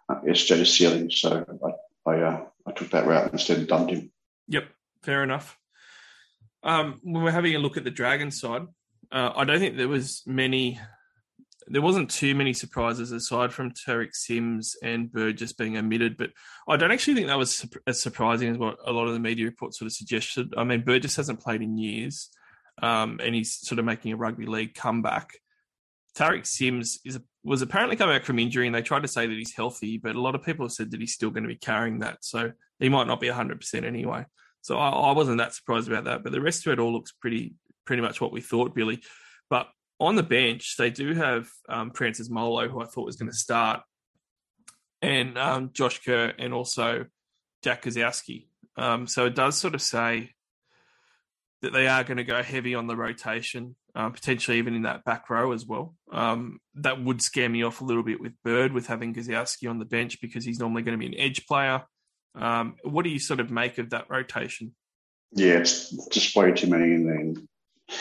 uh, 0.09 0.21
SJ 0.21 0.65
ceiling. 0.67 1.09
So 1.11 1.45
I, 1.65 2.11
I, 2.11 2.21
uh, 2.21 2.45
I 2.65 2.71
took 2.71 2.91
that 2.91 3.07
route 3.07 3.31
instead 3.31 3.59
and 3.59 3.67
dumped 3.67 3.91
him. 3.91 4.11
Yep, 4.47 4.65
fair 5.01 5.23
enough. 5.23 5.57
Um, 6.63 6.99
when 7.03 7.23
we're 7.23 7.31
having 7.31 7.55
a 7.55 7.59
look 7.59 7.77
at 7.77 7.83
the 7.83 7.91
Dragon 7.91 8.31
side, 8.31 8.67
uh, 9.11 9.31
I 9.35 9.45
don't 9.45 9.59
think 9.59 9.77
there 9.77 9.87
was 9.87 10.23
many 10.25 10.79
there 11.67 11.81
wasn't 11.81 12.09
too 12.09 12.35
many 12.35 12.53
surprises 12.53 13.11
aside 13.11 13.53
from 13.53 13.71
Tariq 13.71 14.13
Sims 14.13 14.75
and 14.83 15.11
Bird 15.11 15.37
just 15.37 15.57
being 15.57 15.77
omitted, 15.77 16.17
but 16.17 16.31
I 16.67 16.77
don't 16.77 16.91
actually 16.91 17.15
think 17.15 17.27
that 17.27 17.37
was 17.37 17.65
as 17.87 18.01
surprising 18.01 18.49
as 18.49 18.57
what 18.57 18.77
a 18.85 18.91
lot 18.91 19.07
of 19.07 19.13
the 19.13 19.19
media 19.19 19.45
reports 19.45 19.79
sort 19.79 19.87
of 19.87 19.93
suggested. 19.93 20.53
I 20.57 20.63
mean, 20.63 20.83
Bird 20.83 21.01
just 21.01 21.17
hasn't 21.17 21.41
played 21.41 21.61
in 21.61 21.77
years, 21.77 22.29
um, 22.81 23.19
and 23.23 23.35
he's 23.35 23.55
sort 23.55 23.79
of 23.79 23.85
making 23.85 24.13
a 24.13 24.17
rugby 24.17 24.45
league 24.45 24.73
comeback. 24.73 25.31
Tariq 26.17 26.45
Sims 26.45 26.99
is 27.05 27.19
was 27.43 27.61
apparently 27.61 27.97
coming 27.97 28.15
back 28.15 28.25
from 28.25 28.39
injury, 28.39 28.67
and 28.67 28.75
they 28.75 28.81
tried 28.81 29.01
to 29.01 29.07
say 29.07 29.27
that 29.27 29.37
he's 29.37 29.53
healthy, 29.53 29.97
but 29.97 30.15
a 30.15 30.21
lot 30.21 30.35
of 30.35 30.43
people 30.43 30.65
have 30.65 30.71
said 30.71 30.91
that 30.91 30.99
he's 30.99 31.13
still 31.13 31.29
going 31.29 31.43
to 31.43 31.49
be 31.49 31.55
carrying 31.55 31.99
that, 31.99 32.23
so 32.23 32.51
he 32.79 32.89
might 32.89 33.07
not 33.07 33.19
be 33.19 33.27
100% 33.27 33.83
anyway. 33.83 34.25
So 34.61 34.77
I, 34.77 34.89
I 34.89 35.11
wasn't 35.11 35.39
that 35.39 35.53
surprised 35.53 35.89
about 35.89 36.05
that, 36.05 36.23
but 36.23 36.31
the 36.31 36.41
rest 36.41 36.65
of 36.65 36.73
it 36.73 36.79
all 36.79 36.93
looks 36.93 37.11
pretty 37.11 37.55
pretty 37.85 38.01
much 38.01 38.21
what 38.21 38.31
we 38.31 38.41
thought, 38.41 38.75
Billy. 38.75 39.01
But 39.49 39.67
on 39.99 40.15
the 40.15 40.23
bench, 40.23 40.75
they 40.77 40.89
do 40.89 41.13
have 41.13 41.47
um, 41.69 41.91
Francis 41.91 42.29
Molo, 42.29 42.67
who 42.67 42.81
I 42.81 42.85
thought 42.85 43.05
was 43.05 43.15
going 43.15 43.31
to 43.31 43.37
start, 43.37 43.81
and 45.01 45.37
um, 45.37 45.71
Josh 45.73 46.01
Kerr, 46.03 46.33
and 46.37 46.53
also 46.53 47.05
Jack 47.63 47.83
Gosiewski. 47.83 48.47
Um, 48.75 49.07
so 49.07 49.25
it 49.25 49.35
does 49.35 49.57
sort 49.57 49.75
of 49.75 49.81
say 49.81 50.31
that 51.61 51.73
they 51.73 51.87
are 51.87 52.03
going 52.03 52.17
to 52.17 52.23
go 52.23 52.41
heavy 52.43 52.75
on 52.75 52.87
the 52.87 52.95
rotation, 52.95 53.75
uh, 53.95 54.09
potentially 54.09 54.57
even 54.57 54.75
in 54.75 54.81
that 54.81 55.05
back 55.05 55.29
row 55.29 55.51
as 55.51 55.65
well. 55.65 55.95
Um, 56.11 56.59
that 56.75 57.01
would 57.01 57.21
scare 57.21 57.49
me 57.49 57.63
off 57.63 57.81
a 57.81 57.85
little 57.85 58.03
bit 58.03 58.19
with 58.19 58.33
Bird, 58.43 58.73
with 58.73 58.87
having 58.87 59.13
Gosiewski 59.13 59.69
on 59.69 59.79
the 59.79 59.85
bench 59.85 60.19
because 60.21 60.43
he's 60.43 60.59
normally 60.59 60.81
going 60.81 60.99
to 60.99 61.07
be 61.07 61.15
an 61.15 61.19
edge 61.19 61.45
player. 61.45 61.83
Um, 62.35 62.75
what 62.83 63.03
do 63.03 63.09
you 63.09 63.19
sort 63.19 63.39
of 63.39 63.51
make 63.51 63.77
of 63.77 63.91
that 63.91 64.09
rotation? 64.09 64.73
Yeah, 65.31 65.59
it's 65.59 65.91
just 66.07 66.35
way 66.35 66.51
too 66.51 66.67
many 66.67 66.93
in 66.93 67.05
there 67.05 67.97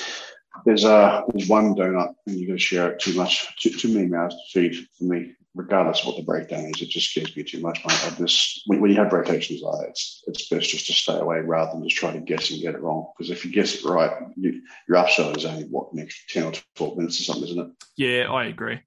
there's 0.65 0.85
a 0.85 1.25
there's 1.33 1.49
one 1.49 1.75
donut 1.75 2.15
and 2.27 2.37
you're 2.39 2.49
going 2.49 2.59
to 2.59 2.63
share 2.63 2.93
it 2.93 3.01
too 3.01 3.15
much 3.15 3.57
too, 3.57 3.71
too 3.71 3.93
many 3.93 4.07
mouths 4.07 4.35
to 4.35 4.61
feed 4.61 4.87
for 4.99 5.05
me 5.05 5.35
regardless 5.55 6.01
of 6.01 6.07
what 6.07 6.17
the 6.17 6.23
breakdown 6.23 6.65
is 6.65 6.81
it 6.81 6.89
just 6.89 7.11
scares 7.11 7.37
me 7.37 7.43
too 7.43 7.61
much. 7.61 7.81
I 7.85 8.15
just 8.19 8.63
when, 8.67 8.81
when 8.81 8.91
you 8.91 8.97
have 8.97 9.13
rotations 9.13 9.61
like 9.63 9.81
that 9.81 9.89
it's 9.91 10.23
it's 10.27 10.49
best 10.49 10.71
just 10.71 10.87
to 10.87 10.93
stay 10.93 11.19
away 11.19 11.41
rather 11.41 11.73
than 11.73 11.89
just 11.89 11.97
try 11.97 12.13
to 12.13 12.21
guess 12.21 12.51
and 12.51 12.61
get 12.61 12.75
it 12.75 12.83
wrong 12.83 13.13
because 13.17 13.31
if 13.31 13.45
you 13.45 13.53
guess 13.53 13.75
it 13.75 13.85
right 13.85 14.13
you, 14.37 14.63
your 14.89 14.99
upside 14.99 15.37
is 15.37 15.45
only 15.45 15.65
what 15.65 15.95
next 15.95 16.31
10 16.31 16.45
or 16.45 16.53
12 16.77 16.97
minutes 16.97 17.21
or 17.21 17.25
something 17.25 17.49
isn't 17.49 17.59
it 17.59 17.73
yeah 17.97 18.31
I 18.31 18.47
agree 18.47 18.81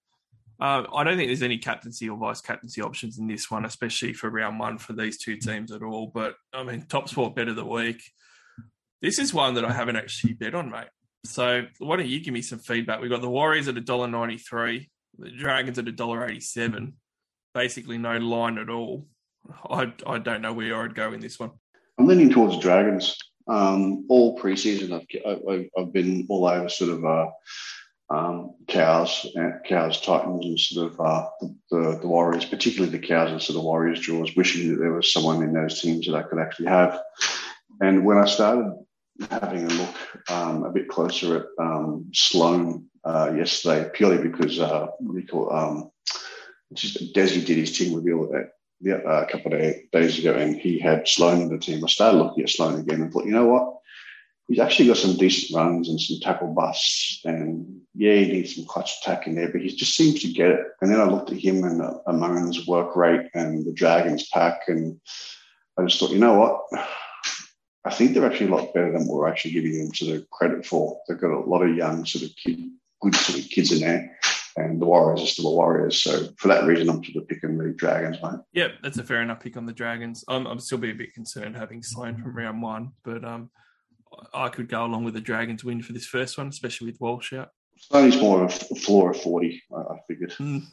uh, 0.59 0.84
I 0.93 1.03
don't 1.03 1.18
think 1.18 1.28
there's 1.28 1.43
any 1.43 1.57
captaincy 1.57 2.09
or 2.09 2.18
vice 2.18 2.39
captaincy 2.39 2.82
options 2.82 3.20
in 3.20 3.28
this 3.28 3.51
one, 3.51 3.66
especially 3.66 4.13
for 4.13 4.30
round 4.30 4.57
one 4.57 4.78
for 4.78 4.93
these 4.93 5.18
two 5.18 5.36
teams 5.36 5.70
at 5.70 5.84
all. 5.84 6.07
But 6.07 6.36
I 6.53 6.63
mean, 6.63 6.86
top 6.88 7.09
sport 7.09 7.38
of 7.38 7.55
the 7.57 7.66
week. 7.66 8.01
This 9.01 9.20
is 9.20 9.34
one 9.34 9.55
that 9.55 9.66
I 9.66 9.74
haven't 9.74 9.97
actually 9.97 10.34
bet 10.34 10.55
on, 10.55 10.70
mate. 10.70 10.88
So 11.26 11.65
why 11.80 11.97
don't 11.97 12.07
you 12.07 12.19
give 12.19 12.34
me 12.34 12.41
some 12.41 12.59
feedback? 12.59 13.01
We've 13.01 13.09
got 13.09 13.21
the 13.21 13.30
Warriors 13.30 13.67
at 13.67 13.76
$1.93, 13.76 14.88
the 15.17 15.32
Dragons 15.32 15.80
at 15.80 15.86
$1.87. 15.86 16.93
Basically 17.53 17.97
no 17.97 18.17
line 18.17 18.57
at 18.57 18.69
all. 18.69 19.07
I, 19.69 19.93
I 20.05 20.17
don't 20.19 20.41
know 20.41 20.53
where 20.53 20.82
I'd 20.82 20.95
go 20.95 21.13
in 21.13 21.19
this 21.19 21.39
one. 21.39 21.51
I'm 21.97 22.07
leaning 22.07 22.30
towards 22.30 22.59
Dragons. 22.59 23.17
Um, 23.47 24.05
all 24.09 24.38
preseason, 24.39 24.91
I've, 24.91 25.41
I've, 25.47 25.69
I've 25.78 25.93
been 25.93 26.26
all 26.30 26.47
over 26.47 26.67
sort 26.67 26.91
of 26.91 27.05
uh, 27.05 27.28
um, 28.09 28.55
cows, 28.67 29.26
uh, 29.39 29.59
cows, 29.65 30.01
Titans, 30.01 30.45
and 30.45 30.59
sort 30.59 30.93
of 30.93 30.99
uh, 30.99 31.28
the, 31.69 31.99
the 32.01 32.07
Warriors, 32.07 32.45
particularly 32.45 32.91
the 32.91 33.05
cows 33.05 33.32
and 33.32 33.41
sort 33.41 33.57
of 33.57 33.63
Warriors 33.63 34.01
draws, 34.01 34.36
wishing 34.36 34.71
that 34.71 34.80
there 34.80 34.93
was 34.93 35.11
someone 35.11 35.43
in 35.43 35.53
those 35.53 35.82
teams 35.82 36.07
that 36.07 36.15
I 36.15 36.23
could 36.23 36.39
actually 36.39 36.67
have. 36.67 36.99
And 37.82 38.05
when 38.05 38.17
I 38.17 38.26
started 38.26 38.85
having 39.30 39.66
a 39.66 39.74
look 39.74 39.95
um, 40.30 40.63
a 40.63 40.72
bit 40.72 40.88
closer 40.88 41.38
at 41.38 41.45
um, 41.59 42.09
Sloan 42.13 42.86
uh, 43.03 43.34
yesterday, 43.36 43.89
purely 43.93 44.18
because 44.18 44.59
uh, 44.59 44.88
what 44.99 45.13
do 45.13 45.20
you 45.20 45.28
call? 45.28 45.53
Um, 45.53 45.91
just 46.74 47.13
Desi 47.13 47.45
did 47.45 47.57
his 47.57 47.78
team 47.78 47.95
reveal 47.95 48.30
that 48.32 48.51
a 48.84 49.26
couple 49.32 49.53
of 49.53 49.76
days 49.91 50.20
ago, 50.20 50.34
and 50.34 50.55
he 50.55 50.80
had 50.80 51.07
Sloan 51.07 51.41
in 51.41 51.49
the 51.49 51.57
team. 51.57 51.84
I 51.84 51.88
started 51.88 52.18
looking 52.18 52.43
at 52.43 52.49
Sloan 52.49 52.80
again 52.80 53.01
and 53.01 53.11
thought, 53.11 53.26
you 53.26 53.32
know 53.32 53.47
what? 53.47 53.72
He's 54.47 54.59
actually 54.59 54.88
got 54.88 54.97
some 54.97 55.18
decent 55.18 55.57
runs 55.57 55.89
and 55.89 55.99
some 55.99 56.20
tackle 56.22 56.53
busts, 56.53 57.22
and 57.26 57.82
yeah, 57.95 58.16
he 58.16 58.32
needs 58.32 58.55
some 58.55 58.66
clutch 58.66 58.99
attack 59.01 59.26
in 59.26 59.36
there, 59.36 59.49
but 59.49 59.61
he 59.61 59.76
just 59.76 59.95
seems 59.95 60.22
to 60.22 60.32
get 60.32 60.51
it. 60.51 60.59
And 60.82 60.91
then 60.91 61.01
I 61.01 61.05
looked 61.05 61.32
at 61.32 61.38
him 61.38 61.63
and 61.63 61.82
uh, 61.82 61.95
Amon's 62.07 62.68
work 62.68 62.95
rate 62.95 63.28
and 63.34 63.66
the 63.66 63.74
Dragons 63.74 64.30
pack, 64.30 64.63
and 64.68 64.99
I 65.80 65.84
just 65.84 65.99
thought, 65.99 66.11
you 66.11 66.20
know 66.20 66.38
what? 66.38 66.86
I 67.86 67.94
think 67.94 68.14
they're 68.14 68.26
actually 68.26 68.48
a 68.48 68.56
lot 68.56 68.74
better 68.74 68.92
than 68.92 69.08
we're 69.08 69.28
actually 69.28 69.52
giving 69.52 69.78
them 69.78 69.94
sort 69.94 70.16
of 70.16 70.30
credit 70.32 70.66
for. 70.66 71.00
They've 71.08 71.20
got 71.20 71.32
a 71.32 71.40
lot 71.40 71.62
of 71.62 71.76
young 71.76 72.04
sort 72.04 72.26
of 72.26 72.36
kid, 72.36 72.60
good 73.00 73.16
sort 73.16 73.40
of 73.40 73.50
kids 73.50 73.72
in 73.72 73.82
there, 73.82 74.18
and 74.58 74.82
the 74.82 74.86
Warriors 74.86 75.22
are 75.22 75.28
still 75.28 75.52
the 75.52 75.56
Warriors. 75.56 76.02
So 76.02 76.30
for 76.40 76.48
that 76.48 76.66
reason, 76.66 76.90
I'm 76.90 77.04
sort 77.04 77.24
of 77.24 77.28
picking 77.28 77.60
the 77.60 77.70
Dragons, 77.70 78.18
mate. 78.24 78.40
Yep, 78.54 78.72
that's 78.82 78.98
a 78.98 79.04
fair 79.04 79.22
enough 79.22 79.40
pick 79.40 79.56
on 79.56 79.68
the 79.68 79.74
Dragons. 79.74 80.24
I'm, 80.28 80.48
I'm 80.48 80.60
still 80.60 80.80
be 80.80 80.90
a 80.90 80.96
bit 80.96 81.14
concerned 81.14 81.56
having 81.56 81.84
Sloan 81.84 82.18
from 82.18 82.36
round 82.36 82.64
one, 82.64 82.94
but 83.04 83.24
um, 83.24 83.52
I 84.34 84.50
could 84.50 84.68
go 84.68 84.84
along 84.84 85.04
with 85.04 85.14
the 85.14 85.22
Dragons 85.22 85.64
win 85.64 85.84
for 85.84 85.94
this 85.94 86.08
first 86.08 86.40
one, 86.40 86.48
especially 86.48 86.88
with 86.88 87.00
Walsh 87.00 87.34
out. 87.34 87.50
Sloan's 87.78 88.20
more 88.20 88.46
of 88.46 88.52
a 88.72 88.76
floor 88.76 89.12
of 89.12 89.22
40, 89.22 89.62
I 89.78 89.84
figured. 90.08 90.32
Mm. 90.40 90.64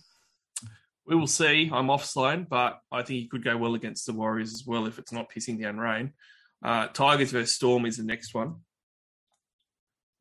We 1.07 1.17
will 1.17 1.27
see. 1.27 1.69
I'm 1.71 1.91
off 1.91 2.07
Sloan, 2.07 2.47
but 2.49 2.79
I 2.91 3.03
think 3.03 3.21
he 3.21 3.29
could 3.29 3.45
go 3.45 3.59
well 3.59 3.75
against 3.75 4.07
the 4.07 4.13
Warriors 4.13 4.55
as 4.55 4.65
well 4.65 4.87
if 4.87 4.99
it's 4.99 5.13
not 5.13 5.31
pissing 5.31 5.61
down 5.61 5.79
rain. 5.79 6.13
Uh, 6.63 6.87
Tigers 6.89 7.33
versus 7.33 7.55
Storm 7.55 7.87
is 7.87 7.97
the 7.97 8.05
next 8.05 8.35
one. 8.35 8.57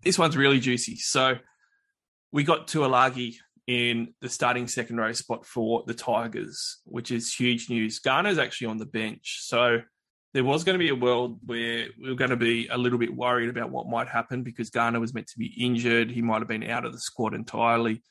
This 0.03 0.17
one's 0.17 0.35
really 0.35 0.59
juicy. 0.59 0.95
So 0.95 1.37
we 2.31 2.43
got 2.43 2.67
Tuilagi 2.67 3.35
in 3.67 4.13
the 4.21 4.29
starting 4.29 4.67
second 4.67 4.97
row 4.97 5.11
spot 5.13 5.45
for 5.45 5.83
the 5.85 5.93
Tigers, 5.93 6.79
which 6.85 7.11
is 7.11 7.33
huge 7.33 7.69
news. 7.69 7.99
Garner's 7.99 8.39
actually 8.39 8.67
on 8.67 8.77
the 8.77 8.85
bench. 8.85 9.39
So 9.41 9.81
there 10.33 10.43
was 10.43 10.63
going 10.63 10.73
to 10.73 10.83
be 10.83 10.89
a 10.89 10.95
world 10.95 11.39
where 11.45 11.87
we 12.01 12.09
were 12.09 12.15
going 12.15 12.31
to 12.31 12.37
be 12.37 12.67
a 12.67 12.77
little 12.77 12.97
bit 12.97 13.15
worried 13.15 13.49
about 13.49 13.69
what 13.69 13.87
might 13.87 14.07
happen 14.07 14.43
because 14.43 14.69
Garner 14.69 14.99
was 14.99 15.13
meant 15.13 15.27
to 15.27 15.37
be 15.37 15.53
injured. 15.57 16.09
He 16.09 16.21
might 16.21 16.39
have 16.39 16.47
been 16.47 16.69
out 16.69 16.85
of 16.85 16.93
the 16.93 16.99
squad 16.99 17.33
entirely. 17.33 18.01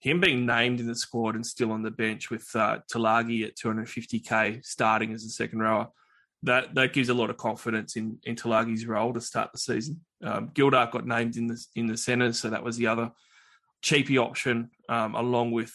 Him 0.00 0.20
being 0.20 0.46
named 0.46 0.80
in 0.80 0.86
the 0.86 0.96
squad 0.96 1.34
and 1.34 1.46
still 1.46 1.72
on 1.72 1.82
the 1.82 1.90
bench 1.90 2.30
with 2.30 2.48
uh, 2.54 2.78
Tuilagi 2.92 3.46
at 3.46 3.56
250k 3.56 4.64
starting 4.64 5.12
as 5.12 5.24
a 5.24 5.28
second 5.28 5.60
rower 5.60 5.88
that 6.42 6.74
that 6.74 6.92
gives 6.92 7.08
a 7.08 7.14
lot 7.14 7.30
of 7.30 7.36
confidence 7.36 7.96
in 7.96 8.18
in 8.24 8.36
Tuilagi's 8.36 8.86
role 8.86 9.12
to 9.12 9.20
start 9.20 9.52
the 9.52 9.58
season. 9.58 10.00
Um, 10.22 10.50
Gildart 10.50 10.92
got 10.92 11.06
named 11.06 11.36
in 11.36 11.46
the 11.46 11.64
in 11.74 11.86
the 11.86 11.96
centres, 11.96 12.38
so 12.38 12.50
that 12.50 12.62
was 12.62 12.76
the 12.76 12.86
other 12.86 13.10
cheapy 13.82 14.18
option, 14.18 14.70
um, 14.88 15.14
along 15.14 15.52
with 15.52 15.72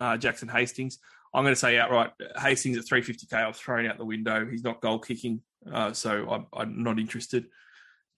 uh, 0.00 0.16
Jackson 0.16 0.48
Hastings. 0.48 0.98
I'm 1.34 1.44
going 1.44 1.54
to 1.54 1.58
say 1.58 1.78
outright, 1.78 2.10
Hastings 2.36 2.76
at 2.76 2.84
350k, 2.84 3.32
I've 3.32 3.56
thrown 3.56 3.86
out 3.86 3.96
the 3.96 4.04
window. 4.04 4.46
He's 4.46 4.64
not 4.64 4.82
goal 4.82 4.98
kicking, 4.98 5.40
uh, 5.72 5.92
so 5.92 6.28
I'm, 6.28 6.46
I'm, 6.52 6.82
not 6.82 6.98
interested. 6.98 7.46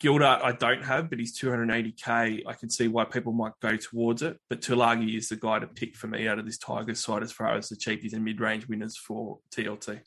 Gildart, 0.03 0.43
I 0.43 0.53
don't 0.53 0.83
have, 0.83 1.11
but 1.11 1.21
he's 1.21 1.39
280k. 1.39 2.43
I 2.45 2.53
can 2.55 2.69
see 2.69 2.89
why 2.89 3.05
people 3.05 3.33
might 3.33 3.53
go 3.63 3.77
towards 3.77 4.23
it, 4.23 4.39
but 4.51 4.61
Tulagi 4.61 5.17
is 5.17 5.29
the 5.29 5.37
guy 5.37 5.61
to 5.61 5.67
pick 5.69 5.95
for 5.95 6.09
me 6.09 6.27
out 6.27 6.41
of 6.41 6.45
this 6.45 6.59
Tigers 6.59 7.05
side 7.05 7.23
as 7.23 7.31
far 7.31 7.55
as 7.55 7.69
the 7.69 7.77
cheapies 7.77 8.15
and 8.15 8.25
mid 8.25 8.41
range 8.41 8.67
winners 8.67 8.97
for 8.97 9.39
TLT. 9.55 10.01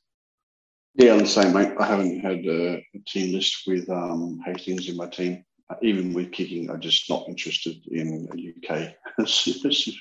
Yeah, 0.97 1.13
I'm 1.13 1.19
the 1.19 1.27
same, 1.27 1.53
mate. 1.53 1.73
I 1.79 1.85
haven't 1.85 2.21
had 2.21 2.43
a, 2.47 2.83
team 3.05 3.35
list 3.35 3.67
with 3.67 3.87
um, 3.87 4.41
Hastings 4.43 4.89
in 4.89 4.97
my 4.97 5.05
team. 5.05 5.45
even 5.83 6.11
with 6.11 6.31
kicking, 6.31 6.71
I'm 6.71 6.81
just 6.81 7.07
not 7.07 7.27
interested 7.27 7.77
in 7.85 8.27
a 8.33 8.73
UK 8.73 8.93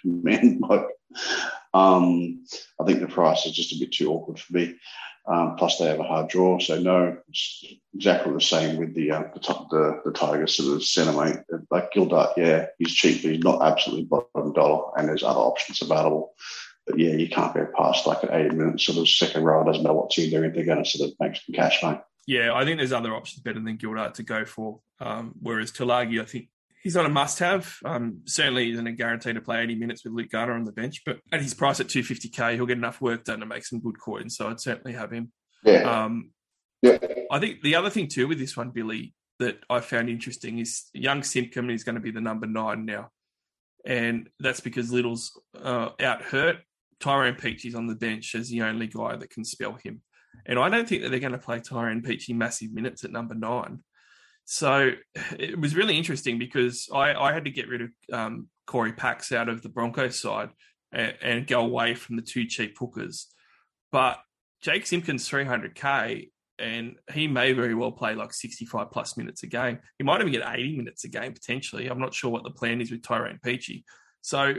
man 0.05 0.59
bloke. 0.59 0.89
Um, 1.75 2.47
I 2.81 2.85
think 2.87 3.01
the 3.01 3.09
price 3.09 3.45
is 3.45 3.53
just 3.53 3.75
a 3.75 3.79
bit 3.79 3.93
too 3.93 4.11
awkward 4.11 4.41
for 4.41 4.55
me. 4.55 4.77
Um, 5.29 5.57
plus, 5.57 5.77
they 5.77 5.87
have 5.87 6.01
a 6.01 6.05
hard 6.05 6.29
draw, 6.29 6.59
so 6.61 6.81
no, 6.81 7.19
it's 7.29 7.65
exactly 7.95 8.33
the 8.33 8.41
same 8.41 8.79
with 8.79 8.95
the 8.95 9.11
uh, 9.11 9.25
the, 9.35 9.41
top, 9.41 9.69
the 9.71 10.01
the 10.05 10.13
Tigers 10.13 10.57
sort 10.57 10.77
of 10.77 10.85
centre 10.85 11.13
mate. 11.13 11.41
Like 11.71 11.93
Gildart, 11.93 12.35
yeah, 12.37 12.67
he's 12.79 12.95
cheap, 12.95 13.23
but 13.23 13.33
he's 13.33 13.43
not 13.43 13.61
absolutely 13.61 14.05
bottom 14.05 14.53
dollar, 14.55 14.97
and 14.97 15.09
there's 15.09 15.25
other 15.25 15.41
options 15.41 15.83
available. 15.83 16.33
But 16.87 16.99
yeah, 16.99 17.13
you 17.13 17.29
can't 17.29 17.55
go 17.55 17.67
past 17.77 18.07
like 18.07 18.23
an 18.23 18.31
80 18.33 18.57
minute 18.57 18.81
sort 18.81 18.99
of 18.99 19.09
second 19.09 19.43
row. 19.45 19.63
It 19.63 19.67
Doesn't 19.67 19.83
matter 19.83 19.95
what 19.95 20.11
team 20.11 20.31
they're 20.31 20.45
in, 20.45 20.53
they're 20.53 20.65
going 20.65 20.83
to 20.83 20.89
sort 20.89 21.11
of 21.11 21.17
make 21.19 21.37
some 21.37 21.55
cash, 21.55 21.83
mate. 21.83 21.99
Yeah, 22.27 22.55
I 22.55 22.65
think 22.65 22.79
there's 22.79 22.93
other 22.93 23.15
options 23.15 23.43
better 23.43 23.61
than 23.61 23.79
Gildart 23.79 24.15
to 24.15 24.23
go 24.23 24.45
for. 24.45 24.81
Um, 25.01 25.35
whereas 25.41 25.71
Tuilagi, 25.73 26.21
I 26.21 26.25
think 26.25 26.49
he's 26.83 26.95
not 26.95 27.07
a 27.07 27.09
must-have. 27.11 27.77
Um, 27.85 28.21
certainly 28.27 28.71
isn't 28.71 28.87
a 28.87 28.93
guarantee 28.93 29.33
to 29.33 29.41
play 29.41 29.63
80 29.63 29.75
minutes 29.77 30.05
with 30.05 30.13
Luke 30.13 30.31
Garner 30.31 30.55
on 30.55 30.65
the 30.65 30.73
bench, 30.73 31.03
but 31.05 31.19
at 31.33 31.43
his 31.43 31.55
price 31.55 31.81
at 31.81 31.89
250k, 31.89 32.55
he'll 32.55 32.67
get 32.67 32.79
enough 32.79 33.01
work 33.01 33.25
done 33.25 33.41
to 33.41 33.47
make 33.47 33.65
some 33.65 33.81
good 33.81 34.01
coins. 34.01 34.37
So 34.37 34.49
I'd 34.49 34.61
certainly 34.61 34.93
have 34.93 35.13
him. 35.13 35.33
Yeah. 35.65 36.05
Um, 36.05 36.31
yeah. 36.83 36.99
I 37.31 37.41
think 37.41 37.63
the 37.63 37.75
other 37.75 37.91
thing 37.91 38.09
too 38.09 38.29
with 38.29 38.39
this 38.39 38.57
one, 38.57 38.71
Billy, 38.71 39.15
that 39.39 39.59
I 39.69 39.81
found 39.81 40.09
interesting 40.09 40.59
is 40.59 40.85
young 40.95 41.23
Simpkin 41.23 41.71
is 41.71 41.85
going 41.85 41.97
to 41.97 42.01
be 42.01 42.11
the 42.11 42.21
number 42.21 42.47
nine 42.47 42.87
now, 42.87 43.11
and 43.85 44.29
that's 44.41 44.61
because 44.61 44.93
Liddle's 44.93 45.39
uh, 45.61 45.91
out 46.01 46.23
hurt. 46.23 46.59
Tyrone 47.01 47.35
Peachey's 47.35 47.75
on 47.75 47.87
the 47.87 47.95
bench 47.95 48.35
as 48.35 48.49
the 48.49 48.63
only 48.63 48.87
guy 48.87 49.17
that 49.17 49.31
can 49.31 49.45
spell 49.45 49.79
him, 49.83 50.03
and 50.45 50.59
I 50.59 50.69
don't 50.69 50.89
think 50.89 51.03
that 51.03 51.11
they're 51.11 51.21
going 51.21 51.33
to 51.33 51.39
play 51.39 51.61
Tyrone 51.61 52.03
Peachey 52.03 52.35
massive 52.35 52.73
minutes 52.73 53.05
at 53.05 53.13
number 53.13 53.35
nine. 53.35 53.81
So 54.45 54.93
it 55.39 55.61
was 55.61 55.75
really 55.75 55.97
interesting 55.97 56.39
because 56.39 56.89
I, 56.93 57.15
I 57.15 57.33
had 57.33 57.45
to 57.47 57.51
get 57.51 57.69
rid 57.69 57.83
of 57.83 57.91
um, 58.13 58.49
Cory 58.67 58.93
Paix 58.93 59.33
out 59.33 59.49
of 59.49 59.63
the 59.63 59.69
Broncos 59.69 60.21
side 60.21 60.51
and, 60.93 61.15
and, 61.21 61.47
go 61.49 61.63
away 61.63 61.95
from 61.95 62.15
the 62.15 62.23
two 62.23 62.47
cheap 62.47 62.77
hookers. 62.79 63.27
But 63.91 64.19
Jake 64.63 64.87
Simpkins 64.87 65.29
300k 65.29 66.31
and 66.61 66.95
he 67.13 67.27
may 67.27 67.53
very 67.53 67.75
well 67.75 67.91
play 67.91 68.15
like 68.15 68.33
65 68.33 68.91
plus 68.93 69.17
minutes 69.17 69.43
a 69.43 69.49
game. 69.49 69.81
He 69.99 70.05
might 70.05 70.21
even 70.21 70.33
get 70.33 70.47
80 70.47 70.77
minutes 70.77 71.05
a 71.05 71.09
game 71.09 71.33
potentially. 71.33 71.89
I'm 71.89 71.99
not 71.99 72.15
sure 72.15 72.31
what 72.31 72.45
the 72.45 72.51
plan 72.51 72.81
is 72.81 72.91
with 72.91 73.03
Tyrone 73.03 73.41
Peachey. 73.45 73.83
So 74.23 74.55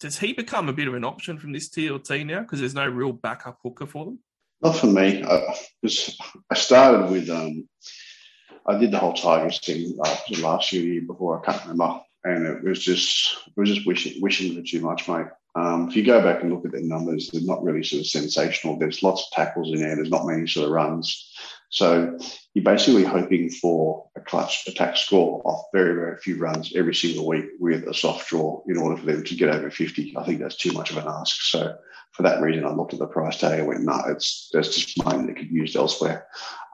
does 0.00 0.18
he 0.18 0.32
become 0.32 0.68
a 0.68 0.72
bit 0.72 0.88
of 0.88 0.94
an 0.94 1.04
option 1.04 1.38
from 1.38 1.52
this 1.52 1.68
TLT 1.68 2.26
now 2.26 2.40
because 2.40 2.58
there's 2.58 2.74
no 2.74 2.88
real 2.88 3.12
backup 3.12 3.58
hooker 3.62 3.86
for 3.86 4.06
them? 4.06 4.18
Not 4.62 4.76
for 4.76 4.86
me. 4.86 5.22
I, 5.22 5.54
I 6.50 6.54
started 6.54 7.10
with 7.10 7.30
um, 7.30 7.68
I 8.66 8.78
did 8.78 8.90
the 8.90 8.98
whole 8.98 9.12
Tigers 9.12 9.60
thing 9.60 9.98
uh, 10.02 10.16
last 10.40 10.72
year, 10.72 10.82
year 10.82 11.02
before. 11.06 11.40
I 11.40 11.44
can't 11.44 11.62
remember, 11.62 12.00
and 12.24 12.46
it 12.46 12.62
was 12.64 12.82
just 12.82 13.36
it 13.46 13.60
was 13.60 13.70
just 13.70 13.86
wishing 13.86 14.20
wishing 14.20 14.54
for 14.54 14.62
too 14.62 14.80
much, 14.80 15.08
mate. 15.08 15.26
Um, 15.54 15.88
if 15.88 15.96
you 15.96 16.04
go 16.04 16.22
back 16.22 16.42
and 16.42 16.52
look 16.52 16.64
at 16.64 16.72
their 16.72 16.82
numbers, 16.82 17.30
they're 17.30 17.42
not 17.42 17.62
really 17.62 17.82
sort 17.82 18.00
of 18.00 18.06
sensational. 18.06 18.78
There's 18.78 19.02
lots 19.02 19.24
of 19.24 19.32
tackles 19.32 19.72
in 19.72 19.80
there. 19.80 19.96
There's 19.96 20.10
not 20.10 20.26
many 20.26 20.46
sort 20.46 20.66
of 20.66 20.72
runs. 20.72 21.32
So 21.70 22.18
you're 22.52 22.64
basically 22.64 23.04
hoping 23.04 23.48
for 23.48 24.08
a 24.16 24.20
clutch 24.20 24.66
attack 24.66 24.96
score 24.96 25.40
off 25.44 25.66
very, 25.72 25.94
very 25.94 26.16
few 26.18 26.36
runs 26.36 26.74
every 26.74 26.94
single 26.94 27.26
week 27.26 27.46
with 27.60 27.86
a 27.86 27.94
soft 27.94 28.28
draw 28.28 28.60
in 28.66 28.76
order 28.76 28.96
for 28.96 29.06
them 29.06 29.24
to 29.24 29.36
get 29.36 29.54
over 29.54 29.70
50. 29.70 30.14
I 30.16 30.24
think 30.24 30.40
that's 30.40 30.56
too 30.56 30.72
much 30.72 30.90
of 30.90 30.96
an 30.96 31.06
ask. 31.06 31.42
So 31.42 31.76
for 32.10 32.24
that 32.24 32.42
reason, 32.42 32.64
I 32.64 32.70
looked 32.70 32.92
at 32.92 32.98
the 32.98 33.06
price 33.06 33.38
tag 33.38 33.60
and 33.60 33.68
went, 33.68 33.84
no, 33.84 34.02
it's 34.08 34.50
there's 34.52 34.74
just 34.74 35.04
money 35.04 35.26
that 35.26 35.36
could 35.36 35.48
be 35.48 35.54
used 35.54 35.76
elsewhere. 35.76 36.26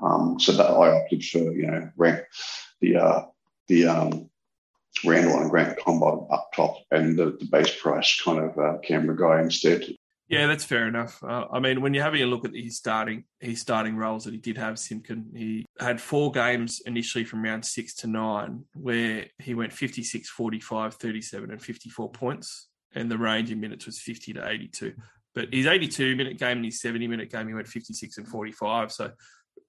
Um, 0.03 0.41
so 0.41 0.53
that 0.53 0.67
I 0.67 0.91
opted 0.91 1.23
for, 1.25 1.53
you 1.53 1.67
know, 1.67 1.91
rank 1.97 2.21
the 2.81 2.97
uh, 2.97 3.23
the 3.69 3.87
um, 3.87 4.31
Randall 5.05 5.41
and 5.41 5.51
Grant 5.51 5.79
combo 5.79 6.27
up 6.29 6.51
top 6.55 6.79
and 6.91 7.19
the, 7.19 7.37
the 7.39 7.49
base 7.51 7.75
price 7.81 8.19
kind 8.23 8.39
of 8.39 8.59
uh, 8.59 8.79
Canberra 8.79 9.19
guy 9.19 9.43
instead. 9.43 9.85
Yeah, 10.29 10.49
that's 10.49 10.65
fair 10.65 10.89
enough. 10.89 11.23
Uh, 11.23 11.47
I 11.53 11.61
mean, 11.61 11.81
when 11.81 11.95
you're 11.95 12.03
having 12.03 12.23
a 12.23 12.27
look 12.27 12.45
at 12.45 12.55
his 12.55 12.77
starting 12.77 13.25
his 13.39 13.61
starting 13.61 13.97
roles 13.97 14.25
that 14.25 14.35
he 14.35 14.41
did 14.41 14.59
have, 14.59 14.79
Simpkin, 14.79 15.27
he 15.35 15.65
had 15.79 16.01
four 16.01 16.33
games 16.33 16.81
initially 16.85 17.25
from 17.25 17.45
round 17.45 17.65
six 17.65 17.95
to 17.97 18.09
nine 18.09 18.65
where 18.75 19.27
he 19.39 19.55
went 19.55 19.73
56, 19.73 20.29
45, 20.29 20.95
37, 20.95 21.51
and 21.53 21.63
54 21.63 22.11
points, 22.11 22.69
and 22.93 23.09
the 23.09 23.19
range 23.19 23.53
in 23.53 23.61
minutes 23.61 23.87
was 23.87 24.01
50 24.01 24.33
to 24.35 24.49
82. 24.49 24.95
But 25.33 25.55
his 25.55 25.67
82 25.67 26.17
minute 26.17 26.39
game 26.39 26.59
and 26.59 26.65
his 26.65 26.81
70 26.81 27.07
minute 27.07 27.31
game, 27.31 27.47
he 27.47 27.55
went 27.55 27.69
56 27.69 28.19
and 28.19 28.27
45, 28.27 28.91
so 28.91 29.13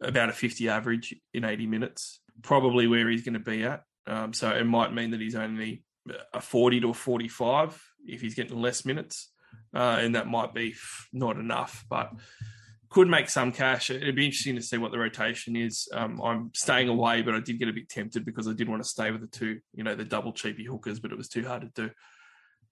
about 0.01 0.29
a 0.29 0.33
50 0.33 0.69
average 0.69 1.15
in 1.35 1.43
80 1.43 1.67
minutes, 1.67 2.19
probably 2.41 2.87
where 2.87 3.07
he's 3.09 3.23
going 3.23 3.33
to 3.33 3.39
be 3.39 3.63
at. 3.63 3.83
Um, 4.07 4.33
so 4.33 4.49
it 4.49 4.63
might 4.63 4.93
mean 4.93 5.11
that 5.11 5.21
he's 5.21 5.35
only 5.35 5.83
a 6.33 6.41
40 6.41 6.79
to 6.79 6.89
a 6.91 6.93
45 6.93 7.79
if 8.05 8.21
he's 8.21 8.33
getting 8.33 8.59
less 8.59 8.85
minutes 8.85 9.29
uh, 9.75 9.97
and 9.99 10.15
that 10.15 10.27
might 10.27 10.53
be 10.53 10.75
not 11.13 11.37
enough, 11.37 11.85
but 11.89 12.11
could 12.89 13.07
make 13.07 13.29
some 13.29 13.51
cash. 13.51 13.89
It'd 13.89 14.15
be 14.15 14.25
interesting 14.25 14.55
to 14.55 14.61
see 14.61 14.77
what 14.77 14.91
the 14.91 14.99
rotation 14.99 15.55
is. 15.55 15.87
Um, 15.93 16.21
I'm 16.21 16.51
staying 16.53 16.89
away, 16.89 17.21
but 17.21 17.35
I 17.35 17.39
did 17.39 17.59
get 17.59 17.67
a 17.67 17.73
bit 17.73 17.89
tempted 17.89 18.25
because 18.25 18.47
I 18.47 18.53
did 18.53 18.69
want 18.69 18.81
to 18.81 18.87
stay 18.87 19.11
with 19.11 19.21
the 19.21 19.27
two, 19.27 19.59
you 19.73 19.83
know, 19.83 19.95
the 19.95 20.05
double 20.05 20.31
cheapy 20.31 20.65
hookers, 20.65 20.99
but 20.99 21.11
it 21.11 21.17
was 21.17 21.27
too 21.27 21.45
hard 21.45 21.61
to 21.61 21.87
do. 21.87 21.91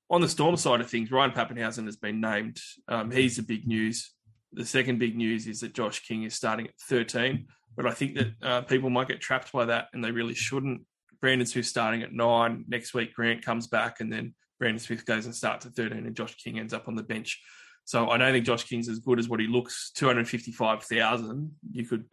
On 0.10 0.22
the 0.22 0.30
Storm 0.30 0.56
side 0.56 0.82
of 0.82 0.90
things, 0.90 1.12
Ryan 1.12 1.32
Papenhuyzen 1.32 1.86
has 1.86 1.98
been 1.98 2.22
named. 2.22 2.60
Um, 2.88 3.12
he's 3.12 3.38
the 3.38 3.44
big 3.44 3.68
news. 3.68 4.14
The 4.54 4.66
second 4.66 5.00
big 5.00 5.18
news 5.18 5.48
is 5.48 5.60
that 5.62 5.74
Josh 5.74 6.00
King 6.08 6.24
is 6.24 6.36
starting 6.36 6.68
at 6.68 6.80
13, 6.88 7.48
but 7.76 7.86
I 7.86 7.92
think 7.92 8.16
that 8.16 8.28
uh, 8.42 8.62
people 8.62 8.90
might 8.90 9.08
get 9.08 9.20
trapped 9.20 9.52
by 9.52 9.66
that, 9.66 9.88
and 9.94 10.04
they 10.04 10.12
really 10.12 10.36
shouldn't. 10.36 10.82
Brandon 11.20 11.48
Smith 11.48 11.66
starting 11.66 12.04
at 12.04 12.14
nine 12.14 12.66
next 12.68 12.94
week. 12.94 13.16
Grant 13.16 13.44
comes 13.44 13.68
back, 13.68 14.00
and 14.00 14.14
then 14.14 14.36
Brandon 14.66 14.80
Smith 14.80 15.06
goes 15.06 15.28
and 15.28 15.36
starts 15.36 15.68
at 15.68 15.76
13 15.76 16.08
and 16.08 16.16
Josh 16.16 16.34
King 16.38 16.58
ends 16.58 16.74
up 16.74 16.88
on 16.88 16.96
the 16.96 17.04
bench. 17.04 17.40
So 17.84 18.10
I 18.10 18.18
don't 18.18 18.32
think 18.32 18.48
Josh 18.48 18.64
King's 18.64 18.90
as 18.90 18.98
good 18.98 19.20
as 19.20 19.30
what 19.30 19.40
he 19.40 19.46
looks. 19.46 19.92
255,000. 19.94 21.52
You 21.72 21.86
could 21.86 22.06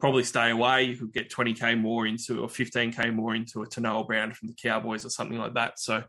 probably 0.00 0.24
stay 0.24 0.50
away. 0.50 0.82
You 0.82 0.96
could 0.96 1.12
get 1.12 1.30
20k 1.30 1.80
more 1.80 2.08
into 2.08 2.42
or 2.42 2.48
15k 2.48 3.14
more 3.14 3.36
into 3.36 3.62
a 3.62 3.68
Taunoa 3.68 4.04
Brown 4.04 4.32
from 4.32 4.48
the 4.48 4.54
Cowboys 4.60 5.06
or 5.06 5.10
something 5.10 5.38
like 5.38 5.54
that. 5.54 5.78
So 5.78 6.02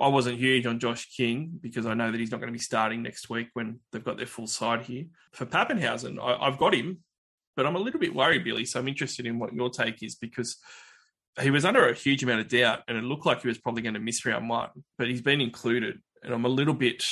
I 0.00 0.08
wasn't 0.08 0.38
huge 0.38 0.64
on 0.64 0.80
Josh 0.80 1.14
King 1.14 1.58
because 1.60 1.84
I 1.84 1.92
know 1.92 2.10
that 2.10 2.18
he's 2.18 2.30
not 2.30 2.40
going 2.40 2.48
to 2.48 2.58
be 2.58 2.58
starting 2.58 3.02
next 3.02 3.28
week 3.28 3.48
when 3.52 3.80
they've 3.92 4.02
got 4.02 4.16
their 4.16 4.24
full 4.24 4.46
side 4.46 4.80
here. 4.80 5.04
For 5.32 5.44
Papenhuyzen, 5.44 6.18
I, 6.18 6.46
have 6.46 6.56
got 6.56 6.74
him, 6.74 7.00
but 7.54 7.66
I'm 7.66 7.76
a 7.76 7.80
little 7.80 8.00
bit 8.00 8.14
worried, 8.14 8.44
Billy. 8.44 8.64
So 8.64 8.80
I'm 8.80 8.88
interested 8.88 9.26
in 9.26 9.38
what 9.38 9.52
your 9.52 9.68
take 9.68 10.02
is 10.02 10.14
because 10.14 10.56
he 11.40 11.50
was 11.50 11.64
under 11.64 11.88
a 11.88 11.94
huge 11.94 12.22
amount 12.22 12.40
of 12.40 12.48
doubt, 12.48 12.80
and 12.88 12.96
it 12.96 13.04
looked 13.04 13.26
like 13.26 13.42
he 13.42 13.48
was 13.48 13.58
probably 13.58 13.82
going 13.82 13.94
to 13.94 14.00
miss 14.00 14.24
round 14.24 14.48
one, 14.48 14.70
but 14.98 15.08
he's 15.08 15.22
been 15.22 15.40
included, 15.40 16.00
and 16.22 16.32
I'm 16.32 16.44
a 16.44 16.48
little 16.48 16.74
bit 16.74 17.04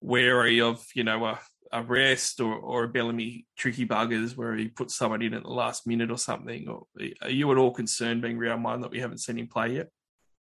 wary 0.00 0.60
of 0.60 0.84
you 0.94 1.02
know 1.02 1.24
a, 1.24 1.40
a 1.72 1.82
rest 1.82 2.40
or, 2.40 2.54
or 2.54 2.84
a 2.84 2.88
Bellamy 2.88 3.46
tricky 3.56 3.86
buggers 3.86 4.36
where 4.36 4.54
he 4.54 4.68
puts 4.68 4.94
someone 4.94 5.22
in 5.22 5.34
at 5.34 5.42
the 5.42 5.48
last 5.48 5.86
minute 5.86 6.10
or 6.10 6.18
something. 6.18 6.68
Or 6.68 6.86
are 7.22 7.30
you 7.30 7.50
at 7.50 7.58
all 7.58 7.72
concerned 7.72 8.22
being 8.22 8.38
round 8.38 8.62
one 8.62 8.82
that 8.82 8.90
we 8.90 9.00
haven't 9.00 9.18
seen 9.18 9.38
him 9.38 9.48
play 9.48 9.74
yet? 9.74 9.88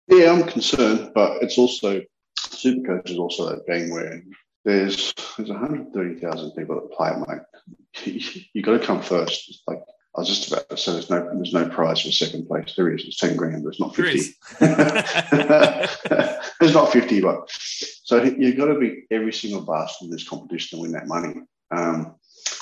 Yeah, 0.07 0.33
I'm 0.33 0.43
concerned, 0.43 1.11
but 1.15 1.41
it's 1.41 1.57
also 1.57 2.01
Supercoach 2.39 3.09
is 3.09 3.17
also 3.17 3.49
that 3.49 3.65
thing 3.65 3.91
where 3.91 4.21
there's 4.65 5.13
there's 5.37 5.49
130,000 5.49 6.51
people 6.51 6.75
that 6.75 6.91
play, 6.91 7.11
mate. 7.27 8.43
you 8.53 8.61
got 8.61 8.79
to 8.79 8.85
come 8.85 9.01
first. 9.01 9.49
It's 9.49 9.61
like 9.67 9.81
I 10.15 10.21
was 10.21 10.29
just 10.29 10.47
about 10.47 10.69
to 10.69 10.77
say 10.77 10.93
there's 10.93 11.09
no 11.09 11.29
there's 11.35 11.53
no 11.53 11.67
prize 11.67 12.01
for 12.01 12.11
second 12.11 12.47
place. 12.47 12.73
There 12.75 12.93
is. 12.93 13.03
It's 13.05 13.17
ten 13.17 13.35
grand. 13.35 13.65
There's 13.65 13.79
not 13.79 13.95
fifty. 13.95 14.33
there's 14.59 14.69
not 16.73 16.93
fifty, 16.93 17.19
but 17.19 17.49
so 17.49 18.23
you've 18.23 18.57
got 18.57 18.67
to 18.67 18.79
beat 18.79 19.07
every 19.11 19.33
single 19.33 19.61
bastard 19.61 20.05
in 20.05 20.11
this 20.11 20.27
competition 20.27 20.77
to 20.77 20.83
win 20.83 20.93
that 20.93 21.07
money. 21.07 21.41
Um, 21.71 22.15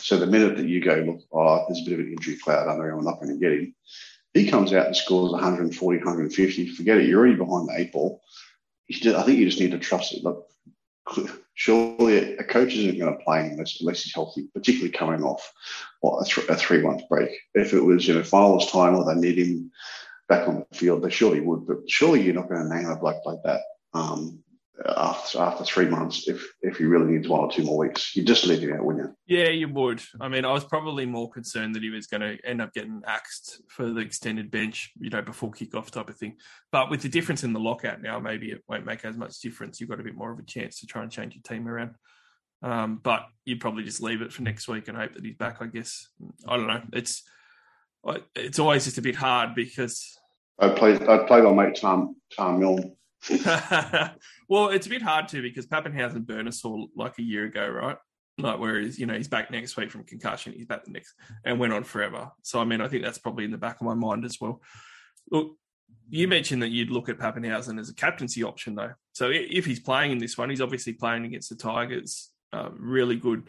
so 0.04 0.18
the 0.18 0.26
minute 0.26 0.58
that 0.58 0.68
you 0.68 0.82
go, 0.82 0.96
look, 0.96 1.20
oh, 1.32 1.66
there's 1.68 1.82
a 1.82 1.90
bit 1.90 2.00
of 2.00 2.06
an 2.06 2.12
injury 2.12 2.38
cloud 2.38 2.68
under 2.68 2.90
him, 2.90 3.00
I'm 3.00 3.06
not 3.06 3.20
going 3.20 3.34
to 3.34 3.40
get 3.40 3.54
him. 3.54 3.76
He 4.34 4.50
comes 4.50 4.74
out 4.74 4.88
and 4.88 4.96
scores 4.96 5.32
140, 5.32 5.98
150. 6.00 6.70
Forget 6.70 6.98
it. 6.98 7.08
You're 7.08 7.20
already 7.20 7.36
behind 7.36 7.68
the 7.68 7.76
eight 7.78 7.92
ball. 7.92 8.22
I 8.92 9.24
think 9.24 9.38
you 9.38 9.46
just 9.46 9.60
need 9.60 9.72
to 9.72 9.80
trust 9.80 10.14
it. 10.14 10.24
Look, 10.24 10.50
surely 11.54 12.36
a 12.38 12.44
coach 12.44 12.74
isn't 12.74 13.00
going 13.00 13.18
to 13.18 13.24
play 13.24 13.44
him 13.44 13.52
unless, 13.52 13.80
unless 13.80 14.04
he's 14.04 14.14
healthy, 14.14 14.48
particularly 14.54 14.92
coming 14.92 15.24
off 15.24 15.52
what, 16.02 16.22
a, 16.22 16.26
th- 16.26 16.50
a 16.50 16.56
three 16.56 16.82
month 16.82 17.02
break. 17.10 17.32
If 17.54 17.74
it 17.74 17.82
was, 17.82 18.08
you 18.08 18.16
know, 18.16 18.24
finals 18.24 18.72
time 18.72 18.96
or 18.96 19.06
they 19.06 19.20
need 19.20 19.38
him 19.38 19.72
back 20.28 20.48
on 20.48 20.66
the 20.70 20.78
field, 20.78 21.04
they 21.04 21.10
surely 21.10 21.42
would. 21.42 21.68
But 21.68 21.90
surely 21.90 22.22
you're 22.22 22.34
not 22.34 22.50
going 22.50 22.68
to 22.68 22.76
name 22.76 22.90
a 22.90 22.98
bloke 22.98 23.26
like 23.26 23.44
that 23.44 23.62
um, 23.94 24.44
after 24.86 25.40
after 25.40 25.64
three 25.64 25.86
months 25.86 26.28
if 26.28 26.44
if 26.62 26.78
he 26.78 26.86
really 26.86 27.12
needs 27.12 27.28
one 27.28 27.42
or 27.42 27.52
two 27.52 27.64
more 27.64 27.78
weeks. 27.78 28.16
You 28.16 28.24
just 28.24 28.46
leave 28.46 28.62
him 28.62 28.74
out, 28.74 28.84
wouldn't 28.84 29.16
you? 29.28 29.38
Yeah, 29.38 29.50
you 29.50 29.70
would. 29.70 30.02
I 30.20 30.28
mean, 30.28 30.46
I 30.46 30.52
was 30.52 30.64
probably 30.64 31.06
more 31.06 31.30
concerned 31.30 31.76
that 31.76 31.84
he 31.84 31.90
was 31.90 32.08
going 32.08 32.22
to 32.22 32.38
end 32.46 32.62
up 32.62 32.74
getting 32.74 33.02
axed 33.06 33.62
for 33.70 33.92
the 33.92 34.02
extended 34.02 34.50
bench, 34.50 34.92
you 35.00 35.10
know, 35.10 35.22
before 35.22 35.52
kickoff 35.52 35.92
type 35.92 36.10
of 36.10 36.18
thing. 36.18 36.38
But 36.72 36.90
with 36.90 37.02
the 37.02 37.10
difference 37.10 37.44
in 37.44 37.54
the 37.54 37.60
lockout 37.60 38.02
now, 38.02 38.20
maybe 38.20 38.52
it 38.52 38.64
won't 38.68 38.86
make 38.86 39.06
as 39.06 39.16
much 39.16 39.40
difference. 39.40 39.80
You've 39.80 39.90
got 39.90 40.00
a 40.00 40.04
bit 40.04 40.16
more 40.16 40.32
of 40.32 40.40
a 40.40 40.44
chance 40.44 40.80
to 40.80 40.88
try 40.88 41.04
and 41.04 41.12
change 41.12 41.36
your 41.36 41.44
team 41.44 41.68
around. 41.68 41.96
Um, 42.64 43.00
but 43.04 43.26
you'd 43.46 43.60
probably 43.60 43.84
just 43.84 44.02
leave 44.02 44.22
it 44.22 44.34
for 44.34 44.42
next 44.42 44.68
week 44.68 44.88
and 44.88 44.98
hope 44.98 45.14
that 45.14 45.26
he's 45.26 45.36
back. 45.36 45.58
I 45.62 45.68
guess 45.68 46.08
I 46.48 46.58
don't 46.58 46.68
know. 46.68 46.82
It's 46.94 47.24
it's 48.36 48.60
always 48.60 48.86
just 48.86 48.98
a 48.98 49.02
bit 49.02 49.16
hard 49.16 49.54
because 49.54 50.18
I'd 50.60 50.76
play. 50.76 50.94
I'd 50.94 51.28
play 51.28 51.42
my 51.42 51.52
mate 51.54 51.76
Tom 51.76 52.16
Tom 52.36 52.60
Milne. 52.60 52.96
well, 54.50 54.70
it's 54.70 54.88
a 54.88 54.90
bit 54.90 55.02
hard 55.02 55.28
to 55.30 55.42
because 55.42 55.66
Papenhuyzen 55.66 56.26
burned 56.26 56.48
us 56.48 56.64
all 56.66 56.90
like 56.96 57.20
a 57.20 57.24
year 57.24 57.46
ago, 57.46 57.68
right? 57.68 57.98
Like, 58.38 58.60
whereas 58.60 58.98
you 58.98 59.06
know 59.06 59.14
he's 59.14 59.28
back 59.28 59.52
next 59.52 59.78
week 59.78 59.92
from 59.92 60.04
concussion, 60.04 60.54
he's 60.54 60.66
back 60.66 60.86
the 60.86 60.92
next, 60.92 61.14
and 61.46 61.60
went 61.60 61.74
on 61.74 61.84
forever. 61.84 62.32
So, 62.42 62.60
I 62.60 62.66
mean, 62.66 62.82
I 62.82 62.88
think 62.88 63.04
that's 63.04 63.20
probably 63.20 63.46
in 63.46 63.52
the 63.52 63.58
back 63.58 63.76
of 63.80 63.86
my 63.86 63.94
mind 63.94 64.26
as 64.26 64.42
well. 64.42 64.62
Look, 65.30 65.56
you 66.10 66.28
mentioned 66.28 66.64
that 66.64 66.70
you'd 66.70 66.90
look 66.90 67.10
at 67.10 67.20
Papenhuyzen 67.20 67.80
as 67.80 67.90
a 67.90 67.94
captaincy 67.94 68.44
option, 68.44 68.76
though. 68.76 68.94
So, 69.14 69.30
if 69.32 69.66
he's 69.66 69.80
playing 69.80 70.14
in 70.14 70.18
this 70.18 70.38
one, 70.38 70.50
he's 70.50 70.62
obviously 70.62 70.94
playing 70.94 71.26
against 71.26 71.50
the 71.50 71.56
Tigers. 71.56 72.32
Uh, 72.52 72.70
really 72.76 73.16
good, 73.16 73.44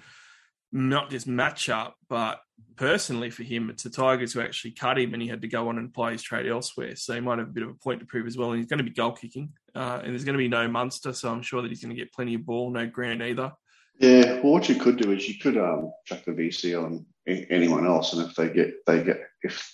not 0.71 1.11
just 1.11 1.27
matchup, 1.27 1.93
but 2.09 2.41
personally 2.77 3.31
for 3.31 3.43
him, 3.43 3.71
it's 3.71 3.83
the 3.83 3.91
Tigers 3.91 4.33
who 4.33 4.41
actually 4.41 4.73
cut 4.73 4.99
him, 4.99 5.13
and 5.15 5.23
he 5.23 5.29
had 5.29 5.43
to 5.43 5.49
go 5.49 5.69
on 5.69 5.79
and 5.79 5.93
play 5.93 6.13
his 6.13 6.23
trade 6.23 6.47
elsewhere. 6.47 6.97
So 6.97 7.15
he 7.15 7.21
might 7.21 7.39
have 7.39 7.49
a 7.49 7.53
bit 7.53 7.63
of 7.63 7.71
a 7.71 7.75
point 7.75 8.01
to 8.01 8.07
prove 8.07 8.27
as 8.27 8.37
well. 8.37 8.51
And 8.51 8.59
he's 8.59 8.69
going 8.69 8.79
to 8.79 8.85
be 8.85 8.91
goal 8.91 9.13
kicking, 9.13 9.53
uh, 9.75 10.01
and 10.03 10.13
there's 10.13 10.25
going 10.25 10.35
to 10.35 10.39
be 10.39 10.49
no 10.49 10.69
Munster, 10.69 11.13
so 11.13 11.31
I'm 11.31 11.43
sure 11.43 11.63
that 11.63 11.69
he's 11.69 11.83
going 11.83 11.95
to 11.95 12.01
get 12.01 12.13
plenty 12.13 12.35
of 12.35 12.47
ball. 12.47 12.71
No 12.71 12.87
Grant 12.87 13.23
either. 13.23 13.53
Yeah, 14.01 14.41
well, 14.41 14.55
what 14.55 14.69
you 14.69 14.75
could 14.75 14.97
do 14.97 15.13
is 15.13 15.29
you 15.29 15.39
could 15.39 15.57
um, 15.57 15.93
chuck 16.05 16.25
the 16.25 16.33
VC 16.33 16.81
on 16.81 17.07
anyone 17.27 17.87
else, 17.87 18.13
and 18.13 18.29
if 18.29 18.35
they 18.35 18.49
get 18.51 18.75
they 18.87 19.03
get 19.03 19.21
if 19.43 19.73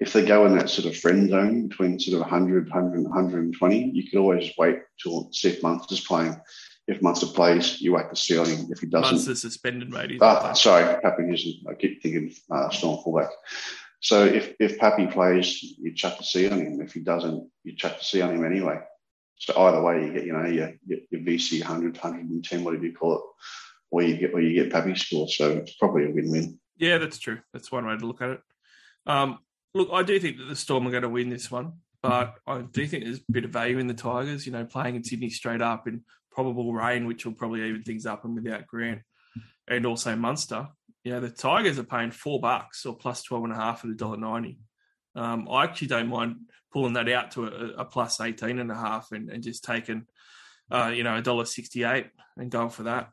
if 0.00 0.12
they 0.12 0.24
go 0.24 0.46
in 0.46 0.56
that 0.56 0.68
sort 0.68 0.86
of 0.86 0.96
friend 0.98 1.30
zone 1.30 1.68
between 1.68 1.98
sort 1.98 2.16
of 2.16 2.22
100, 2.22 2.68
100, 2.68 3.02
120, 3.02 3.90
you 3.90 4.08
could 4.08 4.18
always 4.18 4.50
wait 4.58 4.78
till 5.00 5.30
if 5.44 5.62
Munster's 5.62 6.04
playing. 6.04 6.36
If 6.88 7.00
Munster 7.00 7.26
plays, 7.26 7.80
you 7.80 7.92
whack 7.92 8.10
the 8.10 8.16
ceiling. 8.16 8.68
If 8.70 8.80
he 8.80 8.86
doesn't, 8.86 9.12
Munster's 9.12 9.42
suspended, 9.42 9.90
mate. 9.90 10.20
Uh, 10.20 10.52
sorry, 10.54 11.00
Pappy 11.00 11.32
isn't. 11.32 11.68
I 11.68 11.74
keep 11.74 12.02
thinking 12.02 12.34
uh, 12.50 12.70
Storm 12.70 13.02
fullback. 13.02 13.30
So 14.00 14.24
if 14.24 14.54
if 14.58 14.78
Pappy 14.78 15.06
plays, 15.06 15.62
you 15.62 15.94
chuck 15.94 16.18
the 16.18 16.24
C 16.24 16.50
on 16.50 16.58
him. 16.58 16.80
If 16.80 16.92
he 16.92 17.00
doesn't, 17.00 17.48
you 17.62 17.76
chuck 17.76 17.98
the 17.98 18.04
C 18.04 18.20
on 18.20 18.34
him 18.34 18.44
anyway. 18.44 18.80
So 19.36 19.56
either 19.56 19.80
way, 19.80 20.04
you 20.04 20.12
get 20.12 20.24
you 20.24 20.32
know 20.32 20.44
your 20.44 20.72
your, 20.86 21.20
VC 21.20 21.60
100, 21.60 21.94
110, 21.96 22.64
whatever 22.64 22.84
you 22.84 22.92
call 22.92 23.16
it, 23.16 23.22
or 23.92 24.02
you 24.02 24.16
get 24.16 24.34
or 24.34 24.40
you 24.40 24.60
get 24.60 24.72
Pappy 24.72 24.96
score. 24.96 25.28
So 25.28 25.52
it's 25.52 25.74
probably 25.74 26.06
a 26.06 26.10
win-win. 26.10 26.58
Yeah, 26.78 26.98
that's 26.98 27.18
true. 27.18 27.38
That's 27.52 27.70
one 27.70 27.86
way 27.86 27.96
to 27.96 28.06
look 28.06 28.22
at 28.22 28.30
it. 28.30 28.40
Um, 29.06 29.38
look, 29.72 29.88
I 29.92 30.02
do 30.02 30.18
think 30.18 30.38
that 30.38 30.44
the 30.44 30.56
Storm 30.56 30.86
are 30.86 30.90
going 30.90 31.04
to 31.04 31.08
win 31.08 31.28
this 31.28 31.48
one, 31.48 31.74
but 32.02 32.34
I 32.44 32.62
do 32.62 32.88
think 32.88 33.04
there's 33.04 33.18
a 33.18 33.32
bit 33.32 33.44
of 33.44 33.50
value 33.50 33.78
in 33.78 33.86
the 33.86 33.94
Tigers. 33.94 34.46
You 34.46 34.52
know, 34.52 34.64
playing 34.64 34.96
in 34.96 35.04
Sydney 35.04 35.30
straight 35.30 35.62
up 35.62 35.86
in 35.86 36.02
probable 36.32 36.72
rain, 36.72 37.06
which 37.06 37.24
will 37.24 37.32
probably 37.32 37.62
even 37.68 37.82
things 37.82 38.06
up, 38.06 38.24
and 38.24 38.34
without 38.34 38.66
Grant 38.66 39.02
and 39.68 39.86
also 39.86 40.16
Munster. 40.16 40.68
You 41.04 41.12
know, 41.12 41.20
the 41.20 41.30
Tigers 41.30 41.78
are 41.78 41.84
paying 41.84 42.10
four 42.10 42.40
bucks 42.40 42.86
or 42.86 42.96
plus 42.96 43.22
twelve 43.22 43.44
and 43.44 43.52
a 43.52 43.56
half 43.56 43.84
at 43.84 43.90
a 43.90 43.94
dollar 43.94 44.16
ninety. 44.16 44.58
Um, 45.14 45.48
I 45.50 45.64
actually 45.64 45.88
don't 45.88 46.08
mind 46.08 46.36
pulling 46.72 46.94
that 46.94 47.08
out 47.08 47.32
to 47.32 47.46
a, 47.46 47.82
a 47.82 47.84
plus 47.84 48.20
18 48.20 48.58
and 48.58 48.70
a 48.70 48.74
half 48.74 49.12
and, 49.12 49.30
and 49.30 49.42
just 49.42 49.64
taking, 49.64 50.06
uh, 50.70 50.90
you 50.94 51.02
know, 51.02 51.16
a 51.16 51.22
dollar 51.22 51.44
68 51.44 52.06
and 52.38 52.50
going 52.50 52.70
for 52.70 52.84
that. 52.84 53.10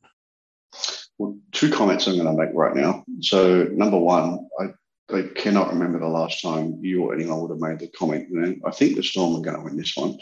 Well, 1.18 1.38
two 1.52 1.70
comments 1.70 2.08
I'm 2.08 2.16
going 2.16 2.26
to 2.26 2.46
make 2.46 2.56
right 2.56 2.76
now. 2.76 3.04
So, 3.20 3.64
number 3.64 3.98
one, 3.98 4.48
I, 4.60 4.68
I 5.14 5.24
cannot 5.36 5.74
remember 5.74 6.00
the 6.00 6.08
last 6.08 6.42
time 6.42 6.80
you 6.82 7.04
or 7.04 7.14
anyone 7.14 7.42
would 7.42 7.52
have 7.52 7.60
made 7.60 7.80
the 7.80 7.90
comment. 7.90 8.62
I 8.66 8.72
think 8.72 8.96
the 8.96 9.04
Storm 9.04 9.36
are 9.36 9.44
going 9.44 9.58
to 9.58 9.64
win 9.64 9.76
this 9.76 9.98
one. 9.98 10.18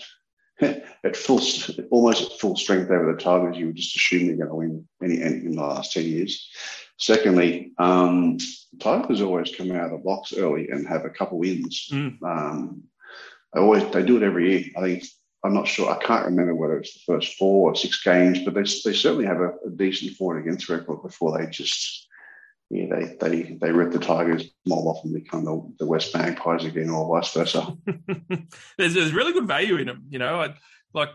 at 1.04 1.16
full, 1.16 1.42
almost 1.92 2.32
at 2.32 2.40
full 2.40 2.56
strength 2.56 2.92
over 2.92 3.14
the 3.14 3.22
Tigers, 3.22 3.58
you 3.58 3.68
would 3.68 3.76
just 3.76 3.96
assume 3.96 4.28
they're 4.28 4.48
going 4.48 4.50
to 4.50 4.56
win 4.56 4.88
any, 5.04 5.22
in 5.22 5.56
the 5.56 5.62
last 5.62 5.94
10 5.94 6.04
years. 6.04 6.50
Secondly, 6.98 7.74
um, 7.78 8.38
Tigers 8.80 9.22
always 9.22 9.56
come 9.56 9.72
out 9.72 9.86
of 9.86 9.92
the 9.92 9.98
blocks 9.98 10.34
early 10.34 10.70
and 10.70 10.88
have 10.88 11.06
a 11.06 11.10
couple 11.10 11.40
wins. 11.40 11.90
Mm. 11.92 12.22
Um, 12.24 12.84
they 13.54 13.62
always 13.62 13.90
they 13.92 14.04
do 14.04 14.18
it 14.18 14.24
every 14.24 14.52
year. 14.52 14.66
I 14.78 14.82
think 14.82 15.04
I'm 15.44 15.54
not 15.54 15.68
sure. 15.68 15.90
I 15.90 16.04
can't 16.04 16.26
remember 16.26 16.56
whether 16.56 16.78
it's 16.78 16.94
the 16.94 17.00
first 17.06 17.38
four 17.38 17.72
or 17.72 17.76
six 17.76 18.04
games, 18.04 18.40
but 18.44 18.54
they 18.54 18.62
they 18.62 18.94
certainly 18.94 19.26
have 19.26 19.40
a, 19.40 19.54
a 19.66 19.70
decent 19.76 20.18
for 20.18 20.36
and 20.36 20.46
against 20.46 20.70
record 20.70 21.02
before 21.04 21.38
they 21.38 21.50
just 21.50 22.08
yeah 22.70 22.88
they 22.90 23.16
they 23.20 23.58
they 23.62 23.72
rip 23.72 23.92
the 23.92 24.00
Tigers 24.00 24.50
mob 24.66 24.88
off 24.88 25.04
and 25.04 25.14
become 25.14 25.46
the, 25.46 25.74
the 25.80 25.86
West 25.86 26.14
Magpies 26.16 26.66
again, 26.66 26.90
or 26.90 27.16
vice 27.16 27.34
versa. 27.34 27.78
there's 28.78 28.94
there's 28.96 29.14
really 29.14 29.34
good 29.34 29.48
value 29.48 29.78
in 29.78 29.88
them. 29.88 30.06
You 30.10 30.20
know, 30.20 30.42
I, 30.42 30.56
like 30.94 31.10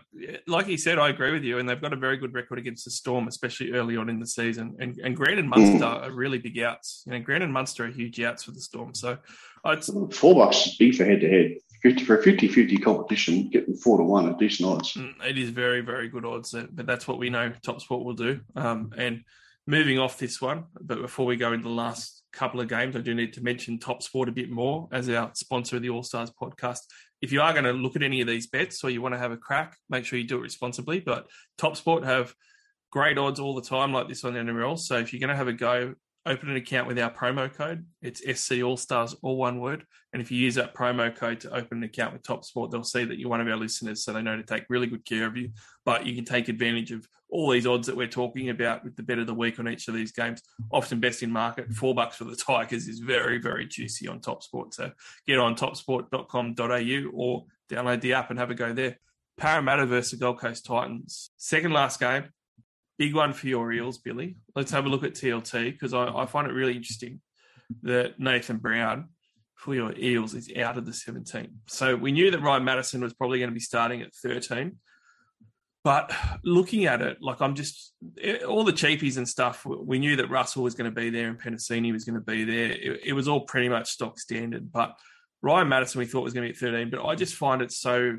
like 0.47 0.65
he 0.65 0.77
said, 0.77 0.99
I 0.99 1.09
agree 1.09 1.31
with 1.31 1.43
you, 1.43 1.59
and 1.59 1.67
they've 1.67 1.81
got 1.81 1.93
a 1.93 1.97
very 1.97 2.17
good 2.17 2.33
record 2.33 2.59
against 2.59 2.85
the 2.85 2.91
Storm, 2.91 3.27
especially 3.27 3.71
early 3.73 3.97
on 3.97 4.09
in 4.09 4.19
the 4.19 4.27
season. 4.27 4.75
And 4.79 4.97
and 5.03 5.15
Grant 5.15 5.39
and 5.39 5.49
Munster 5.49 5.85
mm. 5.85 6.03
are 6.03 6.11
really 6.11 6.37
big 6.37 6.59
outs. 6.59 7.03
You 7.05 7.13
know, 7.13 7.19
Grant 7.19 7.43
and 7.43 7.53
Munster 7.53 7.85
are 7.85 7.91
huge 7.91 8.19
outs 8.21 8.43
for 8.43 8.51
the 8.51 8.61
Storm. 8.61 8.93
So 8.93 9.17
I'd, 9.65 9.83
four 10.13 10.35
bucks 10.35 10.67
is 10.67 10.77
big 10.77 10.95
for 10.95 11.05
head 11.05 11.21
to 11.21 11.29
head. 11.29 11.55
50 11.81 12.05
for 12.05 12.17
a 12.17 12.23
50-50 12.23 12.81
competition, 12.81 13.49
getting 13.49 13.75
four 13.75 13.97
to 13.97 14.03
one 14.05 14.29
at 14.29 14.39
decent 14.39 14.69
odds. 14.69 14.93
Mm, 14.93 15.15
it 15.25 15.37
is 15.37 15.49
very, 15.49 15.81
very 15.81 16.07
good 16.07 16.23
odds, 16.23 16.55
but 16.71 16.85
that's 16.85 17.09
what 17.09 17.19
we 17.19 17.29
know 17.29 17.51
Top 17.61 17.81
Sport 17.81 18.05
will 18.05 18.13
do. 18.13 18.39
Um, 18.55 18.93
and 18.97 19.25
moving 19.67 19.99
off 19.99 20.17
this 20.17 20.41
one, 20.41 20.65
but 20.79 21.01
before 21.01 21.25
we 21.25 21.35
go 21.35 21.51
into 21.51 21.67
the 21.67 21.73
last 21.73 22.23
couple 22.31 22.61
of 22.61 22.69
games, 22.69 22.95
I 22.95 22.99
do 22.99 23.13
need 23.13 23.33
to 23.33 23.43
mention 23.43 23.79
Top 23.79 24.01
Sport 24.01 24.29
a 24.29 24.31
bit 24.31 24.49
more 24.49 24.87
as 24.93 25.09
our 25.09 25.31
sponsor 25.33 25.75
of 25.75 25.81
the 25.81 25.89
All 25.89 26.03
Stars 26.03 26.31
podcast. 26.31 26.79
If 27.23 27.31
you 27.31 27.41
are 27.41 27.53
going 27.53 27.63
to 27.63 27.71
look 27.71 27.95
at 27.95 28.03
any 28.03 28.19
of 28.19 28.27
these 28.27 28.47
bets 28.47 28.83
or 28.83 28.89
you 28.89 29.01
want 29.01 29.15
to 29.15 29.19
have 29.19 29.31
a 29.31 29.37
crack, 29.37 29.77
make 29.89 30.03
sure 30.03 30.19
you 30.19 30.27
do 30.27 30.39
it 30.39 30.41
responsibly. 30.41 30.99
But 30.99 31.29
Top 31.57 31.77
Sport 31.77 32.03
have 32.03 32.35
great 32.91 33.17
odds 33.17 33.39
all 33.39 33.55
the 33.55 33.61
time, 33.61 33.93
like 33.93 34.09
this 34.09 34.25
on 34.25 34.33
NRL. 34.33 34.77
So 34.77 34.97
if 34.97 35.13
you're 35.13 35.21
going 35.21 35.29
to 35.29 35.35
have 35.37 35.47
a 35.47 35.53
go, 35.53 35.95
open 36.25 36.49
an 36.49 36.55
account 36.55 36.87
with 36.87 36.97
our 36.99 37.11
promo 37.11 37.53
code. 37.53 37.85
It's 38.01 38.21
SC 38.39 38.61
All 38.63 38.77
Stars, 38.77 39.15
all 39.21 39.37
one 39.37 39.59
word. 39.59 39.85
And 40.13 40.21
if 40.21 40.31
you 40.31 40.39
use 40.39 40.55
that 40.55 40.73
promo 40.73 41.13
code 41.13 41.39
to 41.41 41.53
open 41.53 41.79
an 41.79 41.83
account 41.83 42.13
with 42.13 42.23
Top 42.23 42.45
Sport, 42.45 42.71
they'll 42.71 42.83
see 42.83 43.03
that 43.03 43.19
you're 43.19 43.29
one 43.29 43.41
of 43.41 43.47
our 43.47 43.57
listeners, 43.57 44.03
so 44.03 44.13
they 44.13 44.21
know 44.21 44.37
to 44.37 44.43
take 44.43 44.65
really 44.69 44.87
good 44.87 45.05
care 45.05 45.25
of 45.25 45.35
you. 45.35 45.51
But 45.85 46.05
you 46.05 46.15
can 46.15 46.25
take 46.25 46.47
advantage 46.47 46.91
of 46.91 47.07
all 47.29 47.49
these 47.49 47.67
odds 47.67 47.87
that 47.87 47.97
we're 47.97 48.07
talking 48.07 48.49
about 48.49 48.83
with 48.83 48.95
the 48.95 49.03
bet 49.03 49.19
of 49.19 49.27
the 49.27 49.33
week 49.33 49.59
on 49.59 49.67
each 49.67 49.87
of 49.87 49.95
these 49.95 50.11
games. 50.11 50.41
Often 50.71 50.99
best 50.99 51.23
in 51.23 51.31
market. 51.31 51.73
Four 51.73 51.95
bucks 51.95 52.17
for 52.17 52.25
the 52.25 52.35
Tigers 52.35 52.87
is 52.87 52.99
very, 52.99 53.39
very 53.39 53.65
juicy 53.65 54.07
on 54.07 54.21
Top 54.21 54.43
Sport. 54.43 54.73
So 54.73 54.91
get 55.27 55.39
on 55.39 55.55
topsport.com.au 55.55 57.11
or 57.13 57.45
download 57.69 58.01
the 58.01 58.13
app 58.13 58.29
and 58.29 58.39
have 58.39 58.51
a 58.51 58.55
go 58.55 58.71
there. 58.71 58.97
Parramatta 59.37 59.87
versus 59.87 60.19
Gold 60.19 60.39
Coast 60.39 60.65
Titans. 60.65 61.31
Second 61.37 61.73
last 61.73 61.99
game, 61.99 62.25
big 62.97 63.15
one 63.15 63.33
for 63.33 63.47
your 63.47 63.71
Eels, 63.71 63.97
Billy. 63.97 64.37
Let's 64.55 64.71
have 64.71 64.85
a 64.85 64.89
look 64.89 65.03
at 65.03 65.13
TLT 65.13 65.71
because 65.71 65.93
I, 65.93 66.07
I, 66.07 66.25
find 66.25 66.47
it 66.47 66.53
really 66.53 66.75
interesting 66.75 67.21
that 67.81 68.19
Nathan 68.19 68.57
Brown 68.57 69.09
for 69.55 69.73
your 69.73 69.97
Eels 69.97 70.33
is 70.33 70.51
out 70.57 70.77
of 70.77 70.85
the 70.85 70.93
17. 70.93 71.59
So 71.67 71.95
we 71.95 72.11
knew 72.11 72.31
that 72.31 72.41
Ryan 72.41 72.63
Matterson 72.63 73.01
was 73.01 73.13
probably 73.13 73.39
going 73.39 73.49
to 73.49 73.53
be 73.53 73.59
starting 73.59 74.01
at 74.01 74.13
13. 74.13 74.77
But 75.83 76.13
looking 76.43 76.85
at 76.85 77.01
it, 77.01 77.17
like 77.21 77.41
I'm 77.41 77.55
just 77.55 77.93
eh, 78.21 78.37
all 78.43 78.63
the 78.63 78.71
cheapies 78.71 79.17
and 79.17 79.27
stuff. 79.27 79.65
We 79.65 79.99
knew 79.99 80.15
that 80.15 80.29
Russell 80.29 80.63
was 80.63 80.75
going 80.75 80.89
to 80.89 80.95
be 80.95 81.09
there 81.09 81.27
and 81.27 81.39
Penisini 81.39 81.91
was 81.91 82.05
going 82.05 82.15
to 82.15 82.21
be 82.21 82.45
there. 82.45 82.71
It, 82.71 83.01
it 83.07 83.13
was 83.13 83.27
all 83.27 83.41
pretty 83.41 83.67
much 83.67 83.89
stock 83.89 84.17
standard. 84.17 84.71
But 84.71 84.97
Ryan 85.41 85.67
Matterson 85.67 85.99
we 85.99 86.05
thought 86.05 86.23
was 86.23 86.33
going 86.33 86.47
to 86.47 86.53
be 86.53 86.67
at 86.67 86.71
13. 86.71 86.89
But 86.89 87.05
I 87.05 87.15
just 87.15 87.35
find 87.35 87.61
it 87.61 87.71
so 87.71 88.17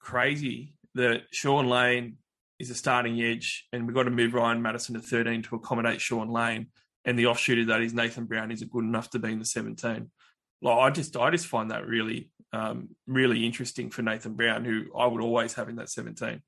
crazy 0.00 0.74
that 0.94 1.22
Shaun 1.30 1.68
Lane 1.68 2.16
is 2.62 2.70
a 2.70 2.74
starting 2.76 3.20
edge, 3.20 3.66
and 3.72 3.86
we've 3.86 3.94
got 3.94 4.04
to 4.04 4.10
move 4.10 4.34
Ryan 4.34 4.62
Matterson 4.62 4.94
to 4.94 5.00
13 5.00 5.42
to 5.42 5.56
accommodate 5.56 6.00
Shaun 6.00 6.30
Lane. 6.30 6.68
And 7.04 7.18
the 7.18 7.26
offshoot 7.26 7.58
of 7.58 7.66
that 7.66 7.82
is 7.82 7.92
Nathan 7.92 8.26
Brown 8.26 8.52
isn't 8.52 8.70
good 8.70 8.84
enough 8.84 9.10
to 9.10 9.18
be 9.18 9.32
in 9.32 9.40
the 9.40 9.44
17. 9.44 10.08
Like 10.62 10.78
I 10.78 10.90
just, 10.90 11.16
I 11.16 11.30
just 11.32 11.48
find 11.48 11.72
that 11.72 11.88
really, 11.88 12.30
um, 12.52 12.90
really 13.08 13.44
interesting 13.44 13.90
for 13.90 14.02
Nathan 14.02 14.34
Brown, 14.34 14.64
who 14.64 14.84
I 14.96 15.06
would 15.06 15.20
always 15.20 15.54
have 15.54 15.68
in 15.68 15.76
that 15.76 15.90
17. 15.90 16.40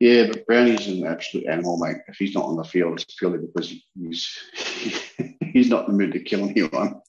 Yeah, 0.00 0.28
but 0.28 0.46
Brownie's 0.46 0.86
an 0.86 1.06
absolute 1.06 1.46
animal, 1.48 1.76
mate. 1.76 1.98
If 2.08 2.16
he's 2.16 2.34
not 2.34 2.46
on 2.46 2.56
the 2.56 2.64
field, 2.64 2.98
it's 2.98 3.14
purely 3.16 3.38
because 3.38 3.74
he's 3.94 4.38
he's 5.52 5.68
not 5.68 5.86
in 5.86 5.92
the 5.92 5.98
mood 5.98 6.12
to 6.12 6.20
kill 6.20 6.48
anyone. 6.48 7.02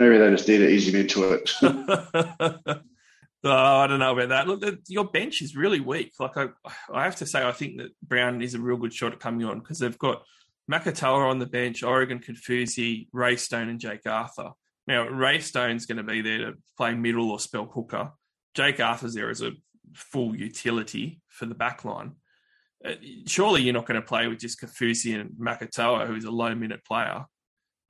Maybe 0.00 0.16
they 0.16 0.30
just 0.30 0.48
need 0.48 0.58
to 0.58 0.68
ease 0.70 0.88
him 0.88 1.00
into 1.00 1.32
it. 1.32 1.50
Oh, 3.46 3.76
I 3.76 3.86
don't 3.86 4.00
know 4.00 4.12
about 4.12 4.30
that. 4.30 4.48
Look, 4.48 4.80
your 4.88 5.04
bench 5.04 5.40
is 5.40 5.56
really 5.56 5.80
weak. 5.80 6.14
Like 6.18 6.36
I, 6.36 6.48
I 6.92 7.04
have 7.04 7.16
to 7.16 7.26
say, 7.26 7.46
I 7.46 7.52
think 7.52 7.78
that 7.78 7.92
Brown 8.02 8.42
is 8.42 8.54
a 8.54 8.60
real 8.60 8.76
good 8.76 8.92
shot 8.92 9.12
at 9.12 9.20
coming 9.20 9.46
on 9.46 9.60
because 9.60 9.78
they've 9.78 9.98
got 9.98 10.22
Makatoa 10.70 11.30
on 11.30 11.38
the 11.38 11.46
bench, 11.46 11.82
Oregon 11.82 12.18
Kaufusi, 12.18 13.08
Ray 13.12 13.36
Stone, 13.36 13.68
and 13.68 13.78
Jake 13.80 14.06
Arthur. 14.06 14.50
Now, 14.86 15.06
Ray 15.08 15.40
Stone's 15.40 15.86
going 15.86 15.98
to 15.98 16.02
be 16.02 16.22
there 16.22 16.38
to 16.38 16.54
play 16.76 16.94
middle 16.94 17.30
or 17.30 17.38
spell 17.38 17.66
hooker. 17.66 18.12
Jake 18.54 18.80
Arthur's 18.80 19.14
there 19.14 19.30
as 19.30 19.42
a 19.42 19.52
full 19.94 20.34
utility 20.34 21.20
for 21.28 21.46
the 21.46 21.54
back 21.54 21.84
line. 21.84 22.12
Uh, 22.84 22.94
surely 23.26 23.62
you're 23.62 23.74
not 23.74 23.86
going 23.86 24.00
to 24.00 24.06
play 24.06 24.26
with 24.28 24.40
just 24.40 24.60
Kaufusi 24.60 25.18
and 25.18 25.30
Makatoa, 25.40 26.06
who's 26.06 26.24
a 26.24 26.30
low 26.30 26.54
minute 26.54 26.84
player, 26.84 27.24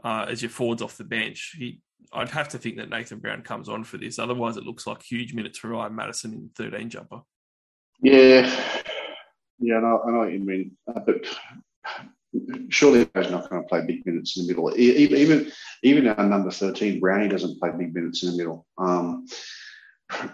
uh, 0.04 0.26
as 0.28 0.42
your 0.42 0.50
forwards 0.50 0.82
off 0.82 0.96
the 0.96 1.04
bench. 1.04 1.54
He, 1.58 1.80
I'd 2.12 2.31
have 2.31 2.48
to 2.51 2.59
think 2.59 2.77
that 2.77 2.89
Nathan 2.89 3.18
Brown 3.18 3.43
comes 3.43 3.68
on 3.68 3.85
for 3.85 3.98
this. 3.98 4.18
Otherwise, 4.18 4.56
it 4.56 4.64
looks 4.64 4.86
like 4.86 5.02
huge 5.02 5.35
minutes 5.35 5.59
for 5.59 5.68
Ryan 5.68 5.94
Matterson 5.94 6.32
in 6.32 6.51
the 6.56 6.70
13 6.70 6.90
jumper. 6.90 7.20
Yeah, 8.01 8.51
yeah, 9.59 9.77
I 9.77 9.81
know, 9.81 10.02
I 10.06 10.10
know 10.10 10.18
what 10.18 10.32
you 10.32 10.40
mean. 10.40 10.77
Uh, 10.86 11.01
but 11.01 11.27
surely 12.68 13.09
he's 13.14 13.31
not 13.31 13.48
going 13.48 13.62
to 13.62 13.68
play 13.68 13.85
big 13.86 14.05
minutes 14.06 14.36
in 14.36 14.47
the 14.47 14.52
middle. 14.52 14.73
Even 14.77 15.51
even 15.82 16.09
our 16.09 16.27
number 16.27 16.51
13, 16.51 17.01
Brownie, 17.01 17.28
doesn't 17.28 17.59
play 17.59 17.70
big 17.77 17.94
minutes 17.94 18.23
in 18.23 18.32
the 18.32 18.36
middle. 18.36 18.66
Um, 18.78 19.27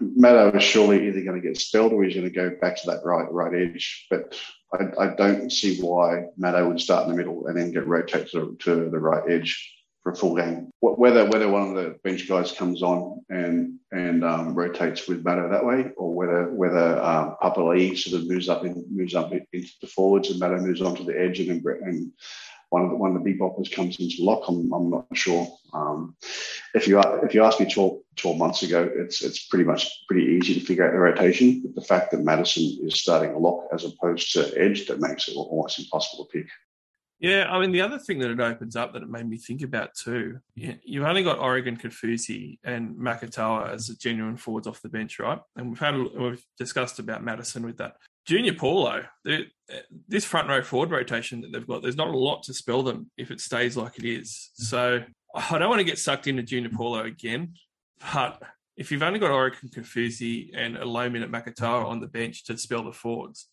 Maddo 0.03 0.55
is 0.55 0.63
surely 0.63 1.07
either 1.07 1.23
going 1.23 1.41
to 1.41 1.47
get 1.47 1.57
spelled 1.59 1.93
or 1.93 2.05
he's 2.05 2.15
going 2.15 2.29
to 2.29 2.35
go 2.35 2.51
back 2.61 2.77
to 2.77 2.91
that 2.91 3.05
right 3.05 3.31
right 3.31 3.55
edge. 3.55 4.07
But 4.11 4.37
I, 4.75 5.05
I 5.05 5.15
don't 5.15 5.51
see 5.51 5.81
why 5.81 6.25
Maddo 6.39 6.69
would 6.69 6.81
start 6.81 7.05
in 7.05 7.11
the 7.11 7.17
middle 7.17 7.47
and 7.47 7.57
then 7.57 7.73
get 7.73 7.87
rotated 7.87 8.31
to, 8.33 8.57
to 8.61 8.91
the 8.91 8.99
right 8.99 9.23
edge 9.31 9.73
for 10.03 10.13
a 10.13 10.17
full 10.17 10.37
game. 10.37 10.71
Whether 10.81 11.27
whether 11.27 11.49
one 11.49 11.69
of 11.69 11.75
the 11.75 11.97
bench 12.03 12.29
guys 12.29 12.53
comes 12.53 12.83
on 12.83 13.25
and 13.29 13.79
and 13.93 14.25
um, 14.25 14.55
rotates 14.55 15.07
with 15.09 15.25
Maddo 15.25 15.51
that 15.51 15.65
way, 15.65 15.91
or 15.97 16.15
whether 16.15 16.53
whether 16.53 17.01
um, 17.03 17.37
Papali'i 17.43 17.97
sort 17.97 18.21
of 18.21 18.29
moves 18.29 18.49
up 18.49 18.65
in, 18.65 18.85
moves 18.91 19.15
up 19.15 19.33
into 19.33 19.69
the 19.81 19.87
forwards 19.87 20.31
and 20.31 20.41
Maddo 20.41 20.61
moves 20.61 20.83
onto 20.83 21.05
the 21.05 21.19
edge 21.19 21.41
and 21.41 21.65
and 21.65 22.13
one 22.71 22.85
of 22.85 22.91
the, 22.91 22.97
one 22.97 23.15
of 23.15 23.23
the 23.23 23.31
big 23.31 23.39
boppers 23.39 23.71
comes 23.71 24.01
into 24.01 24.25
lock. 24.25 24.49
I'm, 24.49 24.73
I'm 24.73 24.89
not 24.89 25.07
sure. 25.13 25.47
Um, 25.75 26.17
if 26.75 26.89
you 26.89 26.99
if 27.23 27.35
you 27.35 27.45
asked 27.45 27.61
me 27.61 27.71
12, 27.71 27.99
12, 28.17 28.39
months 28.39 28.63
ago, 28.63 28.91
it's 28.97 29.23
it's 29.23 29.47
pretty 29.47 29.65
much 29.65 29.89
pretty 30.09 30.27
easy 30.27 30.55
to 30.55 30.65
figure 30.65 30.87
out 30.87 30.93
the 30.93 30.99
rotation. 30.99 31.61
But 31.63 31.75
the 31.75 31.87
fact 31.87 32.11
that 32.11 32.25
Matterson 32.25 32.79
is 32.83 33.01
starting 33.01 33.33
a 33.33 33.39
lock 33.39 33.69
as 33.73 33.85
opposed 33.85 34.33
to 34.33 34.59
edge, 34.59 34.87
that 34.87 35.01
makes 35.01 35.29
it 35.29 35.37
almost 35.37 35.79
impossible 35.79 36.25
to 36.25 36.39
pick. 36.39 36.49
Yeah, 37.23 37.47
I 37.49 37.61
mean 37.61 37.71
the 37.71 37.81
other 37.81 38.01
thing 38.01 38.19
that 38.19 38.33
it 38.33 38.41
opens 38.41 38.75
up 38.75 38.93
that 38.93 39.03
it 39.03 39.09
made 39.09 39.29
me 39.29 39.39
think 39.39 39.63
about 39.63 39.95
too, 39.95 40.41
you've 40.57 41.05
only 41.05 41.23
got 41.23 41.39
Oregon 41.39 41.77
Kaufusi 41.77 42.59
and 42.65 42.97
Makatoa 42.97 43.73
as 43.73 43.87
genuine 43.91 44.37
forwards 44.37 44.67
off 44.67 44.83
the 44.83 44.89
bench, 44.89 45.21
right? 45.21 45.39
And 45.55 45.71
we've 45.71 45.79
had 45.79 45.97
we've 45.97 46.45
discussed 46.59 46.99
about 46.99 47.23
Matterson 47.23 47.65
with 47.65 47.79
that. 47.79 47.95
Junior 48.27 48.55
Paulo, 48.55 49.05
this 50.09 50.25
front 50.25 50.49
row 50.49 50.63
forward 50.63 50.91
rotation 50.91 51.41
that 51.43 51.53
they've 51.53 51.67
got, 51.67 51.83
there's 51.83 51.97
not 51.97 52.09
a 52.09 52.19
lot 52.19 52.43
to 52.45 52.55
spell 52.55 52.83
them 52.83 53.09
if 53.17 53.31
it 53.31 53.41
stays 53.41 53.77
like 53.77 54.01
it 54.01 54.05
is. 54.05 54.51
Mm. 54.61 54.65
So 54.65 55.05
I 55.33 55.59
don't 55.59 55.71
want 55.71 55.79
to 55.79 55.85
get 55.85 56.01
sucked 56.01 56.27
into 56.27 56.43
Junior 56.43 56.71
Paulo 56.71 57.05
again, 57.05 57.55
but 58.13 58.43
if 58.77 58.91
you've 58.91 59.03
only 59.03 59.21
got 59.21 59.31
Oregon 59.31 59.69
Kaufusi 59.69 60.51
and 60.55 60.77
a 60.77 60.85
low 60.85 61.09
minute 61.09 61.31
Makatoa 61.31 61.85
on 61.85 62.01
the 62.01 62.09
bench 62.09 62.45
to 62.47 62.59
spell 62.59 62.83
the 62.83 62.93
forwards, 62.93 63.47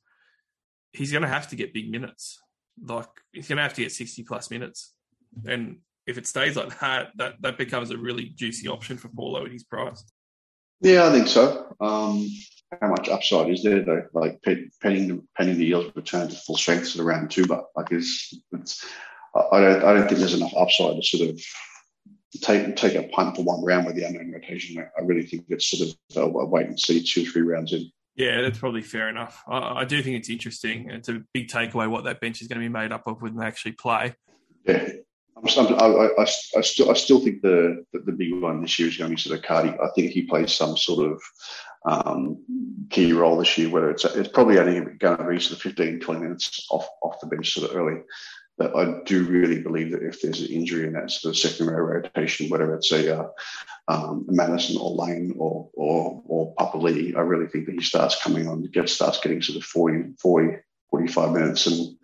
he's 0.91 1.11
going 1.11 1.21
to 1.21 1.27
have 1.27 1.49
to 1.49 1.55
get 1.55 1.71
big 1.71 1.91
minutes 1.91 2.39
like 2.84 3.10
he's 3.31 3.47
going 3.47 3.57
to 3.57 3.64
have 3.64 3.73
to 3.73 3.81
get 3.81 3.91
60 3.91 4.23
plus 4.23 4.49
minutes. 4.51 4.93
And 5.45 5.77
if 6.07 6.18
it 6.18 6.27
stays 6.27 6.56
like 6.56 6.80
that, 6.80 7.10
that, 7.18 7.41
that 7.41 7.57
becomes 7.57 7.91
a 7.91 7.97
really 7.97 8.26
juicy 8.35 8.68
option 8.68 8.97
for 8.97 9.10
Paulo 9.10 9.45
at 9.45 9.51
his 9.51 9.64
price. 9.64 10.03
Yeah, 10.81 11.07
I 11.07 11.11
think 11.11 11.27
so. 11.27 11.76
Um, 11.81 12.27
how 12.81 12.88
much 12.88 13.10
upside 13.10 13.49
is 13.49 13.64
there 13.64 13.84
though? 13.84 14.06
Like 14.14 14.41
penning, 14.43 15.27
penning 15.35 15.57
the 15.57 15.68
Eels 15.68 15.91
return 15.95 16.30
to 16.30 16.35
full 16.35 16.56
strength 16.56 16.95
at 16.95 17.01
around 17.01 17.31
two, 17.31 17.45
but 17.45 17.65
like 17.76 17.91
it's, 17.91 18.34
it's 18.53 18.85
I 19.35 19.60
don't 19.60 19.84
I 19.84 19.93
don't 19.93 20.07
think 20.07 20.19
there's 20.19 20.34
enough 20.34 20.53
upside 20.56 20.95
to 20.95 21.03
sort 21.03 21.30
of 21.30 21.41
take 22.41 22.76
take 22.76 22.95
a 22.95 23.07
punt 23.10 23.35
for 23.35 23.43
one 23.43 23.64
round 23.64 23.85
with 23.85 23.95
the 23.95 24.03
unknown 24.03 24.31
rotation. 24.31 24.77
I 24.80 25.01
really 25.01 25.26
think 25.26 25.45
it's 25.49 25.68
sort 25.68 25.95
of 26.15 26.35
a 26.35 26.45
wait 26.45 26.68
and 26.68 26.80
see 26.80 27.03
two 27.03 27.26
three 27.26 27.41
rounds 27.41 27.73
in. 27.73 27.91
Yeah, 28.15 28.41
that's 28.41 28.60
probably 28.60 28.81
fair 28.81 29.10
enough. 29.10 29.44
I, 29.48 29.81
I, 29.81 29.86
do 29.86 30.02
think 30.02 30.18
it's 30.18 30.30
interesting. 30.30 30.90
It's 30.90 31.10
a 31.10 31.22
big 31.34 31.48
takeaway 31.48 31.90
what 31.90 32.03
that 32.03 32.19
bench 32.19 32.41
is 32.41 32.48
going 32.48 32.60
to 32.60 32.65
be 32.65 32.72
made 32.72 32.91
up 32.91 33.07
of 33.07 33.22
when 33.22 33.36
they 33.36 33.45
actually 33.45 33.73
play. 33.73 34.15
Yeah. 34.65 34.90
I, 35.41 35.86
I, 35.86 36.22
I, 36.57 36.61
still, 36.61 36.90
I 36.91 36.94
still 36.94 37.19
think 37.22 37.41
the, 37.41 37.86
the, 37.94 37.99
the 37.99 38.11
big 38.11 38.34
one 38.41 38.61
this 38.61 38.77
year 38.77 38.90
is 38.90 38.98
going 38.98 39.10
to 39.10 39.15
be 39.15 39.22
sort 39.22 39.40
of 39.40 39.45
Cardi. 39.45 39.69
I 39.69 39.90
think 39.95 40.11
he 40.11 40.23
plays 40.23 40.53
some 40.53 40.76
sort 40.76 41.11
of 41.11 41.22
um, 41.86 42.44
key 42.90 43.14
role 43.14 43.38
this 43.38 43.57
year, 43.57 43.69
whether 43.69 43.90
it's 43.90 44.03
it's 44.03 44.30
probably 44.30 44.60
only 44.60 44.80
going 44.98 45.18
to 45.18 45.23
be 45.23 45.40
sort 45.40 45.57
of 45.57 45.61
15, 45.61 46.02
20 46.02 46.19
minutes 46.19 46.68
off, 46.69 46.88
off 47.02 47.22
the 47.22 47.27
bench 47.27 47.53
sort 47.53 47.69
of 47.69 47.77
early. 47.77 48.02
But 48.60 48.76
I 48.76 49.02
do 49.06 49.23
really 49.23 49.61
believe 49.61 49.91
that 49.91 50.03
if 50.03 50.22
there's 50.22 50.41
an 50.41 50.48
injury 50.48 50.86
in 50.86 50.94
that 50.94 51.10
sort 51.10 51.34
of 51.34 51.38
second 51.38 51.68
row 51.68 51.81
rotation, 51.81 52.49
whether 52.49 52.76
it's 52.76 52.91
a 52.91 53.22
uh, 53.22 53.30
um, 53.88 54.26
Matterson 54.27 54.77
or 54.77 54.91
Lane 54.91 55.34
or 55.38 55.69
or 55.73 56.22
or 56.27 56.53
Papali'i, 56.56 57.15
I 57.15 57.22
really 57.22 57.48
think 57.48 57.65
that 57.68 57.76
he 57.76 57.81
starts 57.81 58.22
coming 58.22 58.49
on, 58.49 58.64
get 58.64 58.90
starts 58.90 59.22
getting 59.22 59.41
sort 59.41 59.57
of 59.57 59.64
40, 59.64 60.15
40 60.19 60.57
45 60.91 61.31
minutes 61.31 61.68
and 61.68 61.95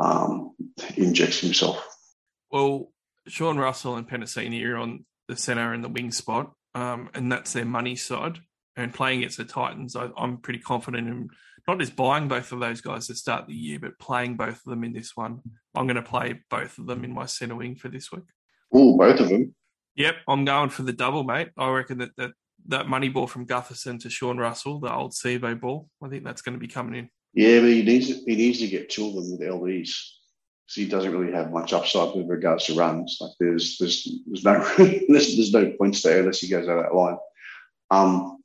um, 0.00 0.54
injects 0.96 1.38
himself. 1.38 1.86
Well, 2.50 2.90
Sean 3.28 3.58
Russell 3.58 3.96
and 3.96 4.08
Penisini 4.08 4.64
are 4.66 4.76
on 4.76 5.04
the 5.28 5.36
centre 5.36 5.72
and 5.72 5.84
the 5.84 5.88
wing 5.88 6.10
spot, 6.10 6.52
um, 6.74 7.10
and 7.14 7.30
that's 7.30 7.52
their 7.52 7.64
money 7.64 7.96
side. 7.96 8.38
And 8.76 8.92
playing 8.92 9.18
against 9.20 9.36
the 9.36 9.44
Titans, 9.44 9.94
I, 9.94 10.08
I'm 10.16 10.38
pretty 10.38 10.58
confident 10.58 11.06
in 11.06 11.28
not 11.66 11.78
just 11.78 11.96
buying 11.96 12.28
both 12.28 12.52
of 12.52 12.60
those 12.60 12.80
guys 12.80 13.06
to 13.06 13.14
start 13.14 13.46
the 13.46 13.54
year, 13.54 13.78
but 13.78 13.98
playing 13.98 14.36
both 14.36 14.56
of 14.56 14.64
them 14.64 14.84
in 14.84 14.92
this 14.92 15.12
one. 15.16 15.40
I'm 15.74 15.86
going 15.86 15.96
to 15.96 16.02
play 16.02 16.40
both 16.50 16.78
of 16.78 16.86
them 16.86 17.04
in 17.04 17.12
my 17.12 17.26
centre 17.26 17.56
wing 17.56 17.76
for 17.76 17.88
this 17.88 18.12
week. 18.12 18.24
Oh, 18.72 18.96
both 18.96 19.20
of 19.20 19.28
them. 19.28 19.54
Yep, 19.96 20.16
I'm 20.28 20.44
going 20.44 20.70
for 20.70 20.82
the 20.82 20.92
double, 20.92 21.24
mate. 21.24 21.50
I 21.56 21.70
reckon 21.70 21.98
that 21.98 22.10
that, 22.16 22.32
that 22.66 22.88
money 22.88 23.08
ball 23.08 23.26
from 23.26 23.46
Gutherson 23.46 24.00
to 24.00 24.10
Sean 24.10 24.38
Russell, 24.38 24.80
the 24.80 24.92
old 24.92 25.12
Sivo 25.12 25.58
ball, 25.58 25.88
I 26.02 26.08
think 26.08 26.24
that's 26.24 26.42
going 26.42 26.54
to 26.54 26.58
be 26.58 26.68
coming 26.68 26.94
in. 26.94 27.08
Yeah, 27.32 27.60
but 27.60 27.70
he 27.70 27.82
needs 27.82 28.08
he 28.08 28.36
needs 28.36 28.58
to 28.60 28.68
get 28.68 28.90
two 28.90 29.08
of 29.08 29.14
them 29.14 29.32
with 29.32 29.40
LBs 29.40 29.90
because 30.66 30.74
he 30.74 30.86
doesn't 30.86 31.12
really 31.12 31.32
have 31.32 31.52
much 31.52 31.72
upside 31.72 32.14
with 32.14 32.28
regards 32.28 32.66
to 32.66 32.74
runs. 32.74 33.18
Like 33.20 33.32
there's 33.40 33.76
there's 33.78 34.08
there's 34.26 34.44
no 34.44 34.58
there's, 35.08 35.36
there's 35.36 35.52
no 35.52 35.72
points 35.78 36.02
there 36.02 36.20
unless 36.20 36.40
he 36.40 36.48
goes 36.48 36.68
out 36.68 36.82
that 36.82 36.94
line. 36.94 37.16
Um, 37.90 38.38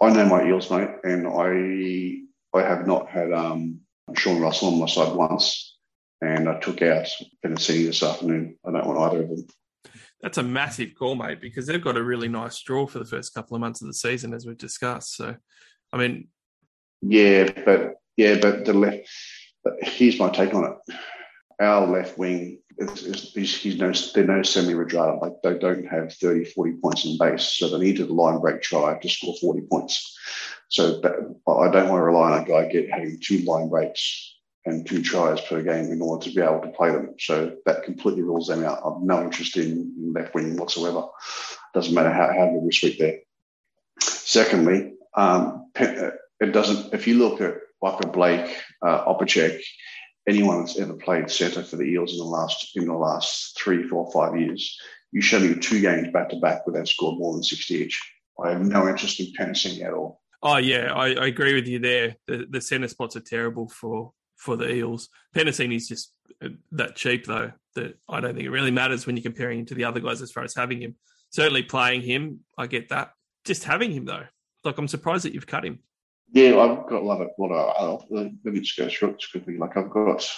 I 0.00 0.10
know 0.10 0.26
my 0.26 0.46
eels, 0.46 0.70
mate, 0.70 0.90
and 1.04 1.26
I 1.26 2.58
I 2.58 2.62
have 2.62 2.86
not 2.86 3.08
had 3.08 3.32
um, 3.32 3.80
Sean 4.14 4.40
Russell 4.40 4.68
on 4.68 4.78
my 4.78 4.86
side 4.86 5.14
once, 5.14 5.76
and 6.20 6.48
I 6.48 6.58
took 6.60 6.82
out 6.82 7.06
Penisini 7.44 7.86
this 7.86 8.02
afternoon. 8.02 8.58
I 8.64 8.72
don't 8.72 8.86
want 8.86 8.98
either 8.98 9.22
of 9.24 9.28
them. 9.28 9.46
That's 10.22 10.38
a 10.38 10.42
massive 10.42 10.94
call, 10.98 11.14
mate, 11.14 11.40
because 11.40 11.66
they've 11.66 11.82
got 11.82 11.96
a 11.96 12.02
really 12.02 12.28
nice 12.28 12.60
draw 12.62 12.86
for 12.86 12.98
the 12.98 13.04
first 13.04 13.34
couple 13.34 13.54
of 13.54 13.60
months 13.60 13.82
of 13.82 13.88
the 13.88 13.94
season, 13.94 14.32
as 14.32 14.46
we've 14.46 14.56
discussed. 14.56 15.16
So, 15.16 15.36
I 15.92 15.96
mean, 15.96 16.28
yeah, 17.02 17.50
but 17.64 17.94
yeah, 18.16 18.38
but 18.40 18.64
the 18.64 18.72
left. 18.72 19.08
Here's 19.82 20.18
my 20.18 20.30
take 20.30 20.54
on 20.54 20.64
it. 20.64 20.96
Our 21.60 21.86
left 21.86 22.18
wing 22.18 22.60
it's, 22.78 23.34
it's, 23.34 23.56
he's 23.56 23.78
no, 23.78 23.92
they're 24.14 24.24
no 24.24 24.42
semi-Radradra. 24.42 25.20
Like 25.20 25.34
they 25.42 25.58
don't 25.58 25.86
have 25.86 26.12
30, 26.12 26.44
40 26.44 26.72
points 26.82 27.04
in 27.04 27.16
base. 27.18 27.54
So 27.54 27.68
they 27.68 27.84
need 27.84 27.96
to 27.96 28.06
line 28.06 28.40
break 28.40 28.62
try 28.62 28.98
to 28.98 29.08
score 29.08 29.34
40 29.40 29.62
points. 29.70 30.16
So 30.68 30.98
I 30.98 31.70
don't 31.70 31.88
want 31.88 32.00
to 32.00 32.04
rely 32.04 32.32
on 32.32 32.42
a 32.42 32.48
guy 32.48 32.68
get 32.68 32.90
having 32.90 33.18
two 33.22 33.38
line 33.38 33.68
breaks 33.68 34.34
and 34.64 34.86
two 34.86 35.00
tries 35.02 35.40
per 35.42 35.62
game 35.62 35.92
in 35.92 36.02
order 36.02 36.24
to 36.24 36.34
be 36.34 36.42
able 36.42 36.60
to 36.60 36.68
play 36.70 36.90
them. 36.90 37.14
So 37.18 37.56
that 37.66 37.84
completely 37.84 38.22
rules 38.22 38.48
them 38.48 38.64
out. 38.64 38.82
I've 38.84 39.02
no 39.02 39.22
interest 39.22 39.56
in, 39.56 40.12
left 40.14 40.34
wing 40.34 40.56
whatsoever. 40.56 41.04
Doesn't 41.72 41.94
matter 41.94 42.12
how, 42.12 42.32
how 42.32 42.48
we 42.48 42.72
sweep 42.72 42.98
there. 42.98 43.20
Secondly, 44.00 44.94
um, 45.14 45.70
it 45.76 46.52
doesn't, 46.52 46.92
if 46.92 47.06
you 47.06 47.14
look 47.14 47.40
at 47.40 47.54
Waqa 47.82 48.12
Blake, 48.12 48.56
uh, 48.82 49.04
Opacek, 49.04 49.62
anyone 50.26 50.60
that's 50.60 50.78
ever 50.78 50.94
played 50.94 51.30
centre 51.30 51.62
for 51.62 51.76
the 51.76 51.84
Eels 51.84 52.12
in 52.12 52.18
the 52.18 52.24
last 52.24 52.76
in 52.76 52.86
the 52.86 52.94
last 52.94 53.58
three, 53.58 53.82
four, 53.88 54.10
five 54.12 54.38
years, 54.38 54.78
you 55.12 55.20
show 55.20 55.38
me 55.38 55.54
two 55.54 55.80
games 55.80 56.08
back 56.12 56.28
to 56.30 56.36
back 56.36 56.66
where 56.66 56.74
they've 56.74 56.88
scored 56.88 57.18
more 57.18 57.32
than 57.32 57.42
sixty 57.42 57.76
each. 57.76 58.00
I 58.42 58.50
have 58.50 58.62
no 58.62 58.88
interest 58.88 59.20
in 59.20 59.32
Penisini 59.32 59.84
at 59.84 59.94
all. 59.94 60.20
Oh 60.42 60.58
yeah, 60.58 60.92
I, 60.92 61.14
I, 61.14 61.26
agree 61.26 61.54
with 61.54 61.66
you 61.66 61.78
there. 61.78 62.16
The 62.26 62.46
the 62.48 62.60
centre 62.60 62.88
spots 62.88 63.16
are 63.16 63.20
terrible 63.20 63.68
for 63.68 64.12
for 64.36 64.56
the 64.56 64.70
Eels. 64.70 65.08
Penisini's 65.34 65.88
just 65.88 66.12
uh, 66.44 66.48
that 66.72 66.96
cheap 66.96 67.26
though 67.26 67.52
that 67.74 67.98
I 68.08 68.20
don't 68.20 68.34
think 68.34 68.46
it 68.46 68.50
really 68.50 68.70
matters 68.70 69.06
when 69.06 69.16
you're 69.16 69.22
comparing 69.22 69.60
him 69.60 69.66
to 69.66 69.74
the 69.74 69.84
other 69.84 70.00
guys 70.00 70.22
as 70.22 70.32
far 70.32 70.44
as 70.44 70.54
having 70.54 70.80
him. 70.80 70.96
Certainly 71.30 71.64
playing 71.64 72.02
him, 72.02 72.40
I 72.58 72.66
get 72.66 72.90
that. 72.90 73.12
Just 73.44 73.64
having 73.64 73.92
him 73.92 74.04
though, 74.04 74.24
like 74.64 74.78
I'm 74.78 74.88
surprised 74.88 75.24
that 75.24 75.34
you've 75.34 75.46
cut 75.46 75.64
him. 75.64 75.80
Yeah, 76.32 76.58
I've 76.58 76.88
got 76.88 77.02
a 77.02 77.04
lot 77.04 77.20
of 77.20 77.28
what 77.36 77.52
I, 77.52 77.98
let 78.10 78.44
me 78.44 78.60
just 78.60 78.76
go 78.76 78.88
through 78.88 79.10
it 79.10 79.24
quickly. 79.30 79.58
Like 79.58 79.76
I've 79.76 79.90
got, 79.90 80.28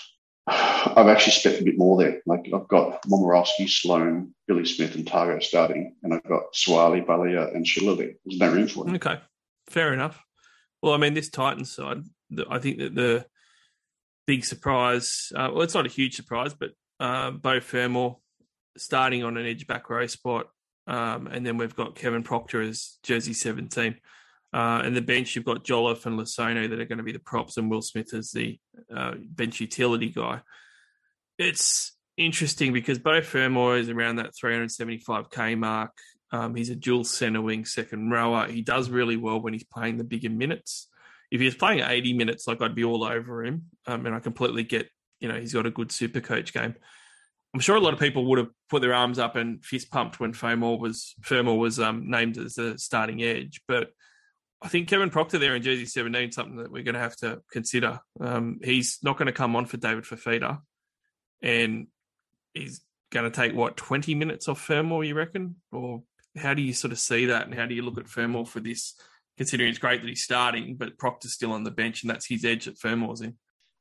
I've 0.47 1.09
actually 1.09 1.33
spent 1.33 1.61
a 1.61 1.65
bit 1.65 1.79
more 1.79 1.99
there. 1.99 2.21
Like 2.27 2.49
I've 2.55 2.69
got 2.69 3.03
Momirovski, 3.03 3.69
Sloan, 3.69 4.35
Billy 4.47 4.65
Smith, 4.67 4.95
and 4.95 5.07
Targo 5.07 5.39
starting, 5.41 5.97
and 6.03 6.15
I've 6.15 6.25
got 6.25 6.53
Suaalii, 6.55 7.07
Balia, 7.07 7.49
and 7.49 7.67
there. 7.67 8.13
There's 8.25 8.39
no 8.39 8.53
room 8.53 8.69
for 8.69 8.85
them. 8.85 8.95
Okay, 8.97 9.19
fair 9.69 9.93
enough. 9.93 10.23
Well, 10.83 10.95
I 10.95 10.99
mean, 10.99 11.15
this 11.15 11.31
Titans 11.31 11.75
side, 11.75 12.03
I 12.49 12.59
think 12.59 12.79
that 12.79 12.95
the 12.95 13.27
big 14.27 14.45
surprise, 14.45 15.33
uh, 15.35 15.51
well, 15.53 15.63
it's 15.63 15.75
not 15.75 15.87
a 15.87 15.91
huge 15.91 16.15
surprise, 16.15 16.55
but 16.55 16.71
uh, 17.01 17.31
Beau 17.33 17.61
Fermor 17.61 18.13
starting 18.77 19.25
on 19.25 19.37
an 19.37 19.47
edge 19.47 19.67
back 19.67 19.91
row 19.91 20.07
spot, 20.07 20.49
um, 20.87 21.27
and 21.27 21.45
then 21.45 21.57
we've 21.57 21.75
got 21.75 21.97
Kevin 21.97 22.23
Proctor 22.23 22.63
as 22.63 22.99
jersey 23.03 23.33
17. 23.33 23.97
Uh, 24.53 24.81
and 24.83 24.97
the 24.97 25.03
bench, 25.03 25.37
you've 25.37 25.45
got 25.45 25.65
Jolliffe 25.65 26.07
and 26.07 26.19
Laisono 26.19 26.69
that 26.69 26.81
are 26.81 26.87
going 26.87 26.99
to 26.99 27.05
be 27.05 27.13
the 27.13 27.19
props, 27.19 27.57
and 27.57 27.71
Will 27.71 27.83
Smith 27.83 28.15
as 28.15 28.31
the 28.31 28.59
uh, 28.95 29.15
bench 29.21 29.61
utility 29.61 30.09
guy. 30.09 30.41
It's 31.39 31.93
interesting 32.17 32.73
because 32.73 32.99
Beau 32.99 33.21
Fermor 33.21 33.77
is 33.77 33.89
around 33.89 34.17
that 34.17 34.33
375k 34.43 35.59
mark. 35.59 35.93
Um, 36.31 36.55
he's 36.55 36.71
a 36.71 36.77
dual 36.77 37.05
centre 37.05 37.41
wing 37.41 37.65
second 37.65 38.11
rower. 38.11 38.49
He 38.49 38.63
does 38.63 38.91
really 38.91 39.17
well 39.17 39.41
when 39.41 39.53
he's 39.53 39.65
playing 39.65 39.99
the 39.99 40.05
bigger 40.05 40.31
minutes. 40.31 40.89
If 41.31 41.41
he's 41.41 41.55
playing 41.55 41.81
80 41.81 42.15
minutes, 42.15 42.47
like 42.47 42.63
I'd 42.63 42.75
be 42.75 42.85
all 42.85 43.05
over 43.05 43.45
him. 43.45 43.67
Um, 43.87 44.07
and 44.07 44.15
I 44.15 44.21
completely 44.21 44.65
get, 44.65 44.89
you 45.21 45.29
know, 45.29 45.39
he's 45.39 45.53
got 45.53 45.67
a 45.67 45.71
good 45.71 45.93
super 45.93 46.21
coach 46.21 46.53
game. 46.53 46.75
I'm 47.55 47.61
sure 47.61 47.77
a 47.77 47.81
lot 47.81 47.95
of 47.95 48.01
people 48.01 48.27
would 48.27 48.39
have 48.39 48.51
put 48.69 48.83
their 48.83 48.95
arms 48.95 49.19
up 49.19 49.37
and 49.37 49.65
fist 49.65 49.91
pumped 49.91 50.21
when 50.21 50.33
Fermor 50.33 50.77
was 50.77 51.15
Fermor 51.23 51.55
was 51.55 51.81
um, 51.81 52.11
named 52.11 52.37
as 52.37 52.55
the 52.55 52.79
starting 52.79 53.23
edge, 53.23 53.63
but 53.67 53.89
I 54.61 54.69
think 54.69 54.89
Kevin 54.89 55.11
Proctor 55.11 55.39
there 55.39 55.55
in 55.55 55.63
jersey 55.63 55.87
17 55.87 56.33
something 56.33 56.57
that 56.57 56.73
we're 56.73 56.83
going 56.83 56.95
to 56.95 57.01
have 57.01 57.17
to 57.17 57.41
consider. 57.53 58.01
Um, 58.21 58.59
he's 58.63 58.99
not 59.03 59.17
going 59.17 59.27
to 59.27 59.33
come 59.33 59.55
on 59.55 59.67
for 59.67 59.77
David 59.77 60.05
Fifita, 60.05 60.61
and 61.43 61.87
he's 62.55 62.81
going 63.11 63.31
to 63.31 63.35
take 63.35 63.55
what 63.55 63.77
20 63.77 64.15
minutes 64.15 64.49
off 64.49 64.61
Fermor, 64.61 65.05
you 65.05 65.15
reckon? 65.15 65.57
Or 65.71 66.03
how 66.37 66.55
do 66.55 66.63
you 66.63 66.73
sort 66.73 66.93
of 66.93 66.99
see 66.99 67.27
that, 67.27 67.47
and 67.47 67.55
how 67.55 67.67
do 67.67 67.75
you 67.75 67.83
look 67.83 67.99
at 67.99 68.09
Fermor 68.09 68.45
for 68.45 68.61
this? 68.61 68.95
Considering 69.37 69.71
it's 69.71 69.79
great 69.79 70.01
that 70.01 70.09
he's 70.09 70.25
starting, 70.25 70.75
but 70.75 70.99
Proctor's 70.99 71.33
still 71.33 71.53
on 71.53 71.63
the 71.63 71.71
bench, 71.71 72.03
and 72.03 72.11
that's 72.11 72.27
his 72.27 72.45
edge 72.45 72.65
that 72.65 72.79
Fermor's 72.79 73.21
in. 73.21 73.37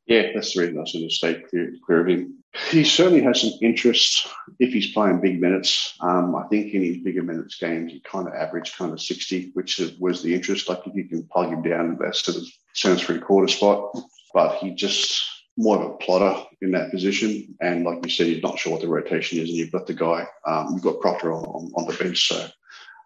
Yeah, 0.07 0.31
that's 0.33 0.53
the 0.53 0.61
reason 0.61 0.79
I 0.79 0.85
sort 0.85 1.03
of 1.03 1.11
stay 1.11 1.33
clear, 1.49 1.73
clear 1.85 2.01
of 2.01 2.07
him. 2.07 2.43
He 2.69 2.83
certainly 2.85 3.21
has 3.23 3.41
some 3.41 3.51
interest 3.61 4.27
if 4.57 4.73
he's 4.73 4.93
playing 4.93 5.19
big 5.19 5.39
minutes. 5.39 5.95
Um, 5.99 6.33
I 6.35 6.47
think 6.47 6.73
in 6.73 6.81
his 6.81 6.97
bigger 6.97 7.21
minutes 7.21 7.57
games, 7.59 7.91
he 7.91 7.99
kind 7.99 8.27
of 8.27 8.33
averaged 8.33 8.77
kind 8.77 8.93
of 8.93 9.01
60, 9.01 9.51
which 9.53 9.79
was 9.99 10.23
the 10.23 10.33
interest. 10.33 10.69
Like 10.69 10.87
if 10.87 10.95
you 10.95 11.05
can 11.05 11.23
plug 11.23 11.49
him 11.49 11.61
down 11.61 11.97
that 11.99 12.15
sort 12.15 12.37
of 12.37 12.43
centre 12.73 13.03
three 13.03 13.19
quarter 13.19 13.49
spot, 13.49 13.95
but 14.33 14.57
he 14.57 14.73
just 14.73 15.21
more 15.57 15.77
of 15.77 15.91
a 15.91 15.97
plotter 15.97 16.41
in 16.61 16.71
that 16.71 16.91
position. 16.91 17.55
And 17.59 17.83
like 17.83 17.99
you 18.03 18.09
said, 18.09 18.27
you're 18.27 18.41
not 18.41 18.59
sure 18.59 18.71
what 18.71 18.81
the 18.81 18.87
rotation 18.87 19.39
is, 19.39 19.49
and 19.49 19.57
you've 19.57 19.71
got 19.71 19.87
the 19.87 19.93
guy, 19.93 20.25
um, 20.45 20.69
you've 20.71 20.83
got 20.83 21.01
Proctor 21.01 21.33
on, 21.33 21.43
on, 21.43 21.71
on 21.75 21.87
the 21.87 21.97
bench. 22.01 22.27
So 22.27 22.47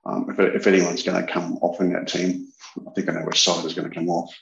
um, 0.06 0.28
if, 0.30 0.38
if 0.40 0.68
anyone's 0.68 1.04
going 1.04 1.26
to 1.26 1.32
come 1.32 1.58
off 1.62 1.80
in 1.80 1.94
that 1.94 2.08
team, 2.08 2.48
I 2.88 2.92
think 2.92 3.10
I 3.10 3.14
know 3.14 3.26
which 3.26 3.44
side 3.44 3.66
is 3.66 3.74
going 3.74 3.90
to 3.90 3.96
come 3.96 4.10
off. 4.10 4.34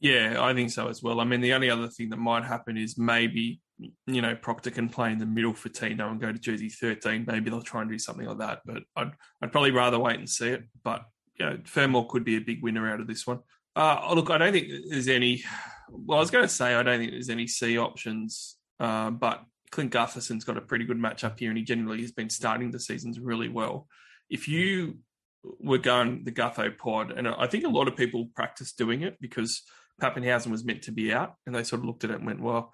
Yeah, 0.00 0.42
I 0.42 0.54
think 0.54 0.70
so 0.70 0.88
as 0.88 1.02
well. 1.02 1.20
I 1.20 1.24
mean, 1.24 1.42
the 1.42 1.52
only 1.52 1.68
other 1.68 1.88
thing 1.88 2.08
that 2.08 2.16
might 2.16 2.44
happen 2.44 2.78
is 2.78 2.96
maybe, 2.96 3.60
you 4.06 4.22
know, 4.22 4.34
Proctor 4.34 4.70
can 4.70 4.88
play 4.88 5.12
in 5.12 5.18
the 5.18 5.26
middle 5.26 5.52
for 5.52 5.68
Tino 5.68 6.10
and 6.10 6.20
go 6.20 6.32
to 6.32 6.38
jersey 6.38 6.70
13. 6.70 7.26
Maybe 7.26 7.50
they'll 7.50 7.60
try 7.60 7.82
and 7.82 7.90
do 7.90 7.98
something 7.98 8.26
like 8.26 8.38
that. 8.38 8.60
But 8.64 8.82
I'd, 8.96 9.12
I'd 9.42 9.52
probably 9.52 9.72
rather 9.72 9.98
wait 9.98 10.18
and 10.18 10.28
see 10.28 10.48
it. 10.48 10.64
But, 10.82 11.04
you 11.38 11.44
know, 11.44 11.58
Fermor 11.64 12.04
could 12.08 12.24
be 12.24 12.36
a 12.36 12.40
big 12.40 12.62
winner 12.62 12.90
out 12.90 13.00
of 13.00 13.08
this 13.08 13.26
one. 13.26 13.40
Uh, 13.76 14.12
look, 14.14 14.30
I 14.30 14.38
don't 14.38 14.52
think 14.52 14.68
there's 14.88 15.08
any. 15.08 15.44
Well, 15.90 16.18
I 16.18 16.20
was 16.20 16.30
going 16.30 16.44
to 16.44 16.48
say 16.48 16.74
I 16.74 16.82
don't 16.82 16.98
think 16.98 17.10
there's 17.10 17.30
any 17.30 17.46
C 17.46 17.78
options, 17.78 18.56
uh, 18.78 19.10
but 19.10 19.42
Clint 19.70 19.92
Gutherson's 19.92 20.44
got 20.44 20.56
a 20.56 20.62
pretty 20.62 20.84
good 20.84 20.98
matchup 20.98 21.38
here, 21.38 21.50
and 21.50 21.58
he 21.58 21.64
generally 21.64 22.00
has 22.00 22.12
been 22.12 22.30
starting 22.30 22.70
the 22.70 22.80
seasons 22.80 23.20
really 23.20 23.48
well. 23.48 23.86
If 24.28 24.48
you 24.48 24.98
were 25.42 25.78
going 25.78 26.24
the 26.24 26.32
Gutho 26.32 26.76
pod, 26.76 27.12
and 27.12 27.28
I 27.28 27.46
think 27.46 27.64
a 27.64 27.68
lot 27.68 27.88
of 27.88 27.96
people 27.96 28.30
practice 28.34 28.72
doing 28.72 29.02
it 29.02 29.18
because 29.20 29.62
Papenhuyzen 30.00 30.50
was 30.50 30.64
meant 30.64 30.82
to 30.82 30.92
be 30.92 31.12
out, 31.12 31.36
and 31.46 31.54
they 31.54 31.62
sort 31.62 31.80
of 31.80 31.86
looked 31.86 32.04
at 32.04 32.10
it 32.10 32.16
and 32.16 32.26
went, 32.26 32.40
"Well, 32.40 32.72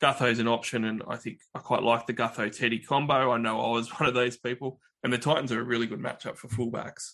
Gutho's 0.00 0.38
an 0.38 0.48
option," 0.48 0.84
and 0.84 1.02
I 1.08 1.16
think 1.16 1.38
I 1.54 1.58
quite 1.58 1.82
like 1.82 2.06
the 2.06 2.14
Gutho 2.14 2.50
Teddy 2.50 2.78
combo. 2.78 3.32
I 3.32 3.38
know 3.38 3.60
I 3.60 3.70
was 3.70 3.90
one 3.98 4.08
of 4.08 4.14
those 4.14 4.36
people, 4.36 4.80
and 5.02 5.12
the 5.12 5.18
Titans 5.18 5.52
are 5.52 5.60
a 5.60 5.64
really 5.64 5.86
good 5.86 6.00
matchup 6.00 6.36
for 6.36 6.48
fullbacks. 6.48 7.12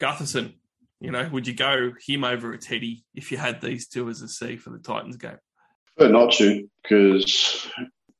Gutherson, 0.00 0.54
you 1.00 1.10
know, 1.10 1.28
would 1.32 1.46
you 1.46 1.54
go 1.54 1.92
him 2.06 2.24
over 2.24 2.52
a 2.52 2.58
Teddy 2.58 3.04
if 3.14 3.30
you 3.30 3.38
had 3.38 3.60
these 3.60 3.88
two 3.88 4.08
as 4.08 4.22
a 4.22 4.28
C 4.28 4.56
for 4.56 4.70
the 4.70 4.78
Titans 4.78 5.16
game? 5.16 5.38
But 5.96 6.12
not 6.12 6.32
to, 6.34 6.68
because 6.82 7.68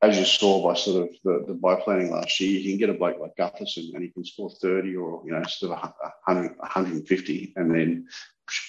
as 0.03 0.19
you 0.19 0.24
saw 0.24 0.62
by 0.62 0.74
sort 0.74 1.05
of 1.05 1.16
the, 1.24 1.45
the 1.47 1.55
by 1.55 1.77
planning 1.77 2.11
last 2.11 2.40
year, 2.40 2.61
you 2.61 2.70
can 2.70 2.78
get 2.78 2.90
a 2.90 2.95
bloke 2.95 3.19
like 3.19 3.36
Gutherson 3.36 3.95
and 3.95 4.03
he 4.03 4.11
can 4.11 4.24
score 4.24 4.51
30 4.51 4.97
or, 4.97 5.23
you 5.24 5.32
know, 5.32 5.43
sort 5.45 5.73
of 5.73 5.93
100, 6.27 6.57
150 6.57 7.53
and 7.57 7.74
then 7.74 8.07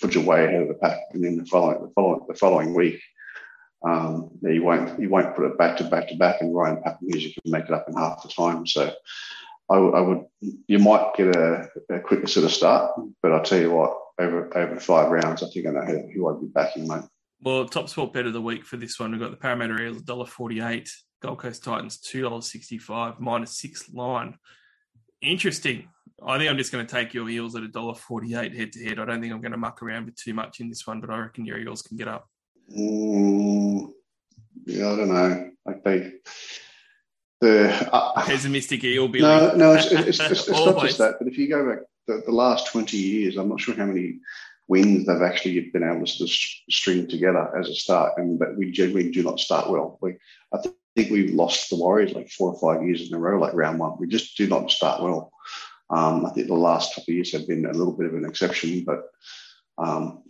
put 0.02 0.16
you 0.16 0.22
way 0.22 0.46
ahead 0.46 0.62
of 0.62 0.68
the 0.68 0.74
pack. 0.76 0.98
And 1.12 1.24
then 1.24 1.38
the 1.38 1.46
following, 1.46 1.82
the 1.82 1.92
following, 1.94 2.22
the 2.28 2.34
following 2.36 2.74
week, 2.74 3.02
um, 3.86 4.32
he 4.42 4.60
won't, 4.60 5.00
he 5.00 5.08
won't 5.08 5.36
put 5.36 5.46
it 5.46 5.58
back 5.58 5.78
to 5.78 5.86
back 5.86 6.10
to 6.10 6.16
back 6.16 6.42
and 6.42 6.54
Ryan 6.54 6.78
Papenhuyzen 6.78 7.34
can 7.34 7.52
make 7.52 7.66
it 7.66 7.72
up 7.72 7.88
in 7.88 7.96
half 7.96 8.24
the 8.24 8.30
time. 8.30 8.68
So 8.68 8.92
I, 9.70 9.76
I 9.78 10.02
would, 10.02 10.26
you 10.68 10.80
might 10.80 11.14
get 11.16 11.36
a, 11.36 11.70
a, 11.90 12.00
quicker 12.00 12.28
sort 12.28 12.46
of 12.46 12.52
start, 12.52 13.00
but 13.22 13.32
I'll 13.32 13.44
tell 13.44 13.60
you 13.60 13.72
what, 13.72 13.98
over 14.20 14.58
over 14.58 14.80
five 14.80 15.12
rounds, 15.12 15.44
I 15.44 15.50
think 15.50 15.68
I 15.68 15.72
know 15.72 15.82
who, 15.82 16.10
who 16.14 16.30
I'd 16.30 16.42
be 16.42 16.48
backing, 16.48 16.88
mate. 16.88 17.04
Well, 17.42 17.66
top 17.68 17.88
sport 17.88 18.12
bet 18.12 18.26
of 18.26 18.34
the 18.34 18.42
week 18.42 18.66
for 18.66 18.76
this 18.76 19.00
one, 19.00 19.12
we've 19.12 19.20
got 19.20 19.32
the 19.32 19.38
Parramatta 19.38 19.82
Eels, 19.82 20.02
$1.48, 20.02 20.92
Gold 21.22 21.40
Coast 21.40 21.64
Titans, 21.64 21.98
$2.65, 22.00 23.20
minus 23.20 23.58
six 23.58 23.90
line. 23.94 24.38
Interesting. 25.22 25.90
I 26.26 26.38
think 26.38 26.50
I'm 26.50 26.58
just 26.58 26.72
going 26.72 26.86
to 26.86 26.92
take 26.92 27.14
your 27.14 27.30
Eels 27.30 27.56
at 27.56 27.64
$1.48 27.64 28.56
head 28.56 28.74
to 28.74 28.84
head. 28.84 29.00
I 29.00 29.06
don't 29.06 29.22
think 29.22 29.34
I'm 29.34 29.42
going 29.42 29.52
to 29.52 29.58
muck 29.58 29.82
around 29.82 30.06
with 30.06 30.16
too 30.16 30.34
much 30.34 30.60
in 30.60 30.70
this 30.70 30.86
one, 30.86 31.00
but 31.00 31.10
I 31.10 31.18
reckon 31.18 31.46
your 31.46 31.60
Eels 31.60 31.82
can 31.82 31.98
get 31.98 32.08
up. 32.08 32.28
Mm, 32.76 33.92
yeah, 34.66 34.92
I 34.92 34.96
don't 34.96 35.14
know. 35.14 35.52
Like 35.66 35.84
they, 35.84 36.12
the 37.42 37.90
uh, 37.94 38.22
pessimistic 38.24 38.84
eel. 38.84 39.08
Billy. 39.08 39.24
No, 39.24 39.56
no, 39.56 39.74
it's, 39.74 39.92
it's, 39.92 40.20
it's, 40.20 40.48
it's 40.48 40.50
not 40.50 40.82
just 40.82 40.98
that. 40.98 41.16
But 41.20 41.28
if 41.28 41.38
you 41.38 41.50
go 41.50 41.68
back 41.68 41.80
the, 42.08 42.22
the, 42.26 42.32
last 42.32 42.72
twenty 42.72 42.98
years, 42.98 43.38
I'm 43.38 43.50
not 43.50 43.62
sure 43.62 43.76
how 43.76 43.86
many 43.86 44.20
wins 44.68 45.08
they've 45.08 45.22
actually 45.22 45.60
been 45.72 45.84
able 45.84 46.06
to 46.06 46.28
string 46.28 47.08
together 47.08 47.56
as 47.58 47.70
a 47.70 47.76
start, 47.76 48.14
and 48.18 48.40
that 48.40 48.56
we 48.58 48.72
generally 48.72 49.10
do 49.10 49.24
not 49.24 49.40
start 49.40 49.70
well. 49.70 49.98
We, 50.02 50.18
I 50.54 50.58
think 51.00 51.12
we've 51.12 51.34
lost 51.34 51.70
the 51.70 51.78
Warriors 51.78 52.14
like 52.14 52.30
four 52.30 52.54
or 52.54 52.60
five 52.60 52.86
years 52.86 53.08
in 53.08 53.16
a 53.16 53.20
row, 53.20 53.40
like 53.40 53.54
round 53.54 53.80
one. 53.80 53.98
We 54.00 54.08
just 54.08 54.36
do 54.36 54.48
not 54.48 54.70
start 54.70 55.02
well. 55.02 55.32
Um, 55.90 56.26
I 56.26 56.30
think 56.32 56.48
the 56.48 56.54
last 56.54 56.94
couple 56.94 57.12
of 57.12 57.16
years 57.16 57.32
have 57.32 57.48
been 57.48 57.66
a 57.66 57.72
little 57.72 57.94
bit 57.94 58.08
of 58.08 58.14
an 58.14 58.26
exception, 58.26 58.84
but 58.86 59.04
um, 59.78 60.24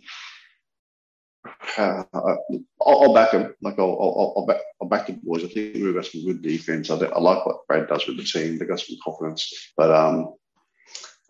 uh, 1.76 2.04
I'll, 2.14 2.38
I'll, 2.86 3.14
back 3.14 3.32
them. 3.32 3.54
Like 3.60 3.78
I'll, 3.78 3.98
I'll, 4.00 4.34
I'll, 4.36 4.46
back, 4.46 4.60
I'll 4.80 4.88
back 4.88 5.06
the 5.08 5.14
boys. 5.14 5.44
I 5.44 5.48
think 5.48 5.74
we've 5.74 5.94
got 5.94 6.06
some 6.06 6.24
good 6.24 6.40
defense. 6.40 6.90
I, 6.90 6.96
I, 6.96 7.18
like 7.18 7.44
what 7.44 7.66
Brad 7.66 7.88
does 7.88 8.06
with 8.06 8.16
the 8.16 8.22
team. 8.22 8.58
They've 8.58 8.68
got 8.68 8.80
some 8.80 8.96
confidence, 9.04 9.72
but 9.76 9.90
um, 9.90 10.34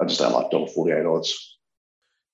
I 0.01 0.05
just 0.05 0.21
don't 0.21 0.33
like 0.33 0.51
dollar 0.51 0.69
forty 0.69 0.93
eight 0.93 1.07
odds. 1.07 1.59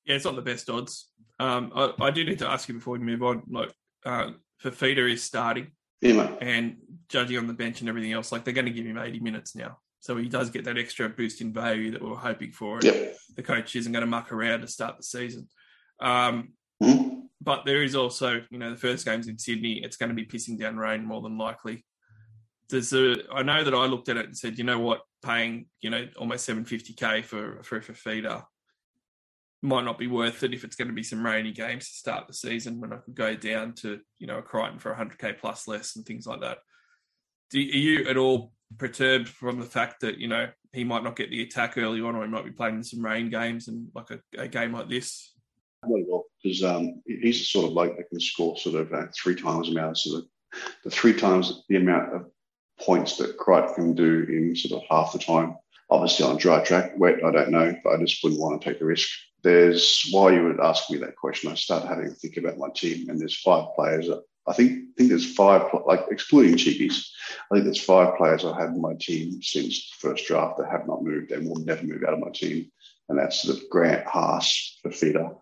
Yeah, 0.05 0.17
it's 0.17 0.25
not 0.25 0.37
the 0.37 0.43
best 0.43 0.69
odds. 0.69 1.09
Um, 1.39 1.73
I, 1.75 1.93
I, 2.01 2.11
do 2.11 2.25
need 2.25 2.39
to 2.41 2.49
ask 2.49 2.69
you 2.69 2.75
before 2.75 2.95
we 2.95 3.05
move 3.05 3.23
on. 3.23 3.43
Like, 3.49 3.73
uh, 4.05 4.31
Fifita 4.63 5.11
is 5.13 5.23
starting, 5.23 5.73
yeah, 6.01 6.35
and 6.41 6.77
judging 7.09 7.39
on 7.39 7.47
the 7.47 7.55
bench 7.55 7.81
and 7.81 7.89
everything 7.89 8.13
else, 8.13 8.33
like 8.33 8.45
they're 8.45 8.55
going 8.55 8.67
to 8.67 8.73
give 8.73 8.87
him 8.87 8.99
eighty 8.99 9.21
minutes 9.21 9.55
now. 9.55 9.79
So 10.01 10.17
he 10.17 10.29
does 10.29 10.51
get 10.51 10.65
that 10.65 10.79
extra 10.79 11.09
boost 11.09 11.41
in 11.41 11.53
value 11.53 11.91
that 11.93 12.03
we 12.03 12.11
are 12.11 12.17
hoping 12.17 12.53
for. 12.53 12.79
Yep. 12.83 13.17
The 13.35 13.43
coach 13.43 13.75
isn't 13.75 13.93
going 13.93 14.03
to 14.03 14.07
muck 14.07 14.31
around 14.31 14.61
to 14.61 14.69
start 14.69 14.97
the 14.97 15.03
season. 15.03 15.49
Um, 16.01 16.53
mm-hmm 16.83 17.17
but 17.47 17.65
there 17.65 17.83
is 17.83 17.95
also, 17.95 18.43
you 18.51 18.59
know, 18.59 18.71
the 18.71 18.77
first 18.77 19.05
game's 19.05 19.29
in 19.29 19.39
Sydney. 19.39 19.81
It's 19.83 19.97
going 19.97 20.09
to 20.09 20.15
be 20.15 20.27
pissing 20.27 20.59
down 20.59 20.77
rain 20.77 21.05
more 21.05 21.23
than 21.23 21.39
likely. 21.39 21.85
There's 22.69 22.93
a, 22.93 23.17
I 23.33 23.43
know 23.43 23.63
that 23.63 23.75
I 23.75 23.87
looked 23.87 24.09
at 24.09 24.17
it 24.17 24.27
and 24.27 24.37
said, 24.37 24.59
you 24.59 24.65
know 24.65 24.81
what, 24.81 25.03
paying, 25.25 25.67
you 25.81 25.91
know, 25.91 26.09
almost 26.19 26.49
750k 26.49 27.25
for 27.25 27.63
for 27.63 27.77
a 27.77 27.83
feeder 27.83 28.43
might 29.67 29.85
not 29.85 29.99
be 29.99 30.07
worth 30.07 30.43
it 30.43 30.55
if 30.55 30.65
it's 30.65 30.77
going 30.77 30.89
to 30.89 30.95
be 30.95 31.03
some 31.03 31.25
rainy 31.25 31.53
games 31.53 31.89
to 31.89 31.95
start 31.95 32.27
the 32.27 32.35
season 32.35 32.81
when 32.81 32.93
I 32.93 32.97
could 32.97 33.15
go 33.15 33.35
down 33.35 33.75
to, 33.75 34.01
you 34.19 34.27
know, 34.27 34.39
a 34.39 34.43
Crichton 34.43 34.79
for 34.79 34.95
100k 34.95 35.39
plus 35.39 35.69
less 35.69 35.97
and 35.97 36.05
things 36.05 36.27
like 36.27 36.41
that. 36.41 36.59
Do, 37.51 37.59
are 37.59 37.63
you 37.63 38.09
at 38.09 38.17
all 38.17 38.53
perturbed 38.79 39.29
from 39.29 39.61
the 39.61 39.67
fact 39.67 40.01
that, 40.01 40.19
you 40.19 40.29
know, 40.29 40.49
he 40.73 40.85
might 40.85 41.05
not 41.05 41.17
get 41.17 41.31
the 41.31 41.43
attack 41.43 41.79
early 41.79 42.01
on 42.01 42.17
or 42.17 42.25
he 42.25 42.31
might 42.31 42.45
be 42.45 42.51
playing 42.51 42.83
some 42.83 43.05
rain 43.05 43.31
games 43.31 43.69
and 43.69 43.89
like 43.95 44.11
a, 44.11 44.21
a 44.39 44.49
game 44.49 44.73
like 44.73 44.89
this? 44.89 45.33
really 45.89 46.05
well 46.09 46.25
because 46.43 46.63
um, 46.65 47.03
he's 47.07 47.39
the 47.39 47.45
sort 47.45 47.67
of 47.67 47.73
bloke 47.73 47.97
that 47.97 48.09
can 48.09 48.21
score 48.21 48.57
sort 48.57 48.77
of 48.77 48.93
uh, 48.93 49.07
three 49.17 49.35
times 49.35 49.67
the 49.67 49.73
amount, 49.73 49.99
sort 49.99 50.23
of 50.23 50.29
the 50.85 50.91
three 50.91 51.13
times 51.13 51.65
the 51.69 51.77
amount 51.77 52.15
of 52.15 52.27
points 52.81 53.17
that 53.17 53.37
Crichton 53.37 53.75
can 53.75 53.95
do 53.95 54.27
in 54.29 54.55
sort 54.55 54.83
of 54.83 54.89
half 54.89 55.13
the 55.13 55.19
time. 55.19 55.57
Obviously 55.91 56.27
on 56.27 56.37
dry 56.37 56.65
track, 56.65 56.93
wet, 56.99 57.25
I 57.25 57.31
don't 57.31 57.51
know, 57.51 57.75
but 57.85 57.95
I 57.95 57.99
just 57.99 58.23
wouldn't 58.23 58.41
want 58.41 58.61
to 58.61 58.69
take 58.69 58.79
the 58.79 58.85
risk. 58.85 59.09
There's 59.47 60.09
why 60.11 60.33
you 60.33 60.43
would 60.43 60.59
ask 60.59 60.91
me 60.91 60.99
that 60.99 61.15
question. 61.15 61.53
I 61.53 61.55
started 61.55 61.87
having 61.87 62.09
to 62.09 62.15
think 62.17 62.37
about 62.37 62.59
my 62.59 62.69
team, 62.75 63.09
and 63.09 63.21
there's 63.21 63.41
five 63.41 63.69
players. 63.77 64.11
I 64.45 64.53
think 64.53 64.73
I 64.73 64.93
think 64.99 65.09
there's 65.09 65.37
five, 65.37 65.71
like 65.87 66.01
excluding 66.11 66.57
cheapies. 66.57 67.07
I 67.31 67.55
think 67.55 67.65
there's 67.65 67.81
five 67.81 68.17
players 68.17 68.45
I've 68.45 68.61
had 68.61 68.71
in 68.71 68.81
my 68.81 68.95
team 68.99 69.41
since 69.41 69.89
the 69.89 70.09
first 70.09 70.27
draft 70.27 70.59
that 70.59 70.69
have 70.69 70.89
not 70.89 71.05
moved 71.05 71.31
and 71.31 71.49
will 71.49 71.65
never 71.65 71.85
move 71.85 72.03
out 72.03 72.15
of 72.15 72.19
my 72.19 72.33
team, 72.35 72.73
and 73.09 73.17
that's 73.17 73.43
the 73.43 73.65
Grant, 73.71 74.05
Haas, 74.05 74.81
Fifita, 74.85 75.37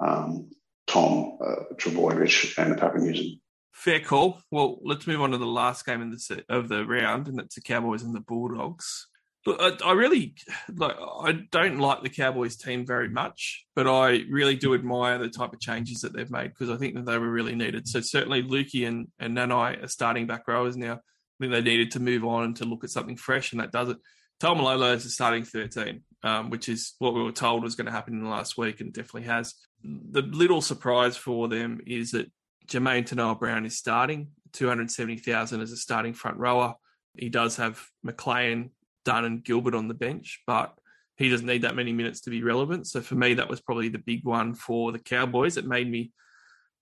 um, 0.00 0.50
Tom 0.86 1.38
uh, 1.42 1.72
Trbojevic 1.76 2.58
and 2.58 2.72
the 2.72 2.76
Papenhuyzen. 2.76 3.40
Fair 3.72 4.00
call. 4.00 4.42
Well, 4.50 4.80
let's 4.82 5.06
move 5.06 5.22
on 5.22 5.30
to 5.30 5.38
the 5.38 5.46
last 5.46 5.86
game 5.86 6.02
in 6.02 6.10
the 6.10 6.44
of 6.50 6.68
the 6.68 6.84
round, 6.84 7.26
and 7.28 7.38
that's 7.38 7.54
the 7.54 7.62
Cowboys 7.62 8.02
and 8.02 8.14
the 8.14 8.20
Bulldogs. 8.20 9.06
I, 9.46 9.76
I 9.84 9.92
really 9.92 10.34
like. 10.74 10.96
I 11.20 11.32
don't 11.50 11.78
like 11.78 12.02
the 12.02 12.08
Cowboys 12.08 12.56
team 12.56 12.86
very 12.86 13.08
much, 13.08 13.64
but 13.74 13.86
I 13.86 14.22
really 14.30 14.56
do 14.56 14.74
admire 14.74 15.18
the 15.18 15.28
type 15.28 15.52
of 15.52 15.60
changes 15.60 16.00
that 16.00 16.12
they've 16.14 16.30
made 16.30 16.48
because 16.48 16.70
I 16.70 16.76
think 16.76 16.94
that 16.94 17.06
they 17.06 17.18
were 17.18 17.30
really 17.30 17.54
needed. 17.54 17.86
So 17.86 18.00
certainly, 18.00 18.42
Luki 18.42 18.86
and 18.86 19.08
and 19.18 19.36
Nanai 19.36 19.82
are 19.82 19.88
starting 19.88 20.26
back 20.26 20.48
rowers 20.48 20.76
now. 20.76 20.94
I 20.94 20.98
think 21.40 21.52
they 21.52 21.60
needed 21.60 21.92
to 21.92 22.00
move 22.00 22.24
on 22.24 22.44
and 22.44 22.56
to 22.56 22.64
look 22.64 22.84
at 22.84 22.90
something 22.90 23.16
fresh, 23.16 23.52
and 23.52 23.60
that 23.60 23.72
does 23.72 23.90
it. 23.90 23.98
Taumalolo 24.40 24.94
is 24.94 25.14
starting 25.14 25.44
13, 25.44 26.02
um, 26.22 26.50
which 26.50 26.68
is 26.68 26.94
what 26.98 27.14
we 27.14 27.22
were 27.22 27.32
told 27.32 27.62
was 27.62 27.74
going 27.74 27.86
to 27.86 27.92
happen 27.92 28.14
in 28.14 28.22
the 28.22 28.28
last 28.28 28.58
week, 28.58 28.80
and 28.80 28.92
definitely 28.92 29.28
has. 29.28 29.54
The 29.82 30.22
little 30.22 30.60
surprise 30.60 31.16
for 31.16 31.48
them 31.48 31.80
is 31.86 32.10
that 32.10 32.30
Jermaine 32.66 33.06
Taunoa 33.06 33.38
Brown 33.38 33.64
is 33.64 33.78
starting 33.78 34.28
270,000 34.52 35.60
as 35.60 35.72
a 35.72 35.76
starting 35.76 36.14
front 36.14 36.38
rower. 36.38 36.74
He 37.16 37.28
does 37.28 37.56
have 37.56 37.82
McLean, 38.02 38.70
Dunn, 39.06 39.24
and 39.24 39.44
Gilbert 39.44 39.74
on 39.74 39.88
the 39.88 39.94
bench, 39.94 40.42
but 40.46 40.74
he 41.16 41.30
doesn't 41.30 41.46
need 41.46 41.62
that 41.62 41.76
many 41.76 41.92
minutes 41.92 42.20
to 42.22 42.30
be 42.30 42.42
relevant. 42.42 42.88
So 42.88 43.00
for 43.00 43.14
me, 43.14 43.34
that 43.34 43.48
was 43.48 43.60
probably 43.60 43.88
the 43.88 43.98
big 43.98 44.24
one 44.24 44.54
for 44.54 44.92
the 44.92 44.98
Cowboys. 44.98 45.56
It 45.56 45.64
made 45.64 45.90
me 45.90 46.12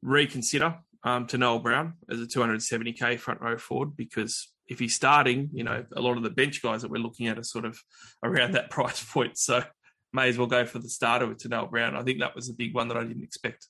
reconsider 0.02 0.76
um, 1.04 1.26
Taunoa 1.26 1.62
Brown 1.62 1.94
as 2.10 2.20
a 2.20 2.26
270k 2.26 3.20
front 3.20 3.42
row 3.42 3.58
forward 3.58 3.96
because 3.96 4.50
if 4.66 4.78
he's 4.78 4.94
starting, 4.94 5.50
you 5.52 5.62
know, 5.62 5.84
a 5.94 6.00
lot 6.00 6.16
of 6.16 6.22
the 6.22 6.30
bench 6.30 6.62
guys 6.62 6.82
that 6.82 6.90
we're 6.90 6.98
looking 6.98 7.28
at 7.28 7.38
are 7.38 7.44
sort 7.44 7.66
of 7.66 7.78
around 8.24 8.52
that 8.54 8.70
price 8.76 9.04
point. 9.04 9.36
So 9.38 9.62
may 10.12 10.30
as 10.30 10.38
well 10.38 10.46
go 10.46 10.64
for 10.64 10.78
the 10.78 10.88
starter 10.88 11.26
with 11.26 11.38
Taunoa 11.38 11.70
Brown. 11.70 11.94
I 11.94 12.02
think 12.02 12.20
that 12.20 12.34
was 12.34 12.48
a 12.48 12.54
big 12.54 12.74
one 12.74 12.88
that 12.88 12.96
I 12.96 13.04
didn't 13.04 13.22
expect. 13.22 13.68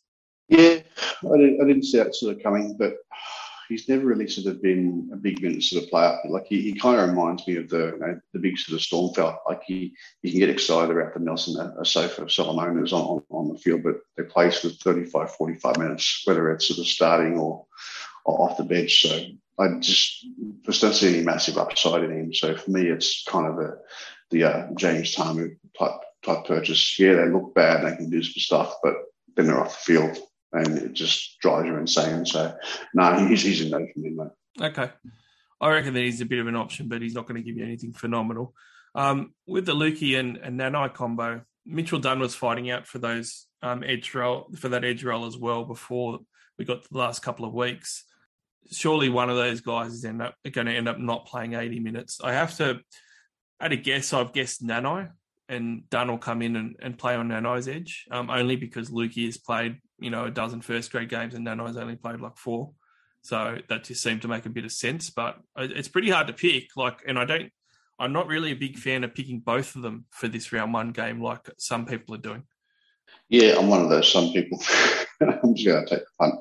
Yeah, 0.48 0.78
I 1.22 1.36
didn't, 1.36 1.60
I 1.60 1.66
didn't 1.66 1.85
see 1.85 1.98
that 1.98 2.14
sort 2.14 2.36
of 2.36 2.43
coming, 2.43 2.76
but 2.78 2.94
he's 3.69 3.89
never 3.89 4.05
really 4.05 4.28
sort 4.28 4.47
of 4.47 4.62
been 4.62 5.09
a 5.12 5.16
big 5.16 5.43
minute 5.43 5.62
sort 5.62 5.85
of 5.85 5.91
player. 5.91 6.19
Like 6.28 6.47
he, 6.47 6.61
he 6.61 6.74
kind 6.74 7.01
of 7.01 7.09
reminds 7.09 7.47
me 7.47 7.57
of 7.57 7.69
the 7.69 7.93
you 7.93 7.99
know, 7.99 8.20
the 8.32 8.39
big 8.39 8.59
sort 8.59 8.77
of 8.77 8.82
storm 8.82 9.15
fella. 9.15 9.39
Like 9.49 9.62
he, 9.65 9.95
he 10.23 10.31
can 10.31 10.41
get 10.41 10.51
excited 10.51 10.95
about 10.95 11.15
the 11.15 11.20
Nelson 11.20 11.55
Asofa 11.81 12.24
Solomonas 12.27 12.93
on, 12.93 13.23
on 13.31 13.49
the 13.49 13.59
field, 13.59 13.82
but 13.82 13.97
they 14.16 14.24
play 14.24 14.51
sort 14.51 14.74
of 14.74 14.81
35, 14.81 15.35
45 15.35 15.78
minutes, 15.78 16.23
whether 16.24 16.51
it's 16.51 16.69
sort 16.69 16.78
of 16.81 16.86
starting 16.86 17.39
or, 17.39 17.66
or 18.24 18.51
off 18.51 18.57
the 18.57 18.65
bench. 18.65 19.03
So 19.03 19.24
I 19.59 19.69
just 19.78 20.27
just 20.62 20.82
don't 20.82 20.95
see 20.95 21.15
any 21.15 21.24
massive 21.24 21.59
upside 21.59 22.05
in 22.05 22.12
him. 22.12 22.35
So 22.35 22.57
for 22.57 22.70
me, 22.70 22.89
it's 22.89 23.24
kind 23.24 23.47
of 23.47 23.59
a 23.59 23.77
the 24.31 24.45
uh, 24.45 24.69
James 24.77 25.15
Tamou 25.15 25.57
type 25.78 26.01
type 26.24 26.45
purchase. 26.45 26.99
Yeah, 26.99 27.15
they 27.15 27.28
look 27.28 27.55
bad, 27.55 27.85
they 27.85 27.97
can 27.97 28.11
do 28.11 28.23
some 28.23 28.32
stuff, 28.41 28.77
but 28.82 28.95
then 29.36 29.47
they're 29.47 29.61
off 29.61 29.85
the 29.85 29.95
field 29.95 30.19
and 30.55 30.78
it 30.78 30.93
just 30.93 31.39
drives 31.40 31.66
you 31.66 31.76
insane. 31.76 32.24
So, 32.24 32.55
no, 32.94 33.26
he's, 33.26 33.43
he's 33.43 33.60
a 33.60 33.68
no 33.68 33.86
for 33.93 33.98
me, 33.98 34.10
mate. 34.10 34.28
Okay. 34.60 34.90
I 35.60 35.70
reckon 35.70 35.94
that 35.94 36.02
he's 36.02 36.20
a 36.20 36.26
bit 36.26 36.39
of 36.39 36.47
an 36.47 36.56
option, 36.56 36.89
but 36.89 37.02
he's 37.02 37.14
not 37.14 37.26
going 37.26 37.43
to 37.43 37.47
give 37.47 37.56
you 37.56 37.64
anything 37.64 37.93
phenomenal. 37.93 38.55
Um, 38.94 39.32
with 39.47 39.66
the 39.66 39.74
Luki 39.74 40.18
and, 40.18 40.36
and 40.36 40.59
Nanai 40.59 40.94
combo, 40.94 41.43
Mitchell 41.66 41.98
Dunn 41.98 42.20
was 42.20 42.35
fighting 42.35 42.70
out 42.70 42.86
for 42.86 42.98
those 42.98 43.47
um, 43.62 43.82
edge 43.82 44.14
roll 44.14 44.51
for 44.56 44.68
that 44.68 44.85
edge 44.85 45.02
roll 45.02 45.24
as 45.24 45.39
well 45.39 45.64
before 45.64 46.18
we 46.59 46.64
got 46.64 46.89
the 46.89 46.98
last 46.98 47.22
couple 47.22 47.44
of 47.44 47.55
weeks. 47.55 48.05
Surely 48.70 49.09
one 49.09 49.31
of 49.31 49.36
those 49.36 49.60
guys 49.60 49.93
is 49.93 50.05
end 50.05 50.22
up 50.22 50.35
going 50.52 50.66
to 50.66 50.72
end 50.74 50.89
up 50.89 50.98
not 50.98 51.26
playing 51.26 51.55
80 51.55 51.81
minutes. 51.81 52.20
I 52.22 52.32
have 52.32 52.56
to, 52.59 52.81
at 53.60 53.72
a 53.72 53.76
guess, 53.76 54.12
I've 54.12 54.32
guessed 54.32 54.64
Nanai 54.64 55.10
and 55.48 55.89
Dunn 55.90 56.09
will 56.09 56.18
come 56.18 56.43
in 56.43 56.56
and, 56.56 56.76
and 56.81 56.98
play 56.98 57.14
on 57.14 57.28
Nanai's 57.28 57.68
edge, 57.68 58.06
um, 58.10 58.31
only 58.31 58.56
because 58.56 58.90
Luki 58.90 59.26
has 59.26 59.36
played, 59.36 59.78
you 59.99 60.11
know, 60.11 60.25
a 60.25 60.31
dozen 60.31 60.61
first 60.61 60.91
grade 60.93 61.09
games 61.09 61.35
and 61.35 61.47
Nanai's 61.47 61.77
only 61.77 61.97
played 61.97 62.21
like 62.21 62.37
four. 62.37 62.73
So 63.23 63.59
that 63.69 63.85
just 63.85 64.03
seemed 64.03 64.23
to 64.23 64.29
make 64.29 64.47
a 64.47 64.51
bit 64.51 64.65
of 64.65 64.73
sense. 64.73 65.11
But 65.11 65.39
it's 65.57 65.89
pretty 65.89 66.11
hard 66.11 66.27
to 66.27 66.33
pick. 66.33 66.77
Like, 66.77 67.01
and 67.07 67.19
I 67.19 67.25
don't, 67.25 67.51
I'm 67.99 68.12
not 68.12 68.27
really 68.27 68.51
a 68.51 68.57
big 68.57 68.77
fan 68.77 69.05
of 69.05 69.15
picking 69.15 69.41
both 69.41 69.77
of 69.77 69.83
them 69.83 70.07
for 70.11 70.29
this 70.29 70.53
round 70.53 70.73
one 70.73 70.91
game, 70.91 71.23
like 71.23 71.49
some 71.59 71.87
people 71.87 72.15
are 72.15 72.19
doing. 72.19 72.43
Yeah, 73.29 73.57
I'm 73.59 73.69
one 73.69 73.83
of 73.83 73.89
those. 73.89 74.11
Some 74.11 74.33
people. 74.33 74.61
I'm 75.21 75.55
just 75.55 75.66
going 75.66 75.85
to 75.85 75.89
take 75.89 76.01
the 76.01 76.07
punt. 76.19 76.35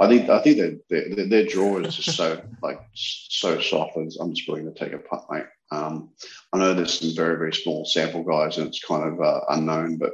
I 0.00 0.08
think 0.08 0.28
I 0.28 0.42
think 0.42 0.80
their, 0.90 1.26
their 1.26 1.46
draw 1.46 1.78
is 1.78 1.96
just 1.96 2.16
so 2.16 2.42
like 2.62 2.80
so 2.94 3.60
soft. 3.60 3.96
I'm 3.96 4.34
just 4.34 4.48
willing 4.48 4.72
to 4.72 4.78
take 4.78 4.92
a 4.92 4.98
punt, 4.98 5.22
mate. 5.30 5.44
Um, 5.70 6.10
I 6.52 6.58
know 6.58 6.74
there's 6.74 7.00
some 7.00 7.14
very, 7.14 7.36
very 7.36 7.52
small 7.52 7.84
sample 7.84 8.22
guys 8.22 8.58
and 8.58 8.68
it's 8.68 8.84
kind 8.84 9.04
of 9.04 9.20
uh, 9.20 9.40
unknown, 9.50 9.96
but 9.96 10.12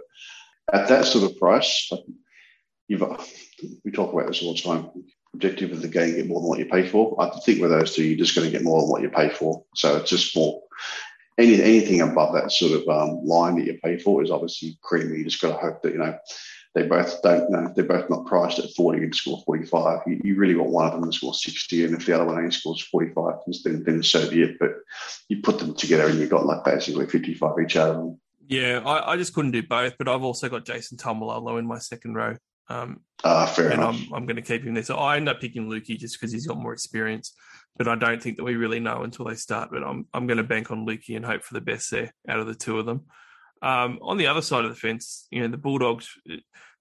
at 0.72 0.88
that 0.88 1.04
sort 1.04 1.30
of 1.30 1.38
price, 1.38 1.88
like 1.90 2.00
you've, 2.92 3.80
we 3.84 3.90
talk 3.90 4.12
about 4.12 4.28
this 4.28 4.42
all 4.42 4.54
the 4.54 4.60
time. 4.60 4.90
Objective 5.34 5.72
of 5.72 5.80
the 5.80 5.88
game, 5.88 6.14
get 6.14 6.26
more 6.26 6.40
than 6.40 6.48
what 6.48 6.58
you 6.58 6.66
pay 6.66 6.86
for. 6.86 7.20
I 7.20 7.30
think 7.40 7.60
with 7.60 7.70
those 7.70 7.94
two, 7.94 8.04
you're 8.04 8.18
just 8.18 8.34
going 8.34 8.46
to 8.46 8.52
get 8.52 8.62
more 8.62 8.80
than 8.80 8.90
what 8.90 9.02
you 9.02 9.08
pay 9.08 9.30
for. 9.30 9.64
So 9.74 9.96
it's 9.96 10.10
just 10.10 10.36
more. 10.36 10.62
Any, 11.38 11.54
anything 11.62 12.02
above 12.02 12.34
that 12.34 12.52
sort 12.52 12.72
of 12.72 12.88
um, 12.88 13.24
line 13.24 13.56
that 13.56 13.64
you 13.64 13.78
pay 13.82 13.98
for 13.98 14.22
is 14.22 14.30
obviously 14.30 14.78
creamy. 14.82 15.18
You 15.18 15.24
just 15.24 15.40
got 15.40 15.52
to 15.52 15.66
hope 15.66 15.82
that 15.82 15.92
you 15.92 15.98
know 15.98 16.18
they 16.74 16.86
both 16.86 17.20
don't 17.22 17.50
know 17.50 17.72
they're 17.74 17.84
both 17.84 18.08
not 18.08 18.26
priced 18.26 18.58
at 18.58 18.70
40 18.74 19.02
and 19.02 19.14
score 19.14 19.42
45 19.44 20.00
you, 20.06 20.20
you, 20.24 20.36
really 20.36 20.54
want 20.54 20.70
one 20.70 20.86
of 20.86 20.92
them 20.92 21.10
to 21.10 21.14
score 21.14 21.34
60 21.34 21.84
and 21.84 21.94
if 21.94 22.06
the 22.06 22.14
other 22.14 22.24
one 22.24 22.38
only 22.38 22.50
scores 22.50 22.80
45 22.80 23.34
then, 23.64 23.82
then 23.84 24.02
so 24.02 24.28
be 24.30 24.42
it 24.42 24.58
but 24.58 24.70
you 25.28 25.42
put 25.42 25.58
them 25.58 25.74
together 25.74 26.06
and 26.06 26.18
you've 26.18 26.30
got 26.30 26.46
like 26.46 26.64
basically 26.64 27.06
55 27.06 27.52
each 27.62 27.76
out 27.76 27.90
of 27.90 27.96
them 27.96 28.20
yeah 28.46 28.80
I, 28.84 29.12
I 29.12 29.16
just 29.16 29.34
couldn't 29.34 29.50
do 29.50 29.62
both 29.62 29.98
but 29.98 30.08
I've 30.08 30.22
also 30.22 30.48
got 30.48 30.64
Jason 30.64 30.96
Taumalolo 30.96 31.58
in 31.58 31.66
my 31.66 31.78
second 31.78 32.14
row 32.14 32.36
um, 32.72 33.00
uh, 33.24 33.46
fair 33.46 33.70
and 33.70 33.80
enough. 33.80 34.00
I'm, 34.08 34.14
I'm 34.14 34.26
going 34.26 34.36
to 34.36 34.42
keep 34.42 34.64
him 34.64 34.74
there 34.74 34.82
so 34.82 34.96
I 34.96 35.16
end 35.16 35.28
up 35.28 35.40
picking 35.40 35.68
Luki 35.68 35.98
just 35.98 36.18
because 36.18 36.32
he's 36.32 36.46
got 36.46 36.58
more 36.58 36.72
experience 36.72 37.34
but 37.76 37.88
I 37.88 37.94
don't 37.94 38.22
think 38.22 38.36
that 38.36 38.44
we 38.44 38.56
really 38.56 38.80
know 38.80 39.02
until 39.02 39.26
they 39.26 39.34
start 39.34 39.70
but 39.72 39.82
I'm, 39.82 40.06
I'm 40.12 40.26
going 40.26 40.38
to 40.38 40.42
bank 40.42 40.70
on 40.70 40.86
Luki 40.86 41.16
and 41.16 41.24
hope 41.24 41.42
for 41.42 41.54
the 41.54 41.60
best 41.60 41.90
there 41.90 42.12
out 42.28 42.40
of 42.40 42.46
the 42.46 42.54
two 42.54 42.78
of 42.78 42.86
them 42.86 43.02
um, 43.62 44.00
on 44.02 44.16
the 44.16 44.26
other 44.26 44.42
side 44.42 44.64
of 44.64 44.70
the 44.70 44.76
fence, 44.76 45.28
you 45.30 45.40
know, 45.40 45.48
the 45.48 45.56
Bulldogs 45.56 46.08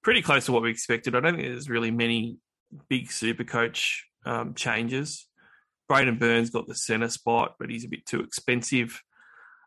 pretty 0.03 0.21
close 0.23 0.45
to 0.45 0.51
what 0.51 0.63
we 0.63 0.71
expected. 0.71 1.15
I 1.15 1.19
don't 1.19 1.35
think 1.35 1.47
there's 1.47 1.69
really 1.69 1.91
many 1.91 2.37
big 2.89 3.11
super 3.11 3.43
coach 3.43 4.07
um, 4.25 4.55
changes. 4.55 5.27
Braidon 5.89 6.19
Burns 6.19 6.49
got 6.49 6.67
the 6.67 6.75
centre 6.75 7.09
spot, 7.09 7.55
but 7.59 7.69
he's 7.69 7.85
a 7.85 7.89
bit 7.89 8.05
too 8.05 8.21
expensive. 8.21 9.01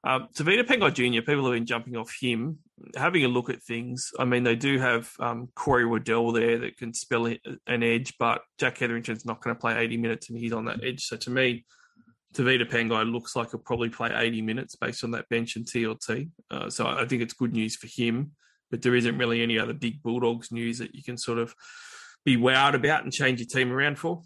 Um, 0.06 0.28
Tevita 0.34 0.64
Pangai 0.64 0.92
Jr., 0.92 1.22
people 1.22 1.44
have 1.44 1.54
been 1.54 1.66
jumping 1.66 1.96
off 1.96 2.14
him. 2.20 2.58
Having 2.94 3.24
a 3.24 3.28
look 3.28 3.48
at 3.48 3.62
things, 3.62 4.10
I 4.18 4.26
mean, 4.26 4.44
they 4.44 4.56
do 4.56 4.78
have 4.78 5.10
um, 5.18 5.48
Corey 5.54 5.86
Waddell 5.86 6.32
there 6.32 6.58
that 6.58 6.76
can 6.76 6.92
spell 6.92 7.26
an 7.26 7.82
edge, 7.82 8.14
but 8.18 8.42
Jack 8.58 8.78
Hetherington's 8.78 9.24
not 9.24 9.40
going 9.40 9.56
to 9.56 9.60
play 9.60 9.78
80 9.78 9.96
minutes 9.96 10.28
and 10.28 10.38
he's 10.38 10.52
on 10.52 10.66
that 10.66 10.84
edge. 10.84 11.04
So 11.04 11.16
to 11.16 11.30
me, 11.30 11.64
Tevita 12.34 12.68
Pangai 12.68 13.10
looks 13.10 13.34
like 13.34 13.52
he'll 13.52 13.60
probably 13.60 13.88
play 13.88 14.10
80 14.14 14.42
minutes 14.42 14.76
based 14.76 15.04
on 15.04 15.12
that 15.12 15.28
bench 15.28 15.56
and 15.56 15.64
TLT. 15.64 16.30
Uh, 16.50 16.68
so 16.68 16.86
I 16.86 17.06
think 17.06 17.22
it's 17.22 17.32
good 17.32 17.52
news 17.52 17.76
for 17.76 17.86
him, 17.86 18.32
but 18.70 18.82
there 18.82 18.96
isn't 18.96 19.16
really 19.16 19.42
any 19.42 19.58
other 19.58 19.72
big 19.72 20.02
Bulldogs 20.02 20.52
news 20.52 20.78
that 20.78 20.94
you 20.94 21.02
can 21.02 21.16
sort 21.16 21.38
of 21.38 21.54
be 22.24 22.36
wowed 22.36 22.74
about 22.74 23.04
and 23.04 23.12
change 23.12 23.38
your 23.38 23.48
team 23.48 23.72
around 23.72 23.98
for. 23.98 24.22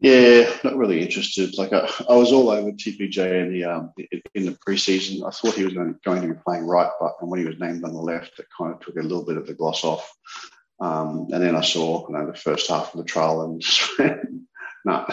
Yeah, 0.00 0.50
not 0.62 0.76
really 0.76 1.00
interested. 1.00 1.56
Like 1.56 1.72
I, 1.72 1.90
I 2.08 2.16
was 2.16 2.30
all 2.30 2.50
over 2.50 2.70
TPJ 2.70 3.42
in 3.42 3.52
the 3.52 3.64
um, 3.64 3.92
in 4.34 4.44
the 4.44 4.58
preseason. 4.66 5.26
I 5.26 5.30
thought 5.30 5.54
he 5.54 5.64
was 5.64 5.72
going, 5.72 5.98
going 6.04 6.20
to 6.20 6.34
be 6.34 6.40
playing 6.44 6.66
right, 6.66 6.90
but 7.00 7.26
when 7.26 7.40
he 7.40 7.46
was 7.46 7.58
named 7.58 7.82
on 7.82 7.94
the 7.94 8.00
left, 8.00 8.38
it 8.38 8.46
kind 8.56 8.74
of 8.74 8.80
took 8.80 8.96
a 8.96 9.02
little 9.02 9.24
bit 9.24 9.38
of 9.38 9.46
the 9.46 9.54
gloss 9.54 9.84
off. 9.84 10.10
Um, 10.80 11.28
and 11.32 11.42
then 11.42 11.56
I 11.56 11.62
saw 11.62 12.06
you 12.06 12.14
know 12.14 12.26
the 12.26 12.36
first 12.36 12.68
half 12.68 12.92
of 12.92 12.98
the 12.98 13.04
trial 13.04 13.42
and 13.42 13.64
no. 14.84 15.06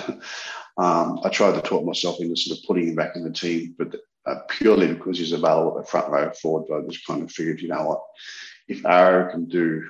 Um, 0.77 1.19
I 1.23 1.29
tried 1.29 1.53
to 1.53 1.61
talk 1.61 1.85
myself 1.85 2.19
into 2.19 2.35
sort 2.35 2.57
of 2.57 2.65
putting 2.65 2.89
him 2.89 2.95
back 2.95 3.15
in 3.15 3.23
the 3.23 3.31
team, 3.31 3.75
but 3.77 3.95
uh, 4.25 4.39
purely 4.49 4.87
because 4.87 5.19
he's 5.19 5.31
available 5.31 5.77
at 5.77 5.85
the 5.85 5.89
front 5.89 6.09
row 6.09 6.31
forward. 6.31 6.65
But 6.67 6.79
I 6.79 6.87
just 6.89 7.05
kind 7.05 7.21
of 7.21 7.31
figured, 7.31 7.61
you 7.61 7.69
know 7.69 7.85
what, 7.85 8.01
if 8.67 8.85
Arrow 8.85 9.31
can 9.31 9.45
do, 9.45 9.83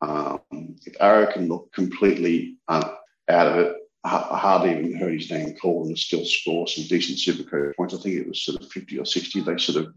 um, 0.00 0.40
if 0.86 0.94
Arrow 1.00 1.30
can 1.32 1.48
look 1.48 1.72
completely 1.72 2.58
uh, 2.68 2.94
out 3.28 3.48
of 3.48 3.56
it, 3.58 3.76
I 4.04 4.38
hardly 4.38 4.72
even 4.72 4.96
heard 4.96 5.14
his 5.14 5.30
name 5.30 5.54
called 5.56 5.86
and 5.86 5.98
still 5.98 6.24
score 6.24 6.68
some 6.68 6.84
decent 6.84 7.18
Supercoach 7.18 7.74
points. 7.74 7.94
I 7.94 7.98
think 7.98 8.16
it 8.16 8.28
was 8.28 8.42
sort 8.42 8.60
of 8.60 8.70
50 8.70 8.98
or 8.98 9.06
60. 9.06 9.40
They 9.40 9.56
sort 9.56 9.84
of 9.84 9.94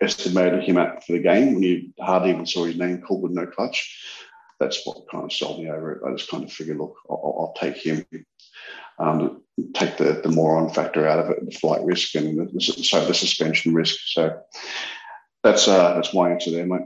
estimated 0.00 0.62
him 0.62 0.78
at 0.78 1.04
for 1.04 1.12
the 1.12 1.18
game 1.18 1.54
when 1.54 1.62
you 1.62 1.92
hardly 2.00 2.30
even 2.30 2.46
saw 2.46 2.64
his 2.64 2.76
name 2.76 3.02
called 3.02 3.22
with 3.22 3.32
no 3.32 3.46
clutch. 3.46 3.98
That's 4.60 4.86
what 4.86 5.08
kind 5.10 5.24
of 5.24 5.32
sold 5.32 5.58
me 5.58 5.70
over 5.70 5.92
it. 5.92 6.02
I 6.06 6.12
just 6.12 6.30
kind 6.30 6.44
of 6.44 6.52
figured, 6.52 6.78
look, 6.78 6.94
I'll, 7.08 7.16
I'll 7.16 7.54
take 7.60 7.76
him 7.76 8.06
um, 9.00 9.42
take 9.72 9.96
the, 9.96 10.20
the 10.22 10.28
moron 10.28 10.68
factor 10.68 11.06
out 11.06 11.18
of 11.18 11.30
it, 11.30 11.44
the 11.44 11.56
flight 11.56 11.82
risk 11.82 12.14
and 12.14 12.38
the, 12.38 12.60
so 12.60 13.04
the 13.04 13.14
suspension 13.14 13.74
risk. 13.74 13.96
So 14.06 14.40
that's 15.42 15.66
uh, 15.66 15.94
that's 15.94 16.14
my 16.14 16.30
answer 16.30 16.50
there, 16.50 16.66
mate. 16.66 16.82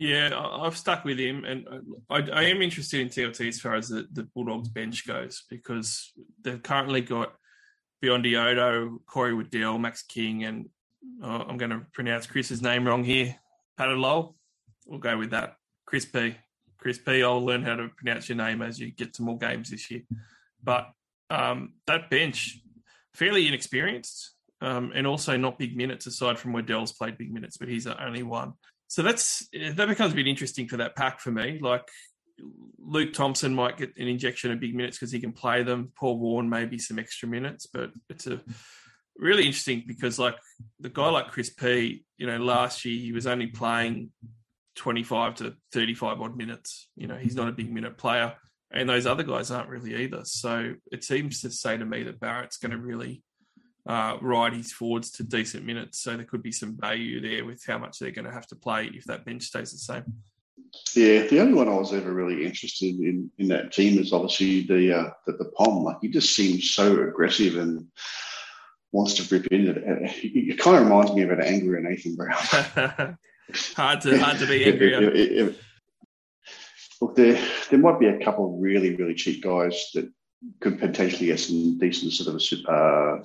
Yeah, 0.00 0.30
I've 0.34 0.78
stuck 0.78 1.04
with 1.04 1.20
him, 1.20 1.44
and 1.44 1.66
I, 2.08 2.22
I 2.32 2.42
am 2.44 2.62
interested 2.62 3.00
in 3.00 3.08
TLT 3.10 3.48
as 3.48 3.60
far 3.60 3.74
as 3.74 3.90
the, 3.90 4.08
the, 4.10 4.22
Bulldogs 4.22 4.70
bench 4.70 5.06
goes 5.06 5.44
because 5.50 6.10
they've 6.40 6.62
currently 6.62 7.02
got 7.02 7.34
Biondi 8.02 8.34
Odo, 8.34 9.02
Corey 9.04 9.34
Waddell, 9.34 9.76
Max 9.78 10.02
King, 10.02 10.44
and 10.44 10.70
uh, 11.22 11.44
I'm 11.46 11.58
going 11.58 11.72
to 11.72 11.84
pronounce 11.92 12.26
Chris's 12.26 12.62
name 12.62 12.86
wrong 12.86 13.04
here. 13.04 13.36
Patalol. 13.78 14.36
We'll 14.86 15.00
go 15.00 15.18
with 15.18 15.32
that. 15.32 15.56
Chris 15.84 16.06
P. 16.06 16.34
Chris 16.78 16.96
P. 16.96 17.22
I'll 17.22 17.44
learn 17.44 17.62
how 17.62 17.76
to 17.76 17.90
pronounce 17.94 18.26
your 18.26 18.38
name 18.38 18.62
as 18.62 18.78
you 18.80 18.90
get 18.90 19.12
to 19.14 19.22
more 19.22 19.36
games 19.36 19.68
this 19.68 19.90
year. 19.90 20.00
But 20.64 20.90
um, 21.28 21.74
that 21.86 22.08
bench 22.08 22.58
fairly 23.12 23.48
inexperienced 23.48 24.32
um, 24.62 24.92
and 24.94 25.06
also 25.06 25.36
not 25.36 25.58
big 25.58 25.76
minutes 25.76 26.06
aside 26.06 26.38
from 26.38 26.54
where 26.54 26.62
Dell's 26.62 26.92
played 26.92 27.18
big 27.18 27.34
minutes, 27.34 27.58
but 27.58 27.68
he's 27.68 27.84
the 27.84 28.02
only 28.02 28.22
one. 28.22 28.54
So 28.90 29.02
that's 29.02 29.48
eh, 29.54 29.72
that 29.76 29.86
becomes 29.86 30.12
a 30.12 30.16
bit 30.16 30.26
interesting 30.26 30.66
for 30.66 30.78
that 30.78 30.96
pack 30.96 31.20
for 31.20 31.30
me. 31.30 31.60
Like 31.62 31.88
Luke 32.78 33.12
Thompson 33.12 33.54
might 33.54 33.78
get 33.78 33.96
an 33.96 34.08
injection 34.08 34.50
of 34.50 34.58
big 34.58 34.74
minutes 34.74 34.98
because 34.98 35.12
he 35.12 35.20
can 35.20 35.32
play 35.32 35.62
them. 35.62 35.92
Paul 35.96 36.18
Vaughan 36.18 36.50
maybe 36.50 36.76
some 36.76 36.98
extra 36.98 37.28
minutes, 37.28 37.66
but 37.66 37.92
it's 38.08 38.26
a 38.26 38.40
really 39.16 39.44
interesting 39.44 39.84
because 39.86 40.18
like 40.18 40.34
the 40.80 40.88
guy 40.88 41.08
like 41.08 41.28
Chris 41.28 41.50
P, 41.50 42.04
you 42.18 42.26
know, 42.26 42.38
last 42.38 42.84
year 42.84 42.98
he 42.98 43.12
was 43.12 43.28
only 43.28 43.46
playing 43.46 44.10
25 44.74 45.36
to 45.36 45.54
35 45.70 46.20
odd 46.20 46.36
minutes. 46.36 46.88
You 46.96 47.06
know, 47.06 47.16
he's 47.16 47.36
not 47.36 47.46
a 47.46 47.52
big 47.52 47.72
minute 47.72 47.96
player 47.96 48.34
and 48.72 48.88
those 48.88 49.06
other 49.06 49.22
guys 49.22 49.52
aren't 49.52 49.68
really 49.68 50.02
either. 50.02 50.22
So 50.24 50.74
it 50.90 51.04
seems 51.04 51.42
to 51.42 51.50
say 51.50 51.76
to 51.76 51.84
me 51.84 52.02
that 52.04 52.18
Barrett's 52.18 52.56
going 52.56 52.72
to 52.72 52.78
really 52.78 53.22
uh, 53.90 54.16
ride 54.20 54.54
his 54.54 54.72
forwards 54.72 55.10
to 55.10 55.24
decent 55.24 55.66
minutes. 55.66 55.98
So 55.98 56.16
there 56.16 56.24
could 56.24 56.44
be 56.44 56.52
some 56.52 56.76
value 56.76 57.20
there 57.20 57.44
with 57.44 57.64
how 57.66 57.76
much 57.76 57.98
they're 57.98 58.12
going 58.12 58.26
to 58.26 58.32
have 58.32 58.46
to 58.48 58.56
play 58.56 58.88
if 58.94 59.04
that 59.06 59.24
bench 59.24 59.42
stays 59.42 59.72
the 59.72 59.78
same. 59.78 60.04
Yeah, 60.94 61.26
the 61.26 61.40
only 61.40 61.54
one 61.54 61.68
I 61.68 61.74
was 61.74 61.92
ever 61.92 62.12
really 62.12 62.46
interested 62.46 62.94
in 62.94 63.28
in 63.38 63.48
that 63.48 63.72
team 63.72 63.98
is 63.98 64.12
obviously 64.12 64.62
the 64.62 64.96
uh, 64.96 65.10
the, 65.26 65.32
the 65.32 65.50
Pom. 65.56 65.82
Like 65.82 65.96
he 66.00 66.08
just 66.08 66.36
seems 66.36 66.70
so 66.70 67.02
aggressive 67.02 67.56
and 67.56 67.88
wants 68.92 69.14
to 69.14 69.34
rip 69.34 69.48
in. 69.48 69.66
It, 69.66 69.80
it 70.22 70.58
kind 70.60 70.76
of 70.76 70.84
reminds 70.84 71.12
me 71.12 71.22
of 71.22 71.30
an 71.30 71.42
angrier 71.42 71.80
Nathan 71.80 72.14
Brown. 72.14 72.36
hard 73.74 74.00
to 74.02 74.18
hard 74.18 74.38
to 74.38 74.46
be 74.46 74.64
angry. 74.64 75.56
look, 77.00 77.16
there 77.16 77.44
there 77.70 77.80
might 77.80 77.98
be 77.98 78.06
a 78.06 78.24
couple 78.24 78.54
of 78.54 78.62
really 78.62 78.94
really 78.94 79.14
cheap 79.14 79.42
guys 79.42 79.90
that 79.94 80.08
could 80.60 80.78
potentially 80.78 81.26
get 81.26 81.40
some 81.40 81.78
decent 81.78 82.12
sort 82.12 82.28
of 82.28 82.68
a 82.68 82.72
uh, 82.72 83.22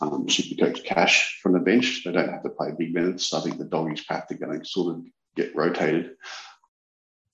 um, 0.00 0.28
super 0.28 0.64
coach 0.64 0.84
cash 0.84 1.40
from 1.42 1.52
the 1.52 1.58
bench. 1.58 2.02
They 2.04 2.12
don't 2.12 2.28
have 2.28 2.42
to 2.42 2.50
play 2.50 2.72
big 2.76 2.94
minutes. 2.94 3.32
I 3.34 3.40
think 3.40 3.58
the 3.58 3.64
doggies 3.64 4.04
path 4.04 4.30
are 4.30 4.34
going 4.34 4.58
to 4.58 4.64
sort 4.64 4.94
of 4.94 5.04
get 5.36 5.54
rotated. 5.54 6.12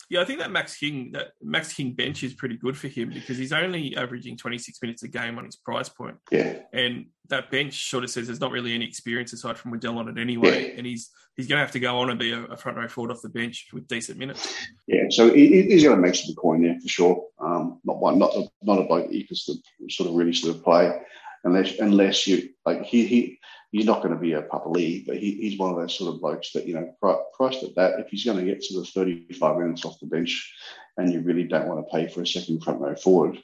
Yeah, 0.08 0.20
I 0.20 0.24
think 0.24 0.38
that 0.38 0.52
Max 0.52 0.76
King 0.76 1.10
that 1.12 1.32
Max 1.42 1.72
King 1.72 1.92
bench 1.92 2.22
is 2.22 2.32
pretty 2.32 2.56
good 2.56 2.76
for 2.76 2.86
him 2.86 3.10
because 3.10 3.38
he's 3.38 3.52
only 3.52 3.96
averaging 3.96 4.36
26 4.36 4.80
minutes 4.80 5.02
a 5.02 5.08
game 5.08 5.36
on 5.36 5.44
his 5.44 5.56
price 5.56 5.88
point. 5.88 6.16
Yeah. 6.30 6.58
And 6.72 7.06
that 7.28 7.50
bench 7.50 7.90
sort 7.90 8.04
of 8.04 8.10
says 8.10 8.28
there's 8.28 8.40
not 8.40 8.52
really 8.52 8.72
any 8.72 8.86
experience 8.86 9.32
aside 9.32 9.58
from 9.58 9.72
Waddell 9.72 9.98
on 9.98 10.08
it 10.08 10.16
anyway. 10.16 10.68
Yeah. 10.68 10.74
And 10.78 10.86
he's 10.86 11.10
he's 11.36 11.48
going 11.48 11.56
to 11.56 11.64
have 11.64 11.72
to 11.72 11.80
go 11.80 11.98
on 11.98 12.10
and 12.10 12.20
be 12.20 12.30
a, 12.30 12.44
a, 12.44 12.56
front 12.56 12.78
row 12.78 12.86
forward 12.86 13.10
off 13.10 13.20
the 13.20 13.28
bench 13.28 13.66
with 13.72 13.88
decent 13.88 14.18
minutes. 14.18 14.54
Yeah, 14.86 15.04
so 15.10 15.32
he, 15.32 15.62
he's 15.62 15.82
going 15.82 15.96
to 15.96 16.02
make 16.02 16.14
some 16.14 16.34
coin 16.36 16.62
there 16.62 16.78
for 16.80 16.88
sure. 16.88 17.24
Um, 17.40 17.80
not 17.84 17.98
one, 17.98 18.18
not 18.20 18.32
not 18.62 18.78
a 18.78 18.84
bloke 18.84 19.08
that 19.08 19.14
you 19.14 19.26
can 19.26 19.34
sort 19.34 19.58
of, 19.58 19.92
sort 19.92 20.08
of 20.08 20.14
really 20.14 20.32
sort 20.32 20.54
of 20.54 20.62
play 20.62 21.00
unless 21.42 21.78
unless 21.78 22.26
you 22.26 22.48
like 22.66 22.82
he 22.82 23.06
he 23.06 23.38
he's 23.72 23.86
not 23.86 24.02
going 24.02 24.14
to 24.14 24.20
be 24.20 24.32
a 24.32 24.42
Papali, 24.42 25.06
but 25.06 25.16
he, 25.16 25.32
he's 25.32 25.58
one 25.58 25.70
of 25.70 25.76
those 25.76 25.96
sort 25.96 26.14
of 26.14 26.20
blokes 26.20 26.52
that, 26.52 26.66
you 26.66 26.74
know, 26.74 26.94
priced 27.34 27.62
at 27.62 27.74
that, 27.74 28.00
if 28.00 28.08
he's 28.08 28.24
going 28.24 28.38
to 28.38 28.44
get 28.44 28.62
sort 28.62 28.86
of 28.86 28.92
35 28.92 29.58
minutes 29.58 29.84
off 29.84 30.00
the 30.00 30.06
bench 30.06 30.54
and 30.96 31.12
you 31.12 31.20
really 31.20 31.44
don't 31.44 31.68
want 31.68 31.84
to 31.84 31.92
pay 31.94 32.08
for 32.08 32.22
a 32.22 32.26
second 32.26 32.62
front 32.62 32.80
row 32.80 32.94
forward, 32.94 33.38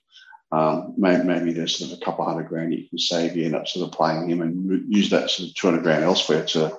um, 0.53 0.95
maybe, 0.97 1.25
maybe, 1.25 1.53
there's 1.53 1.77
sort 1.79 1.93
of 1.93 1.99
a 1.99 2.05
couple 2.05 2.25
hundred 2.25 2.49
grand 2.49 2.75
you 2.75 2.87
can 2.89 2.99
save. 2.99 3.37
You 3.37 3.47
end 3.47 3.55
up 3.55 3.67
sort 3.67 3.87
of 3.87 3.95
playing 3.95 4.29
him 4.29 4.43
and 4.43 4.95
use 4.95 5.09
that 5.11 5.31
sort 5.31 5.49
of 5.49 5.55
200 5.55 5.83
grand 5.83 6.05
elsewhere 6.05 6.45
to 6.47 6.79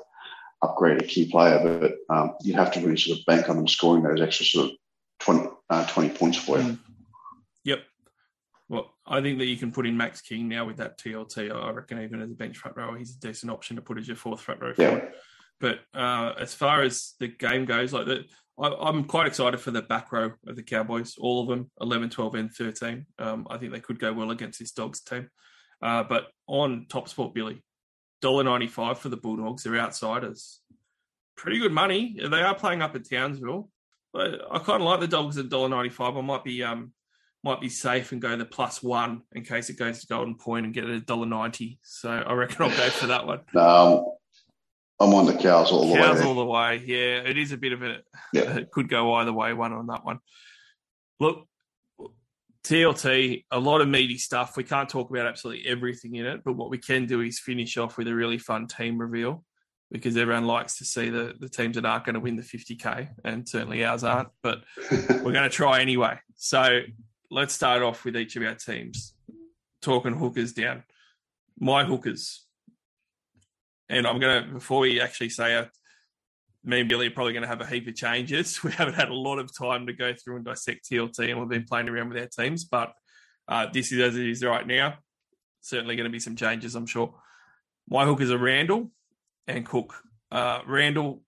upgrade 0.61 1.01
a 1.01 1.05
key 1.05 1.29
player. 1.29 1.79
But 1.79 2.15
um, 2.15 2.35
you 2.43 2.53
have 2.53 2.71
to 2.73 2.81
really 2.81 2.97
sort 2.97 3.17
of 3.17 3.25
bank 3.25 3.49
on 3.49 3.55
them 3.55 3.67
scoring 3.67 4.03
those 4.03 4.21
extra 4.21 4.45
sort 4.45 4.69
of 4.69 4.77
20, 5.21 5.49
uh, 5.71 5.87
20 5.87 6.09
points 6.09 6.37
for 6.37 6.59
you. 6.59 6.63
Mm. 6.63 6.79
Yep. 7.63 7.79
Well, 8.73 8.91
I 9.05 9.21
think 9.21 9.37
that 9.37 9.45
you 9.45 9.55
can 9.55 9.71
put 9.71 9.85
in 9.85 9.95
Max 9.95 10.19
King 10.19 10.49
now 10.49 10.65
with 10.65 10.77
that 10.77 10.97
TLT. 10.97 11.53
I 11.53 11.69
reckon 11.69 12.01
even 12.01 12.23
as 12.23 12.31
a 12.31 12.33
bench 12.33 12.57
front 12.57 12.75
rower, 12.75 12.97
he's 12.97 13.15
a 13.15 13.19
decent 13.19 13.51
option 13.51 13.75
to 13.75 13.83
put 13.83 13.99
as 13.99 14.07
your 14.07 14.17
fourth 14.17 14.41
front 14.41 14.61
row 14.61 14.73
forward. 14.73 15.11
Yeah. 15.13 15.19
But 15.59 15.79
uh, 15.93 16.33
as 16.39 16.55
far 16.55 16.81
as 16.81 17.13
the 17.19 17.27
game 17.27 17.65
goes, 17.65 17.93
like 17.93 18.07
the, 18.07 18.23
I, 18.59 18.89
am 18.89 19.03
quite 19.03 19.27
excited 19.27 19.59
for 19.59 19.69
the 19.69 19.83
back 19.83 20.11
row 20.11 20.31
of 20.47 20.55
the 20.55 20.63
Cowboys, 20.63 21.17
all 21.19 21.43
of 21.43 21.49
them, 21.49 21.69
11, 21.81 22.09
12, 22.09 22.33
and 22.33 22.51
13. 22.51 23.05
Um, 23.19 23.45
I 23.47 23.57
think 23.57 23.73
they 23.73 23.79
could 23.79 23.99
go 23.99 24.11
well 24.11 24.31
against 24.31 24.57
this 24.57 24.71
Dogs 24.71 25.01
team. 25.01 25.29
Uh, 25.79 26.01
but 26.01 26.29
on 26.47 26.87
Top 26.89 27.07
Sport, 27.09 27.35
Billy, 27.35 27.61
$1.95 28.23 28.97
for 28.97 29.09
the 29.09 29.17
Bulldogs. 29.17 29.61
They're 29.61 29.77
outsiders. 29.77 30.61
Pretty 31.37 31.59
good 31.59 31.71
money. 31.71 32.17
They 32.19 32.41
are 32.41 32.55
playing 32.55 32.81
up 32.81 32.95
at 32.95 33.07
Townsville. 33.07 33.69
But 34.13 34.41
I 34.51 34.57
kind 34.57 34.81
of 34.81 34.87
like 34.87 34.99
the 34.99 35.07
Dogs 35.07 35.37
at 35.37 35.45
$1.95. 35.45 36.17
I 36.17 36.21
might 36.21 36.43
be 36.43 36.63
um, 36.63 36.91
might 37.43 37.61
be 37.61 37.69
safe 37.69 38.11
and 38.11 38.21
go 38.21 38.35
the 38.35 38.45
plus 38.45 38.81
one 38.81 39.21
in 39.33 39.43
case 39.43 39.69
it 39.69 39.77
goes 39.77 39.99
to 39.99 40.07
Golden 40.07 40.35
Point 40.35 40.65
and 40.65 40.73
get 40.73 40.85
a 40.85 40.99
dollar 40.99 41.25
ninety. 41.25 41.79
So 41.83 42.09
I 42.09 42.33
reckon 42.33 42.63
I'll 42.63 42.77
go 42.77 42.89
for 42.89 43.07
that 43.07 43.25
one. 43.27 43.41
Um, 43.55 44.05
I'm 44.99 45.13
on 45.15 45.25
the 45.25 45.33
cows 45.33 45.71
all 45.71 45.87
the 45.87 45.95
cows 45.95 46.01
way. 46.01 46.15
Cows 46.15 46.25
all 46.25 46.35
the 46.35 46.45
way. 46.45 46.81
Yeah, 46.85 47.27
it 47.27 47.37
is 47.37 47.51
a 47.51 47.57
bit 47.57 47.73
of 47.73 47.81
a. 47.81 47.97
Yeah. 48.31 48.57
It 48.57 48.71
could 48.71 48.87
go 48.87 49.13
either 49.15 49.33
way. 49.33 49.53
One 49.53 49.73
on 49.73 49.87
that 49.87 50.05
one. 50.05 50.19
Look, 51.19 51.47
TLT, 52.63 53.45
a 53.51 53.59
lot 53.59 53.81
of 53.81 53.89
meaty 53.89 54.17
stuff. 54.17 54.55
We 54.55 54.63
can't 54.63 54.87
talk 54.87 55.09
about 55.09 55.27
absolutely 55.27 55.67
everything 55.67 56.15
in 56.15 56.25
it, 56.25 56.41
but 56.45 56.53
what 56.53 56.69
we 56.69 56.77
can 56.77 57.05
do 57.05 57.21
is 57.21 57.39
finish 57.39 57.77
off 57.77 57.97
with 57.97 58.07
a 58.07 58.15
really 58.15 58.37
fun 58.37 58.67
team 58.67 58.97
reveal 58.97 59.43
because 59.91 60.15
everyone 60.15 60.47
likes 60.47 60.77
to 60.77 60.85
see 60.85 61.09
the, 61.09 61.33
the 61.39 61.49
teams 61.49 61.75
that 61.75 61.85
aren't 61.85 62.05
going 62.05 62.15
to 62.15 62.19
win 62.19 62.35
the 62.35 62.41
50K, 62.41 63.09
and 63.25 63.47
certainly 63.47 63.83
ours 63.83 64.03
aren't, 64.03 64.29
but 64.41 64.63
we're 64.91 65.33
going 65.33 65.43
to 65.43 65.49
try 65.49 65.81
anyway. 65.81 66.17
So 66.35 66.81
let's 67.33 67.53
start 67.53 67.81
off 67.81 68.05
with 68.05 68.15
each 68.15 68.35
of 68.35 68.43
our 68.43 68.53
teams. 68.53 69.13
Talking 69.81 70.13
hookers 70.13 70.53
down. 70.53 70.83
My 71.59 71.83
hookers. 71.83 72.45
And 73.89 74.05
I'm 74.05 74.19
going 74.19 74.43
to, 74.43 74.53
before 74.53 74.81
we 74.81 75.01
actually 75.01 75.29
say 75.29 75.57
it, 75.59 75.69
me 76.63 76.81
and 76.81 76.89
Billy 76.89 77.07
are 77.07 77.11
probably 77.11 77.33
going 77.33 77.43
to 77.43 77.49
have 77.49 77.59
a 77.59 77.65
heap 77.65 77.87
of 77.87 77.95
changes. 77.95 78.59
We 78.63 78.71
haven't 78.71 78.93
had 78.93 79.09
a 79.09 79.15
lot 79.15 79.39
of 79.39 79.55
time 79.55 79.87
to 79.87 79.93
go 79.93 80.13
through 80.13 80.37
and 80.37 80.45
dissect 80.45 80.89
TLT, 80.89 81.31
and 81.31 81.39
we've 81.39 81.49
been 81.49 81.65
playing 81.65 81.89
around 81.89 82.09
with 82.09 82.19
our 82.19 82.27
teams. 82.27 82.65
But 82.65 82.93
uh, 83.47 83.67
this 83.73 83.91
is 83.91 83.99
as 83.99 84.15
it 84.15 84.27
is 84.27 84.43
right 84.43 84.65
now. 84.65 84.95
Certainly 85.61 85.95
going 85.95 86.05
to 86.05 86.11
be 86.11 86.19
some 86.19 86.35
changes, 86.35 86.75
I'm 86.75 86.85
sure. 86.85 87.15
My 87.89 88.05
hookers 88.05 88.31
are 88.31 88.37
Randall 88.37 88.91
and 89.47 89.65
Cook. 89.65 89.95
Uh, 90.31 90.59
Randall, 90.67 91.23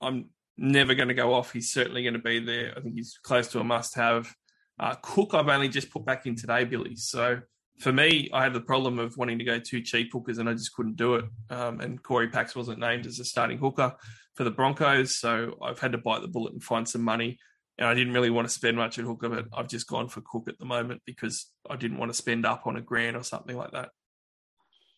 I'm 0.00 0.26
never 0.56 0.94
going 0.94 1.08
to 1.08 1.14
go 1.14 1.34
off. 1.34 1.52
He's 1.52 1.72
certainly 1.72 2.02
going 2.02 2.14
to 2.14 2.20
be 2.20 2.38
there. 2.40 2.74
I 2.76 2.80
think 2.80 2.94
he's 2.94 3.18
close 3.22 3.48
to 3.48 3.60
a 3.60 3.64
must 3.64 3.96
have. 3.96 4.32
Uh, 4.80 4.94
Cook, 5.02 5.34
I've 5.34 5.48
only 5.48 5.68
just 5.68 5.90
put 5.90 6.06
back 6.06 6.24
in 6.24 6.34
today, 6.34 6.64
Billy. 6.64 6.96
So 6.96 7.40
for 7.78 7.92
me, 7.92 8.30
I 8.32 8.44
have 8.44 8.54
the 8.54 8.62
problem 8.62 8.98
of 8.98 9.14
wanting 9.18 9.38
to 9.38 9.44
go 9.44 9.58
too 9.58 9.82
cheap 9.82 10.10
hookers, 10.10 10.38
and 10.38 10.48
I 10.48 10.54
just 10.54 10.72
couldn't 10.74 10.96
do 10.96 11.16
it. 11.16 11.26
Um, 11.50 11.80
and 11.80 12.02
Cory 12.02 12.28
Paix 12.28 12.56
wasn't 12.56 12.78
named 12.78 13.06
as 13.06 13.18
a 13.18 13.24
starting 13.24 13.58
hooker 13.58 13.94
for 14.34 14.44
the 14.44 14.50
Broncos, 14.50 15.18
so 15.18 15.58
I've 15.62 15.78
had 15.78 15.92
to 15.92 15.98
bite 15.98 16.22
the 16.22 16.28
bullet 16.28 16.54
and 16.54 16.62
find 16.62 16.88
some 16.88 17.02
money. 17.02 17.38
And 17.76 17.86
I 17.86 17.94
didn't 17.94 18.14
really 18.14 18.30
want 18.30 18.48
to 18.48 18.54
spend 18.54 18.78
much 18.78 18.98
at 18.98 19.04
hooker, 19.04 19.28
but 19.28 19.46
I've 19.52 19.68
just 19.68 19.86
gone 19.86 20.08
for 20.08 20.22
Cook 20.22 20.48
at 20.48 20.58
the 20.58 20.64
moment 20.64 21.02
because 21.04 21.46
I 21.68 21.76
didn't 21.76 21.98
want 21.98 22.10
to 22.10 22.16
spend 22.16 22.46
up 22.46 22.66
on 22.66 22.76
a 22.76 22.80
grand 22.80 23.16
or 23.16 23.22
something 23.22 23.56
like 23.56 23.72
that. 23.72 23.90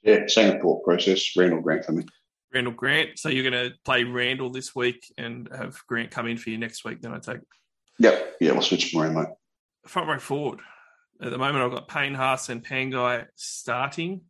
Yeah, 0.05 0.27
same 0.29 0.61
thought 0.61 0.85
process. 0.85 1.37
Randall 1.37 1.61
Grant 1.61 1.85
for 1.85 1.93
me. 1.93 2.05
Randall 2.55 2.73
Grant. 2.73 3.19
So 3.19 3.31
you're 3.31 3.49
going 3.49 3.71
to 3.71 3.77
play 3.85 4.05
Randall 4.05 4.51
this 4.51 4.75
week 4.77 5.05
and 5.19 5.49
have 5.57 5.77
Grant 5.89 6.13
come 6.13 6.29
in 6.29 6.37
for 6.37 6.51
you 6.51 6.59
next 6.59 6.85
week. 6.85 7.01
Then 7.01 7.13
I 7.13 7.19
take. 7.19 7.41
Yep. 7.99 8.37
Yeah, 8.41 8.53
we'll 8.53 8.63
switch 8.63 8.91
from 8.91 9.03
around, 9.03 9.15
mate 9.15 9.29
front 9.87 10.09
row 10.09 10.19
forward. 10.19 10.61
At 11.21 11.31
the 11.31 11.39
moment, 11.39 11.65
I've 11.65 11.71
got 11.71 11.89
Payne 11.89 12.15
Haas 12.15 12.49
and 12.49 12.65
Pangai 12.65 13.27
starting 13.37 14.23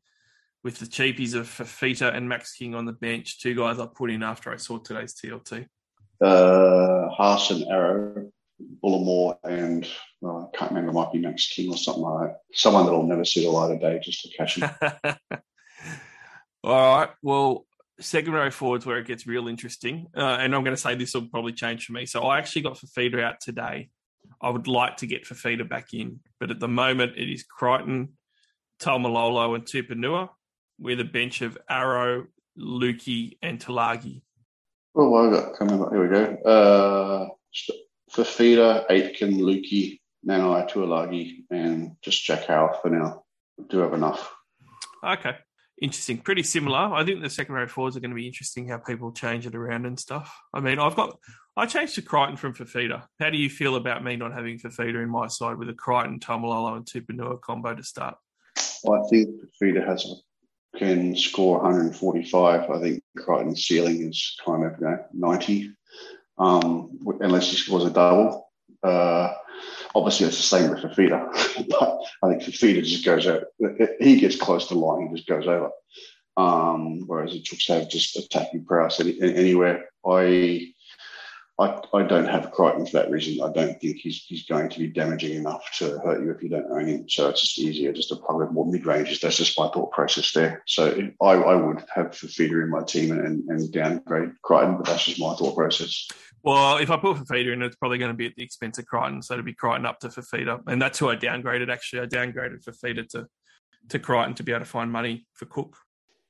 with 0.63 0.79
the 0.79 0.87
cheapies 0.87 1.35
of 1.35 1.47
Fafita 1.47 2.15
and 2.15 2.29
Max 2.29 2.55
King 2.55 2.75
on 2.75 2.85
the 2.85 2.93
bench. 2.93 3.41
Two 3.41 3.55
guys 3.55 3.79
I 3.79 3.87
put 3.87 4.11
in 4.11 4.23
after 4.23 4.53
I 4.53 4.57
saw 4.57 4.79
today's 4.79 5.15
TLT. 5.15 5.67
Uh, 6.21 7.09
Haas 7.09 7.51
and 7.51 7.65
Arrow, 7.69 8.31
Bullimore, 8.83 9.39
and 9.43 9.89
well, 10.21 10.51
I 10.53 10.57
can't 10.57 10.71
remember, 10.71 10.93
might 10.93 11.13
be 11.13 11.19
Max 11.19 11.49
King 11.49 11.71
or 11.71 11.77
something 11.77 12.03
like 12.03 12.29
that. 12.29 12.37
Someone 12.55 12.85
that'll 12.85 13.07
never 13.07 13.25
see 13.25 13.45
the 13.45 13.51
light 13.51 13.73
of 13.73 13.81
day 13.81 14.01
just 14.03 14.23
to 14.23 14.37
catch 14.37 14.57
him. 14.57 14.71
All 16.65 16.97
right. 16.97 17.09
Well, 17.23 17.67
second 17.99 18.33
row 18.33 18.51
forwards 18.51 18.87
where 18.87 18.99
it 18.99 19.07
gets 19.07 19.27
real 19.27 19.49
interesting. 19.49 20.07
Uh, 20.17 20.37
and 20.39 20.55
I'm 20.55 20.63
going 20.63 20.77
to 20.77 20.81
say 20.81 20.95
this 20.95 21.15
will 21.15 21.29
probably 21.29 21.53
change 21.53 21.87
for 21.87 21.93
me. 21.93 22.07
So 22.07 22.23
I 22.23 22.39
actually 22.39 22.63
got 22.63 22.79
Fifita 22.79 23.21
out 23.21 23.41
today 23.41 23.91
I 24.43 24.51
would 24.51 24.67
like 24.67 24.99
to 24.99 25.07
get 25.07 25.25
Fifita 25.25 25.69
back 25.69 25.95
in, 25.95 26.21
but 26.41 26.51
at 26.51 26.59
the 26.61 26.69
moment 26.69 27.13
it 27.17 27.33
is 27.33 27.45
Crichton, 27.45 28.17
Taumalolo, 28.81 29.55
and 29.55 29.65
Tupouniua 29.65 30.31
with 30.79 30.99
a 31.01 31.05
bench 31.05 31.43
of 31.43 31.57
Arrow, 31.71 32.27
Luki, 32.59 33.39
and 33.41 33.61
Tuilagi. 33.61 34.23
Oh, 34.95 35.15
I 35.15 35.31
got 35.31 35.57
coming 35.57 35.81
up. 35.81 35.93
Here 35.93 36.03
we 36.03 36.09
go. 36.09 36.37
Uh, 36.43 37.29
Fifita, 38.15 38.85
Aitken, 38.91 39.39
Luki, 39.39 40.01
Nanai, 40.29 40.71
Tuilagi, 40.71 41.45
and 41.51 41.93
just 42.03 42.23
Jack 42.25 42.47
Howarth 42.47 42.83
for 42.83 42.91
now. 42.91 43.23
do 43.69 43.79
have 43.79 43.95
enough. 43.95 44.35
Okay. 45.05 45.37
Interesting. 45.81 46.19
Pretty 46.19 46.43
similar. 46.43 46.79
I 46.79 47.05
think 47.05 47.23
the 47.23 47.31
second 47.31 47.55
row 47.55 47.67
forwards 47.67 47.97
are 47.97 48.01
going 48.01 48.11
to 48.11 48.17
be 48.17 48.27
interesting 48.27 48.69
how 48.69 48.79
people 48.79 49.13
change 49.13 49.47
it 49.47 49.55
around 49.55 49.87
and 49.87 49.99
stuff. 49.99 50.33
I 50.53 50.61
mean, 50.61 50.79
I've 50.79 50.95
got 50.95 51.19
I 51.55 51.67
changed 51.67 51.97
to 51.97 52.03
Crichton 52.03 52.37
from 52.37 52.55
Fifita. 52.55 53.05
How 53.21 53.29
do 53.29 53.37
you 53.37 53.51
feel 53.51 53.77
about 53.77 54.03
me 54.03 54.17
not 54.17 54.33
having 54.33 54.59
Fifita 54.59 55.03
in 55.03 55.11
my 55.11 55.27
side 55.27 55.59
with 55.59 55.69
a 55.69 55.75
Crichton, 55.75 56.19
Taumalolo, 56.19 56.77
and 56.77 56.87
Tupouniua 56.87 57.41
combo 57.43 57.75
to 57.75 57.85
start? 57.85 58.17
Well, 58.83 59.05
I 59.05 59.09
think 59.09 59.29
Fifita 59.61 59.87
has 59.87 60.07
a, 60.07 60.79
can 60.79 61.15
score 61.15 61.61
145. 61.61 62.71
I 62.71 62.81
think 62.81 63.03
Crichton's 63.19 63.65
ceiling 63.65 64.09
is 64.09 64.37
kind 64.43 64.65
of 64.65 64.81
you 64.81 64.87
know, 64.87 65.05
90, 65.13 65.73
um, 66.39 66.99
unless 67.21 67.51
he 67.51 67.57
scores 67.57 67.85
a 67.85 67.91
double. 67.91 68.49
Uh, 68.83 69.35
obviously, 69.95 70.29
it's 70.29 70.39
the 70.39 70.43
same 70.43 70.71
with 70.71 70.81
Fifita, 70.81 71.69
but 71.69 72.01
I 72.23 72.31
think 72.31 72.43
Fifita 72.43 72.83
just 72.83 73.05
goes 73.05 73.27
out. 73.27 73.45
He 74.01 74.19
gets 74.19 74.37
close 74.37 74.69
to 74.69 74.75
line, 74.75 75.09
he 75.09 75.17
just 75.17 75.29
goes 75.29 75.47
over. 75.47 75.71
Um, 76.35 77.07
whereas 77.07 77.33
the 77.33 77.43
Chooks 77.43 77.69
have 77.69 77.91
just 77.91 78.17
attacking 78.17 78.65
prowess 78.65 79.01
anywhere. 79.01 79.85
I 80.07 80.73
I, 81.63 81.81
I 81.95 82.03
don't 82.03 82.27
have 82.27 82.51
Crichton 82.51 82.87
for 82.87 82.93
that 82.93 83.11
reason. 83.11 83.43
I 83.43 83.53
don't 83.53 83.81
think 83.81 83.99
he's 83.99 84.25
he's 84.25 84.45
going 84.47 84.69
to 84.71 84.79
be 84.79 84.89
damaging 84.89 85.37
enough 85.37 85.65
to 85.79 85.99
hurt 86.01 86.23
you 86.23 86.31
if 86.31 86.43
you 86.43 86.49
don't 86.49 86.71
own 86.71 86.89
him. 86.89 87.09
So 87.09 87.29
it's 87.29 87.41
just 87.41 87.59
easier 87.59 87.93
just 87.93 88.09
to 88.09 88.17
plug 88.17 88.43
in 88.43 88.55
more 88.55 88.67
mid 88.67 88.85
ranges. 88.85 89.21
That's 89.21 89.37
just 89.37 89.59
my 89.59 89.69
thought 89.69 89.93
process 89.93 90.33
there. 90.33 90.63
So 90.67 91.09
I, 91.21 91.33
I 91.33 91.55
would 91.55 91.85
have 91.95 92.11
Fifita 92.11 92.63
in 92.63 92.71
my 92.71 92.83
team 92.83 93.13
and, 93.13 93.49
and 93.49 93.73
downgrade 93.73 94.33
Crichton, 94.43 94.77
but 94.77 94.87
that's 94.87 95.05
just 95.05 95.21
my 95.21 95.35
thought 95.35 95.57
process. 95.57 96.09
Well, 96.43 96.79
if 96.79 96.91
I 96.91 96.97
put 96.97 97.19
Fifita 97.19 97.53
in, 97.53 97.63
it's 97.63 97.77
probably 97.77 97.99
going 97.99 98.11
to 98.11 98.17
be 98.17 98.27
at 98.27 98.35
the 98.37 98.43
expense 98.43 98.79
of 98.79 98.87
Crichton. 98.87 99.23
So 99.23 99.37
to 99.37 99.43
be 99.43 99.55
Crichton 99.55 99.87
up 99.87 100.01
to 100.01 100.09
Fifita. 100.09 100.61
And 100.67 100.83
that's 100.83 100.99
who 100.99 101.09
I 101.09 101.17
downgraded, 101.17 101.71
actually. 101.71 102.03
I 102.03 102.07
downgraded 102.07 102.65
Fifita 102.65 103.09
to, 103.11 103.29
to 103.91 103.99
Crichton 104.01 104.35
to 104.35 104.43
be 104.43 104.51
able 104.51 104.65
to 104.65 104.71
find 104.71 104.91
money 104.91 105.27
for 105.35 105.47
Cook. 105.47 105.77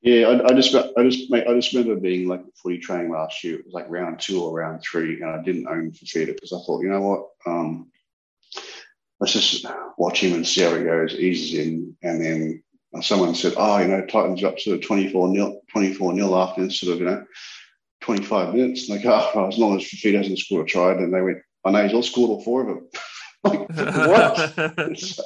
Yeah, 0.02 0.28
I, 0.28 0.50
I 0.50 0.54
just, 0.54 0.74
I 0.74 1.08
just, 1.08 1.30
mate, 1.30 1.46
I 1.48 1.54
just 1.54 1.72
remember 1.72 2.00
being 2.00 2.26
like 2.26 2.42
footy 2.60 2.78
training 2.78 3.12
last 3.12 3.44
year. 3.44 3.60
It 3.60 3.64
was 3.66 3.74
like 3.74 3.88
round 3.88 4.18
two 4.18 4.42
or 4.42 4.52
round 4.52 4.82
three, 4.82 5.20
and 5.20 5.30
I 5.30 5.40
didn't 5.42 5.68
own 5.68 5.92
Fifita 5.92 6.34
because 6.34 6.52
I 6.52 6.58
thought, 6.66 6.82
you 6.82 6.88
know 6.88 7.00
what, 7.00 7.28
um, 7.46 7.88
let's 9.20 9.32
just 9.32 9.64
watch 9.98 10.20
him 10.20 10.34
and 10.34 10.46
see 10.46 10.62
how 10.62 10.74
he 10.74 10.82
goes, 10.82 11.14
eases 11.14 11.54
in, 11.56 11.96
and 12.02 12.20
then 12.20 12.62
someone 13.00 13.34
said, 13.36 13.54
oh, 13.56 13.78
you 13.78 13.86
know, 13.86 14.04
Titans 14.04 14.42
up 14.42 14.58
to 14.58 14.78
24 14.78 15.28
nil, 15.28 15.60
24 15.70 16.12
nil 16.14 16.36
after 16.36 16.68
sort 16.68 16.94
of, 16.94 16.98
you 16.98 17.06
know, 17.06 17.24
25 18.00 18.54
minutes. 18.54 18.88
Like, 18.88 19.06
oh, 19.06 19.46
as 19.46 19.56
long 19.56 19.76
as 19.76 19.84
Fifita 19.84 20.16
hasn't 20.16 20.40
scored 20.40 20.66
a 20.66 20.68
try, 20.68 20.92
and 20.92 21.14
they 21.14 21.20
went, 21.20 21.38
I 21.64 21.70
know 21.70 21.84
he's 21.84 21.94
all 21.94 22.02
scored 22.02 22.30
all 22.30 22.42
four 22.42 22.62
of 22.62 22.66
them. 22.66 22.88
like, 23.44 23.68
what? 23.68 24.96
so, 24.98 25.22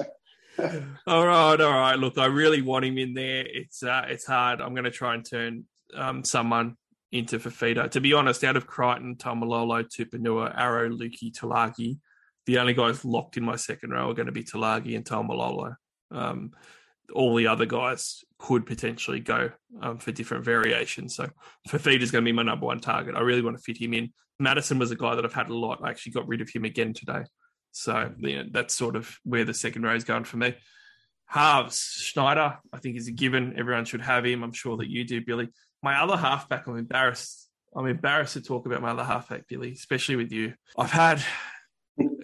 all 1.06 1.26
right, 1.26 1.60
all 1.60 1.72
right. 1.72 1.98
Look, 1.98 2.18
I 2.18 2.26
really 2.26 2.62
want 2.62 2.84
him 2.84 2.98
in 2.98 3.14
there. 3.14 3.44
It's 3.46 3.82
uh, 3.82 4.06
it's 4.08 4.26
hard. 4.26 4.60
I'm 4.60 4.72
going 4.72 4.84
to 4.84 4.90
try 4.90 5.14
and 5.14 5.28
turn 5.28 5.64
um, 5.94 6.24
someone 6.24 6.76
into 7.12 7.38
Fifita. 7.38 7.90
To 7.90 8.00
be 8.00 8.12
honest, 8.12 8.44
out 8.44 8.56
of 8.56 8.66
Crichton, 8.66 9.16
Taumalolo, 9.16 9.84
Tupouniua, 9.84 10.52
Arrow, 10.56 10.88
Luki, 10.88 11.32
Tuilagi, 11.32 11.98
the 12.46 12.58
only 12.58 12.74
guys 12.74 13.04
locked 13.04 13.36
in 13.36 13.44
my 13.44 13.56
second 13.56 13.90
row 13.90 14.10
are 14.10 14.14
going 14.14 14.26
to 14.26 14.32
be 14.32 14.44
Tuilagi 14.44 14.96
and 14.96 15.04
Taumalolo. 15.04 15.76
Um, 16.10 16.52
all 17.14 17.34
the 17.34 17.46
other 17.46 17.66
guys 17.66 18.24
could 18.38 18.66
potentially 18.66 19.20
go 19.20 19.50
um, 19.80 19.98
for 19.98 20.12
different 20.12 20.44
variations. 20.44 21.14
So 21.14 21.28
Fifita 21.68 22.00
is 22.00 22.10
going 22.10 22.24
to 22.24 22.28
be 22.28 22.32
my 22.32 22.42
number 22.42 22.66
one 22.66 22.80
target. 22.80 23.14
I 23.14 23.20
really 23.20 23.42
want 23.42 23.56
to 23.56 23.62
fit 23.62 23.80
him 23.80 23.94
in. 23.94 24.12
Matterson 24.38 24.78
was 24.78 24.90
a 24.90 24.96
guy 24.96 25.14
that 25.14 25.24
I've 25.24 25.32
had 25.32 25.48
a 25.48 25.54
lot. 25.54 25.80
I 25.82 25.90
actually 25.90 26.12
got 26.12 26.28
rid 26.28 26.40
of 26.40 26.50
him 26.50 26.64
again 26.64 26.92
today. 26.94 27.24
So 27.76 28.10
you 28.18 28.36
know, 28.36 28.44
that's 28.50 28.74
sort 28.74 28.96
of 28.96 29.18
where 29.22 29.44
the 29.44 29.52
second 29.52 29.82
row 29.82 29.94
is 29.94 30.04
going 30.04 30.24
for 30.24 30.38
me. 30.38 30.56
Halves, 31.26 31.78
Schneider, 31.78 32.58
I 32.72 32.78
think 32.78 32.96
is 32.96 33.06
a 33.06 33.12
given. 33.12 33.54
Everyone 33.58 33.84
should 33.84 34.00
have 34.00 34.24
him. 34.24 34.42
I'm 34.42 34.52
sure 34.52 34.78
that 34.78 34.88
you 34.88 35.04
do, 35.04 35.20
Billy. 35.20 35.50
My 35.82 36.00
other 36.00 36.16
halfback, 36.16 36.66
I'm 36.66 36.78
embarrassed. 36.78 37.50
I'm 37.76 37.86
embarrassed 37.86 38.32
to 38.32 38.40
talk 38.40 38.64
about 38.64 38.80
my 38.80 38.92
other 38.92 39.04
halfback, 39.04 39.46
Billy, 39.46 39.72
especially 39.72 40.16
with 40.16 40.32
you. 40.32 40.54
I've 40.78 40.90
had 40.90 41.22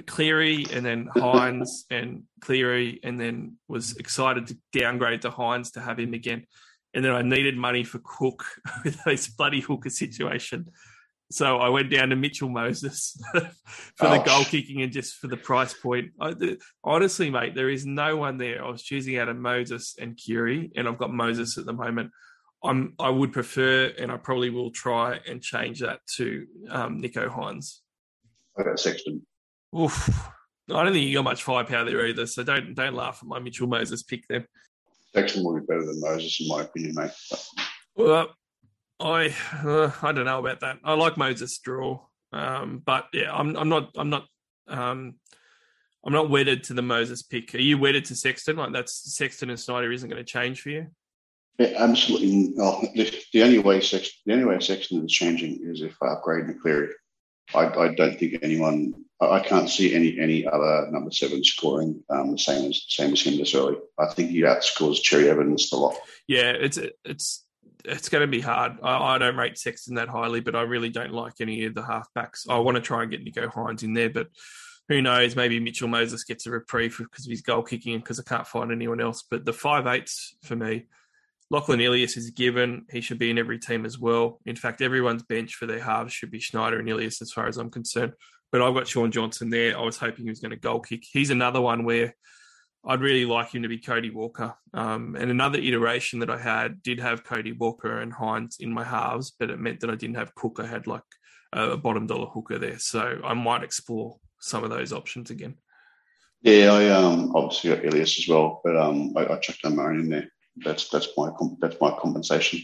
Cleary 0.07 0.65
and 0.73 0.87
then 0.87 1.11
Hynes 1.15 1.85
and 1.91 2.23
Cleary, 2.41 3.01
and 3.03 3.21
then 3.21 3.59
was 3.69 3.99
excited 3.99 4.47
to 4.47 4.57
downgrade 4.73 5.21
to 5.23 5.31
Hynes 5.31 5.73
to 5.73 5.83
have 5.83 5.99
him 5.99 6.15
again. 6.15 6.47
And 6.95 7.05
then 7.05 7.13
I 7.13 7.21
needed 7.21 7.59
money 7.59 7.85
for 7.85 8.01
Cook 8.03 8.43
with 8.85 9.05
this 9.05 9.29
bloody 9.29 9.61
hooker 9.61 9.91
situation. 9.91 10.71
So 11.33 11.59
I 11.59 11.69
went 11.69 11.91
down 11.91 12.11
to 12.11 12.17
Mitchell 12.17 12.49
Moses 12.49 13.21
for 13.33 14.07
oh. 14.07 14.11
the 14.11 14.23
goal 14.23 14.45
kicking 14.45 14.83
and 14.83 14.93
just 14.93 15.15
for 15.17 15.29
the 15.29 15.37
price 15.37 15.73
point. 15.73 16.13
I, 16.21 16.35
the, 16.35 16.59
honestly, 16.85 17.31
mate, 17.31 17.55
there 17.55 17.71
is 17.71 17.87
no 17.87 18.17
one 18.17 18.39
there. 18.39 18.65
I 18.65 18.71
was 18.71 18.83
choosing 18.83 19.17
out 19.19 19.29
of 19.29 19.37
Moses 19.37 19.97
and 19.99 20.17
Curie, 20.17 20.71
and 20.77 20.87
I've 20.87 20.99
got 20.99 21.13
Moses 21.13 21.59
at 21.59 21.65
the 21.65 21.73
moment. 21.73 22.11
I'm 22.65 22.95
I 22.99 23.11
would 23.11 23.33
prefer, 23.33 23.93
and 23.99 24.13
I 24.13 24.17
probably 24.19 24.51
will 24.51 24.71
try 24.71 25.19
and 25.27 25.43
change 25.43 25.81
that 25.81 26.01
to 26.17 26.47
um, 26.71 27.03
Nicho 27.03 27.29
Hynes. 27.29 27.79
I 28.57 28.63
got 28.63 28.79
Sexton. 28.79 29.27
Oof. 29.79 30.09
I 30.71 30.85
don't 30.85 30.93
think 30.93 31.07
you 31.07 31.15
got 31.15 31.25
much 31.25 31.43
firepower 31.43 31.85
there 31.85 32.07
either, 32.07 32.27
so 32.27 32.45
don't 32.45 32.75
don't 32.75 32.95
laugh 32.95 33.19
at 33.21 33.29
my 33.29 33.41
Mitchell 33.41 33.67
Moses 33.67 34.03
pick 34.03 34.29
there. 34.29 34.47
Sexton 35.15 35.45
will 35.45 35.59
be 35.59 35.67
better 35.67 35.85
than 35.85 36.01
Moses, 36.01 36.41
in 36.41 36.49
my 36.49 36.63
opinion, 36.63 36.95
mate. 36.95 37.11
Well, 37.97 38.29
I 39.03 39.35
uh, 39.65 39.91
I 40.03 40.13
don't 40.13 40.25
know 40.25 40.39
about 40.39 40.61
that. 40.61 40.79
I 40.85 40.95
like 40.95 41.17
Moses 41.17 41.59
draw, 41.59 42.01
um, 42.33 42.83
but 42.85 43.07
yeah, 43.13 43.33
I'm 43.33 43.57
I'm 43.57 43.69
not 43.69 43.91
I'm 43.97 44.11
not 44.11 44.27
um, 44.69 45.15
I'm 46.05 46.13
not 46.13 46.31
wedded 46.31 46.65
to 46.65 46.75
the 46.75 46.83
Moses 46.83 47.23
pick. 47.23 47.55
Are 47.55 47.59
you 47.59 47.79
wedded 47.79 48.05
to 48.07 48.17
Sexton? 48.17 48.57
Like 48.57 48.73
that's 48.73 49.15
Sexton 49.17 49.51
and 49.51 49.59
Schneider 49.59 49.93
isn't 49.93 50.09
going 50.09 50.25
to 50.25 50.31
change 50.31 50.61
for 50.61 50.71
you. 50.71 50.87
Yeah, 51.59 51.75
absolutely. 51.77 52.53
Well, 52.57 52.81
the, 52.95 53.15
the, 53.33 53.43
only 53.43 53.59
way 53.59 53.81
Sexton, 53.81 54.21
the 54.25 54.33
only 54.33 54.47
way 54.47 54.59
Sexton 54.59 55.05
is 55.05 55.13
changing 55.13 55.61
is 55.63 55.83
if 55.83 55.97
I 56.03 56.09
upgrade 56.09 56.47
McCleary. 56.47 56.91
I, 57.55 57.67
I 57.67 57.95
don't 57.95 58.19
think 58.19 58.39
anyone. 58.43 58.95
I 59.21 59.41
can't 59.41 59.69
see 59.69 59.95
any 59.95 60.19
any 60.19 60.47
other 60.47 60.89
number 60.91 61.13
seven 61.13 61.45
scoring 61.45 62.03
um, 62.11 62.33
the 62.33 62.39
same 62.39 62.71
as 62.71 62.85
same 62.89 63.13
as 63.13 63.21
him 63.21 63.37
this 63.37 63.55
early. 63.55 63.77
I 63.99 64.07
think 64.07 64.31
he 64.31 64.41
outscores 64.41 65.03
Cherry 65.03 65.29
Evans 65.29 65.71
a 65.73 65.77
lot. 65.77 65.97
Yeah, 66.27 66.51
it's 66.51 66.79
it's 67.05 67.45
it's 67.85 68.09
going 68.09 68.23
to 68.23 68.27
be 68.27 68.41
hard. 68.41 68.79
I, 68.83 69.15
I, 69.15 69.19
don't 69.19 69.37
rate 69.37 69.59
Sexton 69.59 69.97
that 69.97 70.09
highly, 70.09 70.41
but 70.41 70.57
I 70.57 70.63
really 70.63 70.91
don't 70.91 71.13
like 71.13 71.35
any 71.41 71.65
of 71.65 71.75
the 71.75 71.83
halfbacks. 71.83 72.49
I 72.49 72.59
want 72.59 72.77
to 72.77 72.81
try 72.81 73.03
and 73.03 73.11
get 73.11 73.25
Nicho 73.25 73.53
Hynes 73.53 73.83
in 73.83 73.95
there, 73.95 74.11
but 74.11 74.29
who 74.89 75.03
knows? 75.03 75.37
Maybe 75.37 75.61
Mitchell 75.61 75.89
Moses 75.89 76.25
gets 76.25 76.47
a 76.47 76.51
reprieve 76.51 76.97
because 76.99 77.27
of 77.27 77.31
his 77.31 77.43
goal 77.43 77.63
kicking 77.63 77.99
because 77.99 78.19
I 78.19 78.25
can't 78.25 78.47
find 78.47 78.73
anyone 78.73 79.01
else. 79.01 79.23
But 79.29 79.45
the 79.45 79.53
five 79.53 79.87
eights 79.87 80.37
for 80.43 80.57
me, 80.57 80.87
Lachlan 81.51 81.81
Ilias 81.81 82.17
is 82.17 82.31
given. 82.31 82.87
He 82.91 83.01
should 83.01 83.19
be 83.19 83.31
in 83.31 83.39
every 83.39 83.59
team 83.59 83.85
as 83.85 83.99
well. 83.99 84.41
In 84.45 84.57
fact, 84.57 84.83
everyone's 84.83 85.23
bench 85.23 85.55
for 85.55 85.67
their 85.67 85.83
halves 85.83 86.13
should 86.13 86.31
be 86.31 86.41
Schneider 86.41 86.79
and 86.79 86.89
Ilias 86.89 87.23
as 87.23 87.33
far 87.33 87.47
as 87.47 87.59
I'm 87.59 87.71
concerned. 87.71 88.15
But 88.51 88.63
I've 88.63 88.75
got 88.75 88.89
Shaun 88.89 89.11
Johnson 89.13 89.51
there. 89.51 89.79
I 89.79 89.83
was 89.83 89.97
hoping 89.97 90.25
he 90.25 90.31
was 90.31 90.41
going 90.41 90.51
to 90.51 90.57
goal 90.57 90.81
kick. 90.81 91.05
He's 91.11 91.31
another 91.31 91.61
one 91.61 91.85
where 91.85 92.15
I'd 92.85 93.01
really 93.01 93.25
like 93.25 93.55
him 93.55 93.63
to 93.63 93.69
be 93.69 93.79
Cody 93.79 94.11
Walker. 94.11 94.55
Um, 94.75 95.17
and 95.19 95.31
another 95.31 95.59
iteration 95.59 96.19
that 96.19 96.31
I 96.31 96.39
had 96.39 96.83
did 96.83 96.99
have 96.99 97.25
Cody 97.25 97.53
Walker 97.53 98.01
and 98.01 98.13
Hynes 98.13 98.57
in 98.59 98.73
my 98.73 98.83
halves, 98.83 99.33
but 99.39 99.51
it 99.51 99.61
meant 99.61 99.81
that 99.81 99.91
I 99.91 99.95
didn't 99.95 100.17
have 100.17 100.35
Cook. 100.35 100.59
I 100.59 100.67
had 100.67 100.87
like 100.87 101.03
a 101.53 101.77
bottom 101.77 102.07
dollar 102.07 102.27
hooker 102.27 102.59
there. 102.59 102.79
So 102.79 103.21
I 103.25 103.35
might 103.35 103.63
explore 103.63 104.17
some 104.41 104.65
of 104.65 104.71
those 104.71 104.93
options 104.93 105.31
again. 105.31 105.57
Yeah, 106.43 106.73
I 106.73 106.89
um, 106.91 107.33
obviously 107.37 107.71
got 107.71 107.85
Ilias 107.85 108.19
as 108.19 108.27
well, 108.27 108.61
but 108.65 108.77
um, 108.77 109.13
I, 109.17 109.27
I 109.27 109.39
chucked 109.39 109.65
Amon 109.65 110.01
in 110.01 110.09
there. 110.09 110.29
That's 110.57 110.89
that's 110.89 111.09
my 111.17 111.31
that's 111.61 111.77
my 111.81 111.97
compensation. 111.99 112.61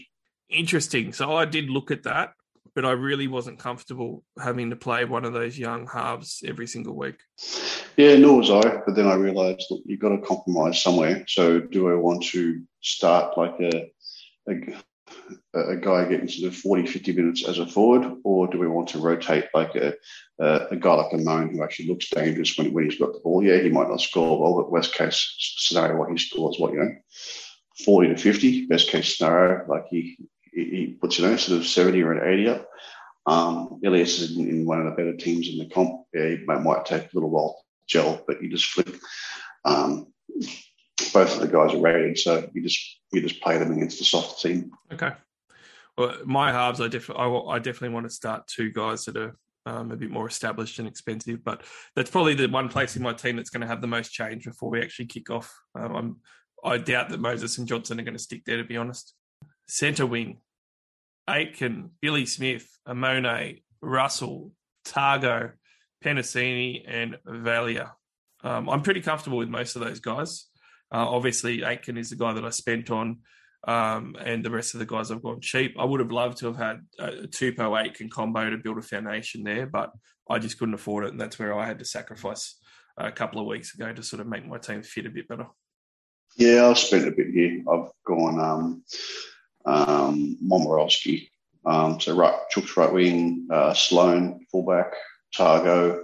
Interesting. 0.49 1.13
So 1.13 1.35
I 1.35 1.45
did 1.45 1.69
look 1.69 1.89
at 1.89 2.03
that, 2.03 2.33
but 2.75 2.85
I 2.85 2.91
really 2.91 3.27
wasn't 3.27 3.59
comfortable 3.59 4.23
having 4.41 4.69
to 4.69 4.75
play 4.75 5.05
one 5.05 5.25
of 5.25 5.33
those 5.33 5.57
young 5.57 5.87
halves 5.87 6.43
every 6.45 6.67
single 6.67 6.95
week. 6.95 7.17
Yeah, 7.97 8.17
nor 8.17 8.37
was 8.37 8.49
I. 8.49 8.81
But 8.85 8.95
then 8.95 9.07
I 9.07 9.15
realised 9.15 9.71
you've 9.85 9.99
got 9.99 10.09
to 10.09 10.21
compromise 10.21 10.81
somewhere. 10.81 11.25
So 11.27 11.59
do 11.59 11.89
I 11.89 11.95
want 11.95 12.23
to 12.25 12.61
start 12.81 13.37
like 13.37 13.59
a, 13.59 13.91
a, 14.47 15.71
a 15.71 15.75
guy 15.77 16.07
getting 16.07 16.27
sort 16.27 16.51
of 16.51 16.57
40, 16.57 16.85
50 16.87 17.13
minutes 17.13 17.47
as 17.47 17.59
a 17.59 17.65
forward, 17.65 18.19
or 18.23 18.47
do 18.47 18.59
we 18.59 18.67
want 18.67 18.89
to 18.89 18.99
rotate 18.99 19.45
like 19.53 19.75
a, 19.75 19.93
a, 20.39 20.67
a 20.71 20.75
guy 20.75 20.93
like 20.93 21.13
a 21.13 21.17
Moan 21.17 21.49
who 21.49 21.63
actually 21.63 21.89
looks 21.89 22.09
dangerous 22.09 22.57
when, 22.57 22.73
when 22.73 22.85
he's 22.85 22.99
got 22.99 23.13
the 23.13 23.19
ball? 23.19 23.43
Yeah, 23.43 23.59
he 23.59 23.69
might 23.69 23.89
not 23.89 24.01
score 24.01 24.39
well, 24.39 24.61
but 24.61 24.71
worst 24.71 24.93
case 24.93 25.35
scenario, 25.57 25.97
what 25.97 26.11
he 26.11 26.17
scores, 26.17 26.57
what, 26.59 26.73
you 26.73 26.79
know, 26.79 26.95
40 27.85 28.09
to 28.09 28.17
50, 28.17 28.65
best 28.67 28.89
case 28.89 29.17
scenario, 29.17 29.65
like 29.67 29.85
he, 29.89 30.17
he 30.53 30.97
puts, 30.99 31.19
you 31.19 31.25
know, 31.25 31.35
sort 31.35 31.59
of 31.59 31.67
70 31.67 32.01
or 32.03 32.13
an 32.13 32.33
80 32.33 32.49
up. 32.49 32.69
Um, 33.25 33.79
Ilias 33.83 34.19
is 34.19 34.37
in, 34.37 34.49
in, 34.49 34.65
one 34.65 34.79
of 34.79 34.85
the 34.85 34.91
better 34.91 35.15
teams 35.15 35.49
in 35.49 35.59
the 35.59 35.69
comp. 35.69 36.05
Yeah, 36.13 36.29
he 36.29 36.37
might, 36.45 36.61
might 36.61 36.85
take 36.85 37.03
a 37.03 37.09
little 37.13 37.29
while 37.29 37.53
to 37.53 37.63
gel, 37.87 38.23
but 38.25 38.41
you 38.41 38.49
just 38.49 38.65
flick. 38.65 38.95
Um, 39.65 40.07
both 41.13 41.35
of 41.35 41.41
the 41.41 41.47
guys 41.47 41.73
are 41.73 41.81
rated, 41.81 42.17
so 42.17 42.49
you 42.53 42.61
just 42.61 42.99
you 43.11 43.21
just 43.21 43.41
play 43.41 43.57
them 43.57 43.71
against 43.71 43.99
the 43.99 44.05
soft 44.05 44.41
team. 44.41 44.71
Okay. 44.91 45.11
Well, 45.97 46.15
my 46.25 46.51
halves, 46.51 46.81
I 46.81 46.87
definitely 46.87 47.43
I, 47.49 47.59
definitely 47.59 47.89
want 47.89 48.05
to 48.05 48.13
start 48.13 48.47
two 48.47 48.71
guys 48.71 49.05
that 49.05 49.17
are 49.17 49.35
um, 49.65 49.91
a 49.91 49.97
bit 49.97 50.11
more 50.11 50.27
established 50.27 50.79
and 50.79 50.87
expensive, 50.87 51.43
but 51.43 51.63
that's 51.95 52.09
probably 52.09 52.35
the 52.35 52.47
one 52.47 52.69
place 52.69 52.95
in 52.95 53.03
my 53.03 53.13
team 53.13 53.35
that's 53.35 53.49
going 53.49 53.61
to 53.61 53.67
have 53.67 53.81
the 53.81 53.87
most 53.87 54.11
change 54.11 54.45
before 54.45 54.69
we 54.69 54.81
actually 54.81 55.07
kick 55.07 55.29
off. 55.29 55.53
Um, 55.75 56.17
I 56.63 56.77
doubt 56.77 57.09
that 57.09 57.19
Moses 57.19 57.57
and 57.57 57.67
Johnson 57.67 57.99
are 57.99 58.03
going 58.03 58.17
to 58.17 58.23
stick 58.23 58.43
there, 58.45 58.57
to 58.57 58.63
be 58.63 58.77
honest. 58.77 59.13
Centre 59.69 60.05
wing, 60.05 60.39
Aitken, 61.29 61.91
Billy 62.01 62.25
Smith, 62.25 62.67
Amone, 62.87 63.61
Russell, 63.81 64.51
Tago, 64.83 65.51
Penisini, 66.03 66.83
and 66.87 67.17
Vailea. 67.27 67.91
Um, 68.43 68.67
I'm 68.69 68.81
pretty 68.81 69.01
comfortable 69.01 69.37
with 69.37 69.49
most 69.49 69.75
of 69.75 69.83
those 69.83 69.99
guys. 69.99 70.47
Uh, 70.91 71.07
obviously, 71.07 71.63
Aitken 71.63 71.97
is 71.97 72.09
the 72.09 72.15
guy 72.15 72.33
that 72.33 72.43
I 72.43 72.49
spent 72.49 72.89
on, 72.89 73.19
um, 73.67 74.15
and 74.19 74.43
the 74.43 74.49
rest 74.49 74.73
of 74.73 74.79
the 74.79 74.85
guys 74.87 75.11
I've 75.11 75.21
gone 75.21 75.39
cheap. 75.39 75.75
I 75.77 75.85
would 75.85 75.99
have 75.99 76.11
loved 76.11 76.39
to 76.39 76.47
have 76.47 76.57
had 76.57 76.79
a 76.97 77.27
Tupou 77.27 77.79
Aitken 77.79 78.09
combo 78.09 78.49
to 78.49 78.57
build 78.57 78.79
a 78.79 78.81
foundation 78.81 79.43
there, 79.43 79.67
but 79.67 79.91
I 80.29 80.39
just 80.39 80.57
couldn't 80.57 80.73
afford 80.73 81.05
it, 81.05 81.11
and 81.11 81.21
that's 81.21 81.37
where 81.37 81.53
I 81.53 81.67
had 81.67 81.79
to 81.79 81.85
sacrifice 81.85 82.55
a 82.97 83.11
couple 83.11 83.39
of 83.39 83.47
weeks 83.47 83.75
ago 83.75 83.93
to 83.93 84.01
sort 84.01 84.19
of 84.19 84.27
make 84.27 84.47
my 84.47 84.57
team 84.57 84.81
fit 84.81 85.05
a 85.05 85.09
bit 85.09 85.27
better. 85.27 85.47
Yeah, 86.37 86.67
I've 86.67 86.77
spent 86.77 87.07
a 87.07 87.11
bit 87.11 87.27
here. 87.33 87.63
I've 87.71 87.89
gone 88.05 88.39
um, 88.39 88.83
um, 89.69 90.37
Momirovski, 90.43 91.29
Um, 91.65 91.99
so 91.99 92.15
right, 92.15 92.33
Chook's 92.51 92.75
right 92.77 92.91
wing, 92.91 93.47
uh, 93.51 93.73
Sloan 93.73 94.45
fullback, 94.51 94.93
Tago, 95.35 96.03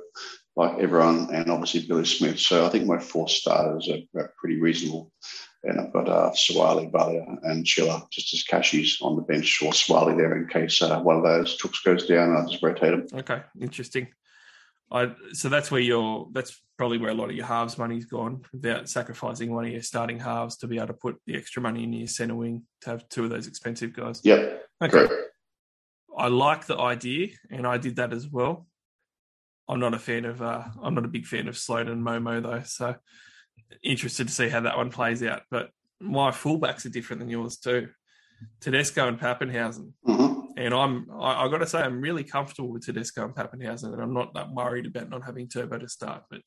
like 0.55 0.77
everyone, 0.79 1.33
and 1.33 1.49
obviously 1.49 1.87
Billy 1.87 2.05
Smith. 2.05 2.39
So 2.39 2.65
I 2.65 2.69
think 2.69 2.85
my 2.85 2.99
four 2.99 3.27
starters 3.27 3.89
are, 3.89 4.31
pretty 4.37 4.59
reasonable. 4.59 5.11
And 5.63 5.79
I've 5.79 5.91
got 5.91 6.07
uh, 6.07 6.31
Suaalii, 6.31 6.91
Vailea, 6.91 7.37
and 7.43 7.65
Chiller 7.65 7.99
just 8.11 8.33
as 8.35 8.43
cashies 8.43 8.99
on 9.01 9.15
the 9.15 9.23
bench, 9.23 9.61
or 9.63 9.71
Suaalii 9.71 10.15
there 10.15 10.37
in 10.37 10.47
case 10.47 10.81
uh, 10.81 10.99
one 11.01 11.17
of 11.17 11.23
those 11.23 11.57
Chooks 11.57 11.83
goes 11.83 12.05
down. 12.05 12.35
I 12.35 12.49
just 12.49 12.61
rotate 12.61 12.91
them. 12.91 13.19
Okay, 13.19 13.41
interesting. 13.59 14.07
I 14.91 15.14
so 15.32 15.49
that's 15.49 15.72
where 15.72 15.82
your 15.82 16.28
that's 16.32 16.62
probably 16.78 16.98
where 16.98 17.12
a 17.12 17.16
lot 17.16 17.30
of 17.30 17.36
your 17.36 17.45
halves 17.45 17.78
money's 17.78 18.06
gone 18.06 18.44
without 18.53 18.88
sacrificing 18.88 19.53
one 19.53 19.66
of 19.66 19.72
your 19.72 19.82
starting 19.82 20.20
halves 20.20 20.57
to 20.57 20.68
be 20.68 20.78
able 20.78 20.88
to 20.88 20.94
put 20.94 21.16
the 21.26 21.36
extra 21.36 21.62
money 21.62 21.84
in 21.84 21.94
your 21.94 22.07
centre 22.07 22.36
wing 22.36 22.64
to 22.82 22.91
have 22.91 23.10
two 23.10 23.24
of 23.24 23.30
those 23.30 23.48
expensive 23.48 23.94
guys. 23.94 24.22
Yep. 24.24 24.64
Okay. 24.84 24.91
Correct. 24.91 25.14
I 26.18 26.28
like 26.28 26.66
the 26.66 26.78
idea, 26.78 27.30
and 27.49 27.68
I 27.68 27.78
did 27.78 27.98
that 27.98 28.14
as 28.14 28.28
well. 28.28 28.68
I'm 29.68 29.80
not 29.80 29.94
a 29.94 29.99
fan 29.99 30.26
of. 30.26 30.41
Uh, 30.41 30.64
I'm 30.82 30.94
not 30.94 31.06
a 31.06 31.10
big 31.10 31.26
fan 31.26 31.48
of 31.48 31.57
Sloan 31.57 31.88
and 31.88 32.06
Momo 32.06 32.41
though, 32.41 32.62
so 32.64 32.95
interested 33.84 34.28
to 34.28 34.34
see 34.34 34.49
how 34.49 34.62
that 34.62 34.78
one 34.78 34.91
plays 34.91 35.24
out. 35.24 35.41
But 35.49 35.72
my 35.99 36.32
fullbacks 36.32 36.86
are 36.86 36.90
different 36.90 37.22
than 37.22 37.30
yours 37.30 37.57
too. 37.57 37.90
Tedesco 38.62 39.07
and 39.07 39.20
Papenhuyzen, 39.20 39.94
hmm 40.06 40.35
and 40.56 40.73
I'm. 40.73 41.07
I, 41.11 41.45
I 41.45 41.48
got 41.49 41.60
to 41.60 41.68
say, 41.68 41.80
I'm 41.80 42.02
really 42.02 42.23
comfortable 42.23 42.69
with 42.69 42.86
Tedesco 42.86 43.26
and 43.26 43.36
Papenhuyzen, 43.36 43.94
and 43.94 44.02
I'm 44.02 44.14
not 44.14 44.34
that 44.34 44.52
worried 44.52 44.86
about 44.86 45.10
not 45.10 45.23
having 45.23 45.48
Turbo 45.48 45.77
to 45.80 45.90
start. 45.90 46.23
But 46.30 46.41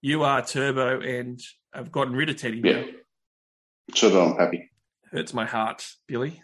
you 0.00 0.22
are 0.24 0.44
Turbo, 0.44 1.00
and 1.00 1.40
I've 1.72 1.92
gotten 1.92 2.14
rid 2.14 2.30
of 2.30 2.36
Teddy. 2.36 2.60
Yeah. 2.64 2.84
So 3.94 4.20
I'm 4.22 4.36
happy. 4.38 4.70
Hurts 5.10 5.34
my 5.34 5.44
heart, 5.44 5.86
Billy, 6.08 6.40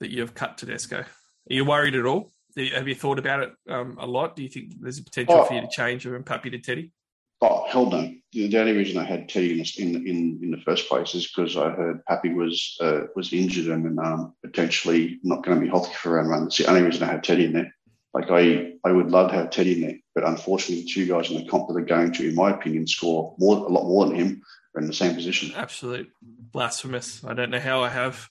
that 0.00 0.10
you 0.10 0.20
have 0.22 0.34
cut 0.34 0.58
Tedesco. 0.58 0.98
Are 1.00 1.06
you 1.46 1.64
worried 1.64 1.94
at 1.94 2.06
all? 2.06 2.30
Have 2.56 2.88
you 2.88 2.94
thought 2.96 3.18
about 3.20 3.42
it 3.44 3.52
um, 3.68 3.96
a 4.00 4.06
lot? 4.06 4.34
Do 4.34 4.42
you 4.42 4.48
think 4.48 4.72
there's 4.80 4.98
a 4.98 5.04
potential 5.04 5.36
Oh. 5.36 5.44
for 5.44 5.54
you 5.54 5.60
to 5.60 5.68
change 5.70 6.02
from 6.02 6.24
Pappy 6.24 6.50
to 6.50 6.58
Teddy? 6.58 6.92
Oh 7.42 7.66
hell 7.68 7.86
no! 7.86 8.12
The, 8.32 8.58
only 8.58 8.76
reason 8.76 8.98
I 8.98 9.04
had 9.04 9.28
Teddy 9.28 9.52
in 9.52 9.58
the, 9.58 10.10
in, 10.10 10.38
in, 10.42 10.50
the 10.50 10.60
first 10.64 10.88
place 10.88 11.14
is 11.14 11.26
because 11.26 11.56
I 11.56 11.70
heard 11.70 12.04
Pappy 12.04 12.34
was 12.34 12.76
uh, 12.80 13.02
was 13.16 13.32
injured 13.32 13.66
and 13.66 13.98
um, 13.98 14.34
potentially 14.44 15.18
not 15.22 15.42
going 15.42 15.58
to 15.58 15.64
be 15.64 15.70
healthy 15.70 15.94
for 15.94 16.12
round 16.12 16.30
one. 16.30 16.44
That's 16.44 16.58
the 16.58 16.66
only 16.66 16.82
reason 16.82 17.02
I 17.02 17.12
had 17.12 17.24
Teddy 17.24 17.46
in 17.46 17.54
there. 17.54 17.74
Like 18.12 18.30
I, 18.30 18.74
I 18.84 18.92
would 18.92 19.10
love 19.10 19.30
to 19.30 19.36
have 19.36 19.50
Teddy 19.50 19.74
in 19.74 19.80
there, 19.80 19.98
but 20.14 20.24
unfortunately, 20.24 20.84
the 20.84 20.90
two 20.90 21.06
guys 21.06 21.30
in 21.30 21.38
the 21.38 21.48
comp 21.48 21.68
that 21.68 21.76
are 21.76 21.80
going 21.80 22.12
to, 22.12 22.28
in 22.28 22.34
my 22.34 22.50
opinion, 22.50 22.86
score 22.86 23.34
more 23.38 23.56
a 23.56 23.68
lot 23.68 23.84
more 23.84 24.06
than 24.06 24.16
him 24.16 24.42
are 24.74 24.82
in 24.82 24.86
the 24.86 24.92
same 24.92 25.14
position. 25.14 25.52
Absolute 25.56 26.10
blasphemous. 26.20 27.24
I 27.24 27.34
don't 27.34 27.50
know 27.50 27.60
how 27.60 27.82
I 27.82 27.88
have. 27.88 28.28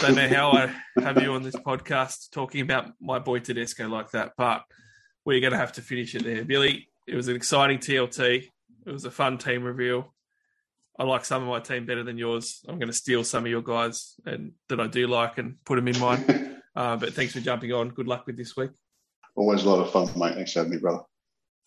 Don't 0.00 0.16
know 0.16 0.28
how 0.28 0.50
I 0.52 1.00
have 1.00 1.22
you 1.22 1.32
on 1.32 1.42
this 1.42 1.56
podcast 1.56 2.30
talking 2.30 2.60
about 2.60 2.92
my 3.00 3.18
boy 3.18 3.38
Tedesco 3.38 3.88
like 3.88 4.10
that, 4.12 4.32
but 4.36 4.64
we're 5.24 5.40
going 5.40 5.52
to 5.52 5.58
have 5.58 5.72
to 5.72 5.82
finish 5.82 6.14
it 6.14 6.24
there. 6.24 6.44
Billy, 6.44 6.88
it 7.06 7.14
was 7.14 7.28
an 7.28 7.36
exciting 7.36 7.78
TLT. 7.78 8.50
It 8.86 8.92
was 8.92 9.04
a 9.04 9.10
fun 9.10 9.38
team 9.38 9.62
reveal. 9.62 10.14
I 10.98 11.04
like 11.04 11.24
some 11.24 11.42
of 11.42 11.48
my 11.48 11.60
team 11.60 11.86
better 11.86 12.04
than 12.04 12.18
yours. 12.18 12.64
I'm 12.68 12.78
going 12.78 12.88
to 12.88 12.94
steal 12.94 13.24
some 13.24 13.44
of 13.44 13.50
your 13.50 13.62
guys 13.62 14.14
and 14.24 14.52
that 14.68 14.80
I 14.80 14.86
do 14.86 15.06
like 15.06 15.38
and 15.38 15.56
put 15.64 15.76
them 15.76 15.88
in 15.88 15.98
mine. 15.98 16.50
Uh, 16.76 16.96
but 16.96 17.14
thanks 17.14 17.32
for 17.32 17.38
jumping 17.38 17.72
on. 17.72 17.88
Good 17.88 18.08
luck 18.08 18.26
with 18.26 18.36
this 18.36 18.56
week. 18.56 18.70
Always 19.36 19.62
a 19.62 19.70
lot 19.70 19.78
of 19.78 19.92
fun, 19.92 20.08
mate. 20.18 20.34
Thanks 20.34 20.52
for 20.52 20.58
having 20.58 20.72
me, 20.72 20.78
brother. 20.78 21.02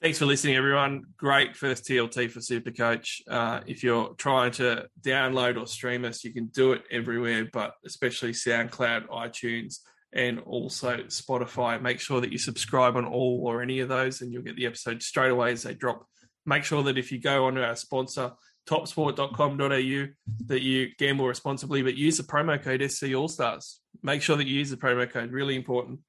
Thanks 0.01 0.19
for 0.19 0.25
listening, 0.25 0.57
everyone. 0.57 1.05
Great 1.17 1.55
first 1.55 1.85
TLT 1.85 2.29
for 2.29 2.39
Supercoach. 2.39 3.21
Uh, 3.27 3.61
if 3.65 3.83
you're 3.83 4.13
trying 4.15 4.51
to 4.51 4.87
download 5.01 5.57
or 5.57 5.65
stream 5.65 6.05
us, 6.05 6.23
you 6.23 6.33
can 6.33 6.47
do 6.47 6.73
it 6.73 6.83
everywhere, 6.91 7.47
but 7.51 7.73
especially 7.85 8.33
SoundCloud, 8.33 9.07
iTunes, 9.07 9.79
and 10.13 10.39
also 10.39 10.97
Spotify. 11.07 11.81
Make 11.81 11.99
sure 11.99 12.21
that 12.21 12.31
you 12.31 12.37
subscribe 12.37 12.95
on 12.95 13.05
all 13.05 13.41
or 13.45 13.61
any 13.61 13.79
of 13.79 13.89
those, 13.89 14.21
and 14.21 14.31
you'll 14.31 14.43
get 14.43 14.55
the 14.55 14.65
episode 14.65 15.03
straight 15.03 15.31
away 15.31 15.51
as 15.51 15.63
they 15.63 15.73
drop. 15.73 16.05
Make 16.45 16.63
sure 16.63 16.83
that 16.83 16.97
if 16.97 17.11
you 17.11 17.19
go 17.19 17.45
onto 17.45 17.61
our 17.61 17.75
sponsor, 17.75 18.31
topsport.com.au, 18.67 20.07
that 20.45 20.61
you 20.61 20.89
gamble 20.97 21.27
responsibly, 21.27 21.81
but 21.81 21.95
use 21.95 22.17
the 22.17 22.23
promo 22.23 22.61
code 22.61 22.89
SC 22.89 23.13
All 23.15 23.27
Stars. 23.27 23.79
Make 24.03 24.21
sure 24.21 24.37
that 24.37 24.47
you 24.47 24.55
use 24.55 24.69
the 24.69 24.77
promo 24.77 25.09
code, 25.09 25.31
really 25.31 25.55
important. 25.55 25.99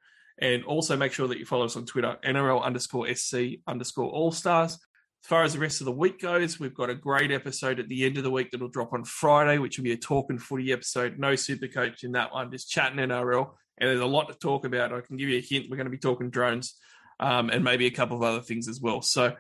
And 0.41 0.65
also 0.65 0.97
make 0.97 1.13
sure 1.13 1.27
that 1.29 1.39
you 1.39 1.45
follow 1.45 1.65
us 1.65 1.77
on 1.77 1.87
Twitter, 1.87 2.17
NRL 2.25 2.63
underscore 2.63 3.13
SC 3.13 3.59
underscore 3.67 4.11
All 4.11 4.31
Stars. 4.31 4.75
As 4.75 5.29
far 5.29 5.43
as 5.43 5.53
the 5.53 5.59
rest 5.59 5.81
of 5.81 5.85
the 5.87 5.93
week 5.93 6.21
goes, 6.21 6.61
we've 6.61 6.75
got 6.75 6.91
a 6.91 6.95
great 6.95 7.33
episode 7.33 7.81
at 7.81 7.89
the 7.89 8.05
end 8.05 8.19
of 8.19 8.23
the 8.23 8.31
week 8.31 8.53
that'll 8.53 8.69
drop 8.69 8.93
on 8.93 9.05
Friday, 9.05 9.59
which 9.59 9.77
will 9.77 9.85
be 9.85 9.93
a 9.93 9.97
talk 9.97 10.31
and 10.31 10.41
footy 10.41 10.73
episode. 10.73 11.19
No 11.19 11.35
super 11.35 11.67
coach 11.67 12.05
in 12.05 12.13
that 12.13 12.33
one, 12.33 12.53
just 12.53 12.71
chatting 12.71 12.99
NRL. 12.99 13.51
And 13.81 13.89
there's 13.89 14.01
a 14.01 14.07
lot 14.07 14.29
to 14.29 14.35
talk 14.35 14.65
about. 14.65 14.93
I 14.93 15.01
can 15.01 15.17
give 15.17 15.29
you 15.29 15.39
a 15.39 15.43
hint. 15.43 15.67
We're 15.71 15.77
going 15.77 15.87
to 15.87 15.91
be 15.91 15.99
talking 15.99 16.31
drones 16.31 16.75
um, 17.21 17.51
and 17.51 17.65
maybe 17.65 17.87
a 17.87 17.91
couple 17.91 18.17
of 18.17 18.23
other 18.23 18.41
things 18.41 18.69
as 18.69 18.81
well. 18.81 19.03
So 19.03 19.35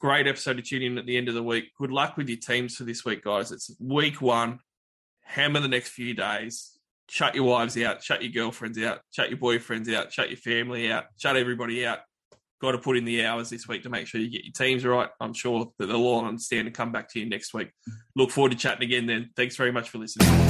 great 0.00 0.26
episode 0.26 0.56
to 0.56 0.62
tune 0.62 0.82
in 0.82 0.98
at 0.98 1.06
the 1.06 1.16
end 1.16 1.28
of 1.28 1.34
the 1.34 1.42
week. 1.42 1.72
Good 1.78 1.90
luck 1.90 2.16
with 2.16 2.28
your 2.28 2.38
teams 2.38 2.76
for 2.76 2.84
this 2.84 3.04
week, 3.04 3.24
guys. 3.24 3.52
It's 3.52 3.70
week 3.80 4.20
one. 4.20 4.60
Hammer 5.22 5.60
the 5.60 5.68
next 5.68 5.90
few 5.90 6.14
days. 6.14 6.76
Shut 7.08 7.34
your 7.34 7.44
wives 7.44 7.76
out. 7.76 8.02
Shut 8.02 8.22
your 8.22 8.32
girlfriends 8.32 8.80
out. 8.80 9.00
Shut 9.10 9.30
your 9.30 9.38
boyfriends 9.38 9.92
out. 9.92 10.12
Shut 10.12 10.30
your 10.30 10.36
family 10.36 10.90
out. 10.90 11.04
Shut 11.18 11.36
everybody 11.36 11.84
out. 11.84 11.98
Got 12.60 12.72
to 12.72 12.78
put 12.78 12.96
in 12.96 13.04
the 13.04 13.24
hours 13.24 13.48
this 13.48 13.66
week 13.66 13.84
to 13.84 13.88
make 13.88 14.06
sure 14.06 14.20
you 14.20 14.30
get 14.30 14.44
your 14.44 14.52
teams 14.52 14.84
right. 14.84 15.08
I'm 15.18 15.32
sure 15.32 15.72
that 15.78 15.86
they'll 15.86 15.96
all 15.96 16.24
understand 16.24 16.68
and 16.68 16.76
come 16.76 16.92
back 16.92 17.08
to 17.12 17.18
you 17.20 17.28
next 17.28 17.54
week. 17.54 17.70
Look 18.14 18.30
forward 18.30 18.52
to 18.52 18.58
chatting 18.58 18.84
again 18.84 19.06
then. 19.06 19.30
Thanks 19.34 19.56
very 19.56 19.72
much 19.72 19.88
for 19.88 19.98
listening. 19.98 20.49